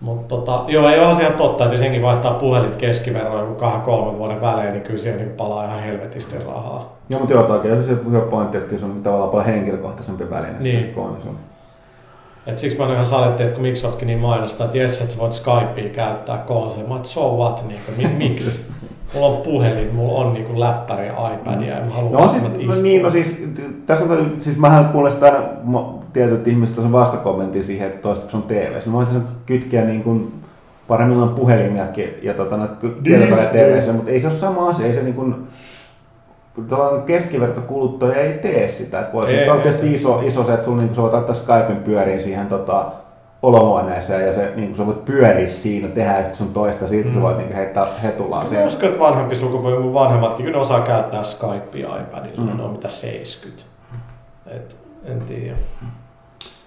Mutta 0.01 0.35
tota, 0.35 0.63
joo, 0.67 0.89
ei 0.89 0.99
ole 0.99 1.15
se 1.15 1.21
ihan 1.21 1.33
totta, 1.33 1.63
että 1.63 1.75
jos 1.75 1.83
jengi 1.83 2.01
vaihtaa 2.01 2.33
puhelit 2.33 2.75
keskiverroin 2.75 3.39
joku 3.41 3.55
kahden 3.55 3.81
kolmen 3.81 4.17
vuoden 4.17 4.41
välein, 4.41 4.71
niin 4.73 4.83
kyllä 4.83 4.99
siihen 4.99 5.19
niin 5.19 5.31
palaa 5.31 5.65
ihan 5.65 5.79
helvetisti 5.79 6.35
rahaa. 6.45 6.93
Joo, 7.09 7.19
mutta 7.19 7.33
joo, 7.33 7.43
toki 7.43 7.67
se 7.67 7.97
hyvä 8.11 8.19
pointti, 8.21 8.57
että 8.57 8.69
kyllä 8.69 8.79
se 8.79 8.85
on 8.85 9.03
tavallaan 9.03 9.29
paljon 9.29 9.45
henkilökohtaisempi 9.45 10.29
väline 10.29 10.59
Niin. 10.59 10.93
konsoli. 10.93 11.35
Et 12.47 12.57
siksi 12.57 12.77
mä 12.77 12.83
oon 12.83 12.93
ihan 12.93 13.05
saletti, 13.05 13.43
että 13.43 13.53
kun 13.55 13.61
miksi 13.61 13.85
ootkin 13.87 14.05
niin 14.07 14.19
mainostaa, 14.19 14.65
että 14.65 14.77
jes, 14.77 15.01
että 15.01 15.13
sä 15.13 15.19
voit 15.19 15.33
Skypea 15.33 15.89
käyttää 15.93 16.37
konsolilla. 16.37 16.87
Mä 16.89 16.95
oon, 16.95 17.05
so 17.05 17.37
what, 17.37 17.63
niin 17.67 17.79
kuin, 17.85 17.97
mi- 18.11 18.27
miksi? 18.27 18.71
Mulla 19.13 19.27
on 19.27 19.37
puhelin, 19.41 19.95
mulla 19.95 20.19
on 20.25 20.33
niin 20.33 20.45
kuin 20.45 20.59
läppäri 20.59 21.07
ja 21.07 21.31
iPadia 21.33 21.75
ja 21.75 21.85
mä 21.85 21.91
haluan 21.91 22.13
No, 22.13 22.19
on 22.19 22.29
sit, 22.29 22.43
no 22.43 22.49
istua. 22.59 22.83
niin, 22.83 23.01
no 23.03 23.09
siis, 23.09 23.43
tässä 23.85 24.05
on, 24.05 24.35
siis 24.39 24.57
mähän 24.57 24.89
kuulen 24.89 25.11
sitä 25.11 25.25
aina 25.25 25.43
tietyt 26.13 26.47
ihmiset 26.47 26.75
sen 26.75 26.91
vastakommentin 26.91 27.63
siihen, 27.63 27.87
että 27.87 28.01
toistaiseksi 28.01 28.37
on 28.37 28.43
TV. 28.43 28.71
Mä 28.85 28.93
voin 28.93 29.05
tässä 29.05 29.21
kytkeä 29.45 29.85
niin 29.85 30.03
kuin 30.03 30.33
parhaimmillaan 30.87 31.29
puhelimiakin 31.35 32.09
ja 32.23 32.33
tota, 32.33 32.59
tietokoneen 33.03 33.49
TV, 33.49 33.93
mutta 33.93 34.11
ei 34.11 34.19
se 34.19 34.27
ole 34.27 34.35
sama 34.35 34.69
asia. 34.69 34.85
Ei 34.85 34.93
se 34.93 35.03
niin 35.03 35.15
kuin, 35.15 35.35
tällainen 36.67 37.03
keskivertokuluttaja 37.03 38.13
ei 38.15 38.33
tee 38.33 38.67
sitä. 38.67 38.99
Että 38.99 39.13
voisi 39.13 39.33
Ei, 39.33 39.49
ei, 39.49 39.61
tietysti 39.61 39.93
iso, 39.93 40.21
iso 40.25 40.43
se, 40.43 40.53
että 40.53 40.65
sulla 40.65 40.81
niin 40.81 40.95
sä 40.95 41.01
voit 41.01 41.13
laittaa 41.13 41.35
Skypen 41.35 41.77
pyöriin 41.83 42.21
siihen 42.21 42.47
tota, 42.47 42.85
olohuoneeseen 43.47 44.27
ja 44.27 44.33
se, 44.33 44.51
niin 44.55 44.67
kuin 44.67 44.77
sä 44.77 44.85
voit 44.85 45.05
pyöriä 45.05 45.47
siinä, 45.47 45.87
tehdä 45.87 46.19
yhtä 46.19 46.35
sun 46.35 46.53
toista, 46.53 46.87
siitä 46.87 47.07
mm. 47.09 47.15
sä 47.15 47.21
voit 47.21 47.37
niin 47.37 47.53
heittää 47.55 47.87
hetulaan 48.03 48.43
Mä 48.43 48.49
siihen. 48.49 48.65
uskon, 48.67 48.89
että 48.89 48.99
vanhempi 48.99 49.35
sukupolvi, 49.35 49.79
mun 49.83 49.93
vanhemmatkin, 49.93 50.45
kyllä 50.45 50.57
osaa 50.59 50.79
käyttää 50.81 51.23
Skypea 51.23 51.97
iPadilla, 51.97 52.41
Mm. 52.51 52.57
ne 52.57 52.63
on 52.63 52.71
mitä 52.71 52.89
70. 52.89 53.63
Et, 54.47 54.75
en 55.05 55.21
tiedä. 55.21 55.55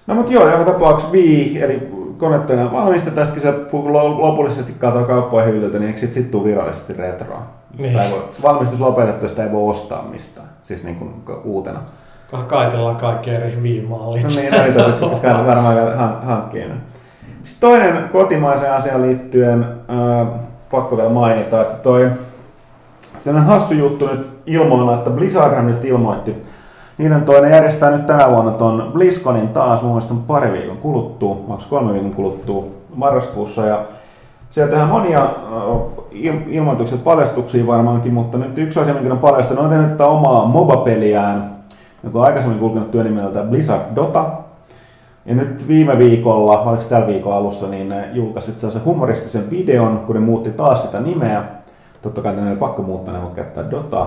No 0.06 0.14
mutta 0.14 0.32
joo, 0.32 0.48
joka 0.50 0.72
tapauksessa 0.72 1.12
Wii, 1.12 1.62
eli 1.62 1.88
konetteena 2.18 2.72
valmistetaan, 2.72 3.26
sitten 3.26 3.54
kun 3.54 3.62
se 3.62 3.76
pu- 3.76 3.92
lo- 3.92 4.20
lopullisesti 4.22 4.72
katsoo 4.78 5.04
kauppojen 5.04 5.48
hyllyltä, 5.48 5.78
niin 5.78 5.86
eikö 5.86 6.00
sit, 6.00 6.12
sit 6.12 6.30
tuu 6.30 6.44
virallisesti 6.44 6.92
retroa? 6.92 7.42
Sitä 7.72 7.82
Niin. 7.88 7.98
ei 7.98 8.10
voi, 8.10 8.22
valmistus 8.42 8.80
lopetettu, 8.80 9.28
sitä 9.28 9.44
ei 9.44 9.52
voi 9.52 9.70
ostaa 9.70 10.02
mistään, 10.10 10.48
siis 10.62 10.84
niin 10.84 10.96
kuin 10.96 11.14
uutena. 11.44 11.80
Kaitellaan 12.46 12.96
kaikki 12.96 13.30
eri 13.30 13.58
viimallit. 13.62 14.22
No 14.22 14.28
niin, 14.28 14.52
niitä 14.52 14.84
pitää 15.14 15.46
varmaan 15.46 15.76
han- 15.96 16.22
hankkia. 16.26 16.64
Sitten 17.42 17.60
toinen 17.70 18.08
kotimaiseen 18.12 18.72
asiaan 18.72 19.02
liittyen, 19.02 19.66
äh, 19.90 20.26
pakko 20.70 20.96
vielä 20.96 21.08
mainita, 21.10 21.60
että 21.60 21.74
toi 21.74 22.10
sellainen 23.24 23.50
hassu 23.52 23.74
juttu 23.74 24.06
nyt 24.06 24.28
ilmoilla, 24.46 24.94
että 24.94 25.10
Blizzard 25.10 25.62
nyt 25.62 25.84
ilmoitti, 25.84 26.42
niiden 26.98 27.22
toinen 27.22 27.50
järjestää 27.50 27.90
nyt 27.90 28.06
tänä 28.06 28.30
vuonna 28.30 28.50
ton 28.50 28.90
BlizzConin 28.92 29.48
taas, 29.48 29.82
mun 29.82 29.90
mielestä 29.90 30.14
on 30.14 30.22
pari 30.22 30.52
viikon 30.52 30.76
kuluttua, 30.76 31.30
onko 31.48 31.62
kolme 31.70 31.92
viikon 31.92 32.14
kuluttua 32.14 32.64
marraskuussa, 32.94 33.66
ja 33.66 33.80
siellä 34.50 34.70
tehdään 34.70 34.90
monia 34.90 35.22
äh, 35.22 35.28
il- 36.12 36.48
ilmoituksia, 36.48 36.98
paljastuksia 37.04 37.66
varmaankin, 37.66 38.14
mutta 38.14 38.38
nyt 38.38 38.58
yksi 38.58 38.80
asia, 38.80 38.94
minkä 38.94 39.12
on 39.12 39.18
paljastanut, 39.18 39.64
on 39.64 39.70
tehnyt 39.70 39.88
tätä 39.88 40.06
omaa 40.06 40.46
MOBA-peliään, 40.46 41.59
joka 42.04 42.18
on 42.18 42.24
aikaisemmin 42.24 42.58
kulkenut 42.58 42.90
työnimeltä 42.90 43.42
Blizzard 43.42 43.96
Dota. 43.96 44.30
Ja 45.26 45.34
nyt 45.34 45.68
viime 45.68 45.98
viikolla, 45.98 46.60
oliko 46.60 46.82
tällä 46.82 47.06
viikon 47.06 47.32
alussa, 47.32 47.68
niin 47.68 47.88
ne 47.88 48.08
julkaisivat 48.12 48.58
sellaisen 48.58 48.84
humoristisen 48.84 49.50
videon, 49.50 49.98
kun 49.98 50.14
ne 50.14 50.20
muutti 50.20 50.50
taas 50.50 50.82
sitä 50.82 51.00
nimeä. 51.00 51.44
Totta 52.02 52.20
kai 52.20 52.36
ne 52.36 52.50
oli 52.50 52.56
pakko 52.56 52.82
muuttaa, 52.82 53.14
ne 53.14 53.22
voi 53.22 53.30
käyttää 53.34 53.70
Dota. 53.70 54.06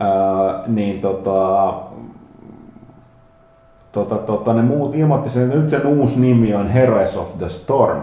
Ää, 0.00 0.62
niin 0.66 1.00
tota, 1.00 1.74
tota, 3.92 4.16
tota, 4.16 4.54
ne 4.54 4.62
muut, 4.62 4.94
ilmoitti 4.94 5.30
sen, 5.30 5.42
että 5.42 5.56
nyt 5.56 5.70
sen 5.70 5.86
uusi 5.86 6.20
nimi 6.20 6.54
on 6.54 6.68
Heroes 6.68 7.16
of 7.16 7.38
the 7.38 7.48
Storm. 7.48 8.02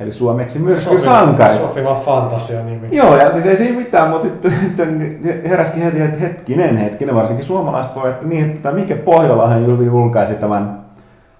Eli 0.00 0.10
suomeksi 0.10 0.58
myrsky 0.58 0.98
sankarit. 0.98 1.56
Sopiva 1.56 1.94
fantasia 1.94 2.64
nimi. 2.64 2.88
Joo, 2.92 3.16
ja 3.16 3.32
siis 3.32 3.46
ei 3.46 3.56
siinä 3.56 3.78
mitään, 3.78 4.10
mutta 4.10 4.28
sitten, 4.60 5.20
heräskin 5.48 5.82
heti, 5.82 6.00
että 6.00 6.18
hetkinen, 6.18 6.76
hetkinen, 6.76 7.14
varsinkin 7.14 7.44
suomalaiset 7.44 7.96
voi, 7.96 8.10
että 8.10 8.26
niin, 8.26 8.50
että 8.50 8.72
mikä 8.72 8.96
Pohjolahan 8.96 9.64
julkaisi 9.84 10.34
tämän 10.34 10.84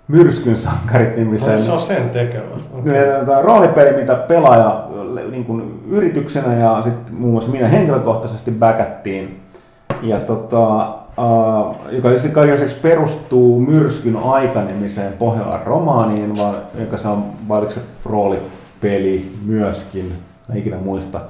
Myrskyn 0.08 0.56
sankarit 0.56 1.16
nimisen 1.16 1.50
No, 1.50 1.56
se 1.56 1.72
on 1.72 1.80
sen 1.80 2.10
tekemästä. 2.10 2.78
Okay. 2.78 2.94
Tämä 3.26 3.42
roolipeli, 3.42 3.96
mitä 3.96 4.14
pelaaja 4.14 4.84
niin 5.30 5.44
kuin 5.44 5.84
yrityksenä 5.90 6.54
ja 6.54 6.82
sitten 6.82 7.14
muun 7.14 7.32
muassa 7.32 7.50
minä 7.50 7.68
henkilökohtaisesti 7.68 8.50
backättiin. 8.50 9.40
Ja 10.02 10.20
tota, 10.20 10.94
joka 11.90 12.10
sitten 12.10 12.32
kaiken 12.32 12.54
lisäksi 12.54 12.76
perustuu 12.82 13.60
Myrskyn 13.60 14.16
aika-nimiseen 14.16 15.12
Pohjolan 15.12 15.66
romaaniin, 15.66 16.36
vaan, 16.36 16.54
joka 16.80 16.96
se 16.96 17.08
on, 17.08 17.24
vai 17.48 17.58
oliko 17.58 17.72
se 17.72 17.80
roolipeli 18.04 19.32
myöskin, 19.46 20.12
en 20.50 20.56
ikinä 20.56 20.76
muista, 20.76 21.20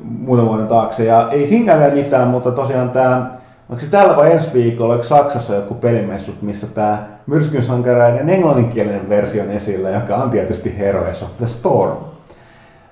muutaman 0.00 0.50
vuoden 0.50 0.66
taakse. 0.66 1.04
Ja 1.04 1.28
ei 1.30 1.46
siinäkään 1.46 1.80
vielä 1.80 1.94
mitään, 1.94 2.28
mutta 2.28 2.50
tosiaan 2.50 2.90
tämä, 2.90 3.30
onko 3.68 3.80
se 3.80 3.90
tällä 3.90 4.16
vai 4.16 4.32
ensi 4.32 4.54
viikolla, 4.54 4.92
oliko 4.92 5.08
Saksassa 5.08 5.54
jotkut 5.54 5.80
pelimessut, 5.80 6.42
missä 6.42 6.66
tämä 6.66 7.06
Myrskyn 7.26 7.62
sankareiden 7.62 8.28
englanninkielinen 8.28 9.08
versio 9.08 9.42
on 9.42 9.50
esillä, 9.50 9.90
joka 9.90 10.16
on 10.16 10.30
tietysti 10.30 10.78
Heroes 10.78 11.22
of 11.22 11.36
the 11.38 11.46
Storm. 11.46 11.96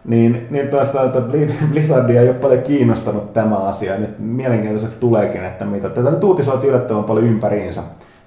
Niin, 0.07 0.47
niin 0.51 0.69
tuosta, 0.69 1.03
että 1.03 1.21
Bli- 1.21 1.55
Blizzardia 1.71 2.21
ei 2.21 2.29
ole 2.29 2.37
paljon 2.37 2.63
kiinnostanut 2.63 3.33
tämä 3.33 3.57
asia. 3.57 3.99
Nyt 3.99 4.19
mielenkiintoiseksi 4.19 5.01
tuleekin, 5.01 5.45
että 5.45 5.65
mitä. 5.65 5.89
Tätä 5.89 6.11
nyt 6.11 6.25
uutisoitiin 6.25 6.71
yllättävän 6.71 7.05
paljon 7.05 7.25
ympäriinsä. 7.25 7.83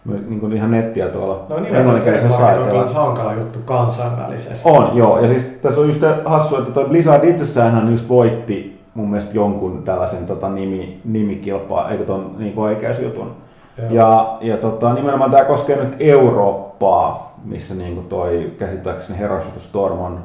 Niin 0.06 0.40
kuin 0.40 0.54
ihan 0.54 0.72
nettiä 0.72 1.08
tuolla 1.08 1.46
No 1.50 1.60
niin, 1.60 1.76
englanninkielisellä 1.76 2.52
että 2.52 2.74
on 2.74 2.94
hankala 2.94 3.34
juttu 3.34 3.60
kansainvälisesti. 3.66 4.70
On, 4.70 4.98
joo. 4.98 5.20
Ja 5.20 5.28
siis 5.28 5.44
tässä 5.44 5.82
on 5.82 5.88
just 5.88 6.02
hassu, 6.26 6.58
että 6.58 6.72
toi 6.72 6.86
Blizzard 6.86 7.24
itsessään 7.24 7.74
hän 7.74 7.92
just 7.92 8.10
voitti 8.10 8.80
mun 8.94 9.10
mielestä 9.10 9.36
jonkun 9.36 9.84
tällaisen 9.84 10.26
tota, 10.26 10.50
nimi, 10.50 11.02
nimikilpaa, 11.06 11.90
eikö 11.90 12.06
ton 12.06 12.36
niin 12.38 12.54
oikeusjutun. 12.58 13.32
Joo. 13.78 13.90
Ja, 13.92 14.38
ja 14.42 14.58
tota, 14.58 14.94
nimenomaan 14.94 15.32
tämä 15.32 15.44
koskee 15.44 15.76
nyt 15.76 15.96
Eurooppaa, 16.00 17.36
missä 17.46 17.76
niin 17.76 17.96
kuin 17.96 18.08
toi 18.08 18.52
käsittääkseni 18.58 19.20
Heroes 19.20 19.46
of 19.46 19.52
the 19.52 19.60
Storm 19.60 20.00
on, 20.00 20.20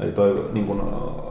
eli 0.00 0.12
toi 0.12 0.44
niin 0.52 0.66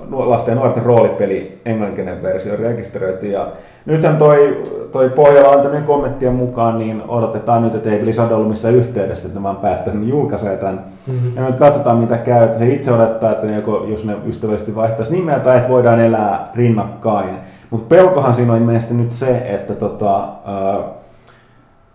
nuo- 0.09 0.30
lasten 0.30 0.51
ja 0.51 0.55
nuorten 0.55 0.84
roolipeli 0.84 1.61
englanninkielinen 1.66 2.24
versio 2.24 2.55
rekisteröity. 2.55 3.28
Ja 3.28 3.47
nythän 3.86 4.18
toi, 4.18 4.64
toi 4.91 5.09
Pohjalla 5.09 5.51
antamien 5.51 5.84
kommenttien 5.84 6.34
mukaan, 6.34 6.78
niin 6.78 7.03
odotetaan 7.07 7.61
nyt, 7.64 7.76
että 7.76 7.89
ei 7.89 7.99
Blizzard 7.99 8.32
ollut 8.32 8.49
missään 8.49 8.76
yhteydessä, 8.76 9.28
että 9.28 9.43
vaan 9.43 9.55
päättänyt, 9.55 10.01
ne 10.01 10.09
julkaisee 10.09 10.57
tämän. 10.57 10.80
Mhm. 11.07 11.38
Ja 11.38 11.45
nyt 11.45 11.55
katsotaan 11.55 11.97
mitä 11.97 12.18
käy. 12.18 12.43
Että 12.43 12.57
se 12.57 12.68
itse 12.68 12.91
odottaa, 12.91 13.32
että 13.32 13.47
ne 13.47 13.55
joko, 13.55 13.86
jos 13.89 14.05
ne 14.05 14.16
ystävällisesti 14.28 14.76
vaihtaisi 14.76 15.14
nimeä 15.14 15.39
tai 15.39 15.57
että 15.57 15.70
voidaan 15.70 15.99
elää 15.99 16.51
rinnakkain. 16.55 17.38
Mutta 17.70 17.95
pelkohan 17.95 18.36
siinä 18.36 18.53
on 18.53 18.59
ilmeisesti 18.59 18.93
nyt 18.93 19.11
se, 19.11 19.38
että 19.38 19.74
tota, 19.74 20.28
ää, 20.45 20.80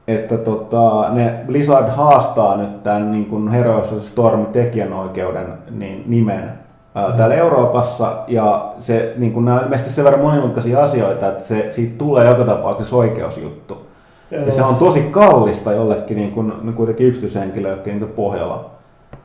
että 0.08 0.38
tota, 0.38 1.08
ne 1.10 1.34
Blizzard 1.46 1.90
haastaa 1.90 2.56
nyt 2.56 2.82
tämän 2.82 3.12
niin 3.12 3.26
kuin 3.26 3.48
Heroes 3.48 3.92
of 3.92 4.02
Storm 4.02 4.46
tekijänoikeuden 4.46 5.46
niin, 5.70 6.04
nimen 6.06 6.52
ää, 6.94 7.12
täällä 7.12 7.34
Euroopassa 7.34 8.12
ja 8.28 8.72
se, 8.78 9.14
niin 9.16 9.32
kuin, 9.32 9.44
nämä 9.44 9.56
on 9.56 9.64
ilmeisesti 9.64 9.92
sen 9.92 10.04
verran 10.04 10.22
monimutkaisia 10.22 10.82
asioita, 10.82 11.28
että 11.28 11.44
se, 11.44 11.66
siitä 11.70 11.98
tulee 11.98 12.30
joka 12.30 12.44
tapauksessa 12.44 12.96
oikeusjuttu. 12.96 13.86
Ja 14.30 14.52
se 14.52 14.62
on 14.62 14.76
tosi 14.76 15.00
kallista 15.00 15.72
jollekin 15.72 16.16
niin 16.16 16.32
kuin, 16.32 16.52
niin 16.62 16.74
kuitenkin 16.74 17.06
yksityishenkilöllekin 17.06 18.00
niin 18.00 18.10
pohjalla. 18.10 18.70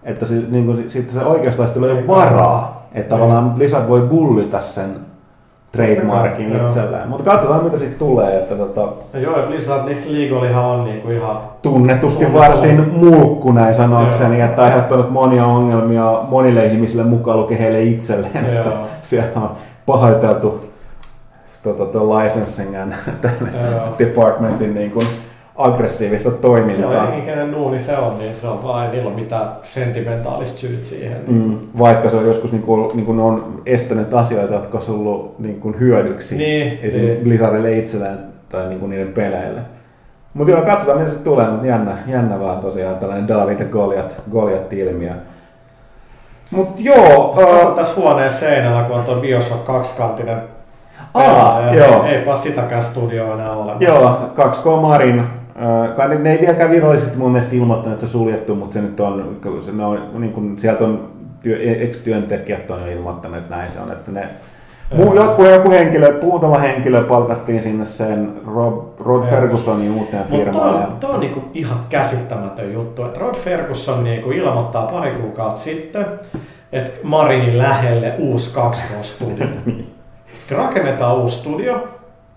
Että 0.04 0.26
se, 0.26 0.34
niin 0.50 0.66
kuin, 0.66 0.90
sitten 0.90 1.14
se 1.16 1.26
oikeustaistelu 1.26 1.86
ei 1.86 1.92
ole 1.92 2.08
varaa. 2.08 2.88
Että 2.94 3.16
tavallaan 3.16 3.52
Blizzard 3.52 3.88
voi 3.88 4.02
bullita 4.02 4.62
sen 4.62 4.96
trademarkin 5.78 6.54
Joo. 6.54 6.66
itselleen. 6.66 7.10
Mutta 7.10 7.32
katsotaan 7.32 7.64
mitä 7.64 7.78
siitä 7.78 7.96
tulee. 8.00 8.38
Että 8.38 8.56
tota, 8.56 8.88
Ja 9.14 9.20
joo, 9.20 9.40
ja 9.40 9.48
Blizzard 9.48 9.86
niin 9.86 10.04
Leagueolihan 10.08 10.66
on 10.66 10.84
niinku 10.86 11.10
ihan... 11.10 11.38
tunnetusti 11.62 12.26
Tunnetusti. 12.26 12.34
varsin 12.68 12.90
mulkku 12.94 13.52
näin 13.52 13.76
sanokseni, 13.76 14.40
Joo. 14.40 14.46
että 14.50 14.64
aiheuttanut 14.64 15.12
monia 15.12 15.46
ongelmia 15.46 16.20
monille 16.30 16.66
ihmisille 16.66 17.04
mukaan 17.04 17.38
lukien 17.40 17.60
heille 17.60 17.84
itselleen, 17.84 18.46
että 18.46 18.72
siellä 19.02 19.30
on 19.36 19.52
pahoiteltu 19.86 20.70
tota, 21.64 21.86
tuo 21.86 22.18
licensing 22.20 22.82
and 22.82 22.94
Joo. 23.24 23.96
departmentin 24.00 24.74
niin 24.76 24.92
kuin 24.92 25.06
aggressiivista 25.56 26.30
Se 26.30 26.36
toimintaa. 26.38 27.04
on 27.04 27.18
ikinä 27.20 27.52
duuni 27.52 27.80
se 27.80 27.98
on, 27.98 28.20
niin 28.20 28.36
se 28.36 28.48
on 28.48 28.64
vaan, 28.64 28.86
ei 28.86 28.92
niillä 28.92 29.08
ole 29.12 29.16
mitään 29.20 29.48
sentimentaalista 29.64 30.58
syyt 30.60 30.86
siihen. 30.86 31.18
Mm, 31.28 31.58
vaikka 31.80 32.10
se 32.10 32.18
on 32.18 32.26
joskus 32.26 32.52
niin 32.52 32.64
kuin, 32.64 32.92
niin 32.96 33.06
kuin 33.06 33.20
on 33.20 33.62
estänyt 33.66 34.14
asioita, 34.14 34.54
jotka 34.54 34.78
on 34.90 34.96
ollut 34.96 35.40
niin 35.40 35.60
kuin 35.60 35.80
hyödyksi 35.80 36.36
Niin, 36.38 36.80
esim. 36.84 37.02
niin. 37.06 37.18
Blizzardille 37.24 37.74
itselleen 37.74 38.18
tai 38.50 38.68
niin 38.68 38.80
kuin 38.80 38.90
niiden 38.90 39.14
peleille. 39.14 39.62
Mutta 40.34 40.52
joo, 40.52 40.62
katsotaan 40.62 40.98
mitä 41.00 41.12
se 41.12 41.20
tulee, 41.20 41.50
mutta 41.50 41.68
jännä, 41.68 41.98
jännä 42.08 42.40
vaan 42.40 42.60
tosiaan 42.60 42.96
tällainen 42.96 43.28
David 43.28 43.60
ja 43.60 43.66
Goliath, 43.66 44.16
Goliath-ilmiö. 44.32 45.12
Mutta 46.52 46.82
joo, 46.84 47.34
Kato 47.36 47.70
uh, 47.70 47.76
tässä 47.76 48.02
huoneen 48.02 48.32
seinällä, 48.32 48.84
kun 48.84 48.96
on 48.96 49.04
tuo 49.04 49.16
Bioshock 49.16 49.66
kaksikantinen 49.66 50.38
Aa, 51.14 51.24
pelaaja, 51.24 51.74
joo. 51.76 52.04
ei, 52.06 52.16
eipä 52.16 52.36
sitäkään 52.36 52.84
studioa 52.84 53.34
enää 53.34 53.52
olemassa. 53.52 53.84
joo, 53.90 54.20
2K 54.38 54.82
Marin. 54.82 55.24
Kai 55.96 56.10
ne, 56.10 56.16
ne 56.16 56.32
ei 56.32 56.40
vieläkään 56.42 56.72
virallisesti 56.72 57.18
mun 57.18 57.32
mielestä 57.32 57.56
ilmoittanut, 57.56 57.94
että 57.94 58.08
se 58.12 58.18
on 58.18 58.22
suljettu, 58.24 58.56
mutta 58.56 58.74
se 58.74 58.82
nyt 58.82 59.00
on, 59.00 59.38
se, 59.62 59.72
on 60.16 60.22
niin 60.22 60.34
kuin, 60.34 60.60
sieltä 60.60 60.84
on 60.84 61.10
työ, 61.44 61.58
ex-työntekijät 61.62 62.72
on 62.72 62.82
jo 62.82 62.88
ilmoittanut, 62.92 63.38
että 63.38 63.56
näin 63.56 63.70
se 63.70 63.80
on, 63.80 63.92
että 63.92 64.12
ne 64.12 64.28
Muu, 64.96 65.16
joku, 65.16 65.44
joku 65.44 65.70
henkilö, 65.72 66.20
muutama 66.24 66.58
henkilö 66.60 67.04
palkattiin 67.04 67.62
sinne 67.64 67.86
sen 67.86 68.34
Rob, 68.56 69.00
Rod 69.00 69.20
Joo. 69.22 69.30
Fergusonin 69.30 69.92
uuteen 69.92 70.26
Mutta 70.30 70.36
firmaan. 70.38 70.98
toi, 71.00 71.10
ja- 71.10 71.14
on- 71.16 71.20
niinku 71.20 71.44
ihan 71.54 71.80
käsittämätön 71.90 72.74
juttu, 72.74 73.06
että 73.06 73.20
Rod 73.20 73.36
Ferguson 73.36 74.04
niinku 74.04 74.32
ilmoittaa 74.32 74.86
pari 74.88 75.12
kuukautta 75.12 75.62
sitten, 75.62 76.06
että 76.72 76.92
Marinin 77.04 77.58
lähelle 77.58 78.14
uusi 78.18 78.56
2K-studio. 78.56 79.46
Rakennetaan 80.58 81.18
uusi 81.18 81.38
studio, 81.40 81.88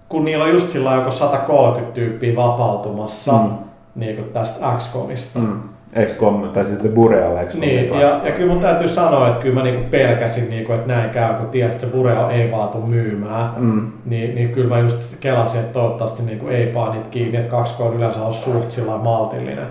kun 0.08 0.24
niillä 0.24 0.44
on 0.44 0.50
just 0.50 0.68
sillä 0.68 0.94
joku 0.94 1.10
130 1.10 1.94
tyyppiä 1.94 2.36
vapautumassa 2.36 3.32
Mm. 3.32 3.50
niinku 3.94 4.22
tästä 4.22 4.66
XCOMista. 4.78 5.38
Mm. 5.38 5.60
XCOM, 6.06 6.48
tai 6.48 6.64
sitten 6.64 6.92
Bureau 6.92 7.46
XCOM. 7.46 7.60
Niin, 7.60 7.88
ja, 8.00 8.20
ja 8.24 8.32
kyllä 8.32 8.52
mun 8.52 8.62
täytyy 8.62 8.88
sanoa, 8.88 9.28
että 9.28 9.40
kyllä 9.40 9.54
mä 9.54 9.62
niinku 9.62 9.84
pelkäsin, 9.90 10.50
niinku, 10.50 10.72
että 10.72 10.88
näin 10.94 11.10
käy, 11.10 11.34
kun 11.34 11.46
tiedät, 11.48 11.72
että 11.72 11.86
se 11.86 11.92
Bureo 11.92 12.28
ei 12.30 12.50
vaan 12.52 12.68
tuu 12.68 12.86
myymään. 12.86 13.50
Mm. 13.56 13.92
Niin, 14.04 14.34
niin 14.34 14.48
kyllä 14.48 14.68
mä 14.68 14.78
just 14.78 15.20
kelasin, 15.20 15.60
että 15.60 15.72
toivottavasti 15.72 16.22
niinku 16.22 16.48
ei 16.48 16.66
paa 16.66 16.92
niitä 16.92 17.08
kiinni, 17.10 17.38
että 17.38 17.56
2K 17.56 17.80
on 17.80 17.96
yleensä 17.96 18.22
on 18.22 18.34
suht 18.34 18.70
sillä 18.70 18.96
maltillinen. 18.96 19.66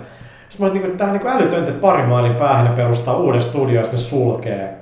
Sitten 0.48 0.66
mä 0.66 0.70
olin, 0.70 0.82
niin 0.82 0.98
tämä 0.98 1.12
niin 1.12 1.26
älytöntä, 1.26 1.68
että 1.70 1.80
pari 1.80 2.02
mailin 2.06 2.34
päähän 2.34 2.64
ne 2.64 2.76
perustaa 2.76 3.16
uuden 3.16 3.42
studio 3.42 3.74
ja 3.74 3.82
sitten 3.84 4.00
sulkee 4.00 4.74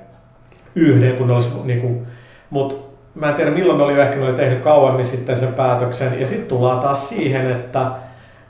yhden, 0.75 1.15
kun 1.17 1.27
ne 1.27 1.33
olisi 1.33 1.49
niin 1.63 1.81
kuin, 1.81 2.07
mutta 2.49 2.75
mä 3.15 3.29
en 3.29 3.35
tiedä 3.35 3.51
milloin 3.51 3.77
ne 3.77 3.83
oli 3.83 3.99
ehkä 3.99 4.15
ne 4.15 4.25
oli 4.25 4.33
tehnyt 4.33 4.59
kauemmin 4.59 5.05
sitten 5.05 5.37
sen 5.37 5.53
päätöksen. 5.53 6.19
Ja 6.19 6.27
sitten 6.27 6.47
tullaan 6.47 6.79
taas 6.79 7.09
siihen, 7.09 7.51
että 7.51 7.91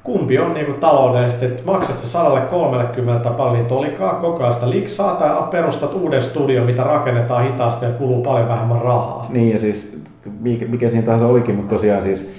kumpi 0.04 0.40
on 0.40 0.54
niinku 0.54 0.74
taloudellisesti, 0.74 1.46
että 1.46 1.64
maksat 1.66 2.00
sä 2.00 2.08
130 2.08 3.30
paljon 3.30 3.66
tolikaa 3.66 4.14
koko 4.14 4.44
ajan 4.44 4.54
sitä 4.54 4.70
liksaa 4.70 5.16
tai 5.16 5.44
perustat 5.52 5.94
uuden 5.94 6.22
studio, 6.22 6.64
mitä 6.64 6.84
rakennetaan 6.84 7.44
hitaasti 7.44 7.86
ja 7.86 7.92
kuluu 7.92 8.24
paljon 8.24 8.48
vähemmän 8.48 8.82
rahaa. 8.82 9.26
Niin 9.30 9.52
ja 9.52 9.60
siis 9.60 10.02
mikä, 10.40 10.66
mikä 10.66 10.90
siinä 10.90 11.06
tahansa 11.06 11.28
olikin, 11.28 11.56
mutta 11.56 11.76
tosiaan 11.76 12.04
siis 12.04 12.32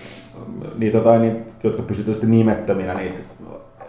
niitä 0.78 0.96
jotain, 0.96 1.22
niitä, 1.22 1.40
jotka 1.64 1.82
pysyvät 1.82 2.22
nimettöminä, 2.22 2.94
niitä 2.94 3.20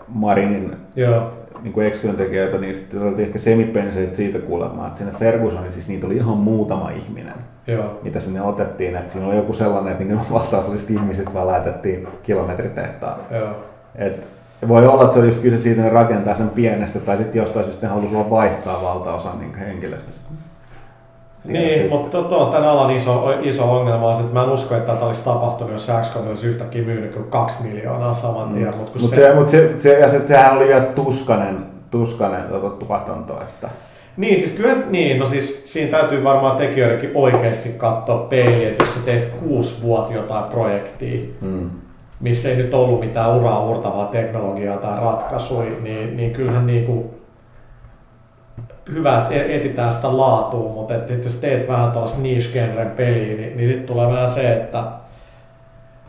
Marinin 0.07 0.75
Joo. 0.95 1.36
Niin 1.63 1.73
kuin 1.73 1.87
ex-työntekijöitä, 1.87 2.57
niin 2.57 2.73
sitten 2.73 3.01
oltiin 3.01 3.25
ehkä 3.25 3.39
semipenseet 3.39 4.15
siitä 4.15 4.39
kuulemaan, 4.39 4.87
että 4.87 4.97
sinne 4.97 5.13
Fergusonin 5.19 5.71
siis 5.71 5.87
niitä 5.87 6.07
oli 6.07 6.15
ihan 6.15 6.37
muutama 6.37 6.89
ihminen, 6.89 7.35
Joo. 7.67 7.99
mitä 8.03 8.19
sinne 8.19 8.41
otettiin, 8.41 8.95
että 8.95 9.13
siinä 9.13 9.27
oli 9.27 9.35
joku 9.35 9.53
sellainen, 9.53 9.91
että 9.91 10.03
niin 10.03 10.19
vastausallisesti 10.31 10.93
ihmiset 10.93 11.33
vaan 11.33 11.47
laitettiin 11.47 12.07
kilometritehtaan. 12.23 13.19
Joo. 13.31 13.49
Et 13.95 14.27
voi 14.67 14.87
olla, 14.87 15.03
että 15.03 15.13
se 15.13 15.19
oli 15.19 15.27
just 15.27 15.41
kyse 15.41 15.57
siitä, 15.57 15.81
että 15.81 15.93
ne 15.93 16.01
rakentaa 16.01 16.35
sen 16.35 16.49
pienestä, 16.49 16.99
tai 16.99 17.17
sitten 17.17 17.39
jostain 17.39 17.65
syystä 17.65 17.87
ne 17.87 17.93
halusi 17.93 18.15
vaihtaa 18.29 18.83
valtaosan 18.83 19.39
niin 19.39 19.55
henkilöstöstä. 19.55 20.29
Niin, 21.43 21.89
mutta 21.89 22.23
tuo 22.23 22.37
on 22.37 22.51
tämän 22.51 22.69
alan 22.69 22.91
iso, 22.91 23.33
iso 23.41 23.71
ongelma, 23.71 24.07
on, 24.07 24.21
että 24.21 24.33
mä 24.33 24.43
en 24.43 24.49
usko, 24.49 24.75
että 24.75 24.93
tämä 24.93 25.05
olisi 25.05 25.25
tapahtunut, 25.25 25.73
jos 25.73 25.91
XCOM 26.01 26.27
olisi 26.27 26.47
yhtäkkiä 26.47 26.81
myynyt 26.81 27.13
kuin 27.13 27.25
kaksi 27.25 27.63
miljoonaa 27.63 28.13
saman 28.13 28.49
tien. 28.49 28.69
Mm. 28.69 28.77
Mutta 28.77 28.99
mut 28.99 29.09
se, 29.09 29.15
se, 29.15 29.33
mut 29.33 29.47
se, 29.47 29.75
se, 29.79 29.99
ja 29.99 30.07
se, 30.07 30.27
sehän 30.27 30.57
oli 30.57 30.67
vielä 30.67 30.81
tuskanen, 30.81 31.65
tuskanen 31.91 32.43
tuota, 32.43 32.85
tuotanto. 32.85 33.41
Että... 33.41 33.69
Niin, 34.17 34.39
siis 34.39 34.53
kyllä, 34.53 34.75
niin, 34.89 35.19
no 35.19 35.27
siis 35.27 35.73
siinä 35.73 35.97
täytyy 35.97 36.23
varmaan 36.23 36.57
tekijöidenkin 36.57 37.11
oikeasti 37.13 37.69
katsoa 37.69 38.17
peiliä, 38.17 38.67
että 38.67 38.83
jos 38.83 38.93
sä 38.93 38.99
teet 39.05 39.25
kuusi 39.25 39.81
vuotta 39.81 40.13
jotain 40.13 40.43
projektia, 40.43 41.21
mm. 41.41 41.69
missä 42.19 42.49
ei 42.49 42.55
nyt 42.55 42.73
ollut 42.73 42.99
mitään 42.99 43.35
uraa 43.35 43.65
uurtavaa 43.65 44.05
teknologiaa 44.05 44.77
tai 44.77 44.99
ratkaisuja, 44.99 45.71
niin, 45.83 46.17
niin 46.17 46.31
kyllähän 46.31 46.65
niin 46.65 46.85
kuin, 46.85 47.09
hyvä, 48.93 49.17
että 49.17 49.35
e- 49.35 49.55
etsitään 49.55 49.93
sitä 49.93 50.17
laatua, 50.17 50.73
mutta 50.73 50.95
että 50.95 51.13
jos 51.13 51.35
teet 51.35 51.67
vähän 51.67 51.91
tuollaista 51.91 52.21
niche-genren 52.21 52.89
peliä, 52.89 53.37
niin, 53.37 53.57
niin 53.57 53.69
sitten 53.69 53.87
tulee 53.87 54.07
vähän 54.07 54.29
se, 54.29 54.53
että 54.53 54.83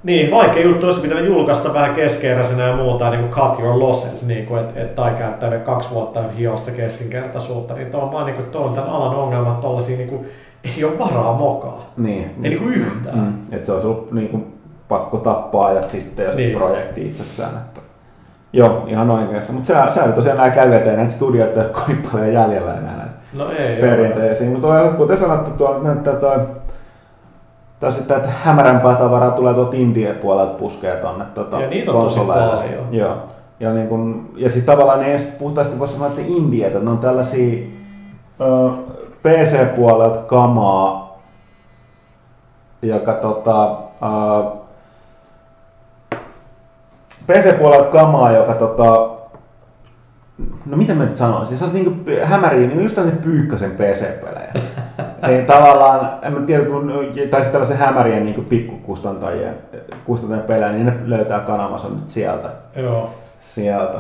niin, 0.02 0.30
vaikea 0.30 0.62
juttu 0.62 0.86
olisi 0.86 1.00
pitänyt 1.00 1.26
julkaista 1.26 1.74
vähän 1.74 1.94
keskeeräisenä 1.94 2.62
ja 2.62 2.76
muuta, 2.76 3.10
niin 3.10 3.20
kuin 3.20 3.32
cut 3.32 3.59
your 3.59 3.78
losses, 3.78 4.26
niin 4.26 4.46
kuin, 4.46 4.60
että 4.60 4.80
et, 4.80 4.94
tai 4.94 5.14
käyttää 5.14 5.59
kaksi 5.59 5.90
vuotta 5.90 6.22
hiosta 6.38 6.70
keskinkertaisuutta, 6.70 7.74
niin 7.74 7.90
tuo 7.90 8.00
on 8.00 8.12
vaan 8.12 8.26
niin 8.26 8.36
kuin, 8.36 8.50
tuo 8.50 8.60
on 8.60 8.74
tämän 8.74 8.90
alan 8.90 9.14
ongelma, 9.14 9.50
että 9.50 9.60
tuollaisia 9.60 9.96
niin 9.96 10.09
kuin, 10.09 10.26
ei 10.64 10.84
ole 10.84 10.98
varaa 10.98 11.38
mokaa. 11.38 11.92
Niin. 11.96 12.22
Ei 12.42 12.50
niin 12.50 12.59
kuin 12.59 12.74
yhtään. 12.74 13.18
Mm, 13.18 13.34
että 13.52 13.66
se 13.66 13.72
olisi 13.72 13.86
ollut 13.86 14.12
niin 14.12 14.28
kuin, 14.28 14.46
pakko 14.88 15.16
tappaa 15.16 15.66
ajat 15.66 15.88
sitten 15.88 16.26
ja 16.26 16.34
niin. 16.34 16.59
projekti 16.59 17.06
itsessään. 17.06 17.56
Että... 17.56 17.77
Joo, 18.52 18.84
ihan 18.86 19.10
oikeassa. 19.10 19.52
Mutta 19.52 19.66
sä, 19.66 19.90
sä 19.94 20.12
tosiaan 20.12 20.38
nämä 20.38 20.50
käy 20.50 20.72
eteen 20.72 20.96
näitä 20.96 21.12
studioita, 21.12 21.58
jotka 21.58 21.80
on 21.88 21.96
paljon 22.12 22.32
jäljellä 22.32 22.74
enää 22.74 23.08
no 23.32 23.50
ei, 23.50 23.80
perinteisiin. 23.80 24.50
Mutta 24.52 24.92
kuten 24.96 25.16
sanottu, 25.16 25.50
tuolla 25.50 25.82
näyttää 25.82 26.14
toi, 26.14 26.40
tai 27.80 27.92
sitten, 27.92 28.16
että 28.16 28.28
hämärämpää 28.44 28.94
tavaraa 28.94 29.30
tulee 29.30 29.54
tuolta 29.54 29.76
Indien 29.76 30.16
puolelta 30.16 30.54
puskee 30.54 30.96
tonne 30.96 31.24
tota, 31.34 31.60
Ja 31.60 31.68
niitä 31.68 31.92
on 31.92 32.04
tosi 32.04 32.20
paljon. 32.20 32.86
Joo. 32.90 33.16
Ja, 33.60 33.72
niin 33.72 33.88
kun, 33.88 34.30
ja 34.36 34.50
sitten 34.50 34.76
tavallaan 34.76 35.00
ne 35.00 35.12
ei 35.12 35.18
puhutaan 35.38 35.64
sitten 35.64 35.78
voi 35.78 35.88
sanoa, 35.88 36.08
että 36.08 36.20
Indiet, 36.26 36.66
että 36.66 36.78
ne 36.78 36.90
on 36.90 36.98
tällaisia 36.98 37.66
ö, 38.40 38.70
PC-puolelta 39.22 40.18
kamaa, 40.18 41.18
joka 42.82 43.12
tota, 43.12 43.70
ö, 44.02 44.57
PC-puolelta 47.32 47.88
kamaa, 47.88 48.32
joka 48.32 48.55
tota, 48.55 49.10
no 50.66 50.76
mitä 50.76 50.94
mä 50.94 51.05
nyt 51.05 51.16
sanoisin, 51.16 51.59
se 51.59 51.64
on 51.64 51.72
niinku 51.72 52.10
hämäriä, 52.22 52.68
niin 52.68 52.82
just 52.82 52.94
tällaisen 52.94 53.22
pyykkösen 53.22 53.70
PC-pelejä. 53.70 54.52
niin 55.26 55.46
tavallaan, 55.46 56.18
en 56.22 56.32
mä 56.32 56.40
tiedä, 56.40 56.64
tai 56.64 57.14
sitten 57.14 57.52
tällaisen 57.52 57.76
hämärien 57.76 58.24
niin 58.24 58.44
pikkukustantajien 58.44 59.55
kustantajien 60.05 60.46
pelejä, 60.46 60.72
niin 60.72 60.86
ne 60.86 60.94
löytää 61.05 61.40
kanavansa 61.40 61.88
nyt 61.88 62.09
sieltä. 62.09 62.48
Joo. 62.76 63.10
Sieltä. 63.38 63.98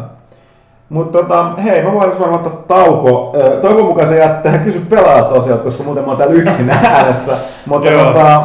Mutta 0.88 1.18
tota, 1.18 1.50
hei, 1.64 1.82
mä 1.82 1.92
voisin 1.92 2.20
varmaan 2.20 2.46
ottaa 2.46 2.78
tauko. 2.78 3.36
Toivon 3.62 3.84
mukaan 3.84 4.08
se 4.08 4.16
jättää 4.18 4.58
kysy 4.58 4.80
pelaajat 4.80 5.28
tosiaan, 5.28 5.60
koska 5.60 5.82
muuten 5.82 6.04
mä 6.04 6.08
oon 6.08 6.18
täällä 6.18 6.34
yksin 6.34 6.70
äänessä. 6.84 7.36
Mutta 7.66 7.90
joo. 7.90 8.04
Tota, 8.04 8.36
äh, 8.36 8.42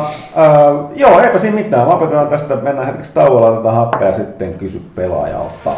joo, 0.95 1.19
eipä 1.19 1.39
siinä 1.39 1.55
mitään. 1.55 1.89
Lopetetaan 1.89 2.27
tästä, 2.27 2.55
mennään 2.55 2.87
hetkeksi 2.87 3.13
tauolla, 3.13 3.47
otetaan 3.47 3.75
happea 3.75 4.07
ja 4.07 4.15
sitten 4.15 4.53
kysy 4.53 4.81
pelaajalta. 4.95 5.71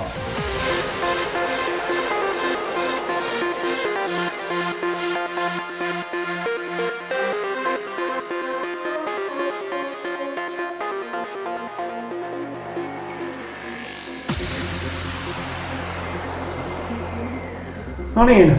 No 18.16 18.26
niin, 18.26 18.56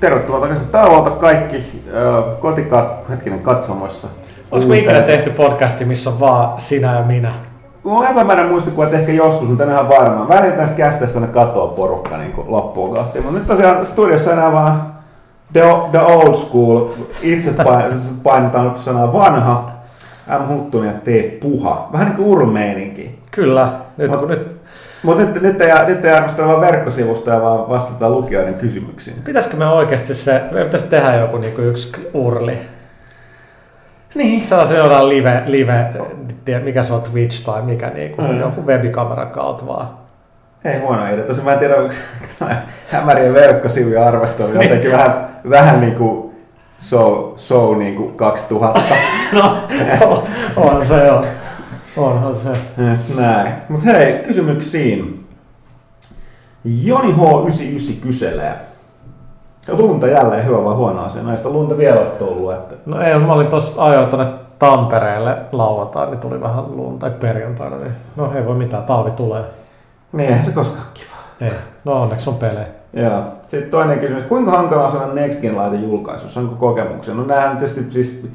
tervetuloa 0.00 0.40
takaisin 0.40 0.68
tauolta 0.68 1.10
kaikki 1.10 1.56
äh, 1.56 2.40
kotikat, 2.40 3.08
hetkinen 3.08 3.40
katsomoissa. 3.40 4.08
Onko 4.50 4.66
me 4.66 4.78
ikinä 4.78 5.00
tehty 5.00 5.30
podcasti, 5.30 5.84
missä 5.84 6.10
on 6.10 6.20
vaan 6.20 6.60
sinä 6.60 6.94
ja 6.94 7.02
minä? 7.02 7.34
Mulla 7.84 7.98
on 7.98 8.06
epämäärä 8.06 8.46
muistikuva, 8.46 8.84
että 8.84 8.98
ehkä 8.98 9.12
joskus, 9.12 9.48
mutta 9.48 9.64
en 9.64 9.70
ihan 9.70 9.88
varmaan. 9.88 10.28
Välillä 10.28 10.56
näistä 10.56 10.76
kästeistä 10.76 11.20
ne 11.20 11.26
katoa 11.26 11.66
porukka 11.66 12.16
niin 12.16 12.32
loppuun 12.46 12.94
kohti. 12.96 13.20
Mutta 13.20 13.38
nyt 13.38 13.46
tosiaan 13.46 13.86
studiossa 13.86 14.32
enää 14.32 14.52
vaan 14.52 14.82
the, 15.52 15.62
the 15.90 16.00
old 16.00 16.34
school. 16.34 16.88
Itse 17.22 17.54
painetaan 18.24 18.76
sanaa 18.76 19.12
vanha. 19.12 19.70
M. 20.26 20.48
Huttunen 20.48 20.88
ja 20.88 21.00
T. 21.00 21.40
Puha. 21.40 21.88
Vähän 21.92 22.06
niin 22.06 22.16
kuin 22.16 22.28
urmeininki. 22.28 23.18
Kyllä. 23.30 23.72
Nyt, 23.96 24.10
Mut, 24.10 24.28
nyt 24.28 24.59
mutta 25.02 25.22
nyt, 25.22 25.42
nyt, 25.42 25.60
ei, 25.60 25.86
nyt 25.86 26.04
ei 26.04 26.12
arvostella 26.12 26.48
vain 26.48 26.72
verkkosivusta 26.72 27.30
ja 27.30 27.42
vaan 27.42 27.68
vastata 27.68 28.10
lukijoiden 28.10 28.54
kysymyksiin. 28.54 29.22
Pitäisikö 29.24 29.56
me 29.56 29.66
oikeasti 29.66 30.14
se, 30.14 30.42
me 30.50 30.64
pitäisi 30.64 30.88
tehdä 30.88 31.14
joku 31.14 31.38
niin 31.38 31.52
kuin 31.52 31.66
yksi 31.66 32.10
urli? 32.14 32.58
Niin. 34.14 34.46
Se 34.46 34.54
on 34.82 35.08
live, 35.08 35.42
live 35.46 35.86
tiedä, 36.44 36.64
mikä 36.64 36.82
se 36.82 36.92
on 36.92 37.02
Twitch 37.02 37.44
tai 37.44 37.62
mikä 37.62 37.90
niin 37.90 38.16
kuin, 38.16 38.30
mm. 38.30 38.40
joku 38.40 38.66
webikameran 38.66 39.30
kautta 39.30 39.66
vaan. 39.66 39.88
Ei 40.64 40.78
huono 40.78 41.06
idea. 41.06 41.24
Tosiaan 41.24 41.44
mä 41.44 41.52
en 41.52 41.58
tiedä, 41.58 41.76
onko 41.76 41.94
hämärien 42.92 43.34
verkkosivuja 43.34 44.06
arvostelu 44.06 44.48
jotenkin 44.48 44.80
niin. 44.80 44.92
vähän, 44.92 45.28
vähän 45.50 45.80
niin 45.80 45.94
kuin 45.94 46.34
show, 46.80 47.36
show 47.36 47.78
niin 47.78 47.94
kuin 47.94 48.16
2000. 48.16 48.80
no, 49.32 49.56
on, 50.00 50.22
on 50.56 50.86
se 50.86 51.06
joo. 51.06 51.24
Onhan 51.96 52.36
se. 52.36 52.50
Et 52.92 53.16
näin. 53.16 53.52
Mut 53.68 53.84
hei, 53.84 54.12
kysymyksiin. 54.18 55.26
Joni 56.64 57.12
H99 57.12 58.02
kyselee. 58.02 58.54
Lunta 59.68 60.06
jälleen 60.06 60.46
hyvä 60.46 60.64
vai 60.64 60.74
huono 60.74 61.02
asia? 61.02 61.22
Näistä 61.22 61.48
lunta 61.48 61.78
vielä 61.78 62.00
tullut. 62.00 62.52
Että... 62.52 62.74
No 62.86 63.00
ei, 63.00 63.18
mä 63.18 63.32
olin 63.32 63.46
tuossa 63.46 63.84
ajoin 63.84 64.08
tuonne 64.08 64.32
Tampereelle 64.58 65.36
lauantaina, 65.52 66.10
niin 66.10 66.20
tuli 66.20 66.40
vähän 66.40 66.76
lunta, 66.76 67.10
tai 67.10 67.18
perjantaina, 67.20 67.76
niin 67.76 67.92
no 68.16 68.32
ei 68.34 68.46
voi 68.46 68.54
mitään, 68.54 68.82
talvi 68.82 69.10
tulee. 69.10 69.44
Niin, 70.12 70.28
eihän 70.28 70.44
se 70.44 70.52
koskaan 70.52 70.86
kiva. 70.94 71.16
Ei, 71.40 71.56
no 71.84 72.02
onneksi 72.02 72.30
on 72.30 72.36
pelejä. 72.36 72.66
Joo. 72.92 73.22
Sitten 73.46 73.70
toinen 73.70 73.98
kysymys, 73.98 74.24
kuinka 74.24 74.50
hankala 74.50 74.86
on 74.86 74.92
saada 74.92 75.12
Next 75.12 75.40
Gen 75.40 75.56
laite 75.56 75.76
julkaisussa? 75.76 76.40
Onko 76.40 76.54
kokemuksia? 76.54 77.14
No 77.14 77.24
näähän 77.24 77.56
tietysti 77.56 77.90
siis 77.90 78.26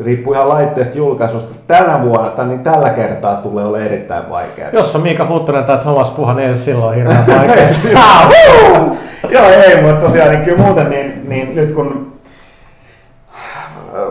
riippuu 0.00 0.32
ihan 0.32 0.48
laitteesta 0.48 0.98
julkaisusta. 0.98 1.54
Tänä 1.66 2.02
vuonna, 2.02 2.44
niin 2.44 2.60
tällä 2.60 2.90
kertaa 2.90 3.36
tulee 3.36 3.64
olla 3.64 3.78
erittäin 3.78 4.30
vaikea. 4.30 4.70
Jos 4.72 4.96
on 4.96 5.02
Miika 5.02 5.26
Huttunen 5.28 5.64
tai 5.64 5.78
Thomas 5.78 6.10
Puha, 6.10 6.34
niin 6.34 6.48
ei 6.48 6.56
silloin 6.56 6.96
hirveän 6.96 7.26
vaikea. 7.38 7.68
Joo, 9.30 9.46
ei, 9.46 9.82
mutta 9.82 10.00
tosiaan 10.00 10.30
niin 10.30 10.42
kyllä 10.42 10.62
muuten, 10.62 10.90
niin, 10.90 11.28
niin 11.28 11.56
nyt 11.56 11.72
kun 11.72 12.14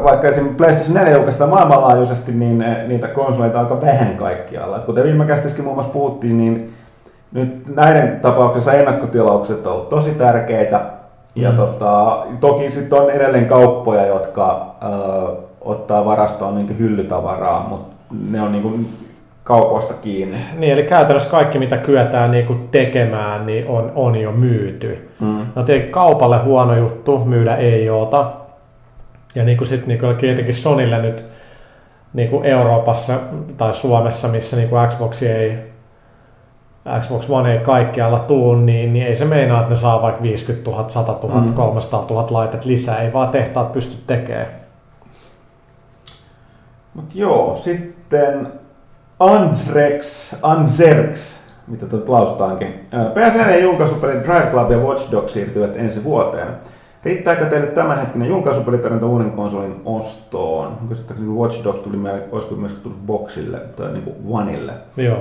vaikka 0.03 0.27
esimerkiksi 0.27 0.57
PlayStation 0.57 0.93
4 0.93 1.13
julkaistaan 1.13 1.49
maailmanlaajuisesti, 1.49 2.31
niin 2.31 2.61
eh, 2.61 2.87
niitä 2.87 3.07
konsoleita 3.07 3.59
on 3.59 3.65
aika 3.65 3.81
vähän 3.81 4.17
kaikkialla. 4.17 4.77
Et 4.77 4.83
kuten 4.83 5.03
viime 5.03 5.25
kästissäkin 5.25 5.63
muun 5.63 5.75
muassa 5.75 5.93
puhuttiin, 5.93 6.37
niin 6.37 6.73
nyt 7.31 7.75
näiden 7.75 8.19
tapauksessa 8.21 8.73
ennakkotilaukset 8.73 9.67
ovat 9.67 9.89
tosi 9.89 10.11
tärkeitä. 10.11 10.81
Ja 11.35 11.51
mm. 11.51 11.57
tota, 11.57 12.25
toki 12.39 12.71
sitten 12.71 13.01
on 13.01 13.09
edelleen 13.09 13.45
kauppoja, 13.45 14.05
jotka 14.05 14.75
äh, 14.83 14.89
ottaa 15.65 16.05
varastoon 16.05 16.55
niin 16.55 16.79
hyllytavaraa, 16.79 17.67
mutta 17.69 17.95
ne 18.29 18.41
on 18.41 18.51
niin 18.51 18.89
kaupoista 19.43 19.93
kiinni. 19.93 20.37
Niin, 20.57 20.73
eli 20.73 20.83
käytännössä 20.83 21.31
kaikki 21.31 21.59
mitä 21.59 21.77
kyetään 21.77 22.31
niin 22.31 22.45
kuin 22.45 22.69
tekemään, 22.71 23.45
niin 23.45 23.67
on, 23.67 23.91
on 23.95 24.15
jo 24.15 24.31
myyty. 24.31 25.09
Mm. 25.19 25.45
No 25.55 25.63
tietenkin 25.63 25.91
kaupalle 25.91 26.39
huono 26.39 26.75
juttu 26.75 27.25
myydä 27.25 27.55
ei 27.55 27.89
oota. 27.89 28.31
Ja 29.35 29.43
niin 29.43 29.57
kuin 29.57 29.67
sit 29.67 29.87
niin 29.87 29.99
kuin 29.99 30.17
tietenkin 30.17 30.55
Sonille 30.55 31.01
nyt 31.01 31.25
niin 32.13 32.29
kuin 32.29 32.45
Euroopassa 32.45 33.13
tai 33.57 33.73
Suomessa, 33.73 34.27
missä 34.27 34.57
niin 34.57 34.69
kuin 34.69 34.87
Xbox 34.89 35.23
ei 35.23 35.73
Xbox 37.01 37.29
One 37.29 37.53
ei 37.53 37.59
kaikkialla 37.59 38.19
tuu, 38.19 38.55
niin, 38.55 38.93
niin 38.93 39.07
ei 39.07 39.15
se 39.15 39.25
meinaa, 39.25 39.59
että 39.59 39.73
ne 39.73 39.79
saa 39.79 40.01
vaikka 40.01 40.23
50 40.23 40.71
000, 40.71 40.89
100 40.89 41.15
000, 41.23 41.41
Mm. 41.41 41.53
300 41.53 42.05
000 42.09 42.27
laitet 42.29 42.65
lisää. 42.65 43.01
Ei 43.01 43.13
vaan 43.13 43.29
tehtaat 43.29 43.73
pysty 43.73 44.03
tekemään. 44.07 44.62
Mut 46.93 47.15
joo, 47.15 47.55
sitten 47.55 48.47
Ansrex, 49.19 50.35
Anserx, 50.41 51.35
mitä 51.67 51.85
tuot 51.85 52.09
lausutaankin. 52.09 52.73
PS4 52.93 53.61
julkaisupelit 53.61 54.23
Drive 54.23 54.47
Club 54.51 54.71
ja 54.71 54.77
Watch 54.77 55.11
Dogs 55.11 55.33
siirtyvät 55.33 55.75
ensi 55.77 56.03
vuoteen. 56.03 56.47
Riittääkö 57.03 57.45
teille 57.45 57.67
tämänhetkinen 57.67 58.27
julkaisupelitarjonta 58.27 59.05
uuden 59.07 59.31
konsolin 59.31 59.81
ostoon? 59.85 60.77
Niin 61.17 61.35
Watch 61.35 61.63
Dogs 61.63 61.79
tuli 61.79 61.97
meille, 61.97 62.21
olisiko 62.31 62.55
myös 62.55 62.73
tullut 62.73 63.05
Boxille 63.05 63.57
tai 63.75 63.91
niin 63.91 64.03
kuin 64.03 64.15
Oneille? 64.29 64.73
Joo. 64.97 65.17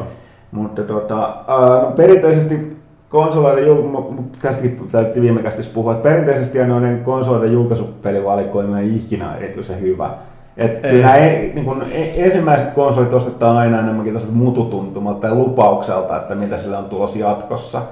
Mutta 0.53 0.83
tota, 0.83 1.25
äh, 1.27 1.83
no 1.83 1.93
perinteisesti 1.97 2.77
konsoleiden, 3.09 3.65
jul- 3.65 3.83
m- 3.83 4.25
tästäkin 4.43 4.89
täytyy 4.93 5.23
viime 5.23 5.43
puhua, 5.75 5.93
että 5.93 6.09
perinteisesti 6.09 6.67
noiden 6.67 7.05
konsoleiden 7.05 7.53
julkaisupelivalikoima 7.53 8.81
ei 8.81 8.97
ikinä 8.97 9.37
erityisen 9.37 9.81
hyvä. 9.81 10.11
Et 10.57 10.85
Ei. 10.85 10.91
kyllä 10.93 11.15
ei, 11.15 11.53
niin 11.55 11.65
kun, 11.65 11.83
e- 11.93 12.25
ensimmäiset 12.25 12.71
konsolit 12.71 13.13
ostetaan 13.13 13.57
aina 13.57 13.79
enemmänkin 13.79 14.13
tuosta 14.13 14.33
mututuntumalta 14.33 15.21
tai 15.21 15.35
lupaukselta, 15.35 16.17
että 16.17 16.35
mitä 16.35 16.59
sillä 16.59 16.79
on 16.79 16.85
tulossa 16.85 17.19
jatkossa. 17.19 17.83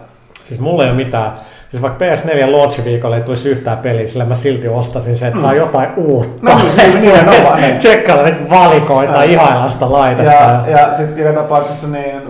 Siis 0.45 0.61
mulla 0.61 0.85
ei 0.85 0.91
ole 0.91 0.97
mitään. 0.97 1.33
Siis 1.71 1.83
vaikka 1.83 2.05
PS4 2.05 2.51
launch-viikolla 2.53 3.17
ei 3.17 3.23
tulisi 3.23 3.49
yhtään 3.49 3.79
peliä, 3.79 4.07
sillä 4.07 4.25
mä 4.25 4.35
silti 4.35 4.69
ostasin 4.69 5.17
se, 5.17 5.27
että 5.29 5.41
saa 5.41 5.55
jotain 5.55 5.91
uutta. 5.97 6.51
No, 6.51 6.57
niin, 6.77 7.01
nimenomaan. 7.03 7.59
Tsekkailla 7.79 8.25
niitä 8.25 8.51
valikoita, 8.51 9.13
Ää. 9.19 9.25
ihailla 9.25 9.69
sitä 9.69 9.93
laitetta. 9.93 10.33
Ja, 10.33 10.65
ja 10.69 10.95
sitten 10.95 11.25
joka 11.27 11.41
tapauksessa 11.43 11.87
niin 11.89 12.21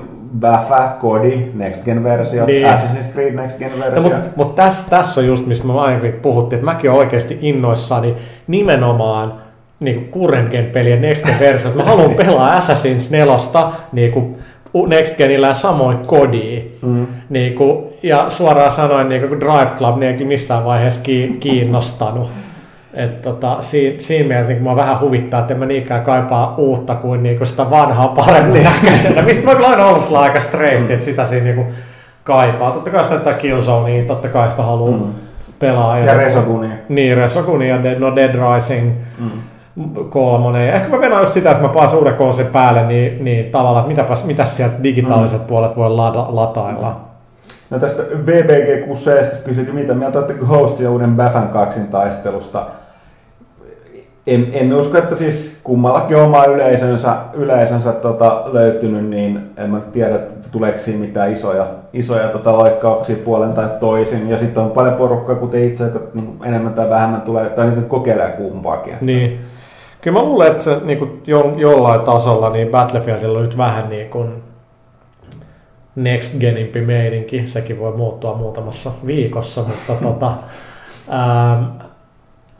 Baffa, 0.40 0.88
Kodi, 1.00 1.50
Next 1.54 1.84
Gen 1.84 2.04
versio, 2.04 2.46
Niin. 2.46 2.62
niin. 2.62 2.74
Assassin's 2.74 3.12
Creed 3.12 3.34
Next 3.34 3.58
Gen 3.58 3.70
No, 3.72 3.78
versio. 3.84 4.02
mutta 4.02 4.18
mut 4.36 4.54
tässä, 4.54 4.90
tässä 4.90 5.20
on 5.20 5.26
just, 5.26 5.46
mistä 5.46 5.66
me 5.66 5.80
aiemmin 5.80 6.12
puhuttiin, 6.12 6.56
että 6.58 6.64
mäkin 6.64 6.90
olen 6.90 6.98
oikeasti 7.00 7.38
innoissani 7.40 8.16
nimenomaan 8.46 9.32
niin 9.80 10.12
gen 10.50 10.64
pelien 10.66 11.00
next 11.00 11.26
gen 11.26 11.40
versiot. 11.40 11.74
Mä 11.74 11.82
haluan 11.82 12.14
pelaa 12.14 12.58
Assassin's 12.60 13.10
4 13.10 13.36
niin 13.92 14.12
kuin 14.12 14.36
Next 14.86 15.16
Genillä 15.16 15.46
ja 15.46 15.54
samoin 15.54 15.98
Kodiin. 16.06 16.78
Mm. 16.82 17.06
Niin 17.28 17.54
kuin, 17.54 17.84
ja 18.02 18.24
suoraan 18.30 18.72
sanoen, 18.72 19.08
niin 19.08 19.28
kuin 19.28 19.40
Drive 19.40 19.70
Club 19.78 19.96
niin 19.98 20.16
ei 20.18 20.24
missään 20.24 20.64
vaiheessa 20.64 21.00
ki- 21.02 21.36
kiinnostanut. 21.40 22.30
Et 22.94 23.22
tota, 23.22 23.56
siinä, 23.60 23.94
siinä 23.98 24.28
mielessä 24.28 24.52
niin 24.52 24.62
mä 24.62 24.76
vähän 24.76 25.00
huvittaa, 25.00 25.40
että 25.40 25.54
en 25.54 25.60
mä 25.60 25.66
niinkään 25.66 26.04
kaipaa 26.04 26.54
uutta 26.58 26.94
kuin, 26.94 27.22
niin 27.22 27.36
kuin 27.38 27.46
sitä 27.48 27.70
vanhaa 27.70 28.08
paremmin 28.08 28.64
näköisenä. 28.64 29.22
Mistä 29.22 29.46
mä 29.46 29.54
kyllä 29.54 29.68
aina 29.68 29.84
ollut 29.86 30.02
sillä 30.02 30.20
aika 30.20 30.40
straight, 30.40 30.90
että 30.90 31.04
sitä 31.04 31.26
siinä 31.26 31.44
niin 31.44 31.54
kuin 31.56 31.66
kaipaa. 32.24 32.70
Totta 32.72 32.90
kai 32.90 33.04
sitä 33.04 33.16
tätä 33.18 33.32
Killzonea, 33.32 34.04
totta 34.04 34.28
kai 34.28 34.50
sitä 34.50 34.62
haluaa 34.62 34.96
Mm. 34.98 35.12
pelaa. 35.58 35.98
Ja 35.98 36.14
Resogunia. 36.14 36.70
Niin, 36.88 37.16
Resokuni 37.16 37.68
ja 37.68 37.82
Dead, 37.82 37.98
no 37.98 38.16
Dead 38.16 38.34
Rising 38.54 38.90
Mm. 39.18 39.30
Kolmonen. 40.10 40.66
Ja 40.66 40.74
ehkä 40.74 40.88
mä 40.88 41.00
venään 41.00 41.22
just 41.22 41.32
sitä, 41.32 41.50
että 41.50 41.62
mä 41.62 41.68
paan 41.68 41.94
uuden 41.94 42.14
konsolin 42.14 42.52
päälle, 42.52 42.86
niin, 42.86 43.24
niin 43.24 43.50
tavallaan, 43.50 43.82
että 43.82 43.88
mitäpäs, 43.88 44.24
mitäs 44.24 44.56
sieltä 44.56 44.82
digitaaliset 44.82 45.46
puolet 45.46 45.76
voi 45.76 45.90
lada, 45.90 46.26
latailla. 46.28 47.00
No 47.70 47.78
tästä 47.78 48.02
VBG 48.02 48.86
67 48.86 49.44
kysyikin, 49.44 49.74
mitä 49.74 49.94
mieltä 49.94 50.18
olette 50.18 50.34
Ghost 50.34 50.80
ja 50.80 50.90
uuden 50.90 51.16
Baffan 51.16 51.48
kaksin 51.48 51.86
taistelusta. 51.86 52.66
En, 54.26 54.46
en 54.52 54.74
usko, 54.74 54.98
että 54.98 55.14
siis 55.14 55.60
kummallakin 55.64 56.16
oma 56.16 56.44
yleisönsä, 56.44 57.16
yleisönsä 57.34 57.92
tota, 57.92 58.42
löytynyt, 58.52 59.08
niin 59.10 59.50
en 59.56 59.70
mä 59.70 59.80
tiedä, 59.80 60.18
tuleeko 60.52 60.78
siinä 60.78 61.00
mitään 61.00 61.32
isoja, 61.32 61.66
isoja 61.92 62.28
tota, 62.28 62.58
loikkauksia 62.58 63.16
puolen 63.24 63.52
tai 63.52 63.68
toisin. 63.80 64.28
Ja 64.28 64.38
sitten 64.38 64.62
on 64.62 64.70
paljon 64.70 64.94
porukkaa, 64.94 65.34
kuten 65.34 65.64
itse, 65.64 65.84
jotka 65.84 66.00
niin 66.14 66.38
enemmän 66.44 66.74
tai 66.74 66.90
vähemmän 66.90 67.20
tulee, 67.20 67.48
tai 67.48 67.70
niin 67.70 67.84
kokeilee 67.84 68.30
kumpaakin. 68.30 68.96
Niin. 69.00 69.40
Kyllä 70.00 70.18
mä 70.18 70.24
luulen, 70.24 70.52
että 70.52 70.64
se 70.64 70.80
niin 70.84 70.98
kuin 70.98 71.22
jo, 71.26 71.54
jollain 71.56 72.00
tasolla 72.00 72.50
niin 72.50 72.68
Battlefieldilla 72.68 73.38
on 73.38 73.44
nyt 73.44 73.56
vähän 73.56 73.88
niin 73.88 74.10
kuin 74.10 74.42
next 75.96 76.40
genimpi 76.40 76.80
meininki. 76.80 77.46
Sekin 77.46 77.78
voi 77.80 77.96
muuttua 77.96 78.34
muutamassa 78.34 78.90
viikossa, 79.06 79.60
mutta 79.60 79.92
tota, 80.08 80.32
ähm, 81.12 81.64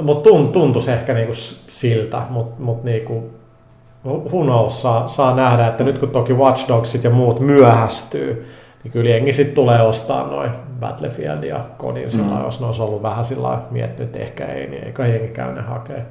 mut 0.03 0.23
tun, 0.23 0.53
tuntuisi 0.53 0.93
ehkä 0.93 1.15
niinku 1.15 1.35
s- 1.35 1.65
siltä, 1.69 2.23
mutta 2.31 2.62
mut 2.62 2.85
niinku, 2.85 3.31
who 4.05 4.43
knows, 4.45 4.83
saa, 4.83 5.09
saa 5.09 5.35
nähdä, 5.37 5.67
että 5.67 5.85
nyt 5.85 5.99
kun 5.99 6.09
toki 6.09 6.33
Watch 6.33 6.69
Dogsit 6.69 7.05
ja 7.05 7.11
muut 7.11 7.41
myöhästyy, 7.41 8.49
niin 8.85 8.93
kyllä 8.93 9.11
jengi 9.11 9.33
sitten 9.33 9.55
tulee 9.55 9.83
ostaa 9.83 10.27
noin 10.27 10.51
Battlefield 10.81 11.43
ja 11.43 11.61
Kodin 11.79 12.09
mm. 12.19 12.45
jos 12.45 12.61
ne 12.61 12.67
olisi 12.67 12.83
ollut 12.83 13.03
vähän 13.03 13.25
sillä 13.25 13.59
miettinyt, 13.71 14.09
että 14.17 14.19
ehkä 14.19 14.47
ei, 14.47 14.67
niin 14.67 14.85
eikä 14.85 15.07
jengi 15.07 15.29
käy 15.29 15.55
ne 15.55 15.61
hakee. 15.61 16.07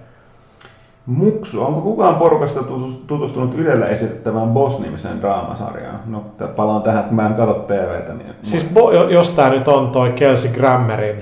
Muksu, 1.05 1.63
onko 1.65 1.81
kukaan 1.81 2.15
porukasta 2.15 2.59
tutus- 2.63 3.03
tutustunut 3.07 3.55
Ylellä 3.55 3.85
esitettävään 3.87 4.47
Boss-nimiseen 4.49 5.21
draamasarjaan? 5.21 5.99
No, 6.05 6.25
palaan 6.55 6.81
tähän, 6.81 6.99
että 6.99 7.13
mä 7.13 7.25
en 7.25 7.33
katso 7.33 7.53
TVtä. 7.53 8.13
Niin 8.13 8.29
Siis 8.43 8.67
bo, 8.73 8.91
jo- 8.91 9.09
jos 9.09 9.31
tämä 9.31 9.49
nyt 9.49 9.67
on 9.67 9.89
toi 9.89 10.11
Kelsey 10.11 10.51
Grammerin, 10.51 11.15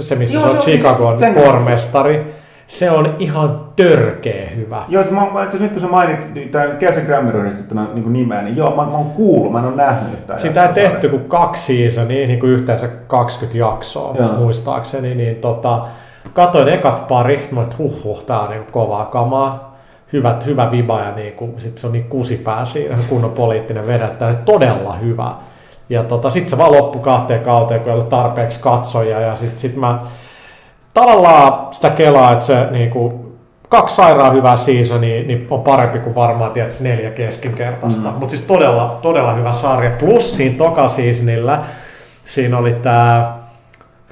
se 0.00 0.14
missä 0.14 0.36
Joo, 0.38 0.42
se 0.44 0.48
on 0.48 0.52
se 0.52 0.58
on- 0.58 0.64
Chicagon 0.64 1.16
pormestari, 1.44 2.34
se 2.66 2.90
on 2.90 3.16
ihan 3.18 3.60
törkeä 3.76 4.50
hyvä. 4.56 4.84
Joo, 4.88 5.02
siis 5.02 5.14
mä, 5.14 5.26
mä, 5.32 5.44
itse 5.44 5.58
nyt 5.58 5.72
kun 5.72 5.80
sä 5.80 5.86
mainitsit 5.86 6.50
tämän 6.50 6.76
Kelsey 6.76 7.04
Grammer 7.04 7.36
yhdistettynä 7.36 7.86
niin 7.94 8.12
nimeä, 8.12 8.42
niin 8.42 8.56
joo, 8.56 8.70
mä, 8.76 8.86
mä 8.86 8.96
oon 8.96 9.10
kuullut, 9.10 9.52
mä 9.52 9.58
en 9.58 9.64
ole 9.64 9.76
nähnyt 9.76 10.12
yhtään. 10.12 10.40
Sitä 10.40 10.66
ei 10.66 10.72
tehty 10.74 11.08
kuin 11.08 11.24
kaksi 11.24 11.78
seasonia, 11.84 12.26
niin 12.26 12.40
kuin 12.40 12.52
yhteensä 12.52 12.88
20 13.06 13.58
jaksoa 13.58 14.14
Joo. 14.18 14.28
muistaakseni, 14.32 15.14
niin 15.14 15.36
tota, 15.36 15.86
katoin 16.34 16.68
ekat 16.68 17.08
pari, 17.08 17.40
sit 17.40 17.52
mä 17.52 17.60
olin, 17.60 17.70
että 17.70 17.82
huh, 17.82 18.04
huh, 18.04 18.24
tää 18.24 18.40
on 18.40 18.50
niinku 18.50 18.72
kovaa 18.72 19.04
kamaa. 19.04 19.72
Hyvä, 20.12 20.36
hyvä 20.46 20.70
viba 20.70 21.00
ja 21.00 21.14
niinku, 21.14 21.54
sit 21.58 21.78
se 21.78 21.86
on 21.86 21.92
niin 21.92 22.04
kusipää 22.04 22.64
siinä, 22.64 22.96
kunnon 23.08 23.30
poliittinen 23.30 23.86
vedättää, 23.86 24.34
todella 24.34 24.92
hyvä. 24.92 25.34
Ja 25.88 26.02
tota, 26.04 26.30
sit 26.30 26.48
se 26.48 26.58
vaan 26.58 26.72
loppu 26.72 26.98
kahteen 26.98 27.40
kauteen, 27.40 27.80
kun 27.80 27.88
ei 27.88 27.94
ollut 27.94 28.08
tarpeeksi 28.08 28.62
katsoja 28.62 29.20
ja 29.20 29.34
sit, 29.34 29.58
sit 29.58 29.76
mä 29.76 30.00
tavallaan 30.94 31.66
sitä 31.70 31.90
kelaa, 31.90 32.32
että 32.32 32.44
se 32.44 32.66
niinku, 32.70 33.32
kaksi 33.68 33.96
sairaan 33.96 34.34
hyvää 34.34 34.56
seasonia 34.56 35.22
niin 35.22 35.46
on 35.50 35.60
parempi 35.60 35.98
kuin 35.98 36.14
varmaan 36.14 36.52
tiedät, 36.52 36.80
neljä 36.80 37.10
keskinkertaista. 37.10 38.08
Mm. 38.08 38.14
Mutta 38.14 38.30
siis 38.30 38.46
todella, 38.46 38.98
todella 39.02 39.32
hyvä 39.32 39.52
sarja. 39.52 39.90
Plus 40.00 40.36
siinä 40.36 40.58
toka 40.58 40.88
seasonilla 40.88 41.64
siinä 42.24 42.58
oli 42.58 42.72
tämä 42.72 43.41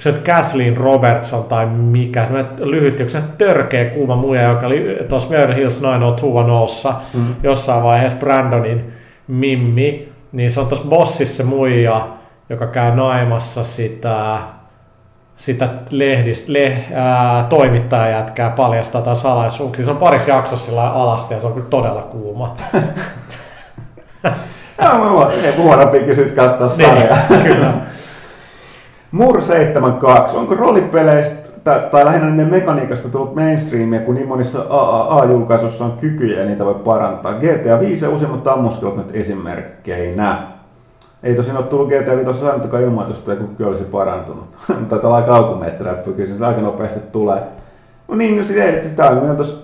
se 0.00 0.12
nyt 0.12 0.22
Kathleen 0.22 0.76
Robertson 0.76 1.44
tai 1.44 1.66
mikä, 1.66 2.26
lyhyt, 2.60 2.98
joku 2.98 3.10
se 3.10 3.22
törkeä 3.38 3.84
kuuma 3.84 4.16
muija, 4.16 4.42
joka 4.42 4.66
oli 4.66 4.98
tuossa 5.08 5.28
Beverly 5.28 5.54
Hills 5.54 5.82
90210 5.82 6.94
mm. 7.14 7.34
jossain 7.42 7.82
vaiheessa 7.82 8.18
Brandonin 8.18 8.92
mimmi, 9.28 10.12
niin 10.32 10.50
se 10.50 10.60
on 10.60 10.66
tuossa 10.66 10.88
bossissa 10.88 11.44
muija, 11.44 12.08
joka 12.48 12.66
käy 12.66 12.94
naimassa 12.94 13.64
sitä 13.64 14.38
sitä 15.36 15.68
lehdist, 15.90 16.48
le, 16.48 16.84
ää, 16.94 17.44
toimittajajätkää 17.44 18.50
paljastaa 18.50 19.02
tai 19.02 19.16
salaisuuksia. 19.16 19.84
Se 19.84 19.90
on 19.90 19.96
parissa 19.96 20.30
jaksossa 20.30 20.66
sillä 20.66 20.90
alasti 20.90 21.34
ja 21.34 21.40
se 21.40 21.46
on 21.46 21.52
kyllä 21.52 21.66
todella 21.70 22.02
kuuma. 22.02 22.54
Joo, 24.82 25.30
ei 25.30 25.56
huonompi 25.56 26.00
kysyt 26.00 26.34
katsoa 26.34 26.68
sarjaa. 26.68 27.18
niin, 27.30 27.42
kyllä. 27.42 27.72
Mur 29.12 29.42
72, 29.42 30.36
onko 30.36 30.54
roolipeleistä 30.54 31.50
tai, 31.64 32.04
lähinnä 32.04 32.30
niiden 32.30 32.50
mekaniikasta 32.50 33.08
tullut 33.08 33.34
mainstreamia, 33.34 34.00
kun 34.00 34.14
niin 34.14 34.28
monissa 34.28 34.64
AAA-julkaisussa 34.68 35.84
on 35.84 35.92
kykyjä 35.92 36.40
ja 36.40 36.46
niitä 36.46 36.64
voi 36.64 36.74
parantaa. 36.74 37.34
GTA 37.34 37.80
5 37.80 38.04
ja 38.04 38.10
useimmat 38.10 38.46
ammuskelut 38.46 38.96
nyt 38.96 39.16
esimerkkeinä. 39.16 40.42
Ei 41.22 41.34
tosin 41.34 41.56
ole 41.56 41.64
tullut 41.64 41.88
GTA 41.88 42.16
5 42.16 42.40
saanutkaan 42.40 42.82
ilmoitusta, 42.82 43.36
kun 43.36 43.48
kyky 43.48 43.64
olisi 43.64 43.84
parantunut. 43.84 44.44
Taitaa 44.88 45.08
olla 45.08 45.16
aika 45.16 45.36
alkumeträppy, 45.36 46.12
kyllä 46.12 46.34
se 46.34 46.44
aika 46.44 46.60
nopeasti 46.60 47.00
tulee. 47.12 47.42
No 48.08 48.16
niin, 48.16 48.38
no 48.38 48.44
sitä, 48.44 48.64
että 48.64 48.88
sitä 48.88 49.12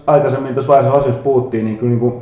aikaisemmin 0.06 0.54
tuossa 0.54 0.72
varsinaisessa 0.72 1.22
puhuttiin, 1.22 1.64
niin 1.64 1.78
kyllä 1.78 1.90
niin 1.90 2.00
kuin, 2.00 2.14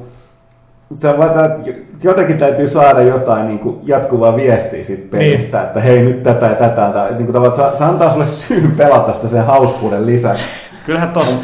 se 0.94 1.08
on 1.08 1.18
vaan, 1.18 1.44
että 1.44 1.70
jotenkin 2.02 2.38
täytyy 2.38 2.68
saada 2.68 3.00
jotain 3.00 3.46
niin 3.48 3.58
kuin 3.58 3.78
jatkuvaa 3.84 4.36
viestiä 4.36 4.84
siitä 4.84 5.08
pelistä, 5.10 5.58
niin. 5.58 5.66
että 5.66 5.80
hei 5.80 6.02
nyt 6.02 6.22
tätä 6.22 6.46
ja 6.46 6.54
tätä. 6.54 6.90
Tai, 6.94 7.10
niin 7.12 7.26
kuin 7.26 7.32
tavallaan, 7.32 7.76
se 7.76 7.84
antaa 7.84 8.10
sulle 8.10 8.26
syyn 8.26 8.70
pelata 8.70 9.12
sitä 9.12 9.28
sen 9.28 9.44
hauskuuden 9.44 10.06
lisäksi. 10.06 10.44
Kyllähän 10.86 11.08
tuossa, 11.08 11.34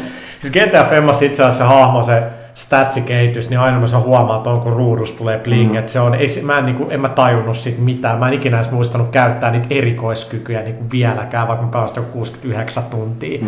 siis 0.41 0.53
GTA 0.53 0.83
Femmas 0.89 1.21
itse 1.21 1.43
asiassa 1.43 1.63
se 1.63 1.67
hahmo, 1.69 2.03
se 2.03 2.23
statsikehitys, 2.53 3.49
niin 3.49 3.59
aina 3.59 3.79
mä 3.79 3.99
huomaa, 3.99 4.37
että 4.37 4.49
onko 4.49 4.69
ruudusta 4.69 5.17
tulee 5.17 5.37
bling, 5.39 5.71
Mm. 5.71 5.77
että 5.77 5.91
se 5.91 5.99
on, 5.99 6.15
ei, 6.15 6.27
se- 6.27 6.45
mä 6.45 6.57
en, 6.57 6.65
niin 6.65 6.75
kuin, 6.75 6.91
en 6.91 6.99
mä 7.01 7.09
tajunnut 7.09 7.57
siitä 7.57 7.81
mitään, 7.81 8.19
mä 8.19 8.27
en 8.27 8.33
ikinä 8.33 8.57
edes 8.57 8.71
muistanut 8.71 9.09
käyttää 9.09 9.51
niitä 9.51 9.67
erikoiskykyjä 9.69 10.61
niin 10.61 10.75
kuin 10.75 10.91
vieläkään, 10.91 11.47
vaikka 11.47 11.65
mä 11.65 11.71
pelasin 11.71 11.95
joku 11.95 12.11
69 12.11 12.83
tuntia. 12.91 13.39
Mm. 13.41 13.47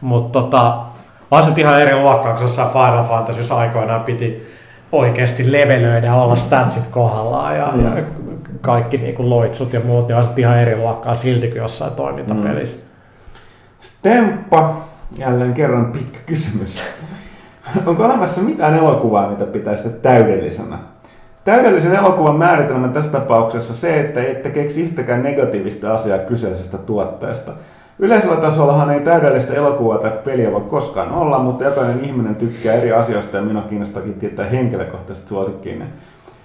Mutta 0.00 0.40
tota, 0.40 0.76
on 1.30 1.44
se 1.44 1.52
ihan 1.60 1.82
eri 1.82 1.96
luokkaa, 1.96 2.32
kun 2.32 2.42
jossain 2.42 2.68
Final 2.70 3.04
Fantasy, 3.04 3.40
jos 3.40 3.52
aikoinaan 3.52 4.00
piti 4.00 4.57
oikeasti 4.92 5.52
levelöidä 5.52 6.06
ja 6.06 6.14
olla 6.14 6.36
statsit 6.36 6.84
kohdallaan 6.90 7.56
ja, 7.56 7.72
Mm. 7.74 7.84
ja 7.84 8.02
kaikki 8.60 8.98
niin 8.98 9.14
kuin 9.14 9.30
loitsut 9.30 9.72
ja 9.72 9.80
muut, 9.84 10.08
niin 10.08 10.16
on 10.18 10.24
ihan 10.36 10.58
eri 10.58 10.76
luokkaa 10.76 11.14
silti 11.14 11.46
kuin 11.48 11.58
jossain 11.58 11.92
toimintapelissä. 11.92 12.86
Temppa, 14.02 14.76
jälleen 15.18 15.54
kerran 15.54 15.92
pitkä 15.92 16.18
kysymys. 16.26 16.82
Onko 17.86 18.04
olemassa 18.04 18.40
mitään 18.40 18.74
elokuvaa, 18.74 19.30
mitä 19.30 19.44
pitäisi 19.44 19.88
täydellisenä? 19.88 20.78
Täydellisen 21.44 21.94
elokuvan 21.94 22.36
määritelmä 22.36 22.88
tässä 22.88 23.12
tapauksessa 23.12 23.74
se, 23.74 24.00
että 24.00 24.22
ette 24.22 24.50
keksi 24.50 24.82
yhtäkään 24.82 25.22
negatiivista 25.22 25.94
asiaa 25.94 26.18
kyseisestä 26.18 26.78
tuotteesta. 26.78 27.52
Yleisellä 27.98 28.36
tasollahan 28.36 28.90
ei 28.90 29.00
täydellistä 29.00 29.54
elokuvaa 29.54 29.98
tai 29.98 30.12
peliä 30.24 30.52
voi 30.52 30.60
koskaan 30.60 31.12
olla, 31.12 31.38
mutta 31.38 31.64
jokainen 31.64 32.04
ihminen 32.04 32.36
tykkää 32.36 32.74
eri 32.74 32.92
asioista 32.92 33.36
ja 33.36 33.42
minua 33.42 33.62
kiinnostakin 33.62 34.14
tietää 34.14 34.46
henkilökohtaisesti 34.46 35.28
suosikkiin. 35.28 35.84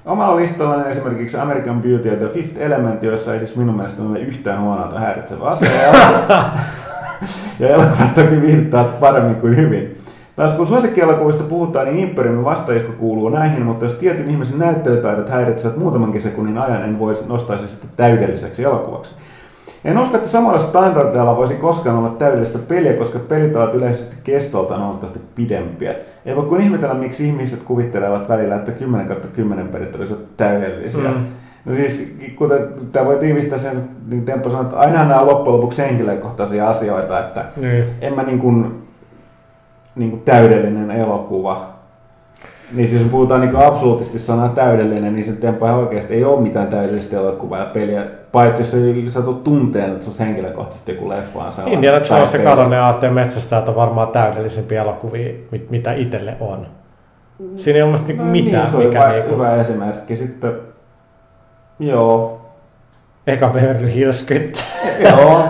Omalla 0.05 0.35
listallani 0.35 0.91
esimerkiksi 0.91 1.37
American 1.37 1.81
Beauty 1.81 2.09
ja 2.09 2.15
The 2.15 2.27
Fifth 2.27 2.61
Element, 2.61 3.03
joissa 3.03 3.33
ei 3.33 3.39
siis 3.39 3.55
minun 3.55 3.75
mielestä 3.75 4.03
ole 4.03 4.19
yhtään 4.19 4.61
huonoa 4.61 4.87
tai 4.87 5.01
häiritsevää 5.01 5.47
asiaa. 5.47 6.53
Ja 7.59 7.69
elokuvat 7.69 8.15
toki 8.15 8.41
viihdyttävät 8.41 8.99
paremmin 8.99 9.35
kuin 9.35 9.55
hyvin. 9.55 9.97
Taas 10.35 10.53
kun 10.53 10.67
suosikkielokuvista 10.67 11.43
puhutaan, 11.43 11.85
niin 11.85 12.09
Imperiumin 12.09 12.45
vastaisku 12.45 12.91
kuuluu 12.91 13.29
näihin, 13.29 13.63
mutta 13.63 13.85
jos 13.85 13.93
tietyn 13.93 14.29
ihmisen 14.29 14.59
näyttelytaidot 14.59 15.29
häiritsevät 15.29 15.77
muutamankin 15.77 16.21
sekunnin 16.21 16.57
ajan, 16.57 16.83
en 16.83 16.99
voisi 16.99 17.23
nostaa 17.27 17.57
se 17.57 17.67
sitten 17.67 17.89
täydelliseksi 17.95 18.63
elokuvaksi. 18.63 19.15
En 19.85 19.97
usko, 19.97 20.17
että 20.17 20.29
samalla 20.29 20.59
standardilla 20.59 21.37
voisi 21.37 21.53
koskaan 21.53 21.97
olla 21.97 22.09
täydellistä 22.09 22.59
peliä, 22.67 22.93
koska 22.93 23.19
pelit 23.19 23.55
ovat 23.55 23.73
yleisesti 23.73 24.15
kestoltaan 24.23 24.81
huomattavasti 24.81 25.19
pidempiä. 25.35 25.95
Ei 26.25 26.35
voi 26.35 26.45
kuin 26.45 26.61
ihmetellä, 26.61 26.93
miksi 26.93 27.27
ihmiset 27.27 27.63
kuvittelevat 27.63 28.29
välillä, 28.29 28.55
että 28.55 28.71
10 28.71 29.15
10 29.33 29.67
pelit 29.67 29.95
olisivat 29.95 30.37
täydellisiä. 30.37 31.09
Mm. 31.09 31.25
No 31.65 31.75
siis, 31.75 32.17
kuten 32.35 32.67
tämä 32.91 33.05
voi 33.05 33.17
tiivistää 33.17 33.57
sen, 33.57 33.83
niin 34.09 34.25
Temppo 34.25 34.49
sanoi, 34.49 34.65
että 34.65 34.77
aina 34.77 34.99
nämä 34.99 35.19
on 35.19 35.27
loppujen 35.27 35.57
lopuksi 35.57 35.81
henkilökohtaisia 35.81 36.69
asioita, 36.69 37.19
että 37.19 37.45
Niin. 37.57 37.83
en 38.01 38.13
mä 38.13 38.23
niin 38.23 38.39
kuin, 38.39 38.83
niin 39.95 40.09
kuin 40.09 40.21
täydellinen 40.21 40.91
elokuva. 40.91 41.73
Niin 42.71 42.87
siis 42.87 43.01
jos 43.01 43.11
puhutaan 43.11 43.41
niin 43.41 43.55
absoluuttisesti 43.55 44.19
sanaa 44.19 44.49
täydellinen, 44.49 45.15
niin 45.15 45.25
se 45.25 45.31
Temppo 45.31 45.65
ihan 45.65 45.79
oikeasti 45.79 46.13
ei 46.13 46.23
ole 46.23 46.41
mitään 46.41 46.67
täydellistä 46.67 47.17
elokuvaa 47.17 47.59
ja 47.59 47.65
peliä. 47.65 48.05
Paitsi 48.33 48.61
jos 48.61 48.73
ei 48.73 49.05
satu 49.09 49.33
tunteen, 49.33 49.91
että 49.91 50.05
se 50.05 50.23
henkilökohtaisesti 50.25 50.91
joku 50.91 51.09
leffa 51.09 51.43
on 51.43 51.51
sellainen. 51.51 51.73
Indiana 51.73 52.05
Jones 52.09 52.33
ja 52.33 52.39
kadonneen 52.39 52.81
aatteen 52.81 53.13
metsästäjät 53.13 53.69
on 53.69 53.75
varmaan 53.75 54.07
täydellisempiä 54.07 54.81
elokuvia, 54.81 55.33
mit- 55.51 55.69
mitä 55.69 55.93
itselle 55.93 56.37
on. 56.39 56.67
Siinä 57.55 57.77
ei 57.77 57.83
ole 57.83 57.91
musta 57.91 58.07
niinku 58.07 58.23
No, 58.23 58.31
mitään, 58.31 58.63
niin, 58.63 58.71
se 58.71 58.77
on 58.77 58.83
mikä 58.85 58.99
hyvä, 58.99 59.13
niinku... 59.13 59.33
hyvä 59.33 59.55
esimerkki. 59.55 60.15
Sitten, 60.15 60.51
joo, 61.79 62.41
Eka 63.27 63.47
Beverly 63.47 63.93
Hills 63.93 64.27
joo. 65.09 65.43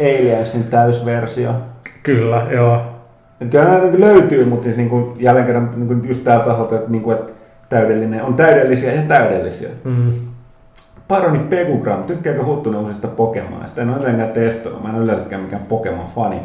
Aliensin 0.00 0.64
täysversio. 0.64 1.50
Kyllä, 2.02 2.46
joo. 2.50 2.82
Et 3.40 3.48
kyllä 3.48 3.64
näitä 3.64 3.82
niinku 3.82 4.00
löytyy, 4.00 4.44
mutta 4.44 4.64
siis 4.64 4.76
niinku, 4.76 5.14
jälleen 5.18 5.46
kerran 5.46 5.70
niinku 5.76 6.06
just 6.08 6.24
tältä 6.24 6.44
tasolta, 6.44 6.74
että, 6.74 6.90
niinku, 6.90 7.10
että 7.10 7.32
täydellinen 7.68 8.22
on 8.22 8.34
täydellisiä 8.34 8.92
ja 8.92 9.02
täydellisiä. 9.02 9.68
Mm. 9.84 10.12
Paroni 11.08 11.38
Pegugram, 11.38 12.04
tykkääkö 12.04 12.44
Huttunen 12.44 12.80
uusista 12.80 13.08
Pokemonista? 13.08 13.82
En 13.82 13.88
ole 13.88 13.96
edelleenkään 13.96 14.32
testannut, 14.32 14.82
mä 14.82 14.88
en 14.88 14.94
ole 14.94 15.04
yleensäkään 15.04 15.42
mikään 15.42 15.62
Pokemon-fani. 15.68 16.36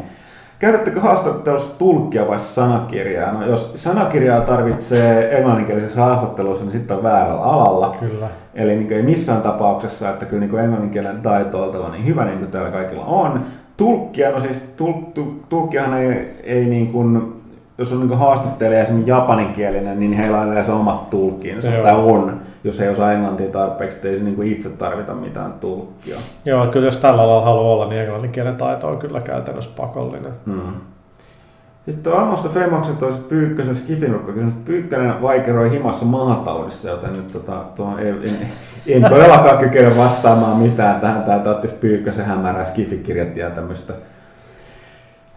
Käytättekö 0.58 1.00
haastattelussa 1.00 1.78
tulkkia 1.78 2.28
vai 2.28 2.38
sanakirjaa? 2.38 3.32
No 3.32 3.46
jos 3.46 3.72
sanakirjaa 3.74 4.40
tarvitsee 4.40 5.36
englanninkielisessä 5.36 6.00
haastattelussa, 6.00 6.64
niin 6.64 6.72
sitten 6.72 6.96
on 6.96 7.02
väärällä 7.02 7.42
alalla. 7.42 7.96
Kyllä. 8.00 8.26
Eli 8.54 8.76
niin 8.76 8.92
ei 8.92 9.02
missään 9.02 9.42
tapauksessa, 9.42 10.10
että 10.10 10.26
kyllä 10.26 10.46
niin 10.46 10.58
englannin 10.58 10.90
kielen 10.90 11.22
taito 11.22 11.58
on 11.58 11.64
oltava 11.64 11.88
niin 11.88 12.06
hyvä 12.06 12.24
niin 12.24 12.38
kuin 12.38 12.50
täällä 12.50 12.70
kaikilla 12.70 13.04
on. 13.04 13.40
Tulkkia, 13.76 14.30
no 14.30 14.40
siis 14.40 14.58
tul, 14.76 14.92
tul, 14.92 15.30
tulkkiahan 15.48 15.98
ei, 15.98 16.36
ei 16.42 16.64
niin 16.64 16.92
kuin, 16.92 17.32
jos 17.78 17.92
on 17.92 18.08
niin 18.08 18.18
haastattelija 18.18 18.82
esimerkiksi 18.82 19.10
japaninkielinen, 19.10 20.00
niin 20.00 20.12
heillä 20.12 20.40
on 20.40 20.48
yleensä 20.48 20.74
omat 20.74 21.10
tulkkinsa, 21.10 21.70
Joo. 21.70 21.82
tai 21.82 21.94
on, 21.94 22.40
jos 22.64 22.80
ei 22.80 22.88
osaa 22.88 23.12
englantia 23.12 23.48
tarpeeksi, 23.48 24.08
ei 24.08 24.18
se 24.18 24.24
niin 24.24 24.42
itse 24.42 24.68
tarvita 24.68 25.14
mitään 25.14 25.52
tulkkia. 25.52 26.16
Joo, 26.44 26.66
kyllä 26.66 26.86
jos 26.86 26.98
tällä 26.98 27.22
alalla 27.22 27.44
haluaa 27.44 27.72
olla, 27.72 27.88
niin 27.88 28.00
englannin 28.00 28.32
kielen 28.32 28.56
taito 28.56 28.88
on 28.88 28.98
kyllä 28.98 29.20
käytännössä 29.20 29.70
pakollinen. 29.76 30.32
Mm. 30.46 30.72
Sitten 31.86 32.12
on 32.12 32.18
Amosta 32.18 32.48
Femoksen 32.48 32.96
toisessa 32.96 33.28
Pyykkösen 33.28 33.74
Skifinurkka 33.74 34.32
kysymys. 34.32 34.54
Pyykkönen 34.64 35.22
vaikeroi 35.22 35.70
himassa 35.70 36.04
maataudissa, 36.04 36.90
joten 36.90 37.12
nyt 37.12 37.32
tota, 37.32 37.64
tuo, 37.74 37.98
en, 37.98 38.20
en, 38.24 38.48
en 38.86 39.10
todellakaan 39.10 39.58
kykene 39.58 39.96
vastaamaan 39.96 40.56
mitään 40.56 41.00
tähän. 41.00 41.22
Tää 41.22 41.36
ottaisi 41.36 41.74
Pyykkösen 41.80 42.24
hämärää 42.24 42.64
Skifikirjat 42.64 43.36
ja 43.36 43.50
tämmöistä. 43.50 43.94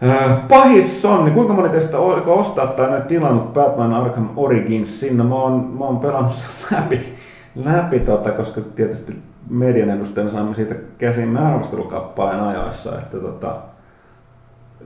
Äh, 0.02 0.48
Pahis 0.48 1.02
Sonni, 1.02 1.30
kuinka 1.30 1.54
moni 1.54 1.68
teistä 1.68 1.98
oliko 1.98 2.34
ostaa 2.40 2.66
tai 2.66 2.90
nyt 2.90 3.06
tilannut 3.06 3.52
Batman 3.52 3.94
Arkham 3.94 4.28
Origins 4.36 5.00
sinne? 5.00 5.24
Mä 5.24 5.34
oon, 5.34 5.70
mä 5.78 5.84
oon 5.84 5.98
pelannut 5.98 6.32
sen 6.32 6.78
läpi, 6.78 7.13
läpi 7.54 8.00
tota, 8.00 8.30
koska 8.30 8.60
tietysti 8.60 9.22
median 9.50 9.90
edustajana 9.90 10.32
saamme 10.32 10.54
siitä 10.54 10.74
käsin 10.98 11.36
arvostelukappaleen 11.36 12.40
ajoissa, 12.40 12.98
että 12.98 13.16
tota, 13.16 13.56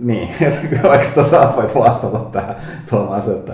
niin, 0.01 0.29
että 0.47 0.67
kyllä 0.67 0.91
oikeastaan 0.91 1.27
sä 1.27 1.49
voit 1.57 1.75
vastata 1.75 2.19
tähän 2.19 2.57
Tuomas, 2.91 3.29
että 3.29 3.53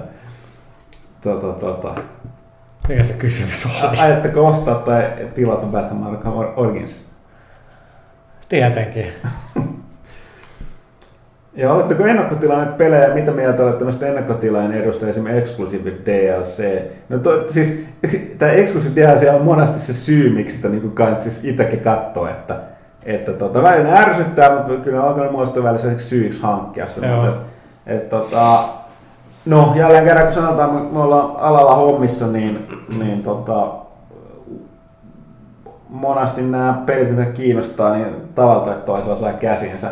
tota, 1.20 1.52
tota, 1.52 1.94
Mikä 2.88 3.02
se 3.02 3.12
kysymys 3.12 3.66
oli? 3.66 3.98
ajatteko 3.98 4.46
ostaa 4.46 4.74
tai 4.74 5.10
tilata 5.34 5.66
Batman 5.66 6.10
Arkham 6.10 6.34
Origins? 6.56 7.04
Tietenkin. 8.48 9.06
Ja 11.56 11.72
oletteko 11.72 12.06
ennakkotilanneet 12.06 12.76
pelejä, 12.76 13.14
mitä 13.14 13.30
mieltä 13.30 13.62
olette 13.62 13.78
tämmöistä 13.78 14.06
ennakkotilajan 14.06 14.72
edusta, 14.72 15.08
esimerkiksi 15.08 15.50
Exclusive 15.50 15.90
DLC? 15.90 16.82
No 17.08 17.18
to, 17.18 17.48
siis, 17.48 17.84
tämä 18.38 18.52
Exclusive 18.52 19.02
DLC 19.02 19.34
on 19.34 19.44
monesti 19.44 19.78
se 19.78 19.92
syy, 19.92 20.34
miksi 20.34 20.56
sitä 20.56 20.68
niin 20.68 20.92
kannattaisi 20.92 21.50
itsekin 21.50 21.80
katsoa, 21.80 22.30
että, 22.30 22.56
että 23.02 23.32
tota, 23.32 23.62
välillä 23.62 23.98
ärsyttää, 23.98 24.56
mutta 24.56 24.84
kyllä 24.84 25.02
on 25.02 25.08
alkanut 25.08 25.32
muodostua 25.32 25.62
väliseksi 25.62 26.08
syyksi 26.08 26.42
hankkia 26.42 26.86
se. 26.86 27.06
Mutta, 27.06 27.28
et, 27.28 27.96
et, 27.96 28.08
tota, 28.08 28.64
no 29.46 29.72
jälleen 29.76 30.04
kerran, 30.04 30.24
kun 30.24 30.34
sanotaan, 30.34 30.74
me, 30.74 30.80
me 30.92 30.98
ollaan 30.98 31.36
alalla 31.36 31.74
hommissa, 31.74 32.26
niin, 32.26 32.66
niin 32.98 33.22
tota, 33.22 33.66
monasti 35.88 36.42
nämä 36.42 36.82
pelit, 36.86 37.10
mitä 37.10 37.30
kiinnostaa, 37.30 37.94
niin 37.94 38.14
tavalla 38.34 38.64
tai 38.64 38.76
toisella 38.86 39.16
saa 39.16 39.32
käsinsä. 39.32 39.90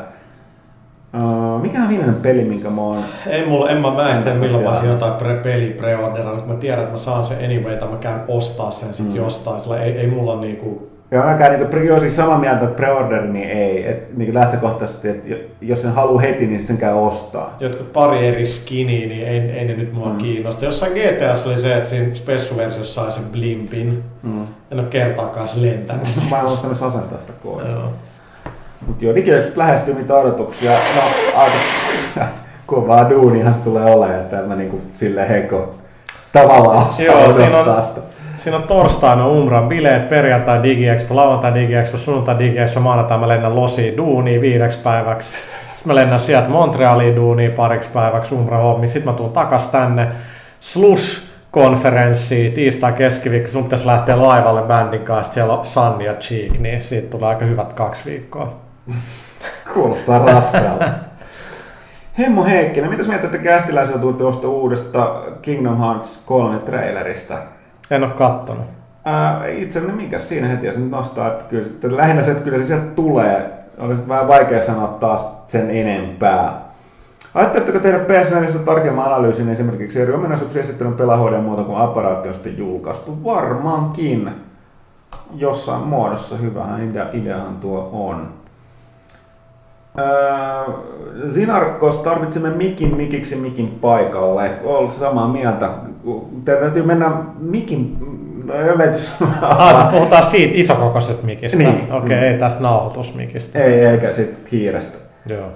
Uh, 1.15 1.61
mikä 1.63 1.79
on 1.83 1.89
viimeinen 1.89 2.15
peli, 2.15 2.45
minkä 2.45 2.71
mä 2.71 2.81
oon... 2.83 2.99
Ei 3.27 3.47
mulla, 3.47 3.71
en 3.71 3.77
mä, 3.77 3.91
mä 3.95 4.09
en 4.09 4.15
sitten 4.15 4.33
En 4.33 4.39
milloin 4.39 4.65
mä 4.65 4.81
jotain 4.87 5.15
pre, 5.15 5.35
peli 5.35 5.67
preorderannut. 5.71 6.47
Mä 6.47 6.55
tiedän, 6.55 6.79
että 6.81 6.93
mä 6.93 6.99
saan 6.99 7.25
sen 7.25 7.45
anyway, 7.45 7.77
tai 7.77 7.89
mä 7.89 7.97
käyn 7.97 8.21
ostaa 8.29 8.71
sen 8.71 8.95
sit 8.95 9.09
Mm. 9.09 9.17
jostain. 9.17 9.61
Sillä 9.61 9.83
ei, 9.83 9.93
ei 9.99 10.07
mulla 10.07 10.41
niinku... 10.41 10.89
Ja 11.11 11.23
mäkään 11.23 11.53
niinku, 11.61 11.77
joo, 11.77 12.01
siis 12.01 12.17
samaa 12.17 12.39
mieltä, 12.39 12.65
että 12.65 12.77
preorder 12.77 13.23
niin 13.27 13.51
ei. 13.51 13.89
Et, 13.89 14.17
niinku 14.17 14.35
lähtökohtaisesti, 14.35 15.09
että 15.09 15.29
jos 15.61 15.83
sen 15.83 15.93
haluaa 15.93 16.21
heti, 16.21 16.47
niin 16.47 16.67
sen 16.67 16.79
käy 16.79 16.95
ostaa. 16.95 17.57
Jotkut 17.61 17.93
pari 17.93 18.27
eri 18.29 18.47
skiniä, 18.47 19.07
niin 19.09 19.27
ei, 19.29 19.39
ei 19.41 19.65
ne 19.65 19.75
nyt 19.77 19.93
mua 19.93 20.09
Mm. 20.09 20.17
kiinnosta. 20.17 20.65
Jossain 20.65 20.93
GTS 20.93 21.47
oli 21.47 21.59
se, 21.59 21.77
että 21.77 21.89
siinä 21.89 22.15
spessuversiossa 22.15 23.03
sai 23.03 23.13
sen 23.13 23.25
blimpin. 23.33 24.03
Mm. 24.23 24.47
En 24.71 24.81
ole 24.81 24.89
kertaakaan 24.89 25.49
se 25.49 25.63
lentänyt 25.63 26.09
Mä 26.31 26.39
en 26.39 26.45
muistanut 26.45 26.83
asentaa 26.83 27.19
sitä 27.21 27.33
koodia. 27.43 27.77
Joo. 28.83 28.87
Mut 28.87 29.03
joo, 29.03 29.15
digilehdistöt 29.15 29.57
lähestyy 29.57 29.95
mitä 29.95 30.15
odotuksia. 30.15 30.71
No, 30.71 31.03
aika 31.41 32.27
kovaa 32.67 33.11
duuniahan 33.11 33.55
se 33.55 33.61
tulee 33.61 33.85
olemaan, 33.95 34.21
että 34.21 34.37
mä 34.37 34.57
niinku 34.57 34.81
silleen 34.95 35.29
heikko 35.29 35.75
tavallaan 36.33 36.77
Joo, 36.79 37.33
siinä 37.33 37.59
on- 37.59 37.83
sitä. 37.83 38.01
Siinä 38.39 38.57
on 38.57 38.63
torstaina 38.63 39.27
Umran 39.29 39.69
bileet, 39.69 40.09
perjantai 40.09 40.63
DigiExpo, 40.63 41.17
lauantai 41.17 41.55
DigiExpo, 41.55 41.99
sunnuntai 41.99 42.39
DigiExpo, 42.39 42.81
maanantai 42.81 43.19
mä 43.19 43.29
lennän 43.29 43.57
Losiin 43.57 43.97
duuniin 43.97 44.41
viideksi 44.41 44.79
päiväksi. 44.83 45.31
Sitten 45.31 45.87
mä 45.87 45.95
lennän 45.95 46.21
sieltä 46.21 46.49
Montrealiin 46.49 47.17
duuniin 47.17 47.53
pariksi 47.53 47.91
päiväksi 47.95 48.35
Umra 48.35 48.59
hommi. 48.59 48.89
Sitten 48.89 49.13
mä 49.13 49.17
tuun 49.17 49.33
takas 49.33 49.69
tänne 49.69 50.09
Slush 50.61 51.23
konferenssiin 51.51 52.53
tiistai 52.53 52.93
keskiviikko. 52.93 53.51
Sun 53.51 53.65
pitäisi 53.65 53.87
lähteä 53.87 54.23
laivalle 54.23 54.63
bändin 54.63 55.01
kanssa. 55.05 55.35
Siellä 55.35 55.53
on 55.53 55.67
Sunny 55.67 56.05
ja 56.05 56.15
Cheek, 56.15 56.59
niin 56.59 56.83
siitä 56.83 57.11
tulee 57.11 57.29
aika 57.29 57.45
hyvät 57.45 57.73
kaksi 57.73 58.11
viikkoa. 58.11 58.53
Kuulostaa 59.75 60.27
raskaalta. 60.27 60.89
Hemmo 62.19 62.45
Heikkinen, 62.45 62.91
mitäs 62.91 63.09
mieltä 63.09 63.29
te 63.29 63.39
kästiläisellä 63.39 64.01
tuutte 64.01 64.19
tuosta 64.19 64.49
uudesta 64.49 65.23
Kingdom 65.43 65.79
Hearts 65.79 66.23
3 66.27 66.59
trailerista? 66.59 67.39
En 67.91 68.05
ole 68.05 68.13
kattonut. 68.13 68.67
Ää, 69.05 69.47
itse 69.47 69.79
asiassa 69.79 69.97
mikä 69.97 70.19
siinä 70.19 70.49
heti, 70.49 70.67
jos 70.67 70.77
nyt 70.77 70.91
nostaa, 70.91 71.29
että 71.29 71.45
kyllä 71.45 71.65
sitten, 71.65 71.97
lähinnä 71.97 72.23
se, 72.23 72.31
että 72.31 72.45
kyllä 72.45 72.59
se 72.59 72.65
sieltä 72.65 72.87
tulee. 72.87 73.51
Olisi 73.79 74.09
vähän 74.09 74.29
vaikea 74.29 74.63
sanoa 74.63 74.89
taas 74.89 75.29
sen 75.49 75.71
enempää. 75.71 76.63
Ajatteletteko 77.35 77.79
tehdä 77.79 77.99
ps 77.99 78.55
tarkemman 78.65 79.07
analyysin 79.07 79.49
esimerkiksi 79.49 80.01
eri 80.01 80.13
ominaisuuksia 80.13 80.63
esittelyn 80.63 80.95
pelahoiden 80.95 81.43
muuta 81.43 81.63
kuin 81.63 81.79
aparaatti 81.79 82.29
on 82.29 82.35
sitten 82.35 82.59
julkaistu? 82.59 83.25
Varmaankin 83.25 84.31
jossain 85.35 85.83
muodossa. 85.83 86.37
Hyvähän 86.37 86.91
idea, 86.91 87.07
ideahan 87.13 87.57
tuo 87.57 87.91
on. 87.93 88.42
Öö, 89.99 91.29
Zinarkos, 91.29 91.99
tarvitsemme 91.99 92.51
mikin 92.51 92.97
mikiksi 92.97 93.37
mikin 93.37 93.71
paikalle. 93.81 94.51
Olen 94.65 94.91
samaa 94.91 95.29
mieltä. 95.29 95.69
Teidän 96.45 96.63
täytyy 96.63 96.83
mennä 96.83 97.11
mikin... 97.39 97.97
No, 98.45 98.55
ah, 99.43 99.91
puhutaan 99.91 100.25
siitä 100.25 100.53
isokokoisesta 100.57 101.27
mikistä. 101.27 101.59
Niin. 101.59 101.75
Okei, 101.75 101.97
okay, 101.97 102.17
mm. 102.17 102.23
ei 102.23 102.39
tästä 102.39 102.63
nauhoitusmikistä. 102.63 103.59
Ei, 103.59 103.85
eikä 103.85 104.13
sitten 104.13 104.51
kiirestä. 104.51 104.99
Joo. 105.27 105.49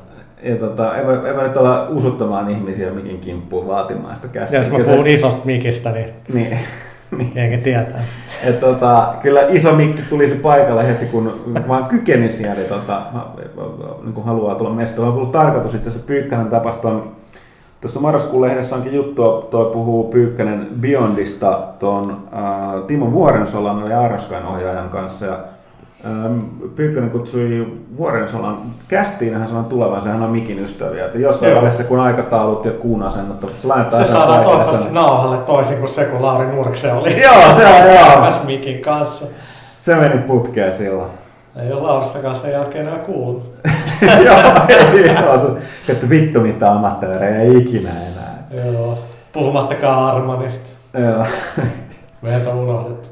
Ja 0.43 0.57
tota, 0.57 0.97
ei, 0.97 1.07
voi, 1.07 1.29
ei 1.29 1.37
voi 1.37 1.43
nyt 1.43 1.57
olla 1.57 1.89
usuttamaan 1.89 2.51
ihmisiä 2.51 2.91
mikin 2.91 3.19
kimppuun 3.19 3.69
vaatimaan 3.69 4.17
sitä 4.17 4.29
käsiä. 4.29 4.59
Jos 4.59 4.71
mä 4.71 4.79
puhun 4.79 5.05
se... 5.05 5.13
isosta 5.13 5.47
mikistä, 5.47 5.91
niin, 5.91 6.09
niin. 6.33 6.59
niin. 7.35 7.63
tietää. 7.63 8.03
Et 8.45 8.61
tota, 8.61 9.15
kyllä 9.23 9.41
iso 9.49 9.73
mikki 9.73 10.03
tulisi 10.03 10.35
paikalle 10.35 10.89
heti, 10.89 11.07
kun 11.07 11.41
vaan 11.69 11.87
kykeni 11.87 12.29
siellä, 12.29 12.63
tota, 12.65 13.03
niin 14.05 14.25
haluaa 14.25 14.55
tulla 14.55 14.71
mestoon. 14.71 15.09
On 15.09 15.15
ollut 15.15 15.33
tarkoitus, 15.33 15.75
että 15.75 15.91
se 15.91 15.99
Pyykkänen 15.99 16.51
tapasi 16.51 16.79
ton, 16.79 17.13
tuossa 17.81 18.01
marraskuun 18.01 18.43
lehdessä 18.43 18.77
onkin 18.77 18.95
juttu, 18.95 19.49
toi 19.51 19.71
puhuu 19.73 20.05
Pyykkänen 20.05 20.69
Beyondista 20.81 21.59
tuon 21.79 22.29
Timo 22.87 23.13
Vuorensolan 23.13 23.91
ja 23.91 24.01
Araskain 24.01 24.47
ohjaajan 24.47 24.89
kanssa. 24.89 25.27
Ja 25.27 25.39
Pyykkönen 26.77 27.11
kutsui 27.11 27.67
Vuorensolan 27.97 28.59
kästiin 28.89 29.35
hän 29.35 29.49
sanoi 29.49 29.65
tulevansa, 29.65 30.09
hän 30.09 30.23
on 30.23 30.31
Mikin 30.31 30.59
ystäviä. 30.59 31.05
Että 31.05 31.19
jossain 31.19 31.53
Joo. 31.53 31.61
vaiheessa, 31.61 31.85
kun 31.85 32.01
aikataulut 32.01 32.65
ja 32.65 32.71
kuun 32.71 33.03
asennot 33.03 33.55
Se 33.91 34.05
saadaan 34.05 34.45
toivottavasti 34.45 34.95
nauhalle 34.95 35.37
toisin 35.37 35.79
kuin 35.79 35.89
se, 35.89 36.05
kun 36.05 36.23
Lauri 36.23 36.47
Nurkse 36.47 36.93
oli. 36.93 37.21
joo, 37.23 37.57
se 37.57 37.67
on 37.67 37.95
joo. 37.95 38.33
Mikin 38.47 38.81
kanssa. 38.81 39.27
Se 39.79 39.97
meni 39.97 40.19
putkeen 40.19 40.73
silloin. 40.73 41.11
Ei 41.57 41.73
ole 41.73 41.81
Laurista 41.81 42.19
kanssa 42.19 42.43
sen 42.43 42.53
jälkeen 42.53 42.87
enää 42.87 42.99
kuullut. 42.99 43.55
joo, 44.25 44.37
ei 44.69 45.07
joo. 45.07 45.59
Että 45.89 46.09
vittu 46.09 46.41
mitä 46.41 46.73
amatöörejä 46.73 47.59
ikinä 47.59 47.91
enää. 47.91 48.47
Joo, 48.65 48.99
puhumattakaan 49.33 50.17
Armanista. 50.17 50.69
Joo. 50.99 51.27
Meitä 52.23 52.51
on 52.51 52.57
unohdettu. 52.57 53.09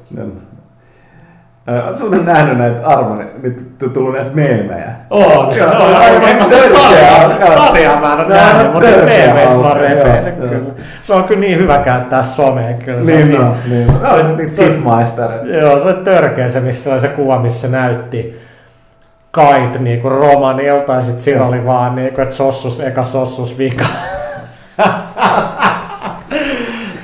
Oletko 1.67 2.01
muuten 2.01 2.25
nähnyt 2.25 2.59
näitä 2.59 2.87
Armani, 2.87 3.25
nyt 3.43 3.93
tullut 3.93 4.15
näitä 4.15 4.31
meemejä? 4.35 4.91
On, 5.11 5.57
joo, 5.57 5.71
aivan 5.99 6.47
sitä 6.47 6.69
sarjaa 7.55 8.01
mä 8.01 8.13
en 8.13 8.19
ole 8.19 8.29
nähnyt, 8.29 8.73
mutta 8.73 8.89
meemeistä 9.05 9.55
mä 9.55 9.61
oon 9.61 10.73
Se 11.03 11.15
on 11.15 11.25
kyllä 11.25 11.41
niin 11.41 11.59
hyvä 11.59 11.79
käyttää 11.79 12.23
somea 12.23 12.75
kyllä. 12.85 13.01
Niin, 13.01 13.33
no, 13.33 13.57
niin. 13.71 13.87
No, 13.87 14.15
oli 14.15 14.37
niitä 14.37 14.53
sitmaister. 14.53 15.31
Joo, 15.43 15.79
se 15.79 15.85
oli 15.85 15.95
törkeä 16.05 16.51
se, 16.51 16.61
missä 16.61 16.93
oli 16.93 17.01
se 17.01 17.09
kuva, 17.09 17.39
missä 17.39 17.69
näytti 17.69 18.41
kait 19.31 19.81
niinku 19.81 20.09
romanilta 20.09 20.93
ja 20.93 21.03
sit 21.03 21.21
siinä 21.21 21.45
oli 21.45 21.67
vaan 21.67 21.95
niinku, 21.95 22.21
että 22.21 22.35
sossus 22.35 22.81
eka 22.81 23.05
sossus 23.05 23.59
vika. 23.59 23.85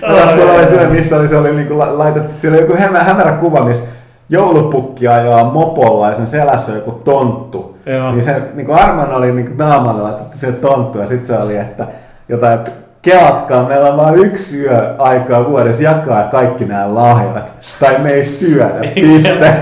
Tuolla 0.00 0.52
oli 0.52 0.66
se, 0.66 0.86
missä 0.86 1.16
oli, 1.16 1.28
se 1.28 1.36
oli 1.36 1.54
niinku 1.54 1.78
laitettu, 1.78 2.34
siellä 2.38 2.58
oli 2.58 2.66
joku 2.66 2.82
hämärä 3.04 3.32
kuva, 3.32 3.64
missä 3.64 3.84
joulupukki 4.30 5.08
ajaa 5.08 5.44
mopolla 5.44 6.08
ja 6.08 6.14
sen 6.14 6.26
selässä 6.26 6.72
on 6.72 6.78
joku 6.78 6.90
tonttu. 6.90 7.78
Joo. 7.86 8.12
Niin 8.12 8.24
se 8.24 8.42
niin 8.54 8.66
kuin 8.66 8.78
Arman 8.78 9.12
oli 9.12 9.32
niin 9.32 9.58
naamalle 9.58 10.02
laitettu 10.02 10.38
se 10.38 10.52
tonttu 10.52 10.98
ja 10.98 11.06
sitten 11.06 11.26
se 11.26 11.42
oli, 11.42 11.56
että 11.56 11.86
jotain, 12.28 12.58
että 12.58 12.70
kelatkaa, 13.02 13.68
meillä 13.68 13.88
on 13.88 13.96
vain 13.96 14.18
yksi 14.18 14.62
yö 14.62 14.94
aikaa 14.98 15.48
vuodessa 15.48 15.82
jakaa 15.82 16.22
kaikki 16.22 16.64
nämä 16.64 16.94
lahjat. 16.94 17.52
Tai 17.80 17.98
me 17.98 18.10
ei 18.10 18.24
syödä, 18.24 18.80
piste. 18.94 19.54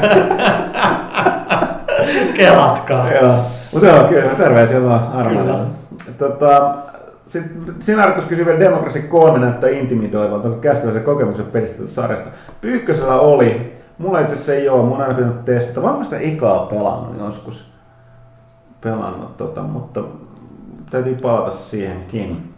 kelatkaa. 2.36 3.12
joo. 3.12 3.34
Mutta 3.72 3.88
joo, 3.88 4.04
kyllä 4.04 4.34
terveisiä 4.34 4.84
vaan 4.84 5.12
Armanalle. 5.12 5.66
Tota, 6.18 6.74
sitten 7.26 7.74
Sinarkos 7.80 8.24
kysyi 8.24 8.46
vielä 8.46 8.60
Demokrasi 8.60 9.02
3 9.02 9.38
näyttää 9.38 9.70
intimidoivalta, 9.70 10.48
onko 10.48 10.60
käsittää 10.60 10.92
se 10.92 11.00
kokemuksen 11.00 11.46
pelistä 11.46 11.82
sarjasta. 11.86 12.30
Pyykkösellä 12.60 13.20
oli, 13.20 13.77
Mulla 13.98 14.20
itse 14.20 14.32
asiassa 14.32 14.52
ei 14.52 14.68
ole, 14.68 14.82
mun 14.82 14.92
on 14.92 15.00
aina 15.00 15.14
pitänyt 15.14 15.44
testata. 15.44 15.80
Mä 15.80 15.92
oon 15.92 16.04
sitä 16.04 16.20
ikaa 16.20 16.66
pelannut 16.66 17.18
joskus. 17.18 17.72
Pelannut 18.80 19.36
tota, 19.36 19.62
mutta 19.62 20.00
täytyy 20.90 21.14
palata 21.14 21.50
siihenkin. 21.50 22.54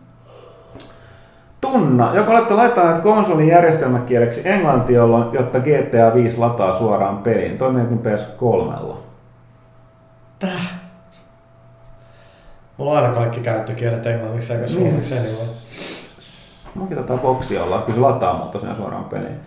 Tunna, 1.60 2.14
joka 2.14 2.30
olette 2.30 2.54
laittaneet 2.54 2.98
konsolin 2.98 3.48
järjestelmäkieleksi 3.48 4.48
englanti, 4.48 4.92
jotta 5.32 5.60
GTA 5.60 6.14
5 6.14 6.38
lataa 6.38 6.78
suoraan 6.78 7.18
peliin. 7.18 7.58
Toimiikin 7.58 8.00
PS3. 8.00 8.94
Täh? 10.38 10.74
Mulla 12.76 12.90
on 12.90 12.96
aina 12.96 13.14
kaikki 13.14 13.40
käyttökielet 13.40 14.06
englanniksi 14.06 14.52
eikä 14.52 14.66
suomeksi 14.66 15.14
niin. 15.14 15.36
Mäkin 16.74 16.96
tätä 16.96 17.16
boksia 17.16 17.64
ollaan, 17.64 17.82
kyllä 17.82 17.94
se 17.96 18.00
lataa 18.00 18.38
mutta 18.38 18.58
sen 18.58 18.76
suoraan 18.76 19.04
peliin. 19.04 19.40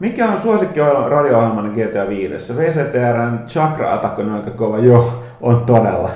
Mikä 0.00 0.28
on 0.28 0.40
suosikki 0.40 0.80
radio-ohjelman 1.08 1.72
GTA 1.72 2.08
5? 2.08 2.56
VCTRn 2.56 3.38
chakra 3.46 3.94
attack 3.94 4.18
on 4.18 4.30
aika 4.34 4.50
kova. 4.50 4.78
Joo, 4.78 5.22
on 5.40 5.64
todella. 5.66 6.10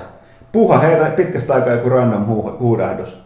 Puha 0.53 0.79
heitä 0.79 1.05
pitkästä 1.05 1.55
aikaa 1.55 1.73
joku 1.73 1.89
random 1.89 2.25
hu- 2.27 2.59
huudahdus. 2.61 3.25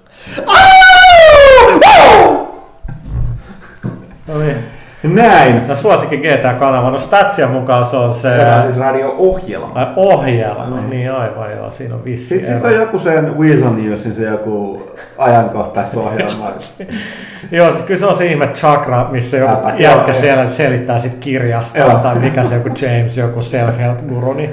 No 4.28 4.38
niin. 4.38 4.77
Näin. 5.02 5.68
No 5.68 5.76
suosikki 5.76 6.16
GTA-kanava, 6.16 6.90
no 6.90 6.98
Statsia 6.98 7.48
mukaan 7.48 7.86
se 7.86 7.96
on 7.96 8.14
se... 8.14 8.28
Tämä 8.28 8.56
on 8.56 8.62
siis 8.62 8.76
radio-ohjelma. 8.76 9.72
Ai, 9.74 9.86
ohjelma, 9.96 10.66
no, 10.66 10.88
niin 10.88 11.12
aivan 11.12 11.52
joo, 11.52 11.70
siinä 11.70 11.94
on 11.94 12.04
vissi 12.04 12.28
Sitten 12.28 12.54
sit 12.54 12.64
on 12.64 12.74
joku 12.74 12.98
sen 12.98 13.38
Weasel 13.38 13.72
Newsin 13.72 14.14
se 14.14 14.24
joku 14.24 14.82
ajankohtaisohjelma. 15.18 16.52
joo, 17.50 17.72
siis 17.72 17.84
kyllä 17.84 18.00
se 18.00 18.06
on 18.06 18.16
se 18.16 18.26
ihme 18.26 18.46
chakra, 18.46 19.08
missä 19.10 19.36
joku 19.36 19.52
Älä, 19.52 19.74
jätkä 19.78 20.12
joo, 20.12 20.20
siellä 20.20 20.50
selittää 20.50 20.98
sit 20.98 21.14
kirjasta 21.20 21.78
joo. 21.78 21.98
tai 21.98 22.18
mikä 22.18 22.44
se 22.44 22.54
joku 22.54 22.68
James, 22.68 23.16
joku 23.16 23.40
self-help 23.40 24.08
guru, 24.08 24.32
niin 24.32 24.50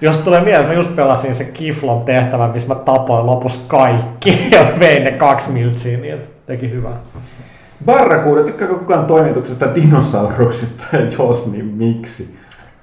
Jos 0.00 0.18
tulee 0.18 0.40
mieleen, 0.40 0.68
mä 0.68 0.74
just 0.74 0.96
pelasin 0.96 1.34
se 1.34 1.44
Kiflon 1.44 2.04
tehtävän, 2.04 2.50
missä 2.50 2.74
mä 2.74 2.80
tapoin 2.80 3.26
lopussa 3.26 3.60
kaikki 3.68 4.48
ja 4.56 4.66
vein 4.78 5.04
ne 5.04 5.10
kaksi 5.12 5.50
miltsiä 5.50 5.98
niiltä. 5.98 6.24
Teki 6.46 6.70
hyvää. 6.70 6.96
Barrakuuda, 7.84 8.42
tykkääkö 8.42 8.74
kukaan 8.74 9.06
toimituksesta 9.06 9.74
dinosauruksista, 9.74 10.84
ja 10.92 10.98
jos, 11.18 11.52
niin 11.52 11.66
miksi? 11.66 12.36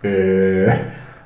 Öö. 0.05 0.71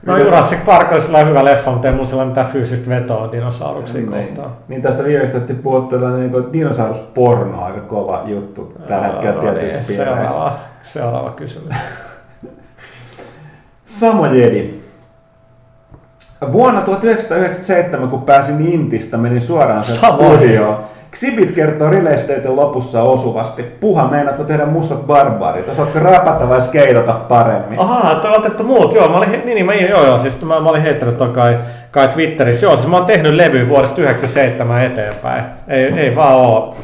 No 0.06 0.18
Jurassic 0.18 0.66
Park 0.66 0.92
olisi 0.92 1.06
sellainen 1.06 1.30
hyvä 1.30 1.46
leffa, 1.46 1.72
mutta 1.72 1.88
ei 1.88 1.94
mulla 1.94 2.08
sellainen 2.08 2.32
mitään 2.32 2.48
fyysistä 2.48 2.90
vetoa 2.90 3.32
dinosauruksia 3.32 4.02
niin, 4.02 4.28
kohtaan. 4.28 4.52
Niin 4.68 4.82
tästä 4.82 5.04
viimeistä 5.04 5.40
puhuttu 5.64 5.96
tällainen 5.96 6.32
niin 6.32 6.54
dinosaurusporno, 6.54 7.64
aika 7.64 7.82
kova 7.82 8.24
juttu 8.26 8.74
tällä 8.88 9.08
hetkellä 9.08 9.36
no, 9.36 9.42
tietyissä 9.42 9.80
niin, 9.88 9.98
seuraava, 9.98 10.58
seuraava 10.84 11.32
kysymys. 11.32 11.76
Samo 13.86 14.26
Jedi. 14.26 14.74
Vuonna 16.52 16.82
1997, 16.82 18.10
kun 18.10 18.22
pääsin 18.22 18.68
Intistä, 18.68 19.18
menin 19.18 19.42
suoraan 19.42 19.84
sen 19.84 19.96
studioon. 19.96 20.84
Xibit 21.14 21.52
kertoo 21.52 21.90
Release 21.90 22.42
lopussa 22.48 23.04
osuvasti. 23.04 23.64
Puha, 23.64 24.08
meinaatko 24.08 24.44
tehdä 24.44 24.66
mustat 24.66 25.08
barbaarit? 25.08 25.70
Osaatko 25.70 26.00
rapata 26.00 26.50
vai 26.50 26.62
skeidata 26.62 27.14
paremmin? 27.14 27.80
Ahaa, 27.80 28.16
toi 28.16 28.36
otettu 28.38 28.64
muut. 28.64 28.96
Joo, 28.96 29.08
mä 29.08 29.18
olin, 29.18 29.32
niin, 29.32 29.46
niin, 29.46 29.66
mä, 29.66 29.74
joo, 29.74 30.06
joo, 30.06 30.20
siis 30.20 30.46
mä, 30.46 30.60
mä 30.60 30.70
olin 30.70 30.82
heittänyt 30.82 31.18
toi 31.18 31.30
kai, 31.30 31.58
kai 31.92 32.08
Twitterissä. 32.08 32.66
Joo, 32.66 32.76
siis 32.76 32.90
mä 32.90 32.98
oon 32.98 33.06
tehnyt 33.06 33.34
levy 33.34 33.70
vuodesta 33.70 34.02
97 34.02 34.86
eteenpäin. 34.86 35.44
Ei, 35.68 35.84
ei 35.84 36.16
vaan 36.16 36.36
oo. 36.36 36.76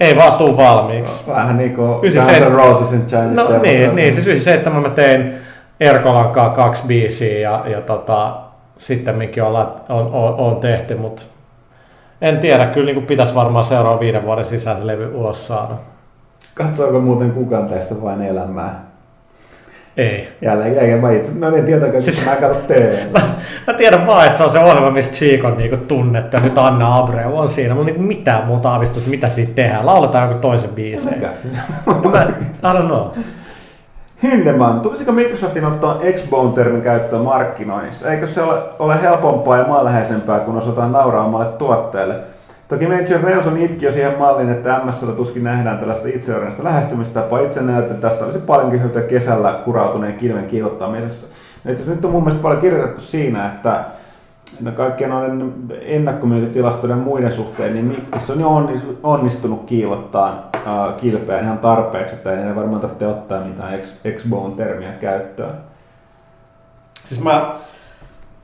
Ei 0.00 0.16
vaan 0.16 0.38
tuu 0.38 0.56
valmiiksi. 0.56 1.28
Vähän 1.28 1.56
niinku 1.56 1.82
Guns 1.82 2.40
N' 2.40 2.52
Roses 2.52 2.92
in 2.92 3.06
Chinese 3.06 3.34
No 3.34 3.58
niin, 3.62 3.96
niin, 3.96 4.14
siis 4.14 4.26
97 4.26 4.82
mä 4.82 4.88
tein 4.88 5.34
Erkolan 5.80 6.52
kaksi 6.54 6.86
biisiä 6.86 7.38
ja, 7.38 7.64
ja 7.66 7.80
tota, 7.80 8.36
sitten 8.78 9.16
mikä 9.16 9.46
on, 9.46 9.56
on, 9.88 10.06
on, 10.12 10.34
on 10.34 10.56
tehty, 10.56 10.94
mutta 10.94 11.22
en 12.20 12.38
tiedä, 12.38 12.66
kyllä 12.66 12.92
niin 12.92 13.06
pitäisi 13.06 13.34
varmaan 13.34 13.64
seuraavan 13.64 14.00
viiden 14.00 14.24
vuoden 14.24 14.44
sisään 14.44 14.78
se 14.78 14.86
levy 14.86 15.14
ulos 15.14 15.46
saada. 15.46 15.74
Katsoako 16.54 17.00
muuten 17.00 17.30
kukaan 17.30 17.68
tästä 17.68 18.02
vain 18.02 18.22
elämää? 18.22 18.84
Ei. 19.96 20.28
Jälleen, 20.40 20.78
eikä 20.78 20.96
mä 20.96 21.10
itse, 21.10 21.32
mä 21.32 21.46
en 21.46 21.64
tiedä, 21.64 22.00
siis, 22.00 22.24
mä 22.24 22.32
en 22.32 22.40
katso 22.40 22.58
TV. 22.66 22.94
Mä 23.66 23.74
tiedän 23.74 24.06
vaan, 24.06 24.26
että 24.26 24.38
se 24.38 24.44
on 24.44 24.50
se 24.50 24.58
ohjelma, 24.58 24.90
missä 24.90 25.14
Cheek 25.14 25.44
on 25.44 25.56
niinku 25.56 25.76
tunnettu 25.76 26.36
ja 26.36 26.42
nyt 26.42 26.58
Anna 26.58 26.98
Abreu 26.98 27.38
on 27.38 27.48
siinä. 27.48 27.74
Mulla 27.74 27.88
ei 27.88 27.92
niinku 27.92 28.08
mitään 28.08 28.46
muuta 28.46 28.70
aavistusta, 28.70 29.10
mitä 29.10 29.28
siitä 29.28 29.52
tehdään. 29.54 29.86
Lauletaan 29.86 30.28
joku 30.28 30.40
toisen 30.40 30.70
biiseen. 30.70 31.14
Mikä? 31.14 31.30
Mä, 32.10 32.26
I 32.70 32.74
don't 32.74 32.86
know. 32.86 33.06
Hindeman, 34.24 34.80
tulisiko 34.80 35.12
Microsoftin 35.12 35.64
ottaa 35.64 35.98
Xbone-termin 36.12 36.82
käyttöön 36.82 37.22
markkinoinnissa? 37.22 38.10
Eikö 38.10 38.26
se 38.26 38.42
ole, 38.42 38.62
ole 38.78 39.02
helpompaa 39.02 39.58
ja 39.58 39.66
maanläheisempää, 39.66 40.40
kun 40.40 40.56
osataan 40.56 40.92
nauraa 40.92 41.24
omalle 41.24 41.46
tuotteelle? 41.46 42.14
Toki 42.68 42.86
Major 42.86 43.22
Nelson 43.22 43.56
itki 43.56 43.84
jo 43.84 43.92
siihen 43.92 44.18
malliin, 44.18 44.48
että 44.48 44.80
MS 44.84 45.06
tuskin 45.16 45.44
nähdään 45.44 45.78
tällaista 45.78 46.08
itseohjaista 46.08 46.64
lähestymistapaa. 46.64 47.40
Itse 47.40 47.62
näen, 47.62 47.78
että 47.78 47.94
tästä 47.94 48.24
olisi 48.24 48.38
paljonkin 48.38 48.82
hyötyä 48.82 49.02
kesällä 49.02 49.60
kurautuneen 49.64 50.14
kilven 50.14 50.46
kiilottamisessa. 50.46 51.26
No 51.64 51.72
nyt 51.86 52.04
on 52.04 52.10
mun 52.10 52.22
mielestä 52.22 52.42
paljon 52.42 52.60
kirjoitettu 52.60 53.00
siinä, 53.00 53.46
että 53.46 53.84
no 54.60 54.72
kaikkien 54.72 55.10
noiden 55.10 55.52
ennakkomyyntitilastojen 55.80 56.98
muiden 56.98 57.32
suhteen, 57.32 57.72
niin 57.74 57.84
Mikkis 57.84 58.30
on 58.30 58.70
onnistunut 59.02 59.64
kiilottaa 59.64 60.50
äh, 60.54 61.42
ihan 61.42 61.58
tarpeeksi, 61.58 62.14
että 62.14 62.48
ei 62.48 62.54
varmaan 62.54 62.80
tarvitse 62.80 63.06
ottaa 63.06 63.44
mitään 63.44 63.80
X- 63.80 64.00
X-Bone-termiä 64.16 64.92
käyttöön. 64.92 65.54
Siis 67.04 67.22
mä 67.22 67.54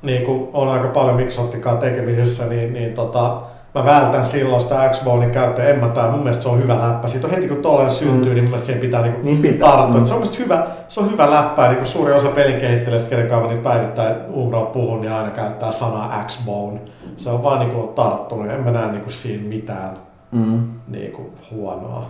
niin 0.02 0.26
kun 0.26 0.50
on 0.52 0.68
aika 0.68 0.88
paljon 0.88 1.16
Microsoftin 1.16 1.60
kanssa 1.60 1.86
tekemisissä, 1.86 2.46
niin, 2.46 2.72
niin 2.72 2.92
tota, 2.92 3.40
mä 3.74 3.84
vältän 3.84 4.24
silloin 4.24 4.62
sitä 4.62 4.88
Xbonein 4.92 5.30
käyttöä. 5.30 5.64
En 5.68 5.78
mä 5.80 5.88
tai 5.88 6.10
mun 6.10 6.18
mielestä 6.20 6.42
se 6.42 6.48
on 6.48 6.62
hyvä 6.62 6.78
läppä. 6.80 7.08
Siitä 7.08 7.26
on 7.26 7.32
heti 7.34 7.48
kun 7.48 7.56
tollainen 7.56 7.90
syntyy, 7.90 8.16
Mm. 8.30 8.34
niin 8.34 8.44
mun 8.44 8.50
mielestä 8.50 8.66
siihen 8.66 8.80
pitää 8.80 9.02
niinku 9.02 9.20
Niin 9.22 9.38
pitää. 9.42 9.70
tarttua. 9.70 10.00
Mm. 10.00 10.04
Se 10.06 10.12
on 10.14 10.18
mielestäni 10.20 10.44
hyvä, 10.44 10.66
se 10.88 11.00
on 11.00 11.10
hyvä 11.12 11.30
läppä. 11.30 11.68
Niin 11.72 11.86
suuri 11.86 12.12
osa 12.12 12.28
pelin 12.28 12.60
kehittelijöistä, 12.60 13.10
kenen 13.10 13.28
kanssa 13.28 13.52
nyt 13.52 13.62
päivittäin 13.62 14.14
Umbraa 14.34 14.64
puhun, 14.64 15.00
niin 15.00 15.12
aina 15.12 15.30
käyttää 15.30 15.72
sanaa 15.72 16.24
Xbone. 16.26 16.80
Se 17.16 17.30
on 17.30 17.42
vaan 17.42 17.58
niinku 17.58 17.86
tarttunut. 17.86 18.50
En 18.50 18.60
mä 18.60 18.70
näe 18.70 18.92
niinku 18.92 19.10
siinä 19.10 19.48
mitään 19.48 19.90
Mm. 20.32 20.62
niinku 20.88 21.30
huonoa. 21.52 22.06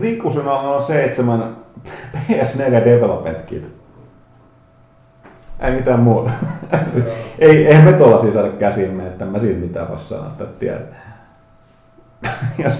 Rikusen 0.00 0.48
on 0.48 0.82
7 0.82 1.56
PS4 2.28 2.84
Development 2.84 3.42
Kit. 3.42 3.75
Ei 5.60 5.72
mitään 5.72 6.00
muuta. 6.00 6.30
ei, 7.38 7.66
eihän 7.66 7.84
me 7.84 7.92
tuolla 7.92 8.18
siis 8.18 8.34
saada 8.34 8.48
käsimme, 8.48 9.06
että 9.06 9.24
mä 9.24 9.38
siitä 9.38 9.60
mitään 9.60 9.88
voi 9.88 9.98
sanoa 9.98 10.30
tai 10.38 10.46
tiedä. 10.58 10.80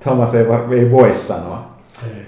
Thomas 0.00 0.34
ei, 0.34 0.48
var- 0.48 0.72
ei 0.72 0.90
voi 0.90 1.12
sanoa. 1.14 1.64
Ei. 2.04 2.26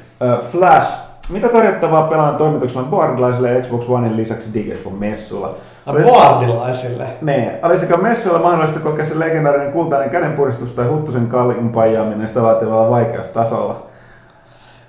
Flash. 0.51 1.07
Mitä 1.33 1.49
tarjottavaa 1.49 2.03
pelaajan 2.03 2.37
toimituksella 2.37 2.89
boardilaisille 2.89 3.53
ja 3.53 3.61
Xbox 3.61 3.89
Onein 3.89 4.16
lisäksi 4.16 4.55
Digexpo 4.55 4.91
messulla? 4.91 5.55
Ai 5.87 6.03
boardilaisille. 6.03 7.07
Nee, 7.23 7.61
olisiko 7.62 7.97
messuilla 7.97 8.39
mahdollista 8.39 8.81
kokea 8.81 9.05
se 9.05 9.19
legendaarinen 9.19 9.73
kultainen 9.73 10.11
kädenpuristus 10.11 10.73
tai 10.73 10.87
huttusen 10.87 11.27
kallin 11.27 11.69
pajaaminen 11.69 12.28
sitä 12.28 12.43
vaativalla 12.43 12.91
vaikeustasolla? 12.91 13.87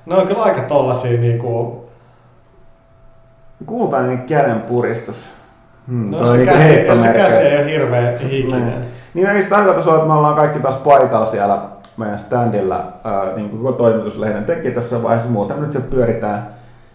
Ne 0.05 0.15
on 0.15 0.27
kyllä 0.27 0.43
aika 0.43 0.61
tollasia 0.61 1.19
niinku... 1.19 1.86
Kultainen 3.65 4.21
kädenpuristus. 4.21 5.15
Hmm, 5.87 6.11
No 6.11 6.25
se 6.25 6.31
on 6.31 6.37
niinku 6.37 6.53
käsi, 6.53 7.01
se 7.01 7.13
käsi 7.13 7.37
ei 7.41 7.57
ole 7.61 7.71
hirveän 7.71 8.17
hikinen. 8.19 8.65
Niin. 8.69 8.85
Niin 9.13 9.27
ei 9.27 9.43
se 9.43 9.49
tarkoitus 9.49 9.87
ole, 9.87 9.95
että 9.95 10.07
me 10.07 10.13
ollaan 10.13 10.35
kaikki 10.35 10.59
taas 10.59 10.75
paikalla 10.75 11.25
siellä 11.25 11.61
meidän 11.97 12.19
standilla, 12.19 12.93
ää, 13.03 13.35
niin 13.35 13.49
kuin 13.49 13.75
toimituslehden 13.75 14.45
teki 14.45 14.71
tuossa 14.71 15.03
vaiheessa. 15.03 15.31
Muuten 15.31 15.61
nyt 15.61 15.71
se 15.71 15.79
pyöritään 15.79 16.47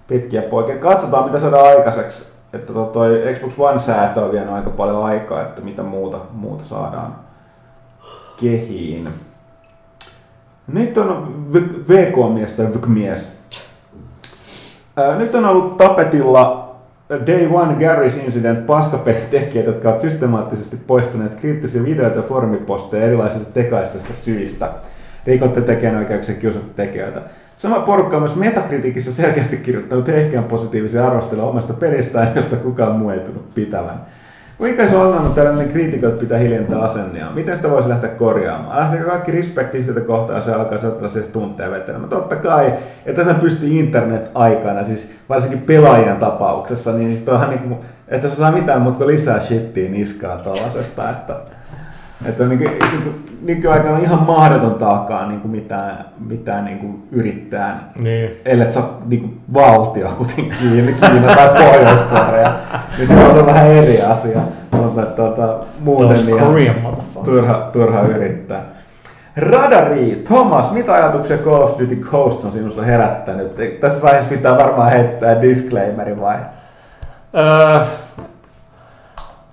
pitkiä 0.07 0.43
poikia. 0.43 0.77
Katsotaan, 0.79 1.25
mitä 1.25 1.39
saadaan 1.39 1.67
aikaiseksi. 1.67 2.33
Että 2.53 2.73
to- 2.73 2.85
toi 2.85 3.23
Xbox 3.35 3.59
One 3.59 3.79
säätö 3.79 4.21
on 4.21 4.33
vienyt 4.33 4.55
aika 4.55 4.71
paljon 4.71 5.05
aikaa, 5.05 5.43
että 5.43 5.61
mitä 5.63 5.83
muuta, 5.83 6.19
muuta 6.33 6.65
saadaan 6.65 7.15
kehiin. 8.41 9.09
Nyt 10.67 10.99
on 10.99 11.35
VK-mies 11.89 12.53
tai 12.53 12.67
VK-mies. 12.67 13.42
Nyt 15.19 15.35
on 15.35 15.45
ollut 15.45 15.77
tapetilla 15.77 16.75
Day 17.27 17.49
One 17.53 17.75
Garry's 17.75 18.25
Incident 18.25 18.67
paskapelitekijät, 18.67 19.67
jotka 19.67 19.89
ovat 19.89 20.01
systemaattisesti 20.01 20.77
poistaneet 20.87 21.35
kriittisiä 21.35 21.85
videoita 21.85 22.17
ja 22.17 22.23
formiposteja 22.23 23.05
erilaisista 23.05 23.53
tekaisista 23.53 24.13
syistä. 24.13 24.69
Rikotte 25.27 25.61
tekijänoikeuksia 25.61 26.35
kiusattu 26.35 26.73
tekijöitä. 26.77 27.21
Sama 27.57 27.81
porukka 27.81 28.17
on 28.17 28.23
myös 28.23 28.37
Metacriticissa 28.37 29.13
selkeästi 29.13 29.57
kirjoittanut 29.57 30.09
ehkeän 30.09 30.45
positiivisia 30.45 31.07
arvosteluja 31.07 31.49
omasta 31.49 31.73
pelistään, 31.73 32.33
josta 32.35 32.57
kukaan 32.57 32.97
muu 32.97 33.11
ei 33.11 33.19
tullut 33.19 33.55
pitävän. 33.55 34.01
Kuinka 34.59 34.87
se 34.87 34.97
ongelma 34.97 35.29
tällainen 35.29 35.69
kriitikot 35.69 36.19
pitää 36.19 36.39
hiljentää 36.39 36.81
asennia? 36.81 37.31
Miten 37.31 37.57
sitä 37.57 37.71
voisi 37.71 37.89
lähteä 37.89 38.11
korjaamaan? 38.11 38.79
Lähteekö 38.79 39.07
kaikki 39.07 39.33
respekti 39.33 39.79
yhtä 39.79 40.01
kohtaa, 40.01 40.37
jos 40.37 40.45
se 40.45 40.53
alkaa 40.53 40.79
sellaisia 40.79 41.23
tunteja 41.23 41.71
vetelemään? 41.71 42.09
Totta 42.09 42.37
kai, 42.37 42.73
että 43.07 43.25
sen 43.25 43.35
pystyy 43.35 43.69
internet-aikana, 43.69 44.85
siis 44.85 45.13
varsinkin 45.29 45.61
pelaajien 45.61 46.17
tapauksessa, 46.17 46.93
niin 46.93 47.11
siis 47.11 47.25
toihan 47.25 47.51
niin 47.51 47.61
kuin, 47.61 47.79
että 48.09 48.29
se 48.29 48.37
saa 48.37 48.53
mitään 48.53 48.83
kuin 48.83 49.07
lisää 49.07 49.41
shittiä 49.41 49.91
niskaa 49.91 50.37
tollasesta, 50.37 51.11
että, 51.11 51.37
että 52.25 52.47
niin 52.47 52.59
kuin, 52.59 52.71
niin 52.71 53.03
kuin, 53.03 53.32
nykyaikana 53.43 53.95
on 53.97 54.03
ihan 54.03 54.23
mahdotonta 54.23 54.91
alkaa 54.91 55.27
niin 55.27 55.41
kuin 55.41 55.51
mitään, 55.53 56.05
mitään 56.27 56.65
niin 56.65 56.79
kuin 56.79 57.09
yrittää 57.13 57.93
Niin. 57.99 58.31
ellei 58.45 58.73
sä 58.73 58.81
oot 58.81 59.09
niinku 59.09 59.29
valtio, 59.55 60.09
kuten 60.19 60.35
Kiina, 60.35 60.93
Kiina 61.01 61.35
tai 61.37 61.49
Pohjois-Korea, 61.49 62.53
niin 62.99 63.07
se 63.09 63.15
on 63.15 63.47
vähän 63.47 63.67
eri 63.67 64.03
asia. 64.03 64.41
Mutta 64.71 65.03
tuota, 65.03 65.55
muuten 65.81 66.27
niin 66.27 66.75
turha, 67.25 67.55
turha 67.73 68.01
yrittää. 68.01 68.63
Radari, 69.37 70.23
Thomas, 70.29 70.73
mitä 70.73 70.93
ajatuksia 70.93 71.39
Call 71.39 71.63
of 71.63 71.79
Duty 71.79 71.97
Ghost 71.97 72.45
on 72.45 72.53
sinussa 72.53 72.83
herättänyt? 72.83 73.81
Tässä 73.81 74.03
vaiheessa 74.03 74.31
pitää 74.31 74.59
varmaan 74.59 74.91
heittää 74.91 75.43
disclaimeri 75.43 76.21
vai? 76.21 76.37
Öö, 77.37 77.81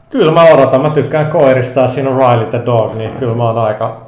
kyllä 0.09 0.31
mä 0.31 0.43
odotan. 0.43 0.81
Mä 0.81 0.89
tykkään 0.89 1.27
koirista 1.31 1.79
ja 1.79 1.87
siinä 1.87 2.09
on 2.09 2.17
Riley 2.17 2.45
the 2.45 2.61
Dog, 2.65 2.93
niin 2.95 3.11
kyllä 3.11 3.35
mä 3.35 3.43
oon 3.43 3.57
aika, 3.57 4.01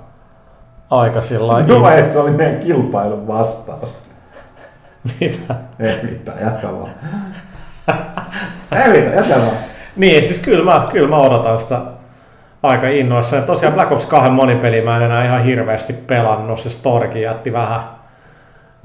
aika 0.89 1.21
sillä 1.21 1.47
lailla- 1.47 1.73
No 1.75 1.81
vaiheessa 1.81 2.21
oli 2.21 2.31
meidän 2.31 2.59
kilpailun 2.59 3.27
vastaus. 3.27 3.93
Mitä? 5.19 5.55
Ei 5.79 5.99
mitään, 6.03 6.37
jatka 6.41 6.67
vaan. 6.79 6.89
Ei 8.83 8.89
mitään, 8.91 9.15
jatka 9.15 9.35
vaan. 9.35 9.51
Niin, 9.95 10.23
siis 10.23 10.39
kyllä 10.41 10.63
mä, 10.63 10.87
kyllä 10.91 11.07
mä 11.09 11.17
odotan 11.17 11.59
sitä 11.59 11.81
aika 12.63 12.87
innoissa. 12.87 13.35
Ja 13.35 13.41
tosiaan 13.41 13.73
Black 13.73 13.91
Ops 13.91 14.05
2 14.05 14.29
monipeli 14.29 14.81
mä 14.81 14.97
en 14.97 15.03
enää 15.03 15.25
ihan 15.25 15.43
hirveästi 15.43 15.93
pelannut. 15.93 16.59
Se 16.59 16.69
storikin 16.69 17.21
jätti 17.21 17.53
vähän, 17.53 17.79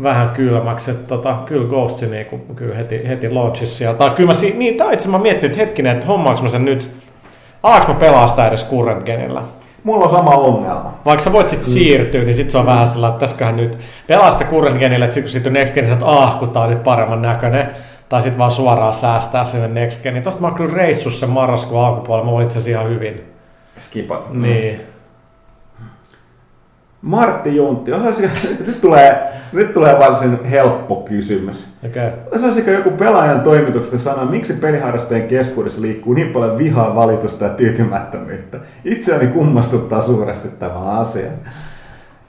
vähän 0.02 0.30
kylmäksi. 0.30 0.90
Että 0.90 1.06
tota, 1.08 1.36
kyllä 1.46 1.68
Ghost 1.68 2.02
niinku, 2.10 2.38
kyllä 2.38 2.74
heti, 2.74 3.08
heti 3.08 3.30
launchissa. 3.30 3.94
Tai 3.94 4.10
kyllä 4.10 4.28
mä, 4.30 4.34
si- 4.34 4.54
niin, 4.58 4.76
tai 4.76 4.94
itse 4.94 5.08
mä 5.08 5.18
miettin, 5.18 5.50
että 5.50 5.62
hetkinen, 5.64 5.92
että 5.96 6.06
hommaanko 6.06 6.42
mä 6.42 6.48
sen 6.48 6.64
nyt, 6.64 6.94
alaanko 7.66 7.92
mä 7.92 7.98
pelaa 7.98 8.28
sitä 8.28 8.48
edes 8.48 8.70
current 8.70 9.04
genillä? 9.04 9.42
Mulla 9.84 10.04
on 10.04 10.10
sama 10.10 10.30
ongelma. 10.30 10.94
Vaikka 11.04 11.24
sä 11.24 11.32
voit 11.32 11.48
sitten 11.48 11.68
siirtyä, 11.68 12.22
niin 12.22 12.34
sit 12.34 12.50
se 12.50 12.58
on 12.58 12.66
vähän 12.66 12.88
sellainen, 12.88 13.14
että 13.14 13.26
tässäköhän 13.26 13.56
nyt 13.56 13.78
pelaa 14.06 14.32
sitä 14.32 14.44
current 14.44 14.78
genillä, 14.78 15.04
että 15.04 15.14
sit 15.14 15.24
kun 15.24 15.32
sitten 15.32 15.52
next 15.52 15.74
gen, 15.74 15.86
sä 15.88 16.06
oot, 16.06 16.18
ah, 16.18 16.38
kun 16.38 16.50
tää 16.50 16.62
on 16.62 16.70
nyt 16.70 16.84
paremman 16.84 17.22
näköinen. 17.22 17.70
Tai 18.08 18.22
sitten 18.22 18.38
vaan 18.38 18.50
suoraan 18.50 18.94
säästää 18.94 19.44
sinne 19.44 19.68
next 19.68 20.02
gen. 20.02 20.14
Niin 20.14 20.22
tosta 20.22 20.40
mä 20.40 20.46
oon 20.46 20.56
kyllä 20.56 20.74
reissussa 20.74 21.20
sen 21.20 21.30
marraskuun 21.30 21.84
alkupuolella, 21.84 22.26
mä 22.26 22.32
voin 22.32 22.44
itse 22.44 22.58
asiassa 22.58 22.80
ihan 22.80 22.94
hyvin. 22.94 23.32
Skipat. 23.78 24.32
Niin. 24.32 24.80
Martti 27.06 27.56
Juntti, 27.56 27.92
osaisiko, 27.92 28.28
nyt 28.66 28.80
tulee, 28.80 29.32
nyt 29.52 29.72
tulee 29.72 29.98
varsin 29.98 30.44
helppo 30.44 30.96
kysymys. 30.96 31.68
Okay. 31.86 32.10
Osaisiko 32.34 32.70
joku 32.70 32.90
pelaajan 32.90 33.40
toimituksesta 33.40 33.98
sanoa, 33.98 34.24
miksi 34.24 34.52
peliharrastajien 34.52 35.28
keskuudessa 35.28 35.82
liikkuu 35.82 36.12
niin 36.14 36.30
paljon 36.30 36.58
vihaa, 36.58 36.94
valitusta 36.94 37.44
ja 37.44 37.50
tyytymättömyyttä? 37.50 38.58
Itseäni 38.84 39.26
kummastuttaa 39.26 40.00
suuresti 40.00 40.48
tämä 40.48 40.78
asia. 40.78 41.30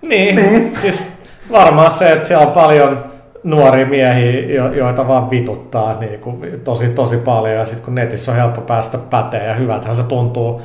Niin. 0.02 0.36
Niin. 0.36 0.74
Siis 0.82 1.22
varmaan 1.52 1.91
se, 1.91 2.12
että 2.12 2.28
siellä 2.28 2.48
on 2.48 2.54
paljon 2.54 3.06
nuoria 3.44 3.86
miehiä, 3.86 4.56
jo- 4.56 4.74
joita 4.74 5.08
vaan 5.08 5.30
vituttaa 5.30 5.99
niin 5.99 6.20
kuin 6.20 6.62
tosi, 6.64 6.88
tosi 6.88 7.18
paljon. 7.18 7.56
Ja 7.56 7.66
sitten 7.66 7.86
kun 7.86 7.95
netissä 7.95 8.32
on 8.32 8.38
helppo 8.38 8.62
päästä 8.62 8.98
päteen 8.98 9.48
ja 9.48 9.54
hyväthän 9.54 9.95
se 9.95 10.04
tuntuu, 10.04 10.62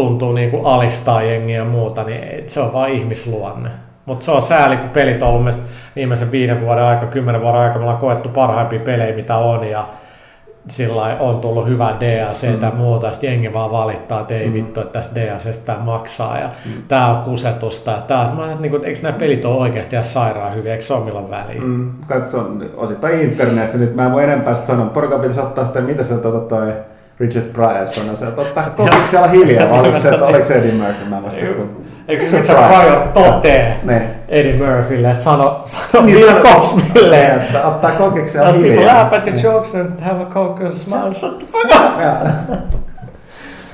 tuntuu 0.00 0.32
niin 0.32 0.50
kuin 0.50 0.66
alistaa 0.66 1.22
jengiä 1.22 1.58
ja 1.58 1.64
muuta, 1.64 2.04
niin 2.04 2.44
se 2.46 2.60
on 2.60 2.72
vaan 2.72 2.90
ihmisluonne. 2.90 3.70
Mutta 4.06 4.24
se 4.24 4.30
on 4.30 4.42
sääli, 4.42 4.76
kun 4.76 4.88
pelit 4.88 5.22
on 5.22 5.28
ollut 5.28 5.54
viimeisen 5.96 6.32
viiden 6.32 6.60
vuoden 6.60 6.84
aika, 6.84 7.06
kymmenen 7.06 7.40
vuoden 7.40 7.60
aika, 7.60 7.78
me 7.78 7.84
ollaan 7.84 7.98
koettu 7.98 8.28
parhaimpia 8.28 8.80
pelejä, 8.80 9.16
mitä 9.16 9.36
on. 9.36 9.64
Ja 9.64 9.88
sillä 10.68 11.16
on 11.20 11.40
tullut 11.40 11.66
hyvä 11.66 11.94
DLC 12.00 12.48
mm. 12.48 12.58
tai 12.58 12.72
muuta, 12.76 13.06
ja 13.06 13.12
sitten 13.12 13.30
jengi 13.30 13.52
vaan 13.52 13.72
valittaa, 13.72 14.20
että 14.20 14.34
ei 14.34 14.46
mm. 14.46 14.54
vittu, 14.54 14.80
että 14.80 14.92
tässä 14.92 15.20
DLCstä 15.20 15.76
maksaa, 15.80 16.38
ja 16.38 16.50
mm. 16.66 16.72
tämä 16.88 17.08
on 17.08 17.24
kusetusta, 17.24 17.90
ja 17.90 17.96
tää, 17.96 18.32
mä 18.36 18.46
että, 18.46 18.60
niin 18.60 18.70
kuin, 18.70 18.84
eikö 18.84 18.98
nämä 19.02 19.18
pelit 19.18 19.44
ole 19.44 19.56
oikeasti 19.56 19.96
ihan 19.96 20.04
sairaan 20.04 20.54
hyviä, 20.54 20.72
eikö 20.72 20.84
se 20.84 20.94
ole 20.94 21.04
milloin 21.04 21.30
väliin? 21.30 21.62
Mm, 21.62 21.90
katso, 22.06 22.46
osittain 22.76 23.20
internet, 23.20 23.74
nyt 23.74 23.94
mä 23.94 24.06
en 24.06 24.12
voi 24.12 24.24
enempää 24.24 24.54
sitä 24.54 24.66
sanoa, 24.66 24.86
porukka 24.86 25.18
pitäisi 25.18 25.40
ottaa 25.40 25.66
sitä, 25.66 25.80
mitä 25.80 26.02
se 26.02 26.14
tota 26.14 26.40
toi 26.40 26.72
Richard 27.20 27.46
Pryor 27.46 27.88
sanoi, 27.88 28.16
se, 28.16 28.26
että 28.26 28.40
ottaa 28.40 28.70
kokiksi 28.70 29.08
siellä 29.10 29.28
hiljaa, 29.28 29.70
vai 29.70 29.80
oliko 29.80 29.98
se, 29.98 30.08
että 30.08 30.24
oliko 30.24 30.44
se 30.44 30.54
Eddie 30.54 30.72
Murphy, 30.72 31.04
mä 31.08 31.20
muista, 31.20 31.40
kun 31.56 31.86
Eikö 32.08 32.28
se 32.28 32.40
Richard 32.40 32.68
Pryor 32.68 33.00
totee 33.14 33.76
niin. 33.82 34.02
Eddie 34.28 34.66
Murphylle, 34.66 35.10
että 35.10 35.22
sano, 35.22 35.62
sano 35.64 36.04
Niin, 36.06 36.16
Bill 36.16 36.40
Cosbylle, 36.42 37.26
että 37.26 37.62
ottaa 37.66 37.90
kokiksi 37.90 38.32
siellä 38.32 38.48
As 38.48 38.54
people 38.54 38.70
hiljaa. 38.70 38.96
laugh 38.96 39.14
at 39.14 39.26
your 39.26 39.38
jokes 39.42 39.74
and 39.74 40.00
have 40.00 40.22
a 40.22 40.26
coke 40.26 40.64
and 40.64 40.72
smile, 40.74 41.14
shut 41.14 41.38
the 41.38 41.46
fuck 41.52 41.74
up! 41.74 41.92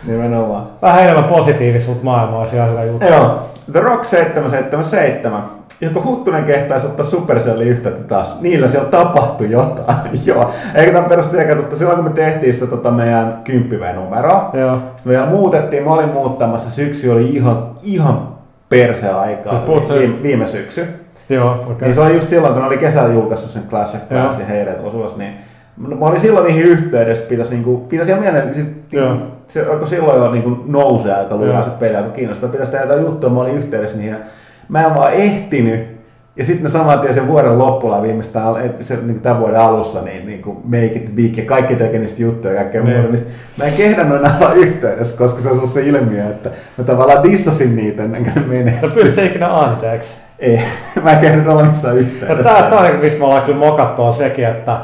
Nimenomaan. 0.07 0.67
Vähän 0.83 1.03
enemmän 1.03 1.25
positiivisuutta 1.25 2.05
maailmaa 2.05 2.41
olisi 2.41 2.57
ihan 2.57 2.71
hyvä 2.71 2.85
juttu. 2.85 3.07
Joo, 3.07 3.39
The 3.73 3.81
Rock 3.81 4.05
777. 4.05 5.43
Joko 5.81 6.03
Huttunen 6.05 6.45
kehtaisi 6.45 6.87
ottaa 6.87 7.07
Supercellin 7.07 7.69
yhteyttä 7.69 8.03
taas? 8.03 8.41
Niillä 8.41 8.69
siellä 8.69 8.89
tapahtui 8.89 9.51
jotain. 9.51 10.11
Joo. 10.27 10.51
Eikä 10.75 10.93
tämä 10.93 11.09
perustu 11.09 11.31
siihen, 11.37 11.59
että 11.59 11.77
silloin 11.77 11.97
kun 11.97 12.05
me 12.05 12.11
tehtiin 12.11 12.55
sitä 12.55 12.67
tota 12.67 12.91
meidän 12.91 13.39
10 13.45 13.97
numeroa, 13.97 14.51
Joo. 14.53 14.77
sitten 14.77 15.03
me 15.05 15.11
vielä 15.11 15.27
muutettiin, 15.27 15.85
mä 15.85 15.91
olin 15.95 16.09
muuttamassa, 16.09 16.71
syksy 16.71 17.11
oli 17.11 17.29
ihan, 17.29 17.71
ihan 17.83 18.29
perseaikaa. 18.69 19.53
Siis 19.53 19.65
puhut 19.65 19.85
se- 19.85 19.99
viime, 19.99 20.23
viime 20.23 20.47
syksy. 20.47 20.87
Joo, 21.29 21.53
okei. 21.71 21.89
Niin 21.89 21.95
se 21.95 22.01
oli 22.01 22.15
just 22.15 22.29
silloin, 22.29 22.53
kun 22.53 22.63
ne 22.63 22.69
oli 22.69 22.79
kesällä 22.79 23.15
julkaissut 23.15 23.51
sen 23.51 23.63
Clash 23.71 23.95
of 23.97 24.01
Joo. 24.11 24.21
Clans 24.21 24.39
ja 24.39 24.45
heidät 24.47 24.77
ulos, 24.95 25.17
niin 25.17 25.33
mä 25.77 26.07
olin 26.07 26.21
silloin 26.21 26.47
niihin 26.47 26.63
yhteydessä, 26.67 27.23
että 27.23 27.31
pitäisi, 27.31 27.55
niinku, 27.55 27.77
pitäisi 27.77 28.11
ihan 28.13 28.23
mieleen, 28.23 28.55
Joo. 28.93 29.13
niinku, 29.13 29.29
se 29.49 29.67
alkoi 29.71 29.89
silloin 29.89 30.23
jo 30.23 30.31
niinku 30.31 30.65
nousee 30.67 31.15
aika 31.15 31.37
lujaa 31.37 31.55
Joo. 31.55 31.65
se 31.65 31.71
peli, 31.71 31.97
alkoi 31.97 32.13
kiinnostaa, 32.13 32.49
pitäisi 32.49 32.73
tehdä 32.73 32.85
jotain 32.85 33.03
juttua, 33.07 33.31
mä 33.31 33.41
olin 33.41 33.55
yhteydessä 33.57 33.97
niihin 33.97 34.13
ja 34.13 34.19
mä 34.69 34.87
en 34.87 34.95
vaan 34.95 35.13
ehtinyt, 35.13 35.97
ja 36.37 36.45
sitten 36.45 36.63
ne 36.65 36.69
saman 36.69 36.99
tien 37.01 37.15
sen 37.15 37.27
vuoden 37.29 37.59
lopulla 37.59 38.03
viimeistään 38.03 38.55
se, 38.81 38.97
niin 39.03 39.21
tämän 39.21 39.41
vuoden 39.41 39.61
alussa, 39.61 40.03
niin, 40.03 40.27
niin 40.27 40.43
kuin 40.43 40.57
Make 40.65 40.87
it 40.87 41.15
big 41.15 41.37
ja 41.39 41.45
kaikki 41.45 41.77
teki 41.77 41.99
niistä 41.99 42.23
juttuja 42.23 42.55
ja 42.55 42.61
kaikkea 42.61 42.83
Niin. 42.83 42.97
muuta. 43.01 43.13
Niin 43.13 43.27
mä 43.59 43.65
en 43.65 43.73
kehdannut 43.73 44.19
enää 44.19 44.37
olla 44.41 44.53
yhteydessä, 44.55 45.19
koska 45.19 45.41
se 45.41 45.49
on 45.49 45.57
ollut 45.57 45.71
se 45.71 45.83
ilmiö, 45.83 46.25
että 46.31 46.51
mä 46.79 46.85
tavallaan 46.85 47.23
dissasin 47.23 47.77
niitä 47.77 48.03
ennen 48.03 48.25
kuin 48.25 48.35
ne 48.35 48.41
menestyi. 48.65 49.03
pystyt 49.03 49.25
ikinä 49.25 49.55
anteeksi. 49.57 50.11
Ei, 50.39 50.61
mä 51.03 51.11
en 51.13 51.19
kehdannut 51.19 51.53
olla 51.55 51.65
missään 51.65 51.95
Ja 51.97 52.01
yhteydessä. 52.01 52.53
tää, 52.53 52.71
tää 52.71 52.79
on, 52.79 52.97
missä 53.01 53.19
me 53.19 53.25
ollaan 53.25 53.43
kyllä 53.43 53.59
mokattu, 53.59 54.03
on 54.03 54.13
sekin, 54.13 54.45
että 54.47 54.79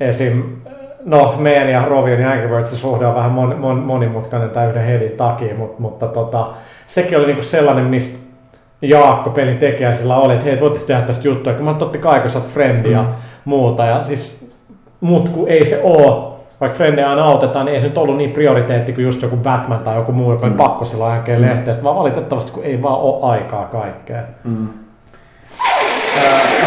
esim. 0.00 0.42
No, 1.04 1.34
meidän 1.38 1.68
ja 1.70 1.84
Rovion 1.88 2.20
ja 2.20 2.30
Angry 2.30 2.48
Birdsin 2.48 2.78
suhde 2.78 3.06
on 3.06 3.14
vähän 3.14 3.30
mon, 3.30 3.58
mon, 3.58 3.78
monimutkainen 3.78 4.50
tämän 4.50 4.68
yhden 4.70 4.84
headin 4.84 5.10
takia, 5.10 5.54
mutta, 5.54 5.76
mutta 5.82 6.06
tota, 6.06 6.46
sekin 6.88 7.18
oli 7.18 7.26
niinku 7.26 7.42
sellainen, 7.42 7.84
mistä 7.84 8.21
Jaakko, 8.82 9.30
pelin 9.30 9.58
tekijä, 9.58 9.94
sillä 9.94 10.16
oli, 10.16 10.32
että 10.32 10.44
hei, 10.44 10.60
voitaisiin 10.60 10.86
tehdä 10.88 11.02
tästä 11.02 11.28
juttua, 11.28 11.52
kun 11.52 11.64
mä 11.64 11.74
totta 11.74 11.98
kai, 11.98 12.20
kun 12.20 12.30
sä 12.30 12.38
oot 12.38 12.48
frendi 12.48 12.90
ja 12.92 13.02
Mm. 13.02 13.08
muuta, 13.44 13.84
ja 13.84 14.02
siis, 14.02 14.54
mut 15.00 15.28
kun 15.28 15.48
ei 15.48 15.64
se 15.66 15.80
oo, 15.82 16.40
vaikka 16.60 16.76
frendejä 16.78 17.10
aina 17.10 17.24
autetaan, 17.24 17.66
niin 17.66 17.74
ei 17.74 17.80
se 17.80 17.86
nyt 17.86 17.98
ollut 17.98 18.16
niin 18.16 18.30
prioriteetti 18.32 18.92
kuin 18.92 19.04
just 19.04 19.22
joku 19.22 19.36
Batman 19.36 19.78
tai 19.78 19.96
joku 19.96 20.12
muu, 20.12 20.32
joka 20.32 20.46
Mm. 20.46 20.56
pakko 20.56 20.84
silloin 20.84 21.12
jälkeen 21.14 21.40
mm. 21.40 21.46
lehteestä, 21.46 21.84
vaan 21.84 21.96
valitettavasti 21.96 22.52
kun 22.52 22.64
ei 22.64 22.82
vaan 22.82 23.00
ole 23.00 23.32
aikaa 23.32 23.64
kaikkeen. 23.64 24.24
Mm. 24.44 24.68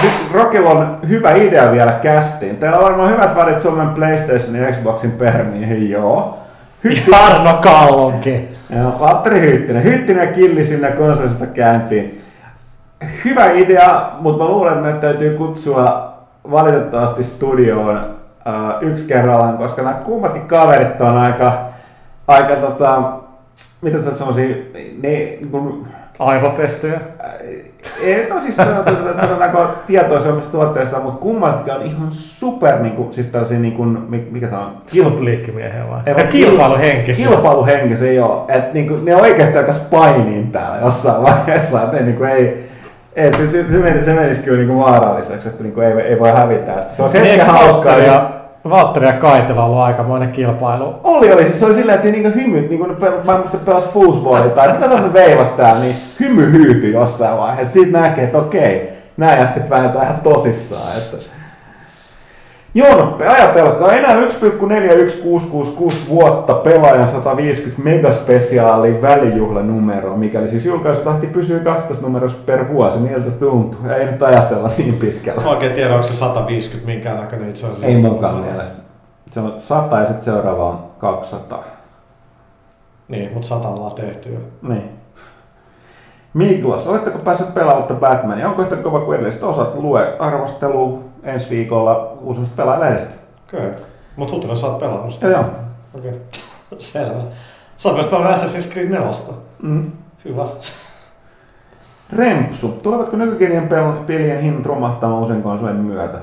Sitten 0.02 0.32
Rockilla 0.34 0.70
on 0.70 0.98
hyvä 1.10 1.32
idea 1.34 1.72
vielä 1.72 1.92
kästiin. 1.92 2.58
Teillä 2.58 2.78
on 2.78 2.84
varmaan 2.84 3.10
hyvät 3.12 3.36
värit 3.36 3.62
Suomen 3.62 3.90
PlayStation 3.90 4.56
ja 4.56 4.72
Xboxin 4.72 5.12
permiin, 5.12 5.90
joo. 5.90 6.38
Hytti, 6.86 7.12
Ja 7.12 7.18
Arno 7.26 7.58
Kallonkin. 7.62 8.50
joo, 8.76 9.00
Valtteri 9.00 9.42
Hyttinen. 9.42 9.84
Hyttinen 9.84 10.28
ja 10.28 10.34
Killi 10.34 10.66
sinne 10.66 10.92
konsolista 10.92 11.46
käyntiin. 11.46 12.22
Hyvä 13.26 13.52
idea, 13.52 14.12
mutta 14.20 14.44
mä 14.44 14.50
luulen, 14.50 14.86
että 14.86 15.02
täytyy 15.02 15.38
kutsua 15.38 16.14
valitettavasti 16.52 17.24
studioon 17.24 17.98
äh, 17.98 18.54
yksi 18.82 19.06
kerrallaan, 19.06 19.58
koska 19.58 19.82
nämä 19.82 19.94
kummatkin 19.96 20.48
kaverit 20.48 21.02
on 21.02 21.18
aika, 21.18 21.66
aika 22.28 22.56
tota, 22.56 23.12
mitä 23.82 24.02
sä 24.02 24.14
sanoisin, 24.14 24.72
ne, 24.74 25.10
niin 25.10 25.52
kun, 25.52 25.88
Aivopestyjä. 26.20 27.00
Ei, 28.04 28.30
no 28.30 28.42
siis 28.42 28.56
sanotaan, 28.56 28.98
että 29.10 29.22
sanotaanko 29.22 29.68
tietoisia 29.88 30.32
omista 30.32 30.52
tuotteista, 30.52 31.00
mutta 31.00 31.20
kummatkin 31.20 31.74
on 31.74 31.82
ihan 31.82 32.08
super, 32.12 32.80
niin 32.80 32.96
kuin, 32.96 33.14
siis 33.14 33.28
tällaisia, 33.28 33.60
niin 33.60 33.74
kuin, 33.74 33.88
mi- 34.10 34.28
mikä 34.32 34.48
tämä 34.48 34.66
on? 34.66 34.78
Kilpliikkimiehiä 34.88 35.84
vai? 35.90 36.00
Ei, 36.06 36.14
Ja 36.18 36.28
kilpailuhenkisiä. 36.28 37.28
Kilpailuhenkisiä, 37.28 38.12
joo. 38.14 38.46
Et, 38.48 38.74
niin 38.74 38.88
kuin, 38.88 39.06
ne 39.06 39.16
oikeasti 39.16 39.58
alkaisi 39.58 39.82
painiin 39.92 40.52
täällä 40.52 40.78
jossain 40.86 41.24
vaiheessa, 41.24 41.82
että 41.84 41.98
niin 41.98 42.16
kuin, 42.18 42.30
ei, 42.30 42.70
et, 43.16 43.36
se, 43.38 43.50
se, 43.52 43.72
se, 43.72 43.78
meni, 43.78 44.04
se 44.04 44.14
menisi 44.14 44.42
kyllä 44.42 44.58
niin 44.58 44.68
kuin 44.68 44.80
vaaralliseksi, 44.80 45.50
että 45.50 45.64
niin 45.64 45.74
kuin, 45.74 45.88
ei, 45.88 45.94
ei 46.02 46.20
voi 46.20 46.32
hävitä. 46.32 46.74
Et 46.74 46.94
se 46.94 47.02
olisi 47.02 47.18
hetken 47.18 47.40
Eikö 47.40 47.46
hauskaa. 47.52 47.98
Ja, 47.98 48.04
ja, 48.06 48.32
Valtteri 48.70 49.06
ja 49.06 49.14
Kaitila 49.14 49.66
ollut 49.66 49.80
aikamoinen 49.80 50.32
kilpailu? 50.32 50.96
oli, 51.04 51.34
oli, 51.34 51.46
siis 51.46 51.60
se 51.60 51.66
oli 51.66 51.74
silleen, 51.74 51.96
että 51.96 52.06
se 52.06 52.12
niin 52.12 52.36
hymy, 52.36 52.62
niin 52.62 52.80
kuin, 52.80 52.92
pel- 52.92 53.26
mä 53.26 53.32
en 53.32 53.40
muista 53.40 53.58
pelasi 53.58 53.88
foosballia 53.88 54.50
tai 54.50 54.74
mitä 54.74 54.88
tuossa 54.88 55.14
veivasi 55.14 55.52
täällä, 55.52 55.82
niin 55.82 55.96
hymy 56.20 56.52
hyytyi 56.52 56.94
jossain 56.94 57.38
vaiheessa. 57.38 57.74
Siitä 57.74 58.00
näkee, 58.00 58.24
että 58.24 58.38
okei, 58.38 58.90
nämä 59.18 59.38
jätket 59.38 59.70
vääntää 59.70 60.04
ihan 60.04 60.20
tosissaan. 60.24 60.98
Että... 60.98 61.35
Jonoppe, 62.76 63.28
ajatelkaa, 63.28 63.94
enää 63.94 64.16
1,41666 64.16 66.10
vuotta 66.10 66.54
pelaajan 66.54 67.08
150 67.08 67.82
megaspesiaalin 67.84 69.02
välijuhlanumero, 69.02 70.18
mikäli 70.18 70.48
siis 70.48 70.66
julkaisutahti 70.66 71.28
pysyy 71.28 71.60
12 71.60 72.06
numerossa 72.06 72.38
per 72.46 72.68
vuosi, 72.74 72.98
miltä 72.98 73.32
tuntuu. 73.32 73.80
Ei 73.98 74.06
nyt 74.06 74.24
ajatella 74.24 74.70
niin 74.78 74.94
pitkällä. 74.94 75.44
Mä 75.44 75.50
oikein 75.50 75.74
tiedä, 75.74 75.94
onko 75.94 76.08
se 76.08 76.14
150 76.14 76.92
minkään 76.92 77.18
näköinen 77.18 77.50
itse 77.50 77.66
asiassa. 77.66 77.86
Ei 77.86 77.98
munkaan 77.98 78.42
mielestä. 78.42 78.78
Se 79.32 79.40
on 79.40 79.54
100 79.58 80.00
ja 80.00 80.06
sitten 80.06 80.24
seuraava 80.24 80.70
on 80.70 80.80
200. 80.98 81.64
Niin, 83.08 83.34
mutta 83.34 83.48
satalla 83.48 83.86
on 83.86 83.96
tehty 83.96 84.30
jo. 84.34 84.40
Niin. 84.70 84.90
Miklas, 86.34 86.88
oletteko 86.88 87.20
päässeet 87.20 87.54
pelaamaan 87.54 87.98
Batmania? 87.98 88.50
Onko 88.50 88.62
yhtä 88.62 88.76
kova 88.76 89.00
kuin 89.00 89.16
edelliset 89.16 89.44
osat? 89.44 89.76
Lue 89.76 90.16
arvostelu 90.20 91.05
ensi 91.26 91.50
viikolla 91.50 92.14
uusimmasta 92.22 92.56
pelaajalehdestä. 92.56 93.14
Okei. 93.48 93.70
Mut 94.16 94.32
Huttunen 94.32 94.58
sä 94.58 94.68
oot 94.68 94.80
pelannut 94.80 95.14
sitä. 95.14 95.28
Joo. 95.28 95.46
Okei. 95.98 96.22
Selvä. 96.78 97.22
Sä 97.78 97.90
oot 97.90 97.98
myös 97.98 98.08
pelannut 98.08 98.36
Assassin's 98.36 98.72
Creed 98.72 98.90
4. 98.90 99.10
Mm. 99.62 99.92
Hyvä. 100.26 100.46
Rempsu. 102.16 102.68
Tulevatko 102.84 103.18
nykykenien 103.18 103.70
pel- 103.72 104.04
pelien 104.06 104.40
hinnat 104.42 104.66
romahtamaan 104.66 105.24
usein 105.24 105.44
konsolien 105.44 105.76
myötä? 105.76 106.18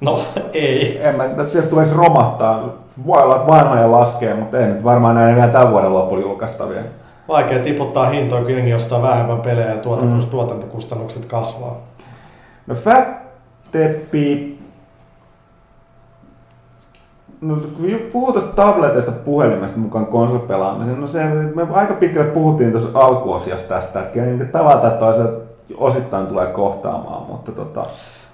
No, 0.00 0.20
ei. 0.52 1.00
En 1.02 1.16
mä 1.16 1.24
tiedä, 1.52 1.66
tuleeko 1.66 1.94
romahtaa. 1.94 2.68
Voi 3.06 3.22
olla, 3.22 3.36
että 3.36 3.46
vanhoja 3.48 3.90
laskee, 3.90 4.34
mutta 4.34 4.58
ei 4.58 4.66
nyt 4.66 4.84
varmaan 4.84 5.14
näin 5.14 5.34
vielä 5.36 5.48
tämän 5.52 5.70
vuoden 5.70 5.94
lopulla 5.94 6.22
julkaistavia. 6.22 6.82
Vaikea 7.28 7.58
tiputtaa 7.58 8.06
hintoja, 8.08 8.50
jengi 8.50 8.74
ostaa 8.74 9.02
vähemmän 9.02 9.40
pelejä 9.40 9.70
ja 9.70 9.76
tuotanto- 9.78 10.14
Mm. 10.24 10.30
tuotantokustannukset 10.30 11.26
kasvaa. 11.26 11.76
No 12.66 12.74
Fat 12.74 13.21
Teppi... 13.72 14.52
No, 17.40 17.56
puhuu 18.12 18.32
tuosta 18.32 18.52
tableteista 18.52 19.12
puhelimesta 19.12 19.78
mukaan 19.78 20.06
konsolipelaamiseen, 20.06 21.00
no 21.00 21.06
se, 21.06 21.24
me 21.54 21.66
aika 21.72 21.94
pitkälle 21.94 22.30
puhuttiin 22.30 22.70
tuossa 22.70 22.88
alkuosiossa 22.94 23.68
tästä, 23.68 24.00
että 24.00 24.12
kyllä 24.12 24.26
niin 24.26 24.48
tavalla 24.48 24.90
toisella 24.90 25.32
osittain 25.76 26.26
tulee 26.26 26.46
kohtaamaan, 26.46 27.22
mutta 27.22 27.52
tota, 27.52 27.86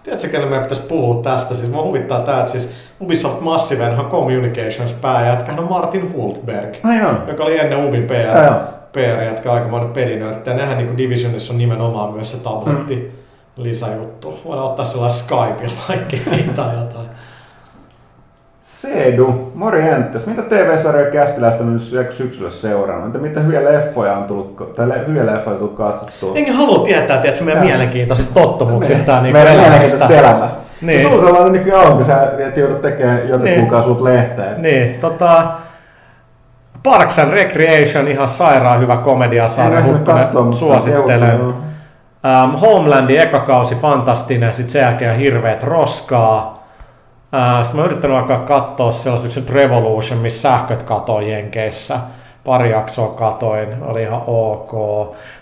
Tiedätkö, 0.02 0.28
kelle 0.28 0.46
meidän 0.46 0.62
pitäisi 0.62 0.88
puhua 0.88 1.22
tästä? 1.22 1.54
Siis 1.54 1.70
mua 1.70 1.82
huvittaa 1.82 2.20
tää, 2.20 2.40
että 2.40 2.52
siis 2.52 2.70
Ubisoft 3.00 3.40
Massivenhan 3.40 4.06
Communications 4.06 4.92
pääjätkähän 4.92 5.60
on 5.60 5.68
Martin 5.68 6.12
Hultberg, 6.12 6.76
näin 6.84 7.06
on. 7.06 7.22
joka 7.28 7.44
oli 7.44 7.60
ennen 7.60 7.88
Ubin 7.88 8.02
PR. 8.02 8.78
PR-jätkä 8.92 9.52
aikamoinen 9.52 9.90
pelinörtti. 9.90 10.50
Ja 10.50 10.56
nehän 10.56 10.78
niin 10.78 10.96
Divisionissa 10.96 11.52
on 11.52 11.58
nimenomaan 11.58 12.12
myös 12.12 12.32
se 12.32 12.42
tabletti 12.44 12.94
mm. 12.96 13.17
Lisäjuttu. 13.58 14.40
Voidaan 14.44 14.66
ottaa 14.66 14.84
sellainen 14.84 15.18
Skypeilla 15.18 15.74
vaikka 15.88 16.16
tai 16.56 16.74
jotain. 16.76 17.08
Seedu, 18.60 19.52
morjentes. 19.54 20.26
Mitä 20.26 20.42
TV-sarjoja 20.42 21.10
kästiläistä 21.10 21.62
on 21.64 21.72
nyt 21.72 21.82
syksyllä 22.10 22.50
seurannut? 22.50 23.06
Entä 23.06 23.18
mitä 23.18 23.40
hyviä 23.40 23.64
leffoja 23.64 24.12
on 24.16 24.24
tullut, 24.24 24.74
tai 24.76 25.06
hyviä 25.06 25.26
leffoja 25.26 25.54
on 25.54 25.58
tullut 25.58 25.76
katsottua? 25.76 26.32
Enkä 26.34 26.52
halua 26.52 26.84
tietää, 26.84 27.20
tiedätkö, 27.20 27.44
meidän 27.44 27.44
Meidän 27.44 27.60
mielen 27.60 27.78
mielenkiintoisista 27.78 28.40
tottumuksista 28.40 29.12
ja 29.12 29.20
niin 29.20 29.32
Meidän 29.32 29.52
elämästä. 29.52 29.70
mielenkiintoisesta 29.70 30.28
elämästä. 30.28 30.58
Niin. 30.82 31.02
Sulla 31.02 31.22
sellainen 31.24 31.52
nykyään 31.52 31.86
on, 31.86 31.92
kun 31.96 32.04
sä 32.04 32.32
et 32.38 32.56
joudut 32.56 32.80
tekemään 32.80 33.28
joka 33.28 33.44
Niin. 33.44 33.60
kuukausi 33.60 33.88
uut 33.88 34.00
lehteen. 34.00 34.62
Niin, 34.62 34.94
tota... 35.00 35.50
Parks 36.82 37.18
and 37.18 37.32
Recreation, 37.32 38.08
ihan 38.08 38.28
sairaan 38.28 38.80
hyvä 38.80 38.96
komediasarja, 38.96 39.78
En 39.78 39.84
Huttunen 39.84 40.54
suosittelen. 40.54 41.20
seuraa, 41.30 41.60
Um, 42.24 42.56
Homelandin 42.56 43.20
ekakausi 43.20 43.74
fantastinen, 43.74 44.52
sitten 44.52 44.72
sen 44.72 44.82
jälkeen 44.82 45.16
hirveet 45.18 45.62
roskaa. 45.62 46.68
Ää, 47.32 47.62
Sitten 47.64 47.80
mä 47.80 47.86
yrittänyt 47.86 48.16
alkaa 48.16 48.38
katsoa 48.40 48.92
sellaisen 48.92 49.48
Revolution, 49.48 50.18
missä 50.18 50.40
sähköt 50.42 50.82
katoo 50.82 51.20
Jenkeissä. 51.20 51.98
Pari 52.44 52.70
jaksoa 52.70 53.08
katoin, 53.08 53.82
oli 53.82 54.02
ihan 54.02 54.22
ok. 54.26 54.72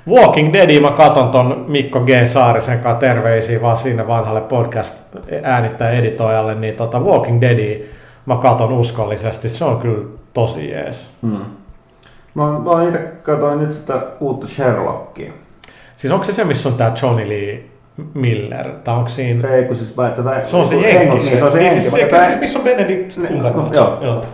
Walking 0.09 0.53
Dead, 0.53 0.81
mä 0.81 0.90
katon 0.90 1.31
ton 1.31 1.65
Mikko 1.69 2.01
G. 2.01 2.09
Saarisen 2.27 2.78
kanssa 2.81 3.01
terveisiä 3.01 3.62
vaan 3.62 3.77
sinne 3.77 4.07
vanhalle 4.07 4.40
podcast 4.40 5.16
äänittäjä 5.43 5.90
editoijalle, 5.90 6.55
niin 6.55 6.77
tota 6.77 6.98
Walking 7.01 7.40
Dead 7.40 7.81
mä 8.27 8.36
katon 8.36 8.73
uskollisesti, 8.73 9.48
se 9.48 9.65
on 9.65 9.78
kyllä 9.78 10.09
tosi 10.32 10.70
jees. 10.70 11.19
Hmm. 11.23 11.44
Mä, 12.35 12.43
mä 12.44 12.89
itse 12.89 12.98
katsoin 13.23 13.59
nyt 13.59 13.73
sitä 13.73 13.94
uutta 14.20 14.47
Sherlockia. 14.47 15.32
Siis 15.97 16.12
onko 16.12 16.24
se 16.24 16.32
se, 16.32 16.44
missä 16.44 16.68
on 16.68 16.74
tää 16.74 16.93
Johnny 17.02 17.28
Lee 17.28 17.64
Miller, 18.14 18.68
tai 18.85 18.94
onko 18.97 19.09
siinä... 19.09 19.48
Ei, 19.48 19.64
kun 19.64 19.77
siis 19.77 19.97
mä, 19.97 20.10
tätä, 20.10 20.40
Se 20.44 20.56
on 20.56 20.66
se 20.66 20.74
henki, 20.74 20.94
jenki. 20.94 21.16
Niin, 21.16 21.39
se 21.39 21.44
on 21.44 21.52
se 21.52 21.59
Niin, 21.59 21.70
henki. 21.73 21.90
siis, 21.90 22.05
tää- 22.10 22.27
siis 22.27 22.40
missä 22.40 22.59
on 22.59 22.64
Benedict 22.64 23.16
Ne- 23.16 23.28
Cumberbatch. 23.28 23.74
joo. 23.74 23.98
Joo. 24.01 24.24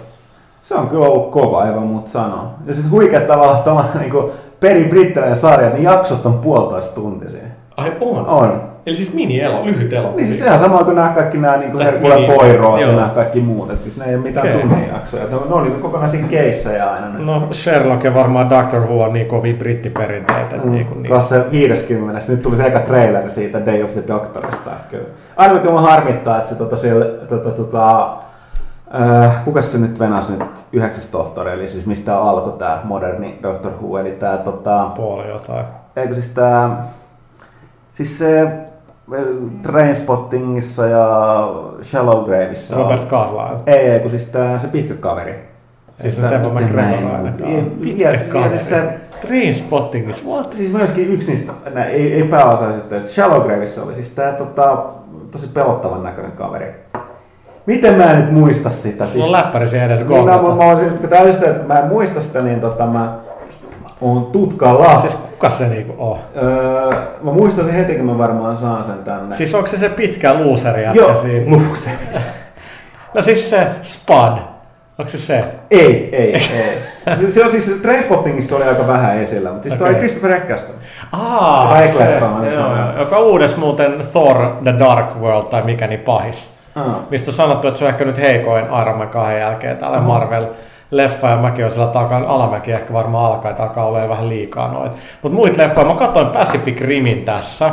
Se 0.62 0.74
on 0.74 0.88
kyllä 0.88 1.06
ollut 1.06 1.30
kova, 1.30 1.66
ei 1.66 1.74
voi 1.74 1.80
muuta 1.84 2.10
sanoa. 2.10 2.50
Ja 2.66 2.74
siis 2.74 2.90
huikea 2.90 3.20
tavalla 3.20 3.56
tuommoinen 3.56 3.98
niin 4.00 4.12
peri 4.60 4.84
brittiläinen 4.84 5.36
sarja, 5.36 5.70
niin 5.70 5.82
jaksot 5.82 6.26
on 6.26 6.34
puolitoista 6.38 6.94
tuntisia. 6.94 7.40
Ai 7.76 7.92
on. 8.00 8.26
On. 8.26 8.71
Eli 8.86 8.96
siis 8.96 9.14
mini-elo, 9.14 9.64
lyhyt 9.64 9.92
elo. 9.92 10.14
Niin 10.16 10.26
siis 10.26 10.38
sehän 10.38 10.58
sama 10.58 10.84
kuin 10.84 10.96
nämä 10.96 11.08
kaikki 11.08 11.38
nämä 11.38 11.56
niin 11.56 11.78
Herkule 11.78 12.26
Poirot 12.36 12.80
ja 12.80 12.86
nämä 12.86 13.10
kaikki 13.14 13.40
muut. 13.40 13.70
Et 13.70 13.82
siis 13.82 13.96
ne 13.96 14.04
ei 14.04 14.14
ole 14.14 14.22
mitään 14.22 14.48
Okei. 14.48 14.60
tunnin 14.60 14.88
jaksoja. 14.88 15.26
Ne 15.26 15.36
on, 15.36 15.48
ne 15.48 15.54
on 15.54 15.62
niin 15.62 15.80
kokonaisia 15.80 16.24
keissejä 16.30 16.90
aina. 16.90 17.08
Ne. 17.08 17.18
No 17.18 17.48
Sherlock 17.52 18.04
ja 18.04 18.14
varmaan 18.14 18.50
Doctor 18.50 18.80
Who 18.80 19.02
on 19.02 19.12
niin 19.12 19.26
kovia 19.26 19.54
brittiperinteitä. 19.54 20.56
Mm, 20.56 20.70
niin 20.70 20.86
kuin 20.86 21.08
Kas 21.08 21.28
se 21.28 21.50
50. 21.50 22.20
Nyt 22.28 22.42
tuli 22.42 22.56
se 22.56 22.66
eka 22.66 22.80
traileri 22.80 23.30
siitä 23.30 23.66
Day 23.66 23.82
of 23.82 23.92
the 23.92 24.04
Doctorista. 24.08 24.70
Kyllä. 24.90 25.04
Aina 25.36 25.54
mikä 25.54 25.70
mua 25.70 25.80
harmittaa, 25.80 26.38
että 26.38 26.50
se 26.50 26.54
tota, 26.56 26.76
siellä, 26.76 27.04
tota, 27.04 27.50
tota, 27.50 28.12
äh, 29.00 29.44
kuka 29.44 29.62
se 29.62 29.78
nyt 29.78 29.98
venasi 29.98 30.32
nyt 30.32 30.48
yhdeksäs 30.72 31.06
tohtori, 31.06 31.52
eli 31.52 31.68
siis 31.68 31.86
mistä 31.86 32.18
alkoi 32.18 32.58
tämä 32.58 32.80
moderni 32.84 33.38
Doctor 33.42 33.72
Who, 33.72 33.98
eli 33.98 34.10
tämä 34.10 34.36
tota, 34.36 34.90
puoli 34.96 35.28
jotain. 35.28 35.66
eikö 35.96 36.14
siis 36.14 36.26
tää, 36.26 36.84
siis 37.92 38.18
se 38.18 38.50
Trainspottingissa 39.62 40.86
ja 40.86 41.08
Shallow 41.82 42.24
Graveissa 42.24 42.76
on- 42.76 42.82
Robert 42.82 43.08
Carlyle. 43.08 43.58
ei, 43.66 43.76
ei, 43.90 44.00
kun 44.00 44.10
siis 44.10 44.24
tää, 44.24 44.58
se 44.58 44.68
pitkä 44.68 44.94
kaveri. 44.94 45.34
Siis 46.00 46.20
mä 46.20 46.28
en- 46.30 46.40
McGregor. 46.40 48.42
Ja, 48.42 48.48
siis 48.48 48.68
se, 48.68 48.82
Trainspottingissa, 49.26 50.28
what? 50.28 50.52
siis 50.52 50.72
myöskin 50.72 51.08
yksi 51.12 51.30
niistä, 51.30 51.52
nää, 51.74 51.84
ei, 51.84 52.14
ei 52.14 52.22
pääosaisista, 52.22 53.00
Shallow 53.00 53.42
Graveissa 53.42 53.82
oli 53.82 53.94
siis 53.94 54.10
tää 54.10 54.32
tota, 54.32 54.76
tosi 55.30 55.48
pelottavan 55.48 56.02
näköinen 56.02 56.32
kaveri. 56.32 56.74
Miten 57.66 57.94
mä 57.94 58.04
en 58.12 58.20
nyt 58.20 58.32
muista 58.32 58.70
sitä? 58.70 59.06
Sulla 59.06 59.24
on 59.26 59.32
läppäri 59.32 59.68
siellä 59.68 59.86
edes 59.86 60.08
niin, 60.08 60.18
no, 60.18 60.24
mä, 60.24 60.32
kohdata. 60.38 60.54
mä, 60.56 60.64
oon 60.64 60.78
siis, 60.78 60.92
kun 61.00 61.08
tää 61.08 61.20
oli 61.22 61.32
sitä, 61.32 61.50
että 61.50 61.74
mä 61.74 61.78
en 61.78 61.88
muista 61.88 62.20
sitä, 62.20 62.42
niin 62.42 62.60
tota, 62.60 62.86
mä 62.86 63.18
oon 64.02 64.26
tutkalla. 64.26 65.00
Siis 65.00 65.14
kuka 65.14 65.50
se 65.50 65.68
niinku 65.68 65.94
on? 65.98 66.18
Öö, 66.42 66.90
mä 67.22 67.32
muistan 67.32 67.64
sen 67.64 67.74
heti, 67.74 67.94
kun 67.94 68.06
mä 68.06 68.18
varmaan 68.18 68.56
saan 68.56 68.84
sen 68.84 68.98
tänne. 69.04 69.36
Siis 69.36 69.54
onko 69.54 69.68
se 69.68 69.78
se 69.78 69.88
pitkä 69.88 70.28
jätkä 70.84 70.92
Joo, 71.02 71.16
siinä? 71.16 71.56
luuseri. 71.56 71.96
No 73.14 73.22
siis 73.22 73.50
se 73.50 73.66
Spud. 73.82 74.38
Onko 74.98 75.10
se 75.10 75.18
se? 75.18 75.44
Ei, 75.70 76.08
ei, 76.16 76.34
ei. 76.34 76.40
Se- 76.40 77.30
Se 77.30 77.44
on 77.44 77.50
siis 77.50 77.66
Trainspottingissa 77.82 78.56
oli 78.56 78.64
aika 78.64 78.86
vähän 78.86 79.18
esillä, 79.18 79.50
mutta 79.50 79.62
siis 79.62 79.74
okay. 79.74 79.86
Toi 79.92 79.98
Christopher 79.98 80.30
Eccleston. 80.32 80.74
Aa, 81.12 81.68
Tai 81.68 81.84
Eccleston, 81.84 82.40
se 82.40 82.54
joo, 82.54 82.66
on. 82.66 82.78
joo. 82.78 82.98
joka 82.98 83.16
on 83.16 83.24
uudessa 83.24 83.58
muuten 83.58 83.92
Thor 84.12 84.46
The 84.64 84.74
Dark 84.78 85.16
World 85.20 85.44
tai 85.50 85.62
mikä 85.62 85.86
niin 85.86 86.00
pahis. 86.00 86.58
Ah. 86.74 86.84
Mistä 87.10 87.30
on 87.30 87.34
sanottu, 87.34 87.68
että 87.68 87.78
se 87.78 87.84
on 87.84 87.90
ehkä 87.90 88.04
nyt 88.04 88.18
heikoin 88.18 88.64
Iron 88.82 88.98
Man 88.98 89.08
2 89.08 89.38
jälkeen 89.38 89.76
täällä 89.76 89.96
Mhm. 89.96 90.06
Marvel-leffa 90.92 91.28
ja 91.28 91.36
mäkin 91.36 91.70
sillä 91.70 91.86
takan 91.86 92.24
alamäki 92.24 92.72
ehkä 92.72 92.92
varmaan 92.92 93.32
alkaa, 93.32 93.50
että 93.50 93.62
alkaa 93.62 94.02
jo 94.02 94.08
vähän 94.08 94.28
liikaa 94.28 94.72
noita. 94.72 94.96
Mutta 95.22 95.36
muita 95.36 95.62
leffoja, 95.62 95.86
mä 95.86 95.94
katsoin 95.94 96.26
Pacific 96.26 96.80
Rimin 96.80 97.24
tässä. 97.24 97.70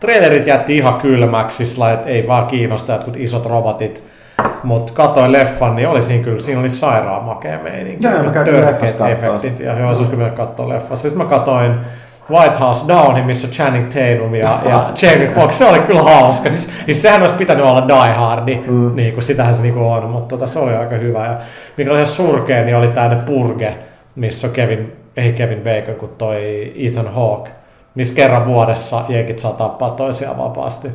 Trailerit 0.00 0.46
jätti 0.46 0.76
ihan 0.76 0.94
kylmäksi, 0.94 1.66
sillä 1.66 1.92
että 1.92 2.08
ei 2.08 2.28
vaan 2.28 2.46
kiinnosta 2.46 2.92
jotkut 2.92 3.16
isot 3.16 3.46
robotit. 3.46 4.04
Mutta 4.62 4.92
katsoin 4.92 5.32
leffan, 5.32 5.76
niin 5.76 5.88
oli 5.88 6.02
siinä 6.02 6.24
kyllä, 6.24 6.40
siinä 6.40 6.60
oli 6.60 6.70
sairaan 6.70 7.24
makea 7.24 7.58
meininki. 7.58 8.06
Joo, 8.06 8.22
mä 8.22 8.30
kattoo 8.30 9.08
efektit 9.08 9.60
ja 9.60 9.78
joo, 9.78 9.92
se 9.92 9.98
olisi 9.98 10.10
kyllä 10.10 10.30
katsoa 10.30 10.68
leffassa. 10.68 11.08
Sitten 11.08 11.26
mä 11.26 11.30
katsoin 11.30 11.74
White 12.30 12.58
House 12.58 12.88
Downin, 12.88 13.26
missä 13.26 13.48
Channing 13.48 13.86
Tatum 13.86 14.34
ja, 14.34 14.58
ja 14.64 14.90
Jamie 15.02 15.32
Foxx. 15.34 15.58
Se 15.58 15.64
oli 15.64 15.78
kyllä 15.78 16.02
hauska. 16.02 16.50
Siis, 16.50 16.70
siis 16.86 17.02
sehän 17.02 17.22
olisi 17.22 17.34
pitänyt 17.34 17.64
olla 17.64 17.88
Die 17.88 18.14
Hardi, 18.14 18.62
mm. 18.66 18.96
niin 18.96 19.14
kuin, 19.14 19.24
sitähän 19.24 19.54
se 19.54 19.62
niin 19.62 19.74
kuin 19.74 19.86
on, 19.86 20.10
mutta 20.10 20.36
tota, 20.36 20.46
se 20.46 20.58
oli 20.58 20.74
aika 20.74 20.96
hyvä. 20.96 21.26
Ja 21.26 21.38
mikä 21.76 21.90
oli 21.90 21.98
ihan 21.98 22.12
surkea, 22.12 22.64
niin 22.64 22.76
oli 22.76 22.88
tämä 22.88 23.16
Purge, 23.26 23.74
missä 24.16 24.46
on 24.46 24.52
Kevin, 24.52 24.92
ei 25.16 25.32
Kevin 25.32 25.60
Bacon, 25.60 25.94
kuin 25.94 26.12
toi 26.18 26.72
Ethan 26.76 27.14
Hawke, 27.14 27.50
missä 27.94 28.14
kerran 28.14 28.46
vuodessa 28.46 29.02
jenkit 29.08 29.38
saa 29.38 29.52
tappaa 29.52 29.90
toisiaan 29.90 30.38
vapaasti. 30.38 30.88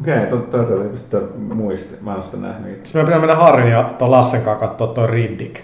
Okei, 0.00 0.16
okay, 0.16 0.26
totta 0.26 0.56
oli 0.56 0.84
pistä 0.84 1.16
muisti. 1.54 1.96
Mä 2.00 2.14
en 2.14 2.22
sitä 2.22 2.36
nähnyt 2.36 2.72
itse. 2.72 2.84
Sitten 2.84 3.02
me 3.02 3.06
pitää 3.06 3.20
mennä 3.20 3.34
Harrin 3.34 3.70
ja 3.70 3.90
tuon 3.98 4.10
Lassen 4.10 4.42
kanssa 4.42 4.66
katsoa 4.66 4.86
toi 4.86 5.06
Riddick. 5.06 5.56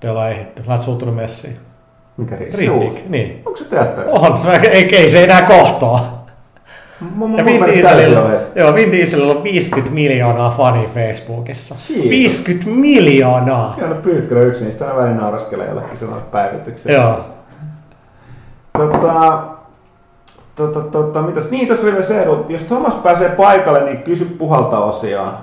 Te 0.00 0.10
ollaan 0.10 0.30
ehditty. 0.30 0.62
Lähet 0.66 0.82
suuttunut 0.82 1.16
messiin. 1.16 1.65
Mikä? 2.16 2.36
Uusi. 2.36 2.68
Riddick, 2.68 3.08
niin. 3.08 3.42
Onko 3.46 3.56
se 3.56 3.64
teatteri? 3.64 4.08
On, 4.10 4.40
ei, 4.72 4.96
ei 4.96 5.10
se 5.10 5.24
enää 5.24 5.42
kohtaa. 5.42 6.26
Mun, 7.00 7.36
Ja 7.38 7.44
Vin 7.44 7.66
Dieselillä, 7.66 8.40
joo, 8.54 8.74
Vin 8.74 8.92
Dieselillä 8.92 9.32
on 9.32 9.44
50 9.44 9.94
miljoonaa 9.94 10.50
fani 10.50 10.88
Facebookissa. 10.94 11.74
Jeesus. 11.74 12.10
50 12.10 12.70
miljoonaa! 12.70 13.74
Joo, 13.78 13.88
no 13.88 13.94
Pyykkölä 13.94 14.40
yksi 14.40 14.64
niistä 14.64 14.84
aina 14.84 14.98
välillä 14.98 15.20
nauraskelee 15.20 15.68
jollekin 15.68 15.96
sellainen 15.96 16.28
päivitykseen. 16.30 16.94
Joo. 16.94 17.24
Tota, 18.72 19.42
tota, 20.56 20.80
tota, 20.80 21.22
mitäs? 21.22 21.50
Niin, 21.50 21.68
tässä 21.68 21.86
oli 21.86 22.02
se, 22.02 22.22
että 22.22 22.52
jos 22.52 22.62
Thomas 22.62 22.94
pääsee 22.94 23.28
paikalle, 23.28 23.84
niin 23.84 24.02
kysy 24.02 24.24
puhalta 24.24 24.78
osioon. 24.78 25.34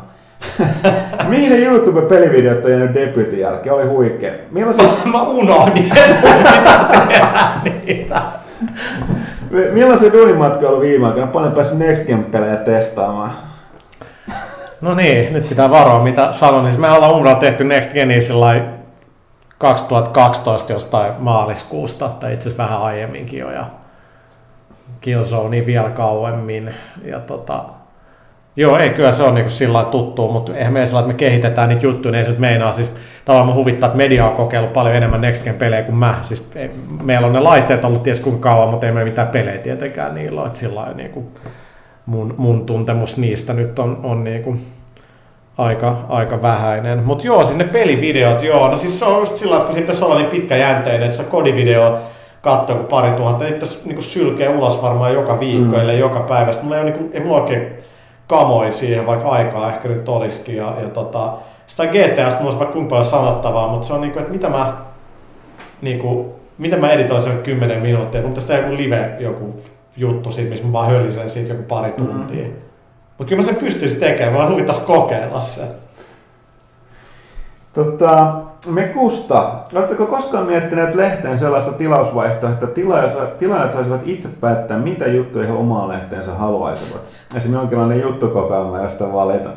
Mihin 1.29 1.51
ne 1.51 1.57
YouTube-pelivideot 1.57 2.65
on 2.65 2.71
jäänyt 2.71 2.93
debutin 2.93 3.39
jälkeen? 3.39 3.75
Oli 3.75 3.85
huikea. 3.85 4.33
Millaisia, 4.51 4.87
Mä 5.11 5.21
unohdin, 5.21 5.83
että 5.85 6.27
mun 6.27 6.37
pitää 6.37 6.87
tehdä 7.63 7.81
niitä. 7.85 8.21
millaisia 9.73 10.13
duunimatkoja 10.13 10.69
on 10.69 10.75
ollut 10.75 10.89
viime 10.89 11.07
aikoina? 11.07 11.27
Paljon 11.27 11.51
päässyt 11.51 11.77
Next 11.77 12.07
Gen-pelejä 12.07 12.55
testaamaan. 12.55 13.31
No 14.81 14.93
niin, 14.93 15.33
nyt 15.33 15.49
pitää 15.49 15.69
varoa 15.69 16.03
mitä 16.03 16.31
sanon. 16.31 16.65
Siis 16.65 16.77
me 16.77 16.91
ollaan 16.91 17.15
Umraa 17.15 17.35
tehty 17.35 17.63
Next 17.63 17.95
lailla 18.29 18.63
2012 19.57 20.73
jostain 20.73 21.13
maaliskuusta, 21.19 22.09
tai 22.09 22.33
itse 22.33 22.49
asiassa 22.49 22.63
vähän 22.63 22.81
aiemminkin 22.81 23.39
jo, 23.39 23.51
ja 23.51 23.65
Killzone 25.01 25.65
vielä 25.65 25.89
kauemmin. 25.89 26.73
Ja 27.05 27.19
tota, 27.19 27.63
joo, 28.55 28.77
ei 28.77 28.89
kyllä 28.89 29.11
se 29.11 29.23
on 29.23 29.33
niinku 29.35 29.49
sillä 29.49 29.73
lailla 29.73 29.91
tuttua, 29.91 30.31
mutta 30.31 30.57
eihän 30.57 30.73
me 30.73 30.85
sillä 30.85 30.99
että 30.99 31.07
me 31.13 31.17
kehitetään 31.17 31.69
niitä 31.69 31.85
juttuja, 31.85 32.11
niin 32.11 32.25
ei 32.25 32.33
se 32.33 32.39
meinaa. 32.39 32.71
Siis 32.71 32.95
tavallaan 33.25 33.49
mä 33.49 33.53
huvittaa, 33.55 33.87
että 33.87 33.97
media 33.97 34.25
on 34.25 34.35
kokeillut 34.35 34.73
paljon 34.73 34.95
enemmän 34.95 35.21
Next 35.21 35.43
Gen 35.43 35.55
pelejä 35.55 35.83
kuin 35.83 35.95
mä. 35.95 36.19
Siis 36.21 36.51
ei, 36.55 36.71
meillä 37.03 37.27
on 37.27 37.33
ne 37.33 37.39
laitteet 37.39 37.85
ollut 37.85 38.03
ties 38.03 38.19
kuinka 38.19 38.49
kauan, 38.49 38.69
mutta 38.69 38.85
ei 38.85 38.91
meillä 38.91 39.09
mitään 39.09 39.27
pelejä 39.27 39.57
tietenkään 39.57 40.15
niillä 40.15 40.41
ole. 40.41 40.49
Sillä 40.53 40.79
lailla 40.79 40.97
niinku 40.97 41.23
mun, 42.05 42.33
mun 42.37 42.65
tuntemus 42.65 43.17
niistä 43.17 43.53
nyt 43.53 43.79
on, 43.79 43.99
on 44.03 44.23
niinku 44.23 44.55
aika, 45.57 45.97
aika 46.09 46.41
vähäinen. 46.41 46.99
Mutta 47.05 47.27
joo, 47.27 47.43
siis 47.45 47.57
ne 47.57 47.63
pelivideot, 47.63 48.43
joo. 48.43 48.67
No 48.67 48.75
siis 48.75 48.99
se 48.99 49.05
on 49.05 49.19
just 49.19 49.37
sillä, 49.37 49.55
että 49.55 49.65
kun 49.65 49.73
siinä 49.73 49.85
pitäisi 49.85 50.05
olla 50.05 50.15
niin 50.15 50.29
pitkäjänteinen, 50.29 51.03
että 51.03 51.17
se 51.17 51.23
kodivideo 51.23 51.99
katsoo 52.41 52.75
kuin 52.75 52.87
pari 52.87 53.11
tuhatta, 53.11 53.43
niin 53.43 53.53
pitäisi 53.53 53.81
niinku 53.85 54.01
sylkeä 54.01 54.49
ulos 54.49 54.81
varmaan 54.81 55.13
joka 55.13 55.39
viikko, 55.39 55.75
Mm. 55.75 55.81
ellei 55.81 55.99
joka 55.99 56.19
päivä. 56.19 56.51
Sitten 56.51 56.65
mulla 56.67 56.77
ei, 56.77 56.83
ole 56.83 56.91
niinku, 56.91 57.09
ei 57.13 57.23
mulla 57.23 57.41
oikein 57.41 57.67
kamoi 58.33 58.71
siihen, 58.71 59.05
vaikka 59.05 59.29
aikaa 59.29 59.73
ehkä 59.73 59.87
nyt 59.87 60.09
olisikin. 60.09 60.57
Ja, 60.57 60.75
ja 60.81 60.89
tota, 60.89 61.33
sitä 61.67 61.85
GTAsta 61.85 62.39
mulla 62.39 62.43
olisi 62.43 62.59
vaikka 62.59 62.73
kuinka 62.73 62.89
paljon 62.89 63.05
sanottavaa, 63.05 63.67
mutta 63.67 63.87
se 63.87 63.93
on 63.93 64.01
niinku, 64.01 64.19
että 64.19 64.31
mitä 64.31 64.49
mä, 64.49 64.77
niinku, 65.81 66.35
miten 66.57 66.81
mä 66.81 66.89
editoin 66.89 67.21
sen 67.21 67.37
10 67.37 67.81
minuuttia. 67.81 68.21
Pitäisi 68.21 68.47
tehdä 68.47 68.61
joku 68.61 68.77
live 68.77 69.15
joku 69.19 69.61
juttu 69.97 70.31
siitä, 70.31 70.49
missä 70.49 70.65
mä 70.65 70.73
vaan 70.73 70.89
höllisen 70.89 71.29
siitä 71.29 71.53
joku 71.53 71.63
pari 71.63 71.91
tuntia. 71.91 72.45
Mm. 72.45 72.53
Mutta 73.17 73.29
kyllä 73.29 73.41
mä 73.41 73.45
sen 73.45 73.55
pystyisin 73.55 73.99
tekemään, 73.99 74.33
vaan 74.33 74.51
huvittaisi 74.51 74.81
kokeilla 74.81 75.39
sen. 75.39 75.67
Tota, 77.73 78.33
me 78.67 78.83
Kusta, 78.83 79.55
oletteko 79.73 80.05
koskaan 80.05 80.45
miettineet 80.45 80.95
lehteen 80.95 81.37
sellaista 81.37 81.71
tilausvaihtoa, 81.71 82.49
että 82.49 82.67
tilaajat, 82.67 83.71
saisivat 83.71 84.01
itse 84.05 84.29
päättää, 84.41 84.79
mitä 84.79 85.07
juttuja 85.07 85.47
he 85.47 85.53
omaan 85.53 85.89
lehteensä 85.89 86.33
haluaisivat? 86.33 87.01
Esimerkiksi 87.27 87.51
jonkinlainen 87.51 88.01
juttukokoelma, 88.01 88.83
josta 88.83 89.13
valita. 89.13 89.49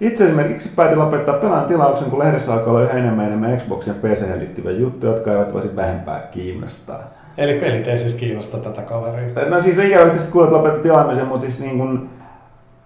Itse 0.00 0.24
esimerkiksi 0.24 0.68
päätin 0.76 0.98
lopettaa 0.98 1.34
pelaan 1.34 1.64
tilauksen, 1.64 2.10
kun 2.10 2.18
lehdessä 2.18 2.52
alkaa 2.52 2.70
olla 2.70 2.82
yhä 2.82 2.98
enemmän 2.98 3.26
enemmän 3.26 3.56
Xboxin 3.56 3.94
ja 3.94 4.08
PC 4.08 4.38
liittyviä 4.38 4.72
juttuja, 4.72 5.12
jotka 5.12 5.32
eivät 5.32 5.54
voisi 5.54 5.76
vähempää 5.76 6.20
kiinnostaa. 6.30 7.00
Eli 7.38 7.54
pelit 7.54 7.88
ei 7.88 7.98
siis 7.98 8.14
kiinnosta 8.14 8.58
tätä 8.58 8.82
kaveria. 8.82 9.48
No 9.48 9.60
siis 9.60 9.78
ei 9.78 9.88
ikävä 9.88 10.04
tietysti 10.04 10.32
kuulet 10.32 10.52
lopettaa 10.52 10.82
tilaamisen, 10.82 11.26
mutta 11.26 11.46
siis 11.46 11.60
niin 11.60 11.78
kuin, 11.78 12.10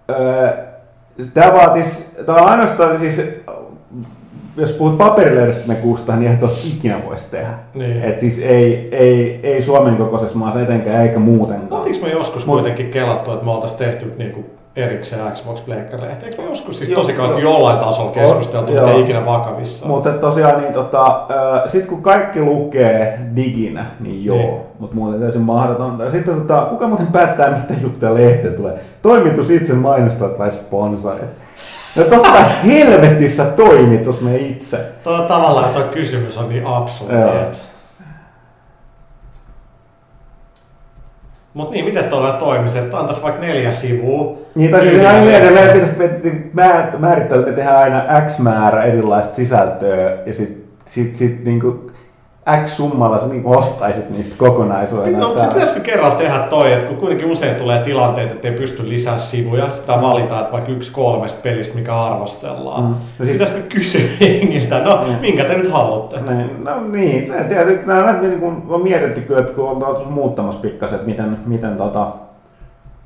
öö, 0.09 0.67
Tämä 1.33 1.53
vaatis, 1.53 2.15
tämä 2.25 2.37
on 2.37 2.49
ainoastaan 2.49 2.99
siis, 2.99 3.21
jos 4.57 4.71
puhut 4.71 4.97
paperilehdestä 4.97 5.67
me 5.67 5.75
kustaa, 5.75 6.15
niin 6.15 6.31
ei 6.31 6.37
tuosta 6.37 6.59
ikinä 6.75 7.01
voisi 7.05 7.25
tehdä. 7.31 7.47
Niin. 7.73 8.03
Et 8.03 8.19
siis 8.19 8.39
ei, 8.39 8.89
ei, 8.91 9.39
ei 9.43 9.61
Suomen 9.61 9.95
kokoisessa 9.95 10.37
maassa 10.37 10.61
etenkään 10.61 11.03
eikä 11.03 11.19
muutenkaan. 11.19 11.81
Oltiinko 11.81 12.05
me 12.07 12.11
joskus 12.13 12.43
Mut- 12.47 12.49
kuitenkin 12.49 12.89
kelattu, 12.89 13.31
että 13.31 13.45
me 13.45 13.51
oltaisiin 13.51 13.79
tehty 13.79 14.13
niinku 14.17 14.45
erikseen 14.75 15.31
xbox 15.33 15.65
pleikkarille 15.65 16.17
Eikö 16.23 16.41
me 16.41 16.47
joskus 16.49 16.77
siis 16.77 16.89
tosi 16.89 17.13
joo. 17.13 17.37
jollain 17.37 17.79
tasolla 17.79 18.11
keskusteltu, 18.11 18.71
mutta 18.73 18.91
ei 18.91 19.01
ikinä 19.01 19.25
vakavissaan? 19.25 19.91
Mutta 19.91 20.09
tosiaan, 20.09 20.61
niin 20.61 20.73
tota, 20.73 21.27
sitten 21.65 21.89
kun 21.89 22.01
kaikki 22.01 22.41
lukee 22.41 23.19
diginä, 23.35 23.85
niin 23.99 24.25
joo, 24.25 24.37
Niin. 24.37 24.53
mutta 24.79 24.95
muuten 24.95 25.19
täysin 25.19 25.41
mahdotonta. 25.41 26.03
Ja 26.03 26.09
sitten 26.09 26.35
tota, 26.35 26.67
kuka 26.69 26.87
muuten 26.87 27.07
päättää, 27.07 27.57
mitä 27.57 27.73
juttuja 27.81 28.13
lehteen 28.13 28.53
tulee? 28.53 28.79
Toimitus 29.01 29.49
itse 29.49 29.73
mainostajat 29.73 30.39
vai 30.39 30.51
sponsorit? 30.51 31.29
No 31.97 32.03
totta 32.03 32.43
helvetissä 32.65 33.45
toimitus 33.45 34.21
me 34.21 34.37
itse. 34.37 34.79
Tuo 35.03 35.19
tavallaan 35.19 35.73
tuo 35.73 35.83
kysymys 35.83 36.37
on 36.37 36.49
niin 36.49 36.65
absurdi. 36.65 37.15
Mutta 41.53 41.73
niin, 41.73 41.85
miten 41.85 42.03
tuolla 42.03 42.33
toimisi, 42.33 42.79
että 42.79 42.99
antaisi 42.99 43.21
vaikka 43.21 43.41
neljä 43.41 43.71
sivua. 43.71 44.37
Niin, 44.55 44.71
tai 44.71 44.81
siis 44.81 45.05
aina 45.05 45.25
meidän 45.25 45.73
pitäisi 45.73 45.97
me- 45.97 46.41
mä- 46.53 46.91
määrittää, 46.97 47.37
että 47.39 47.49
me 47.51 47.55
tehdään 47.55 47.77
aina 47.77 48.21
X 48.27 48.39
määrä 48.39 48.83
erilaista 48.83 49.35
sisältöä 49.35 50.17
ja 50.25 50.33
sitten 50.33 50.63
sit, 50.85 51.15
sit, 51.15 51.43
niinku 51.45 51.91
X 52.65 52.69
summalla 52.69 53.19
sä 53.19 53.27
niinku 53.27 53.51
ostaisit 53.53 54.09
niistä 54.09 54.35
kokonaisuudena. 54.37 55.17
No, 55.19 55.27
mutta 55.27 55.41
se 55.43 55.47
pitäisikö 55.47 55.79
kerralla 55.79 56.15
tehdä 56.15 56.39
toi, 56.39 56.73
että 56.73 56.85
kun 56.85 56.97
kuitenkin 56.97 57.31
usein 57.31 57.55
tulee 57.55 57.83
tilanteita, 57.83 58.33
että 58.33 58.47
ei 58.47 58.53
pysty 58.53 58.89
lisää 58.89 59.17
sivuja, 59.17 59.69
sitten 59.69 60.01
valitaan, 60.01 60.41
että 60.41 60.51
vaikka 60.53 60.71
yksi 60.71 60.91
kolmesta 60.91 61.41
pelistä, 61.43 61.75
mikä 61.77 61.95
arvostellaan. 62.03 62.83
Mm. 62.83 62.89
No 63.19 63.25
sit- 63.25 63.33
Pitäisikö 63.33 63.61
kysyä 63.69 64.01
jengiltä, 64.19 64.79
no 64.79 65.03
Mm. 65.07 65.15
minkä 65.21 65.43
te 65.43 65.53
nyt 65.57 65.71
haluatte? 65.71 66.17
Niin, 66.21 66.63
no 66.63 66.71
niin, 66.91 67.33
tietysti 67.49 67.85
nämä 67.85 68.11
niin 68.21 68.39
kun 68.39 68.63
on 68.69 68.83
mietitty 68.83 69.21
kyllä, 69.21 69.39
että 69.39 69.53
kun 69.53 69.79
tuossa 69.79 70.09
muuttamassa 70.09 70.59
pikkasen, 70.61 70.95
että 70.95 71.07
miten, 71.07 71.37
miten, 71.45 71.77
tota, 71.77 72.07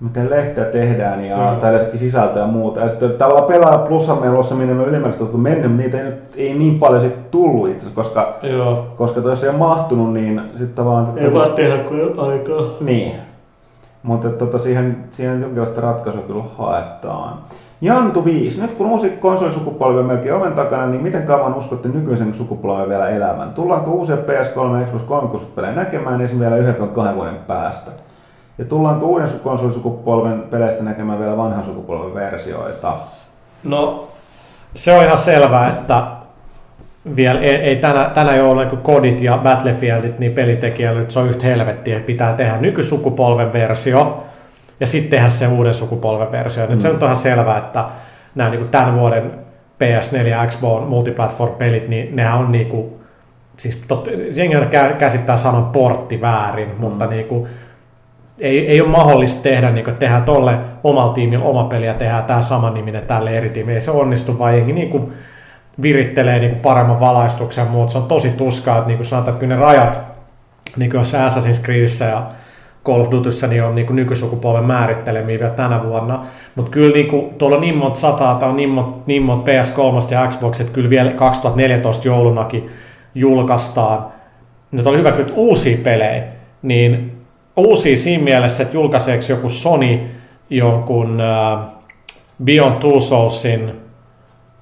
miten 0.01 0.29
lehteä 0.29 0.65
tehdään 0.65 1.25
ja 1.25 1.51
mm. 1.51 1.59
tällaisetkin 1.59 1.99
sisältöä 1.99 2.41
ja 2.41 2.47
muuta. 2.47 2.79
Ja 2.79 2.89
sitten 2.89 3.11
tavallaan 3.11 3.47
pelaa 3.47 3.77
plussa 3.77 4.15
meillä 4.15 4.55
minne 4.55 4.73
on 4.73 4.89
ylimääräisesti 4.89 5.25
tullut 5.25 5.41
mennyt, 5.41 5.71
mutta 5.71 5.83
niitä 5.83 5.97
ei, 5.97 6.03
nyt, 6.03 6.35
ei 6.35 6.53
niin 6.53 6.79
paljon 6.79 7.01
sit 7.01 7.31
tullut 7.31 7.69
itse 7.69 7.87
asiassa, 7.87 7.95
koska, 7.95 8.37
Joo. 8.43 8.87
koska 8.97 9.19
jos 9.19 9.43
ei 9.43 9.49
ole 9.49 9.57
mahtunut, 9.57 10.13
niin 10.13 10.41
sitten 10.55 10.75
tavallaan... 10.75 11.07
Ei 11.17 11.33
vaan 11.33 11.53
tehdä, 11.53 11.75
ole 11.91 12.31
aikaa. 12.33 12.61
Niin. 12.79 13.15
Mutta 14.03 14.29
tota, 14.29 14.57
siihen, 14.57 14.97
siihen 15.11 15.41
jonkinlaista 15.41 15.81
ratkaisua 15.81 16.21
kyllä 16.21 16.43
haetaan. 16.57 17.37
Jantu 17.81 18.25
5. 18.25 18.61
Nyt 18.61 18.73
kun 18.73 18.87
uusi 18.87 19.09
konsolisukupolvi 19.09 19.99
on 19.99 20.05
melkein 20.05 20.35
oven 20.35 20.53
takana, 20.53 20.85
niin 20.85 21.03
miten 21.03 21.23
kauan 21.23 21.55
uskotte 21.55 21.89
nykyisen 21.89 22.33
sukupolven 22.33 22.89
vielä 22.89 23.09
elävän? 23.09 23.53
Tullaanko 23.53 23.91
uusia 23.91 24.15
PS3 24.15 24.79
ja 24.79 24.85
Xbox 24.85 25.01
360 25.01 25.55
pelejä 25.55 25.75
näkemään 25.75 26.21
esim. 26.21 26.39
vielä 26.39 26.57
yhden 26.57 26.79
vai 26.79 26.87
kahden 26.87 27.15
vuoden 27.15 27.35
päästä? 27.47 27.91
Ja 28.61 28.67
tullaanko 28.67 29.05
uuden 29.05 29.27
su- 29.29 29.39
konsolisukupolven 29.43 30.41
peleistä 30.41 30.83
näkemään 30.83 31.19
vielä 31.19 31.37
vanhan 31.37 31.63
sukupolven 31.65 32.13
versioita? 32.13 32.93
No, 33.63 34.07
se 34.75 34.93
on 34.97 35.03
ihan 35.03 35.17
selvää, 35.17 35.67
että 35.67 36.03
vielä 37.15 37.39
ei, 37.39 37.55
ei 37.55 37.75
tänä, 37.75 38.03
tänä 38.13 38.35
jouluna 38.35 38.65
kun 38.69 38.79
kodit 38.79 39.21
ja 39.21 39.37
Battlefieldit, 39.37 40.19
niin 40.19 40.31
pelitekijälle 40.33 40.99
nyt 40.99 41.11
se 41.11 41.19
on 41.19 41.29
yhtä 41.29 41.45
helvettiä, 41.45 41.95
että 41.97 42.07
pitää 42.07 42.33
tehdä 42.33 42.57
nykysukupolven 42.57 43.53
versio 43.53 44.23
ja 44.79 44.87
sitten 44.87 45.11
tehdä 45.11 45.29
se 45.29 45.47
uuden 45.47 45.73
sukupolven 45.73 46.31
versio. 46.31 46.65
Nyt 46.67 46.81
se 46.81 46.89
Mm. 46.89 46.95
on 46.95 47.01
ihan 47.03 47.17
selvää, 47.17 47.57
että 47.57 47.85
nämä 48.35 48.49
niin 48.49 48.59
kuin 48.59 48.69
tämän 48.71 48.99
vuoden 48.99 49.31
PS4 49.79 50.27
ja 50.27 50.45
Xbox 50.47 50.87
multiplatform-pelit, 50.87 51.87
niin 51.87 52.15
nehän 52.15 52.39
on 52.39 52.51
niin 52.51 52.67
kuin, 52.67 52.93
siis 53.57 53.83
tot, 53.87 54.09
jengi 54.35 54.55
käsittää 54.99 55.37
sanan 55.37 55.65
portti 55.65 56.21
väärin, 56.21 56.69
mm. 56.69 56.75
mutta 56.79 57.05
niin 57.05 57.25
kuin, 57.25 57.47
ei, 58.41 58.67
ei 58.67 58.81
ole 58.81 58.89
mahdollista 58.89 59.43
tehdä, 59.43 59.71
niin 59.71 59.85
kuin, 59.85 59.95
tehdään 59.95 60.23
tolle 60.23 60.57
omalla 60.83 61.13
tiimillä 61.13 61.45
oma 61.45 61.63
peli 61.63 61.85
ja 61.85 61.93
tehdään 61.93 62.23
tämä 62.23 62.41
sama 62.41 62.69
niminen 62.69 63.05
tälle 63.05 63.37
eri 63.37 63.49
tiimille. 63.49 63.77
Ei 63.77 63.81
se 63.81 63.91
onnistu, 63.91 64.39
vaan 64.39 64.57
jengi 64.57 64.73
niin 64.73 64.89
kuin, 64.89 65.13
virittelee 65.81 66.39
niin 66.39 66.51
kuin 66.51 66.61
paremman 66.61 66.99
valaistuksen, 66.99 67.67
mutta 67.67 67.91
se 67.91 67.97
on 67.97 68.07
tosi 68.07 68.29
tuskaa, 68.29 68.77
että 68.77 68.87
niin 68.87 68.97
kuin 68.97 69.07
sanotaan, 69.07 69.33
että 69.33 69.39
kyllä 69.39 69.55
ne 69.55 69.61
rajat, 69.61 69.99
niin 70.77 70.91
kuin 70.91 70.99
jossain 70.99 71.31
Assassin's 71.31 71.63
Creedissä 71.63 72.05
ja 72.05 72.23
Call 72.85 73.01
of 73.01 73.11
Dutyssä, 73.11 73.47
niin 73.47 73.63
on 73.63 73.75
niin 73.75 73.87
kuin 73.87 73.95
nykysukupolven 73.95 74.65
määrittelemiä 74.65 75.39
vielä 75.39 75.53
tänä 75.53 75.83
vuonna. 75.83 76.25
Mutta 76.55 76.71
kyllä 76.71 76.93
niin 76.93 77.07
kuin, 77.07 77.33
tuolla 77.33 77.55
on 77.55 77.61
niin 77.61 77.77
monta 77.77 77.99
sataa, 77.99 78.35
tai 78.35 78.49
on 78.49 78.55
niin 78.55 78.69
monta, 78.69 78.97
niin 79.05 79.23
monta 79.23 79.51
PS3 79.51 80.11
ja 80.11 80.27
Xbox, 80.27 80.61
että 80.61 80.73
kyllä 80.73 80.89
vielä 80.89 81.11
2014 81.11 82.07
joulunakin 82.07 82.69
julkaistaan. 83.15 84.05
Nyt 84.71 84.87
on 84.87 84.97
hyvä 84.97 85.11
kyllä 85.11 85.33
uusia 85.35 85.77
pelejä, 85.83 86.23
niin 86.61 87.20
uusia 87.57 87.97
siinä 87.97 88.23
mielessä, 88.23 88.63
että 88.63 88.75
julkaiseeko 88.75 89.23
joku 89.29 89.49
Sony 89.49 89.99
jonkun 90.49 91.21
äh, 91.21 91.59
Beyond 92.43 92.75
Two 92.79 92.99
Soulsin 92.99 93.71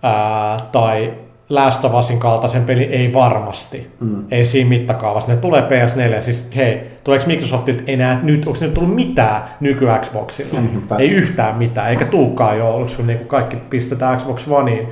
ää, 0.04 0.58
tai 0.72 1.14
Last 1.50 1.86
of 1.86 1.94
Usin 1.94 2.20
kaltaisen 2.20 2.64
peli 2.64 2.84
ei 2.84 3.14
varmasti. 3.14 3.92
Mm. 4.00 4.24
Ei 4.32 4.46
siinä 4.46 4.70
mittakaavassa. 4.70 5.32
Ne 5.32 5.38
tulee 5.38 5.62
PS4. 5.62 6.22
Siis 6.22 6.52
hei, 6.56 6.82
tuleeko 7.04 7.28
Microsoftilta 7.28 7.84
enää 7.88 8.20
nyt, 8.24 8.48
onko 8.48 8.60
ne 8.62 8.68
tullut 8.68 8.96
mitään 8.96 9.44
nyky 9.60 9.86
Xboxilla? 10.02 10.62
Niinpä. 10.62 10.96
ei 10.96 11.10
yhtään 11.10 11.58
mitään, 11.58 11.90
eikä 11.90 12.06
tuukaan 12.06 12.58
jouluksi, 12.58 12.96
kun 12.96 13.08
niinku 13.08 13.28
kaikki 13.28 13.56
pistetään 13.56 14.18
Xbox 14.18 14.48
Oneiin. 14.48 14.88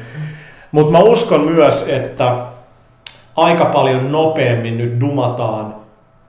Mutta 0.71 0.91
mä 0.91 0.99
uskon 0.99 1.41
myös, 1.41 1.87
että 1.87 2.35
aika 3.35 3.65
paljon 3.65 4.11
nopeammin 4.11 4.77
nyt 4.77 4.99
dumataan 4.99 5.75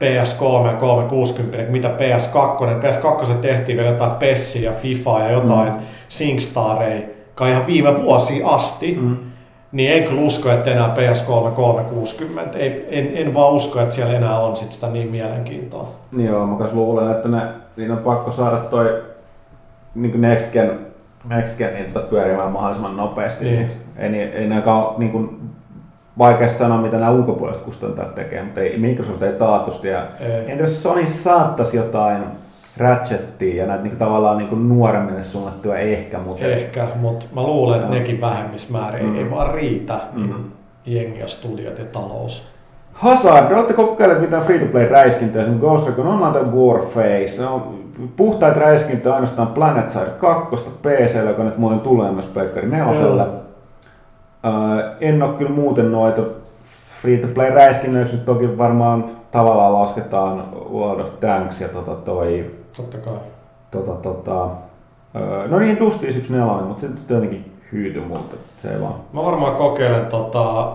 PS3 0.05 0.66
ja 0.66 0.73
360, 0.73 1.57
kuin 1.57 1.73
mitä 1.73 1.89
PS2. 1.89 2.83
PS2 2.83 3.33
tehtiin 3.33 3.79
vielä 3.79 3.91
jotain 3.91 4.12
Pessiä 4.12 4.70
ja 4.70 4.77
FIFA 4.77 5.20
ja 5.20 5.31
jotain 5.31 5.73
mm. 5.73 5.79
SingStareja, 6.09 7.09
kai 7.35 7.51
ihan 7.51 7.66
viime 7.66 8.03
vuosi 8.03 8.43
asti. 8.45 8.99
Mm. 9.01 9.16
Niin 9.73 9.93
en 9.93 10.05
kyllä 10.09 10.20
usko, 10.20 10.51
että 10.51 10.70
enää 10.70 10.95
PS3 10.95 11.51
360. 11.51 12.59
Ei, 12.59 12.89
en, 12.91 13.11
en 13.15 13.35
vaan 13.35 13.53
usko, 13.53 13.81
että 13.81 13.95
siellä 13.95 14.16
enää 14.16 14.41
on 14.41 14.57
sit 14.57 14.73
sitä 14.73 14.87
niin 14.87 15.11
mielenkiintoa. 15.11 15.89
Joo, 16.19 16.47
mä 16.47 16.57
kas 16.59 16.73
luulen, 16.73 17.11
että 17.11 17.29
ne, 17.29 17.41
niin 17.77 17.91
on 17.91 17.99
pakko 17.99 18.33
saada 18.33 18.57
toi 18.57 19.03
niin 19.95 20.20
next 20.20 20.53
gen, 20.53 20.79
next 21.25 21.59
gen 21.59 21.75
niitä 21.75 22.01
pyörimään 22.01 22.53
mahdollisimman 22.53 22.97
nopeasti. 22.97 23.45
Niin. 23.45 23.57
Niin. 23.57 23.70
Ei, 23.97 24.09
ni- 24.09 24.23
ei 24.23 24.47
näkään 24.47 24.85
niin 24.99 25.12
kuin, 25.12 25.41
vaikeasti 26.19 26.59
sanoa, 26.59 26.78
mitä 26.82 26.97
nämä 26.99 27.11
ulkopuoliset 27.11 27.62
kustantajat 27.62 28.15
tekee, 28.15 28.43
mutta 28.43 28.61
ei, 28.61 28.78
Microsoft 28.78 29.23
ei 29.23 29.32
taatusti. 29.32 29.89
Ja, 29.89 30.03
Ei. 30.20 30.51
entä 30.51 30.62
jos 30.62 30.82
Sony 30.82 31.07
saattaisi 31.07 31.77
jotain 31.77 32.23
Ratchettia 32.77 33.55
ja 33.62 33.66
näitä 33.66 33.82
niin 33.82 33.90
kuin, 33.90 33.99
tavallaan 33.99 34.39
niin 34.39 34.49
kuin 34.49 34.69
nuoremmille 34.69 35.23
suunnattuja 35.23 35.78
ehkä, 35.78 36.19
mutta 36.19 36.45
Ehkä, 36.47 36.86
mutta 37.01 37.27
mä 37.35 37.43
luulen, 37.43 37.81
että 37.81 37.95
nekin 37.95 38.20
vähemmismäärin 38.20 39.07
Mm. 39.07 39.19
ei 39.19 39.31
vaan 39.31 39.55
riitä 39.55 39.99
Mm. 40.12 40.23
mm. 40.23 40.35
jengi 40.86 41.20
ja 41.20 41.27
studiot 41.28 41.78
ja 41.78 41.85
talous. 41.85 42.49
Hazard, 42.93 43.53
oletteko 43.53 43.86
kokeilleet 43.86 44.20
mitään 44.20 44.43
free-to-play-räiskintöjä, 44.43 45.43
esimerkiksi 45.43 45.66
Ghost 45.69 45.86
Recon 45.86 46.07
Online 46.07 46.53
Warface? 46.57 47.35
Ne 47.43 47.47
on 47.47 47.78
puhtaita 48.16 48.61
räiskintöjä 48.61 49.15
ainoastaan 49.15 49.49
Planet 49.49 49.90
Side 49.90 50.11
2 50.20 50.57
PC, 50.82 51.28
joka 51.28 51.43
nyt 51.43 51.59
muuten 51.59 51.81
tulee 51.81 52.11
myös 52.12 52.27
Pleikkari 52.27 52.69
4. 52.69 53.27
Öö, 54.44 54.93
en 55.01 55.23
ole 55.23 55.35
kyllä 55.39 55.51
muuten 55.51 55.93
noita 55.93 56.23
free-to-play-räiskinnöiksi 57.02 58.16
nyt 58.16 58.24
toki 58.24 58.59
varmaan 58.59 59.05
tavallaan 59.31 59.73
lasketaan 59.73 60.44
World 60.73 61.01
of 61.01 61.20
Tanks 61.20 61.60
ja 61.60 61.69
tota 61.69 61.94
toi, 61.94 62.51
Totta 62.77 62.98
kai. 62.98 63.15
tota, 63.70 63.93
tota, 63.93 64.48
öö, 65.16 65.48
no 65.48 65.59
niin, 65.59 65.78
Dust 65.78 66.02
514, 66.02 66.66
mutta 66.69 66.81
se 66.81 66.89
sitten 66.97 67.15
jotenkin 67.15 67.52
hyytyi 67.73 68.02
multa, 68.02 68.36
se 68.62 68.74
ei 68.74 68.81
vaan. 68.81 68.94
Mä 69.12 69.24
varmaan 69.24 69.55
kokeilen 69.55 70.06
tota, 70.06 70.73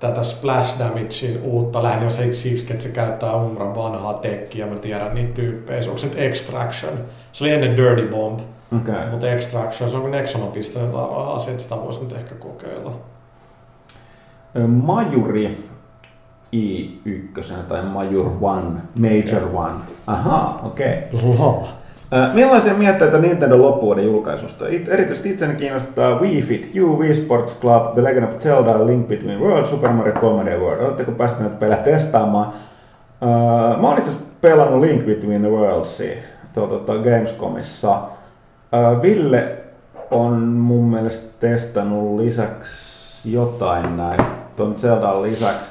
tätä 0.00 0.22
Splash 0.22 0.78
Damagein 0.78 1.40
uutta 1.42 1.82
lähinnä 1.82 2.04
jos 2.04 2.20
ei 2.20 2.32
siksi, 2.34 2.72
että 2.72 2.84
se 2.84 2.88
käyttää 2.90 3.36
Umbran 3.36 3.74
vanhaa 3.74 4.14
tekkiä, 4.14 4.66
mä 4.66 4.74
tiedän 4.74 5.14
niitä 5.14 5.32
tyyppejä. 5.34 5.82
Se 5.82 5.88
onko 5.88 5.98
se 5.98 6.06
nyt 6.06 6.18
Extraction? 6.18 6.92
Se 7.32 7.44
oli 7.44 7.52
ennen 7.52 7.76
Dirty 7.76 8.08
Bomb. 8.08 8.40
Okay. 8.76 9.10
mutta 9.10 9.30
Extraction, 9.30 9.90
se 9.90 9.96
on 9.96 10.02
kun 10.02 10.10
Nexon 10.10 10.42
on 10.42 10.52
pistänyt 10.52 10.92
rahaa, 10.92 11.38
sen 11.38 11.60
sitä 11.60 11.76
voisi 11.76 12.02
nyt 12.02 12.12
ehkä 12.12 12.34
kokeilla. 12.34 12.92
Majuri 14.66 15.68
I1 16.56 17.52
tai 17.68 17.82
Major 17.82 18.30
One, 18.40 18.80
Major 19.00 19.42
One. 19.54 19.74
Aha, 20.06 20.60
okei. 20.64 20.98
Okay. 21.12 21.68
Millaisia 22.34 22.74
mietteitä 22.74 23.18
Nintendo 23.18 23.58
loppuvuoden 23.58 24.04
julkaisusta? 24.04 24.68
It, 24.68 24.88
erityisesti 24.88 25.30
itseni 25.30 25.54
kiinnostaa 25.54 26.20
Wii 26.20 26.42
Fit 26.42 26.72
U, 26.82 26.98
Wii 26.98 27.14
Sports 27.14 27.60
Club, 27.60 27.94
The 27.94 28.04
Legend 28.04 28.24
of 28.24 28.38
Zelda, 28.38 28.86
Link 28.86 29.08
Between 29.08 29.40
Worlds, 29.40 29.70
Super 29.70 29.92
Mario 29.92 30.14
3D 30.14 30.60
World. 30.60 30.80
Oletteko 30.84 31.12
päässeet 31.12 31.40
näitä 31.40 31.56
pelejä 31.56 31.82
testaamaan? 31.82 32.48
Uh, 32.48 33.80
mä 33.80 33.88
oon 33.88 33.98
itse 33.98 34.10
asiassa 34.10 34.28
pelannut 34.40 34.80
Link 34.80 35.06
Between 35.06 35.40
the 35.40 35.50
Worldsia 35.50 36.16
tuota, 36.54 36.74
tuota, 36.74 37.02
Gamescomissa. 37.02 38.00
Ville 39.02 39.56
on 40.10 40.32
mun 40.42 40.84
mielestä 40.84 41.34
testannut 41.40 42.20
lisäksi 42.20 43.32
jotain 43.32 43.96
näistä 43.96 44.24
ton 44.56 44.74
Zeldan 44.78 45.22
lisäksi. 45.22 45.70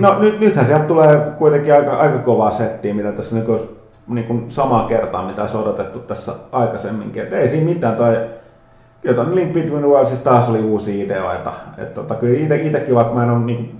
No 0.00 0.18
nyt, 0.18 0.40
nythän 0.40 0.66
sieltä 0.66 0.84
tulee 0.84 1.32
kuitenkin 1.38 1.74
aika, 1.74 1.96
aika 1.96 2.18
kovaa 2.18 2.50
settiä, 2.50 2.94
mitä 2.94 3.12
tässä 3.12 3.36
niinku, 3.36 3.60
niinku 4.06 4.44
samaa 4.48 4.88
kertaa, 4.88 5.26
mitä 5.26 5.40
olisi 5.40 5.56
odotettu 5.56 5.98
tässä 5.98 6.32
aikaisemminkin. 6.52 7.22
Et 7.22 7.32
ei 7.32 7.48
siinä 7.48 7.66
mitään, 7.66 7.96
tai 7.96 8.20
jotain 9.02 9.34
Link 9.34 9.52
Between 9.52 9.88
Worldsissa 9.88 10.24
taas 10.24 10.48
oli 10.48 10.60
uusia 10.60 11.04
ideoita. 11.04 11.52
Et 11.78 11.94
tota, 11.94 12.14
kyllä 12.14 12.38
ite, 12.38 12.56
itekin, 12.56 12.94
vaikka 12.94 13.14
mä 13.14 13.24
en 13.24 13.30
ole 13.30 13.44
niinku 13.44 13.76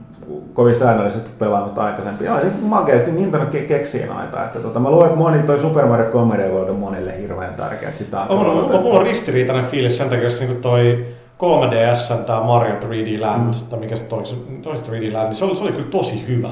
kovin 0.56 0.76
säännöllisesti 0.76 1.30
pelannut 1.38 1.78
aikaisemmin. 1.78 2.26
Joo, 2.26 2.38
makea, 2.62 2.98
kyllä 2.98 3.20
Nintendo 3.20 3.46
ke- 3.46 3.68
keksii 3.68 4.06
noita. 4.06 4.44
Että 4.44 4.58
tota, 4.58 4.80
mä 4.80 4.90
luulen, 4.90 5.06
että 5.06 5.18
moni 5.18 5.42
toi 5.42 5.58
Super 5.58 5.86
Mario 5.86 6.10
Comedy 6.10 6.48
World 6.48 6.68
on 6.68 6.76
monille 6.76 7.20
hirveän 7.20 7.54
tärkeä. 7.54 7.88
Että 7.88 7.98
sitä 7.98 8.20
on, 8.20 8.38
On, 8.38 8.46
on, 8.46 8.72
on, 8.72 8.82
mulla 8.82 9.00
on 9.00 9.06
ristiriitainen 9.06 9.64
fiilis 9.64 9.98
sen 9.98 10.08
takia, 10.08 10.24
koska 10.24 10.40
niinku 10.40 10.60
toi 10.62 11.06
3DS, 11.38 12.14
tämä 12.26 12.40
Mario 12.40 12.74
3D 12.74 13.20
Land, 13.20 13.54
mm. 13.54 13.70
tai 13.70 13.78
mikä 13.78 13.96
se 13.96 14.04
toisi, 14.04 14.60
toisi 14.62 14.82
3D 14.82 15.12
Land, 15.12 15.26
niin 15.26 15.34
se 15.34 15.44
oli, 15.44 15.56
se 15.56 15.62
oli 15.62 15.72
kyllä 15.72 15.90
tosi 15.90 16.24
hyvä. 16.28 16.50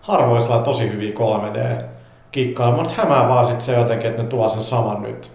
Harvoin 0.00 0.42
sellainen 0.42 0.64
tosi 0.64 0.92
hyviä 0.92 1.12
3D-kikkailla, 1.12 2.76
mutta 2.76 2.94
hämää 2.96 3.28
vaan 3.28 3.46
sit 3.46 3.60
se 3.60 3.78
jotenkin, 3.78 4.10
että 4.10 4.22
ne 4.22 4.28
tuo 4.28 4.48
sen 4.48 4.62
saman 4.62 5.02
nyt 5.02 5.32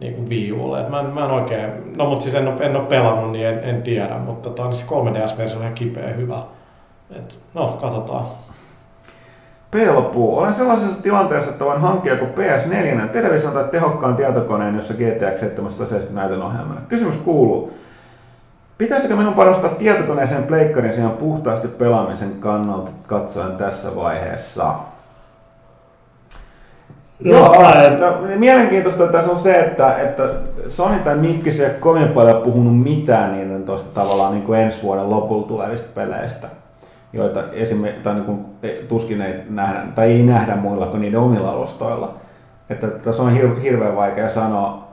niin 0.00 0.14
kuin 0.14 0.28
Wii 0.28 0.52
Ulle. 0.52 0.80
Et 0.80 0.88
mä, 0.88 1.00
en, 1.00 1.06
mä 1.06 1.24
en 1.24 1.30
oikein, 1.30 1.70
no 1.96 2.06
mutta 2.06 2.22
siis 2.22 2.34
en 2.34 2.48
ole, 2.48 2.56
en 2.60 2.76
ole 2.76 2.86
pelannut, 2.86 3.32
niin 3.32 3.46
en, 3.46 3.60
en 3.62 3.82
tiedä, 3.82 4.18
mutta 4.18 4.50
tota, 4.50 4.68
niin 4.68 4.76
se 4.76 4.84
3DS-versio 4.86 5.56
on 5.56 5.62
ihan 5.62 5.74
kipeä 5.74 6.08
hyvä. 6.08 6.42
Et, 7.10 7.38
no, 7.54 7.78
katsotaan. 7.80 8.24
Pelpuu. 9.70 10.38
Olen 10.38 10.54
sellaisessa 10.54 11.02
tilanteessa, 11.02 11.50
että 11.50 11.64
voin 11.64 11.80
hankkia 11.80 12.14
joko 12.14 12.26
PS4 12.26 13.08
television 13.08 13.52
tai 13.52 13.64
tehokkaan 13.64 14.16
tietokoneen, 14.16 14.74
jossa 14.74 14.94
GTX 14.94 15.40
770 15.40 16.20
näytön 16.20 16.42
ohjelmana. 16.42 16.80
Kysymys 16.88 17.16
kuuluu, 17.16 17.72
pitäisikö 18.78 19.16
minun 19.16 19.34
panostaa 19.34 19.70
tietokoneeseen 19.70 20.42
pleikkarin 20.42 20.92
sijaan 20.92 21.12
puhtaasti 21.12 21.68
pelaamisen 21.68 22.32
kannalta 22.40 22.90
katsoen 23.06 23.56
tässä 23.56 23.96
vaiheessa? 23.96 24.74
Joo, 27.20 27.56
no, 27.98 28.36
mielenkiintoista 28.36 29.06
tässä 29.06 29.30
on 29.30 29.36
se, 29.36 29.60
että, 29.60 29.96
että 29.98 30.30
Sony 30.68 30.98
tai 30.98 31.16
Mikkis 31.16 31.60
ei 31.60 31.66
ole 31.66 31.74
kovin 31.74 32.08
paljon 32.08 32.42
puhunut 32.42 32.82
mitään 32.82 33.32
niiden 33.32 33.64
tuosta 33.64 34.00
tavallaan 34.00 34.32
niin 34.32 34.44
kuin 34.44 34.60
ensi 34.60 34.82
vuoden 34.82 35.10
lopulla 35.10 35.46
tulevista 35.46 35.88
peleistä, 35.94 36.48
joita 37.14 37.42
esimerkiksi 37.52 38.02
tai 38.02 38.14
niin 38.14 38.24
kuin, 38.24 38.44
tuskin 38.88 39.20
ei 39.20 39.34
nähdä, 39.48 39.80
tai 39.94 40.12
ei 40.12 40.22
nähdä 40.22 40.56
muilla 40.56 40.86
kuin 40.86 41.00
niiden 41.00 41.20
omilla 41.20 41.50
alustoilla. 41.50 42.14
Että 42.70 42.86
tässä 42.86 43.22
on 43.22 43.32
hir- 43.32 43.60
hirveän 43.60 43.96
vaikea 43.96 44.28
sanoa. 44.28 44.84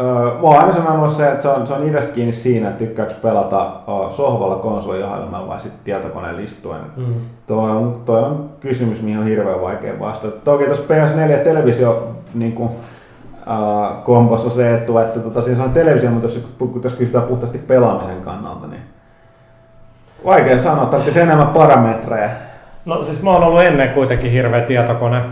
Öö, 0.00 0.38
mua 0.40 0.50
on 0.50 0.58
aina 0.58 0.72
sanonut 0.72 1.12
se, 1.12 1.28
että 1.28 1.42
se 1.42 1.48
on, 1.48 1.66
se 1.66 1.72
on 1.72 1.86
itsestä 1.86 2.12
kiinni 2.12 2.32
siinä, 2.32 2.68
että 2.68 2.84
tykkääkö 2.84 3.14
pelata 3.22 3.72
o, 3.86 4.10
sohvalla 4.10 4.56
konsolijohjelmalla 4.56 5.48
vai 5.48 5.60
sitten 5.60 5.80
tietokoneen 5.84 6.36
listuen. 6.36 6.80
Mm. 6.96 7.04
Tuo 7.46 7.62
on, 7.62 8.02
toi 8.04 8.22
on 8.22 8.50
kysymys, 8.60 9.02
mihin 9.02 9.18
on 9.18 9.24
hirveän 9.24 9.60
vaikea 9.60 9.98
vastata. 10.00 10.40
Toki 10.44 10.64
tuossa 10.64 10.84
PS4-televisio 10.94 12.08
niin 12.34 12.52
kuin, 12.52 12.70
on 13.46 14.50
se 14.50 14.74
etu, 14.74 14.98
että 14.98 15.20
tota, 15.20 15.42
siinä 15.42 15.64
on 15.64 15.70
televisio, 15.70 16.10
mutta 16.10 16.24
jos, 16.24 16.48
jos 16.84 16.94
kysytään 16.94 17.24
puhtaasti 17.24 17.58
pelaamisen 17.58 18.20
kannalta, 18.20 18.66
niin 18.66 18.77
vaikea 20.24 20.58
sanoa, 20.58 20.86
tarvitsisi 20.86 21.20
enemmän 21.20 21.46
parametreja. 21.46 22.30
No 22.84 23.04
siis 23.04 23.22
mä 23.22 23.30
oon 23.30 23.44
ollut 23.44 23.62
ennen 23.62 23.88
kuitenkin 23.88 24.30
hirveä 24.30 24.60
tietokone 24.60 25.22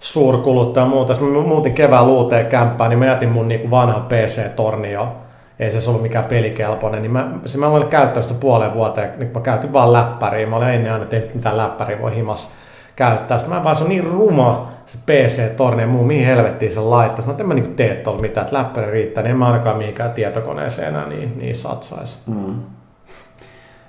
suurkuluttaja 0.00 0.86
ja 0.86 0.90
muuta. 0.90 1.14
Mä 1.20 1.40
muutin 1.40 1.74
kevään 1.74 2.06
luuteen 2.06 2.46
kämppään, 2.46 2.90
niin 2.90 2.98
mä 2.98 3.06
jätin 3.06 3.28
mun 3.28 3.48
niinku 3.48 3.70
vanha 3.70 4.00
PC-torni 4.00 4.92
jo. 4.92 5.16
Ei 5.58 5.70
se 5.70 5.90
ollut 5.90 6.02
mikään 6.02 6.24
pelikelpoinen, 6.24 7.02
niin 7.02 7.12
mä, 7.12 7.28
se 7.46 7.58
mä 7.58 7.68
olin 7.68 7.88
käyttänyt 7.88 8.26
sitä 8.26 8.40
puoleen 8.40 8.74
vuoteen, 8.74 9.10
niin 9.18 9.30
mä 9.34 9.40
käytin 9.40 9.72
vaan 9.72 9.92
läppäriä. 9.92 10.46
Mä 10.46 10.56
olin 10.56 10.68
ennen 10.68 10.92
aina 10.92 11.04
tehnyt 11.04 11.34
mitään 11.34 11.56
läppäriä 11.56 12.02
voi 12.02 12.16
himas 12.16 12.52
käyttää. 12.96 13.38
Sitten 13.38 13.58
mä 13.58 13.64
vaan 13.64 13.76
se 13.76 13.82
on 13.82 13.88
niin 13.88 14.04
ruma 14.04 14.72
se 14.86 14.98
PC-torni 15.06 15.82
ja 15.82 15.88
muu, 15.88 16.04
mihin 16.04 16.26
helvettiin 16.26 16.72
se 16.72 16.80
laittaisi. 16.80 17.28
Mä 17.28 17.34
en 17.38 17.46
mä 17.48 17.54
niinku 17.54 17.72
tee 17.76 17.94
tuolla 17.94 18.20
mitään, 18.20 18.44
että 18.44 18.58
läppäri 18.58 18.90
riittää, 18.90 19.22
niin 19.22 19.30
en 19.30 19.36
mä 19.36 19.46
ainakaan 19.46 19.76
mihinkään 19.76 20.12
tietokoneeseen 20.12 20.88
enää 20.88 21.08
niin, 21.08 21.38
niin 21.38 21.56
satsaisi. 21.56 22.18
Mm. 22.26 22.54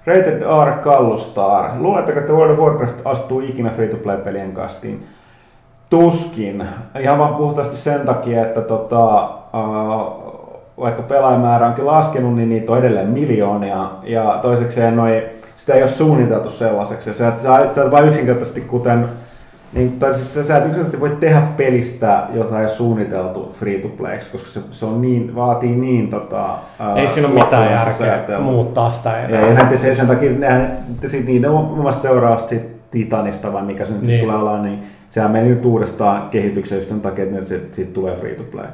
Rated 0.05 0.41
R 0.65 0.71
Kallustar. 0.71 1.69
Luuletteko, 1.79 2.19
että 2.19 2.33
World 2.33 2.53
of 2.53 2.59
Warcraft 2.59 3.01
astuu 3.05 3.39
ikinä 3.39 3.69
free-to-play-pelien 3.69 4.51
kastiin? 4.51 5.07
Tuskin. 5.89 6.67
Ihan 6.99 7.19
vaan 7.19 7.35
puhtaasti 7.35 7.75
sen 7.77 8.01
takia, 8.01 8.41
että 8.41 8.61
tota, 8.61 9.29
uh, 9.53 10.23
vaikka 10.79 11.01
pelaajamäärä 11.01 11.67
onkin 11.67 11.85
laskenut, 11.85 12.35
niin 12.35 12.49
niitä 12.49 12.71
on 12.71 12.77
edelleen 12.77 13.09
miljoonia. 13.09 13.91
Ja 14.03 14.39
toisekseen 14.41 14.95
noi, 14.95 15.29
sitä 15.55 15.73
ei 15.73 15.81
ole 15.81 15.89
suunniteltu 15.89 16.49
sellaiseksi. 16.49 17.13
Sä, 17.13 17.33
sä, 17.37 17.73
sä 17.75 17.91
vain 17.91 18.07
yksinkertaisesti 18.07 18.61
kuten 18.61 19.09
niin, 19.73 19.99
tai 19.99 20.13
siis 20.13 20.33
sä, 20.33 20.43
sä 20.43 20.57
et 20.57 20.65
yksinkertaisesti 20.65 20.99
voi 20.99 21.17
tehdä 21.19 21.41
pelistä, 21.57 22.27
jota 22.33 22.59
ei 22.59 22.65
ole 22.65 22.69
suunniteltu 22.69 23.55
free 23.59 23.79
to 23.79 23.87
playksi, 23.87 24.31
koska 24.31 24.49
se, 24.49 24.59
se 24.71 24.85
on 24.85 25.01
niin, 25.01 25.35
vaatii 25.35 25.75
niin 25.75 26.09
tota, 26.09 26.57
ää, 26.79 26.95
Ei 26.95 27.07
siinä 27.07 27.27
ole 27.27 27.43
mitään 27.43 27.71
järkeä 27.71 28.39
muuttaa 28.39 28.89
sitä 28.89 29.25
enää. 29.25 29.41
Ja, 29.41 29.47
ja 29.47 29.53
näitä 29.53 29.77
sen, 29.77 30.07
takia 30.07 30.31
nehän, 30.31 30.77
sit 31.07 31.25
niiden 31.25 31.49
on 31.49 31.65
muassa 31.65 32.01
seuraavasta 32.01 32.49
sit 32.49 32.91
Titanista 32.91 33.53
vai 33.53 33.63
mikä 33.63 33.85
se 33.85 33.93
nyt 33.93 34.01
niin. 34.01 34.21
tulee 34.21 34.35
olla, 34.35 34.61
niin 34.61 34.83
sehän 35.09 35.31
meni 35.31 35.49
nyt 35.49 35.65
uudestaan 35.65 36.29
kehitykseen 36.29 36.79
just 36.79 36.89
sen 36.89 37.01
takia, 37.01 37.23
että 37.23 37.43
se, 37.43 37.61
siitä 37.71 37.93
tulee 37.93 38.15
free 38.15 38.35
to 38.35 38.43
play. 38.43 38.67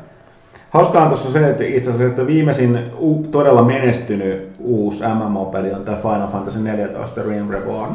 Hauskaa 0.69 1.03
on 1.03 1.09
tuossa 1.09 1.31
se, 1.31 1.49
että 1.49 1.63
itse 1.63 1.89
asiassa 1.89 2.05
että 2.05 2.27
viimeisin 2.27 2.79
u, 2.99 3.23
todella 3.31 3.63
menestynyt 3.63 4.49
uusi 4.59 5.03
MMO-peli 5.03 5.73
on 5.73 5.83
tämä 5.83 5.97
Final 5.97 6.27
Fantasy 6.27 6.59
14 6.59 7.21
Realm 7.23 7.49
Reborn. 7.49 7.91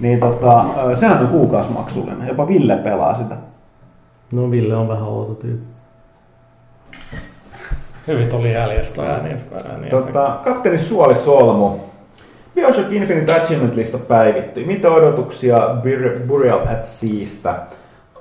Niin 0.00 0.20
tota, 0.20 0.64
sehän 0.94 1.20
on 1.20 1.28
kuukausimaksullinen, 1.28 2.28
jopa 2.28 2.48
Ville 2.48 2.76
pelaa 2.76 3.14
sitä. 3.14 3.36
No 4.32 4.50
Ville 4.50 4.76
on 4.76 4.88
vähän 4.88 5.04
outo 5.08 5.34
tyyppi. 5.34 5.66
Hyvin 8.06 8.28
tuli 8.28 8.52
jäljestä 8.52 9.02
ääni. 9.02 9.36
ääni 9.70 9.90
Tota, 9.90 10.38
kapteeni 10.44 10.78
Suoli 10.78 11.14
Solmu. 11.14 11.76
Bioshock 12.54 12.92
Infinite 12.92 13.32
Achievement-lista 13.36 13.98
päivittyi. 13.98 14.64
Mitä 14.64 14.90
odotuksia 14.90 15.58
Bur- 15.58 16.26
Burial 16.26 16.60
at 16.72 16.86
Seasta? 16.86 17.54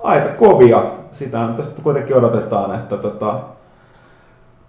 Aika 0.03 0.29
kovia. 0.29 0.83
Sitä 1.11 1.49
tästä 1.57 1.81
kuitenkin 1.81 2.15
odotetaan, 2.15 2.75
että 2.75 2.97
tota, 2.97 3.39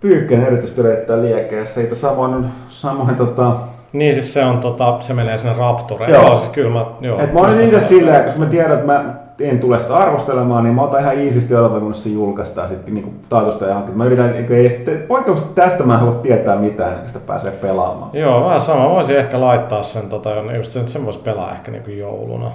Pyykkönen 0.01 0.47
erityisesti 0.47 0.81
yrittää 0.81 1.23
liekeessä. 1.23 1.75
Siitä 1.75 1.95
samoin, 1.95 2.47
samoin 2.69 3.17
tota, 3.17 3.57
Niin 3.93 4.15
siis 4.15 4.35
se 4.35 4.45
on 4.45 4.59
tota, 4.59 4.97
se 5.01 5.15
menee 5.15 5.39
sinne 5.39 5.55
Raptureen. 5.59 6.13
Joo. 6.13 6.23
Joo. 6.23 6.39
siis 6.39 6.53
kyllä 6.53 6.71
mä, 6.71 6.87
joo. 7.01 7.21
et 7.21 7.33
mä 7.33 7.41
olin 7.41 7.61
itse 7.61 7.81
silleen, 7.81 8.25
koska 8.25 8.39
mä 8.39 8.47
tiedän, 8.47 8.73
että 8.73 8.87
mä 8.87 9.15
en 9.41 9.59
tule 9.59 9.79
sitä 9.79 9.97
arvostelemaan, 9.97 10.65
niin 10.65 10.75
mä 10.75 10.83
otan 10.83 11.01
ihan 11.01 11.19
iisisti 11.19 11.55
odotan, 11.55 11.81
kun 11.81 11.95
se 11.95 12.09
julkaistaan 12.09 12.69
sitten 12.69 12.95
niin 12.95 13.21
taatusta 13.29 13.65
ja 13.65 13.75
hankkeen. 13.75 13.99
Mä 13.99 14.05
yritän, 14.05 14.33
niin 14.33 14.53
ei, 14.53 14.87
poikkeuksesta 15.09 15.55
tästä 15.55 15.85
mä 15.85 15.95
en 15.95 16.01
halua 16.01 16.15
tietää 16.15 16.57
mitään, 16.57 16.89
ennen 16.89 17.01
kuin 17.05 17.09
sitä 17.09 17.27
pääsee 17.27 17.51
pelaamaan. 17.51 18.11
Joo, 18.13 18.45
vähän 18.45 18.61
sama. 18.61 18.91
Voisin 18.91 19.19
ehkä 19.19 19.41
laittaa 19.41 19.83
sen, 19.83 20.09
tota, 20.09 20.31
just 20.57 20.73
sen, 20.73 20.89
sen 20.89 21.05
voisi 21.05 21.21
pelaa 21.21 21.53
ehkä 21.53 21.71
niinku 21.71 21.91
jouluna. 21.91 22.51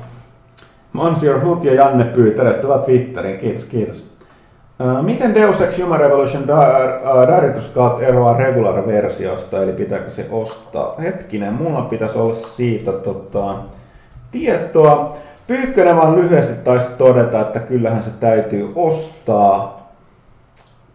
Monsieur 0.94 1.46
Hut 1.46 1.64
ja 1.64 1.74
Janne 1.74 2.04
Pyy, 2.04 2.32
tervetuloa 2.32 2.78
Twitteriin. 2.78 3.38
Kiitos, 3.38 3.66
kiitos. 3.66 4.13
Miten 5.02 5.36
Deus 5.36 5.62
Ex 5.62 5.80
Human 5.80 6.00
Revolution 6.00 6.44
Director's 7.28 7.74
Cut 7.74 8.04
eroaa 8.04 8.38
regular-versiosta, 8.38 9.64
eli 9.64 9.74
pitääkö 9.74 10.12
se 10.12 10.28
ostaa? 10.32 10.96
Hetkinen, 11.02 11.54
mulla 11.54 11.82
pitäisi 11.82 12.18
olla 12.18 12.34
siitä 12.34 12.92
tota, 12.92 13.56
tietoa. 14.32 15.18
Pyykkönen 15.48 15.96
vaan 15.96 16.16
lyhyesti 16.16 16.54
taisi 16.54 16.88
todeta, 16.98 17.42
että 17.42 17.60
kyllähän 17.60 18.04
se 18.04 18.12
täytyy 18.20 18.72
ostaa, 18.76 19.92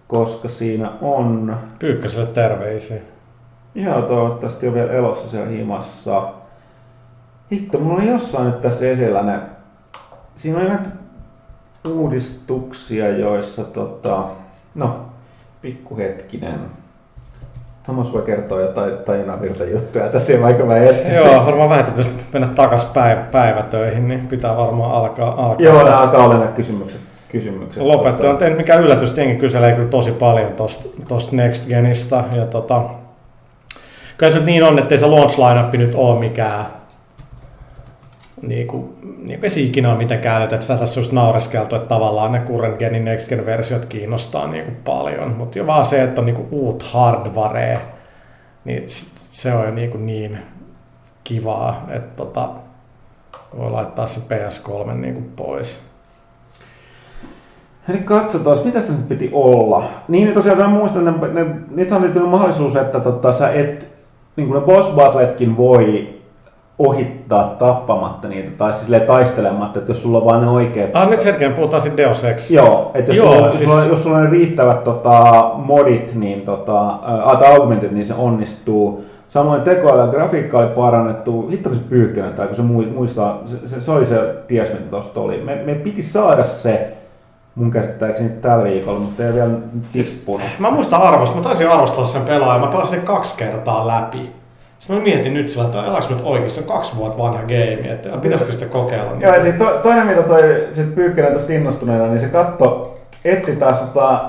koska 0.08 0.48
siinä 0.48 0.90
on... 1.02 1.56
Pyykköselle 1.78 2.26
terveisiä. 2.26 3.00
Joo, 3.74 4.02
toivottavasti 4.02 4.68
on 4.68 4.74
vielä 4.74 4.92
elossa 4.92 5.28
siellä 5.28 5.48
himassa. 5.48 6.28
Hitto, 7.52 7.78
mulla 7.78 7.94
oli 7.94 8.08
jossain 8.08 8.46
nyt 8.46 8.60
tässä 8.60 8.90
esillä 8.90 9.22
ne... 9.22 9.40
Siinä 10.36 10.58
oli 10.58 10.68
näitä 10.68 10.88
uudistuksia, 11.84 13.08
joissa 13.08 13.64
tota... 13.64 14.24
No, 14.74 15.00
pikkuhetkinen. 15.62 16.60
Thomas 17.84 18.12
voi 18.12 18.22
kertoa 18.22 18.60
jotain 18.60 18.92
tajunnavirta 19.06 19.64
juttuja 19.64 20.08
tässä, 20.08 20.40
vaikka 20.42 20.64
mä 20.64 20.76
etsin. 20.76 21.14
Joo, 21.14 21.46
varmaan 21.46 21.68
vähän, 21.68 21.84
että 21.88 22.02
mennä 22.32 22.48
takaisin 22.48 22.88
päivä, 22.94 23.22
päivätöihin, 23.32 24.08
niin 24.08 24.26
pitää 24.26 24.56
varmaan 24.56 24.92
alkaa. 24.92 25.46
alkaa 25.46 25.66
Joo, 25.66 25.84
nämä 25.84 26.00
alkaa 26.00 26.24
olla 26.24 26.38
nämä 26.38 26.52
kysymykset. 26.52 27.00
kysymykset. 27.28 27.82
Lopettaja 27.82 28.30
on 28.30 28.38
tehnyt 28.38 28.58
mikä 28.58 28.74
yllätys, 28.74 29.18
jengi 29.18 29.36
kyselee 29.36 29.72
kyllä 29.72 29.88
tosi 29.88 30.10
paljon 30.10 30.52
tosta, 30.52 30.88
tosta 31.08 31.36
Next 31.36 31.68
Genistä. 31.68 32.24
Ja 32.36 32.46
tota, 32.46 32.82
kyllä 34.18 34.32
se 34.32 34.38
nyt 34.38 34.46
niin 34.46 34.64
on, 34.64 34.78
että 34.78 34.94
ei 34.94 35.00
se 35.00 35.06
launch 35.06 35.38
lineup 35.38 35.72
nyt 35.72 35.94
ole 35.94 36.18
mikään 36.18 36.77
niinku, 38.42 38.94
niinku 39.22 39.44
ei 39.46 39.50
se 39.50 39.60
ikinä 39.60 39.88
ole 39.88 39.98
mitenkään, 39.98 40.42
että 40.42 40.60
sä 40.60 40.76
tässä 40.76 41.00
olisi 41.00 41.14
naureskeltu, 41.14 41.76
että 41.76 41.88
tavallaan 41.88 42.32
ne 42.32 42.42
current 42.46 42.78
genin 42.78 43.04
next 43.04 43.28
gen 43.28 43.46
versiot 43.46 43.84
kiinnostaa 43.84 44.46
niinku 44.46 44.72
paljon, 44.84 45.30
mutta 45.30 45.58
jo 45.58 45.66
vaan 45.66 45.84
se, 45.84 46.02
että 46.02 46.20
on 46.20 46.26
niinku 46.26 46.48
uut 46.50 46.82
hardware, 46.82 47.80
niin 48.64 48.84
se 49.16 49.54
on 49.54 49.64
jo 49.64 49.70
niinku 49.70 49.98
niin 49.98 50.38
kivaa, 51.24 51.86
että 51.90 52.16
tota, 52.16 52.48
voi 53.58 53.70
laittaa 53.70 54.06
se 54.06 54.20
PS3 54.20 54.92
niinku 54.92 55.22
pois. 55.36 55.88
Eli 57.88 57.98
katsotaan, 57.98 58.58
mitä 58.64 58.80
sitä 58.80 58.92
nyt 58.92 59.08
piti 59.08 59.30
olla. 59.32 59.84
Niin, 60.08 60.24
niin 60.24 60.34
tosiaan 60.34 60.58
mä 60.58 60.68
muistan, 60.68 61.08
että 61.08 61.26
ne, 61.28 61.44
ne, 61.70 61.98
nyt 61.98 62.16
on 62.16 62.28
mahdollisuus, 62.28 62.76
että 62.76 63.00
tota, 63.00 63.32
sä 63.32 63.52
et, 63.52 63.88
niin 64.36 64.48
kuin 64.48 64.60
ne 64.60 64.66
boss 64.66 64.90
battletkin 64.90 65.56
voi 65.56 66.17
ohittaa 66.78 67.44
tappamatta 67.44 68.28
niitä, 68.28 68.50
tai 68.50 68.72
siis 68.72 69.02
taistelematta, 69.02 69.78
että 69.78 69.90
jos 69.90 70.02
sulla 70.02 70.18
on 70.18 70.24
vaan 70.24 70.40
ne 70.40 70.50
oikeat... 70.50 70.90
Ah, 70.94 71.10
nyt 71.10 71.24
hetken 71.24 71.52
puhutaan 71.52 71.82
sitten 71.82 72.04
Deus 72.06 72.24
Ex. 72.24 72.50
Joo, 72.50 72.90
että 72.94 73.12
jos, 73.12 73.16
Joo, 73.18 73.34
sulla, 73.34 73.52
siis... 73.52 73.64
sulla, 73.64 73.84
jos 73.84 74.02
sulla 74.02 74.16
on 74.16 74.30
riittävät 74.30 74.84
tota, 74.84 75.50
modit, 75.54 76.14
niin 76.14 76.42
tota, 76.42 76.88
äh, 76.88 77.52
augmentit, 77.52 77.92
niin 77.92 78.06
se 78.06 78.14
onnistuu. 78.14 79.04
Samoin 79.28 79.62
tekoäly 79.62 80.00
ja 80.00 80.06
grafiikka 80.06 80.58
oli 80.58 80.66
parannettu. 80.66 81.48
Hitto 81.50 81.74
se 81.74 81.80
pyykkönen, 81.88 82.32
tai 82.32 82.46
kun 82.46 82.56
se 82.56 82.62
muistaa, 82.62 83.42
se, 83.46 83.68
se, 83.68 83.80
se 83.80 83.90
oli 83.90 84.06
se 84.06 84.34
ties, 84.46 84.72
mitä 84.72 84.90
tuosta 84.90 85.20
oli. 85.20 85.40
Me, 85.40 85.62
me 85.66 85.74
piti 85.74 86.02
saada 86.02 86.44
se 86.44 86.92
mun 87.54 87.70
käsittääkseni 87.70 88.28
tällä 88.28 88.64
viikolla, 88.64 89.00
mutta 89.00 89.24
ei 89.24 89.34
vielä 89.34 89.50
tippunut. 89.92 90.42
Mä 90.58 90.70
muistan 90.70 91.02
arvosta, 91.02 91.36
mä 91.36 91.42
taisin 91.42 91.70
arvostella 91.70 92.06
sen 92.06 92.22
pelaajan, 92.22 92.60
mä 92.60 92.66
pelasin 92.66 92.98
sen 92.98 93.06
kaksi 93.06 93.38
kertaa 93.38 93.86
läpi. 93.86 94.37
Sitten 94.78 94.96
mä 94.96 95.02
mietin 95.02 95.34
nyt 95.34 95.48
sillä, 95.48 95.64
että 95.64 95.84
elaanko 95.84 96.08
nyt 96.10 96.24
oikein, 96.24 96.50
se 96.50 96.60
on 96.60 96.66
kaksi 96.66 96.96
vuotta 96.96 97.22
vanha 97.22 97.42
game, 97.42 97.92
että 97.92 98.08
pitäisikö 98.08 98.52
sitä 98.52 98.66
kokeilla. 98.66 99.10
Joo, 99.20 99.34
ja 99.34 99.42
sitten 99.42 99.66
to, 99.66 99.78
toinen 99.82 100.06
mitä 100.06 100.22
toi 100.22 100.66
sit 100.72 100.94
Pyykkönen 100.94 101.32
tosta 101.32 101.52
innostuneena, 101.52 102.06
niin 102.06 102.18
se 102.18 102.28
katto, 102.28 102.98
etti 103.24 103.56
taas 103.56 103.80
tota, 103.80 104.20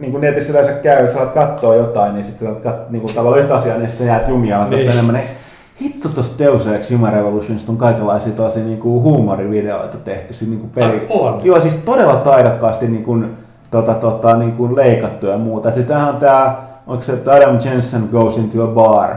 niin 0.00 0.12
kuin 0.12 0.20
netissä 0.20 0.52
yleensä 0.52 0.72
käy, 0.72 1.02
jos 1.02 1.12
saat 1.12 1.34
katsoa 1.34 1.74
jotain, 1.74 2.14
niin 2.14 2.24
sitten 2.24 2.56
kat, 2.56 2.90
niin 2.90 3.00
kuin 3.00 3.14
tavallaan 3.14 3.42
yhtä 3.42 3.54
asiaa, 3.54 3.78
niin 3.78 3.88
sitten 3.88 4.06
jäät 4.06 4.28
jumia 4.28 4.66
niin. 4.66 4.90
enemmän. 4.90 5.14
Niin 5.14 5.28
hitto 5.80 6.08
tosta 6.08 6.44
Deus 6.44 6.66
Ex 6.66 6.90
Human 6.90 7.12
Revolutionista 7.12 7.72
on 7.72 7.78
kaikenlaisia 7.78 8.32
tosi 8.32 8.60
niin 8.60 8.78
kuin 8.78 9.02
huumorivideoita 9.02 9.96
tehty. 9.96 10.34
Siis, 10.34 10.50
niin 10.50 10.60
kuin 10.60 10.70
peli. 10.70 11.06
Ah, 11.10 11.20
on. 11.20 11.40
Joo, 11.44 11.60
siis 11.60 11.74
todella 11.74 12.16
taidokkaasti 12.16 12.88
niin 12.88 13.04
kuin, 13.04 13.36
tota, 13.70 13.94
tota, 13.94 14.36
niin 14.36 14.52
kuin 14.52 14.76
leikattu 14.76 15.26
ja 15.26 15.38
muuta. 15.38 15.72
Siis 15.72 15.86
tämähän 15.86 16.08
on 16.08 16.16
tämä 16.16 16.56
onko 16.88 17.02
se, 17.02 17.12
että 17.12 17.32
Adam 17.32 17.58
Jensen 17.64 18.08
goes 18.12 18.38
into 18.38 18.64
a 18.64 18.66
bar, 18.66 19.14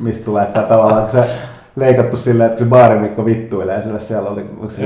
mistä 0.00 0.24
tulee 0.24 0.46
tämä 0.46 0.66
tavallaan, 0.66 0.98
onko 0.98 1.10
se 1.10 1.30
leikattu 1.76 2.16
silleen, 2.16 2.50
että 2.50 2.58
se 2.58 2.64
baarimikko 2.64 3.24
vittuilee 3.24 3.82
sille 3.82 3.98
siellä, 3.98 4.30
oli, 4.30 4.40
onko 4.40 4.70
se 4.70 4.82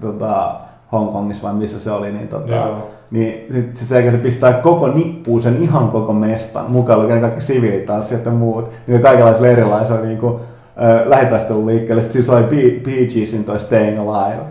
tota, 0.00 0.54
Hongkongissa 0.92 1.48
vai 1.48 1.54
missä 1.54 1.80
se 1.80 1.90
oli, 1.90 2.12
niin, 2.12 2.28
tota, 2.28 2.68
niin 3.10 3.46
sit, 3.52 3.76
sit 3.76 3.88
se, 3.88 4.10
se 4.10 4.16
pistää 4.16 4.52
koko 4.52 4.88
nippuun 4.88 5.42
sen 5.42 5.62
ihan 5.62 5.88
koko 5.88 6.12
mestan, 6.12 6.70
mukaan 6.70 7.02
lukee 7.02 7.20
kaikki 7.20 7.40
siviilitanssit 7.40 8.24
ja 8.24 8.30
muut, 8.30 8.70
niin 8.86 9.02
kaikenlaisilla 9.02 9.48
erilaisilla 9.48 10.00
niin 10.00 10.18
kuin, 10.18 10.34
äh, 10.82 11.06
lähitaistelun 11.08 11.66
liikkeelle. 11.66 12.02
Sitten 12.02 12.22
siis 12.22 12.30
oli 12.30 12.80
Bee 12.84 13.06
Geesin 13.06 13.44
toi 13.44 13.60
Staying 13.60 13.98
Alive. 14.00 14.42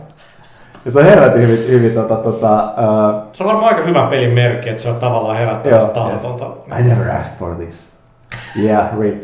Ja 0.85 0.91
se 0.91 0.99
on 0.99 1.05
herätin 1.05 1.41
hyvin, 1.41 1.67
hyvin 1.67 1.93
tota, 1.93 2.15
tota, 2.15 2.63
uh, 2.63 3.21
Se 3.31 3.43
on 3.43 3.47
varmaan 3.47 3.75
aika 3.75 3.87
hyvä 3.87 4.07
pelin 4.09 4.31
merkki, 4.31 4.69
että 4.69 4.83
se 4.83 4.89
on 4.89 4.95
tavallaan 4.95 5.37
herättävästä 5.37 5.93
tahtonta. 5.93 6.45
I 6.79 6.83
never 6.83 7.11
asked 7.11 7.37
for 7.39 7.55
this. 7.55 7.91
Yeah, 8.63 8.99
rip. 8.99 9.23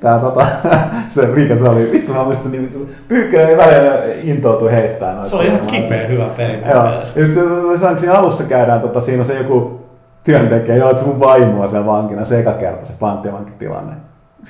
Tää 0.00 0.18
tota, 0.18 0.46
se 1.08 1.26
mikä 1.26 1.56
se 1.56 1.68
oli, 1.68 1.92
vittu 1.92 2.12
mä 2.12 2.24
muistan, 2.24 2.52
niin 2.52 2.88
Pyykkönen 3.08 3.48
ei 3.48 3.56
välillä 3.56 3.98
intoutui 4.22 4.72
heittää 4.72 5.12
noita. 5.12 5.30
Se 5.30 5.36
oli 5.36 5.46
ihan 5.46 5.60
kipeä 5.60 6.06
hyvä 6.06 6.24
peli. 6.36 6.58
Joo. 6.70 6.84
Ja 6.84 7.04
sitten 7.04 7.34
se, 7.34 7.98
siinä 7.98 8.14
alussa 8.14 8.44
käydään, 8.44 8.80
tota, 8.80 9.00
siinä 9.00 9.20
on 9.20 9.24
se 9.24 9.38
joku 9.38 9.80
työntekijä, 10.24 10.76
joo, 10.76 10.90
että 10.90 11.02
se 11.02 11.08
mun 11.08 11.20
vaimoa 11.20 11.68
siellä 11.68 11.86
vankina, 11.86 12.24
se 12.24 12.38
eka 12.38 12.52
kerta 12.52 12.84
se 12.84 12.92
panttivankitilanne 13.00 13.94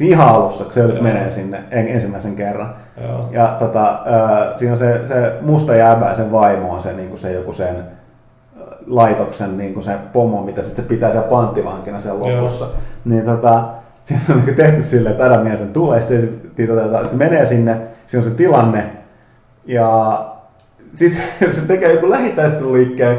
ihan 0.01 0.29
alussa, 0.29 0.65
kun 0.65 0.73
se 0.73 0.87
nyt 0.87 1.01
menee 1.01 1.31
sinne 1.31 1.65
ensimmäisen 1.71 2.37
kerran. 2.37 2.75
Joo. 3.03 3.29
Ja 3.33 3.57
tota, 3.59 4.01
siinä 4.57 4.73
on 4.73 4.79
se, 4.79 5.07
se 5.07 5.33
musta 5.41 5.75
jääbä 5.75 6.15
sen 6.15 6.33
vaimo 6.33 6.75
on 6.75 6.83
se, 6.83 6.93
niin 6.93 7.09
kuin 7.09 7.19
se 7.19 7.33
joku 7.33 7.53
sen 7.53 7.85
laitoksen 8.87 9.57
niin 9.57 9.75
kuin 9.75 9.85
se 9.85 9.97
pomo, 10.13 10.43
mitä 10.43 10.63
sitten 10.63 10.85
se 10.85 10.89
pitää 10.89 11.11
siellä 11.11 11.29
panttivankina 11.29 12.01
sen 12.01 12.21
lopussa. 12.21 12.65
Joo. 12.65 12.75
Niin 13.05 13.25
tota, 13.25 13.65
siinä 14.03 14.23
on 14.31 14.43
niin 14.47 14.57
tehty 14.57 14.83
silleen, 14.83 15.13
että 15.13 15.25
Adam 15.25 15.57
sen 15.57 15.73
tulee, 15.73 16.01
sitten, 16.01 16.21
sitten, 16.21 16.69
tota, 16.69 16.99
sitten 16.99 17.19
menee 17.19 17.47
sinne, 17.47 17.77
siinä 18.07 18.25
on 18.25 18.31
se 18.31 18.37
tilanne, 18.37 18.91
ja 19.67 20.19
sitten 20.93 21.23
se 21.55 21.61
tekee 21.61 21.93
joku 21.93 22.11
lähitaisteluliikkeen, 22.11 23.19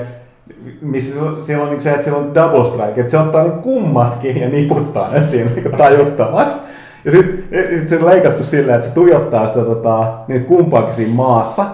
missä 0.82 1.22
siellä 1.42 1.64
on 1.64 1.70
niin 1.70 1.82
se, 1.82 1.92
että 1.92 2.04
siellä 2.04 2.20
on 2.20 2.36
double 2.36 2.66
strike, 2.66 3.02
että 3.02 3.12
se 3.12 3.18
ottaa 3.18 3.44
niin 3.44 3.62
kummatkin 3.62 4.42
ja 4.42 4.50
niputtaa 4.50 5.12
ne 5.12 5.24
siinä 5.24 5.50
niin 5.56 5.72
tajuttavaksi. 5.78 6.58
Ja 7.06 7.12
sitten 7.12 7.80
sit 7.80 7.90
se 7.90 8.06
leikattu 8.06 8.44
silleen, 8.44 8.76
että 8.76 8.88
se 8.88 8.94
tuijottaa 8.94 9.48
sitä, 9.48 9.60
tota, 9.60 10.14
niitä 10.28 10.46
kumpaakin 10.46 10.94
siinä 10.94 11.16
maassa. 11.16 11.66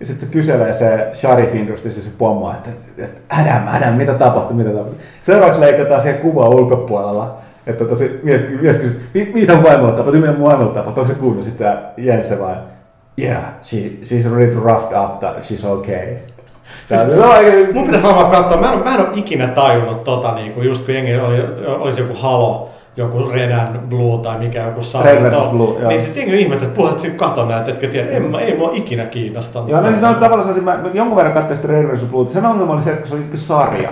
Ja 0.00 0.06
sitten 0.06 0.28
se 0.28 0.32
kyselee 0.32 0.72
se 0.72 1.10
sharifin 1.14 1.72
se, 1.76 1.90
se 1.90 2.10
pommo, 2.18 2.50
että, 2.50 2.70
että 2.98 3.20
Adam, 3.40 3.68
Adam, 3.76 3.94
mitä 3.94 4.14
tapahtui, 4.14 4.56
mitä 4.56 4.70
tapahtui. 4.70 4.98
Seuraavaksi 5.22 5.60
leikataan 5.60 6.00
siihen 6.00 6.18
kuva 6.18 6.48
ulkopuolella. 6.48 7.36
Että 7.66 7.84
tosi, 7.84 8.20
mies, 8.22 8.42
mies 8.60 8.76
kysyy, 8.76 9.00
mitä 9.34 9.52
on 9.52 9.62
vaimolla 9.62 9.92
tapahtui, 9.92 10.20
mitä 10.20 10.32
on 10.32 10.42
vaimolla 10.42 10.72
tapahtui, 10.72 11.02
onko 11.02 11.14
se 11.14 11.20
kuullut? 11.20 11.44
Sitten 11.44 11.72
se 11.72 11.78
Jense 11.96 12.40
vai, 12.40 12.54
yeah, 13.18 13.42
she, 13.62 13.76
she's 13.76 14.38
little 14.38 14.60
roughed 14.60 14.98
up, 14.98 15.22
she's 15.42 15.66
okay. 15.66 16.16
Mun 17.72 17.84
pitäisi 17.84 18.06
varmaan 18.06 18.30
katsoa, 18.30 18.60
mä 18.60 18.72
en, 18.72 18.78
mä 18.78 18.94
en 18.94 19.00
ole 19.00 19.08
ikinä 19.14 19.48
tajunnut 19.48 20.04
tota, 20.04 20.34
niin 20.34 20.52
kuin 20.52 20.66
just 20.66 20.86
kun 20.86 20.94
jengi 20.94 21.16
oli, 21.16 21.44
olisi 21.78 22.00
joku 22.00 22.14
halo, 22.14 22.70
joku 22.96 23.30
Red 23.32 23.50
and 23.50 23.78
Blue 23.88 24.22
tai 24.22 24.38
mikä 24.38 24.62
joku 24.62 24.82
sarja. 24.82 25.14
Red 25.14 25.22
versus 25.22 25.50
Blue, 25.50 25.80
joo. 25.80 25.88
Niin 25.88 26.02
sitten 26.02 26.20
jengi 26.22 26.40
ihmettä, 26.40 26.64
että 26.64 26.76
puhutat 26.76 26.98
sitten 26.98 27.18
kato 27.18 27.46
näitä, 27.46 27.70
etkä 27.70 27.88
tiedä, 27.88 28.10
ei, 28.10 28.22
ei 28.40 28.56
mua 28.56 28.70
ikinä 28.72 29.06
kiinnostanut. 29.06 29.68
Joo, 29.68 29.80
no, 29.80 29.88
siis, 29.88 30.00
no 30.00 30.14
tavallaan 30.14 30.54
se, 30.54 30.60
mä 30.60 30.78
jonkun 30.94 31.16
verran 31.16 31.34
katsoin 31.34 31.56
sitä 31.56 31.68
Red 31.68 31.86
versus 31.86 32.08
Blue, 32.08 32.28
sen 32.28 32.46
ongelma 32.46 32.72
oli 32.72 32.82
se, 32.82 32.90
että 32.90 33.08
se 33.08 33.14
oli 33.14 33.24
sarja. 33.34 33.90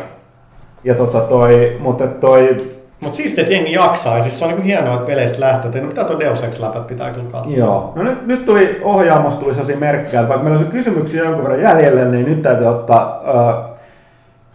Ja 0.84 0.94
tota 0.94 1.20
toi, 1.20 1.76
mutta 1.80 2.06
toi, 2.06 2.56
mutta 3.02 3.16
siistiä, 3.16 3.42
että 3.42 3.54
jengi 3.54 3.72
jaksaa. 3.72 4.16
Ja 4.16 4.22
siis 4.22 4.38
se 4.38 4.44
on 4.44 4.50
niinku 4.50 4.66
hienoa, 4.66 4.94
että 4.94 5.06
peleistä 5.06 5.40
lähtee. 5.40 5.80
No 5.80 5.88
pitää 5.88 6.04
tuo 6.04 6.20
Deus 6.20 6.42
Ex 6.42 6.60
läpät 6.60 6.86
pitää 6.86 7.10
kyllä 7.10 7.30
katsoa. 7.30 7.56
Joo. 7.56 7.92
No 7.96 8.02
nyt, 8.02 8.26
nyt 8.26 8.44
tuli 8.44 8.80
ohjaamosta 8.82 9.40
tuli 9.40 9.54
sellaisia 9.54 9.76
merkkejä, 9.76 10.20
että 10.20 10.28
vaikka 10.28 10.44
meillä 10.44 10.60
on 10.60 10.72
kysymyksiä 10.72 11.24
jonkun 11.24 11.42
verran 11.42 11.62
jäljellä, 11.62 12.04
niin 12.04 12.26
nyt 12.26 12.42
täytyy 12.42 12.66
ottaa 12.66 13.20
uh, 13.20 13.76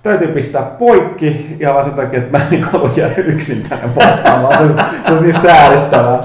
täytyy 0.03 0.27
pistää 0.27 0.63
poikki 0.63 1.57
ja 1.59 1.73
vaan 1.73 1.85
sen 1.85 1.93
takia, 1.93 2.19
että 2.19 2.37
mä 2.37 2.43
en 2.51 2.63
halua 2.63 2.89
jäädä 2.95 3.13
yksin 3.17 3.63
tänne 3.69 3.89
vastaamaan. 3.95 4.67
se, 4.67 4.73
se 5.05 5.13
on 5.13 5.23
niin 5.23 5.41
säädittävää. 5.41 6.19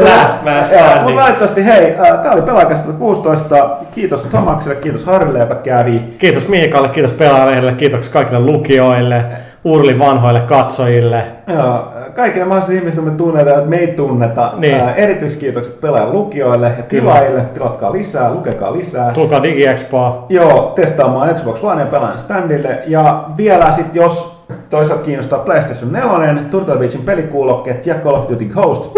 Last 0.00 0.44
man 0.44 0.64
standing. 0.64 1.02
Mutta 1.02 1.20
valitettavasti, 1.20 1.64
hei, 1.64 1.94
äh, 1.94 2.18
tää 2.22 2.32
oli 2.32 2.42
Pelaajasta 2.42 2.92
16. 2.92 3.56
Kiitos 3.94 4.22
Tomakselle, 4.22 4.76
kiitos 4.76 5.04
Harille, 5.04 5.38
joka 5.38 5.54
kävi. 5.54 6.02
Kiitos 6.18 6.48
Miikalle, 6.48 6.88
kiitos 6.88 7.12
pelaajille, 7.12 7.72
kiitos 7.72 8.08
kaikille 8.08 8.40
lukijoille. 8.40 9.24
Urlin 9.64 9.98
vanhoille 9.98 10.40
katsojille. 10.40 11.24
Joo, 11.54 11.92
kaikille 12.14 12.44
mahdollisille 12.44 12.78
ihmisille 12.78 13.10
me 13.10 13.16
tunnetaan, 13.16 13.58
että 13.58 13.70
me 13.70 13.76
ei 13.76 13.86
tunneta. 13.86 14.52
Niin. 14.56 14.74
Ää, 14.74 14.94
erityiskiitokset 14.94 15.80
pelaajan 15.80 16.12
lukijoille 16.12 16.72
ja 16.76 16.82
tilaajille. 16.82 17.40
Tilatkaa 17.40 17.92
lisää, 17.92 18.32
lukekaa 18.34 18.72
lisää. 18.72 19.12
Tulkaa 19.12 19.42
DigiExpoa. 19.42 20.26
Joo, 20.28 20.72
testaamaan 20.74 21.34
Xbox 21.34 21.62
One 21.62 21.80
ja 21.80 21.86
pelaajan 21.86 22.18
standille. 22.18 22.82
Ja 22.86 23.24
vielä 23.36 23.70
sitten, 23.70 24.02
jos 24.02 24.40
toisaalta 24.70 25.04
kiinnostaa 25.04 25.38
PlayStation 25.38 25.92
4, 25.92 26.34
Turtle 26.50 26.76
Beachin 26.76 27.02
pelikuulokkeet 27.02 27.86
ja 27.86 27.94
Call 27.94 28.14
of 28.14 28.28
Duty 28.28 28.44
Ghosts 28.44 28.90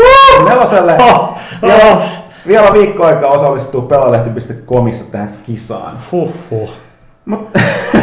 neloselle. 0.49 0.97
Oh, 0.99 1.39
ja 1.63 1.75
oh. 1.75 2.03
vielä 2.47 2.73
viikko 2.73 3.05
aikaa 3.05 3.31
osallistuu 3.31 3.83
pelalehti.comissa 3.83 5.05
tähän 5.13 5.33
kisaan. 5.47 5.99
Huhhuh. 6.13 6.71
Mut, 7.25 7.51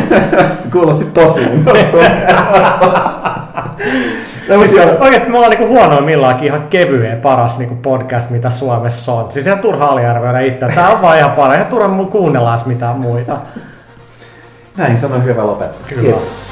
kuulosti 0.71 1.05
tosi 1.05 1.41
Oikeasti 4.99 5.29
me 5.29 5.37
ollaan 5.37 5.49
niinku 5.49 5.67
huonoimmillaankin 5.67 6.45
ihan 6.45 6.67
kevyen 6.69 7.21
paras 7.21 7.59
niinku 7.59 7.75
podcast, 7.75 8.29
mitä 8.29 8.49
Suomessa 8.49 9.13
on. 9.13 9.31
Siis 9.31 9.45
ihan 9.45 9.59
turha 9.59 9.85
aliarvioida 9.85 10.39
itse. 10.39 10.65
Tää 10.75 10.89
on 10.89 11.01
vaan 11.01 11.17
ihan 11.17 11.31
paras. 11.31 11.55
Ihan 11.55 11.67
turha 11.67 12.05
kuunnella 12.11 12.59
mitään 12.65 12.95
muita. 12.95 13.37
Näin 14.77 14.97
sanoin 14.97 15.23
hyvä 15.23 15.47
lopettaa. 15.47 15.87
Kyllä. 15.87 16.01
Kiitos. 16.01 16.48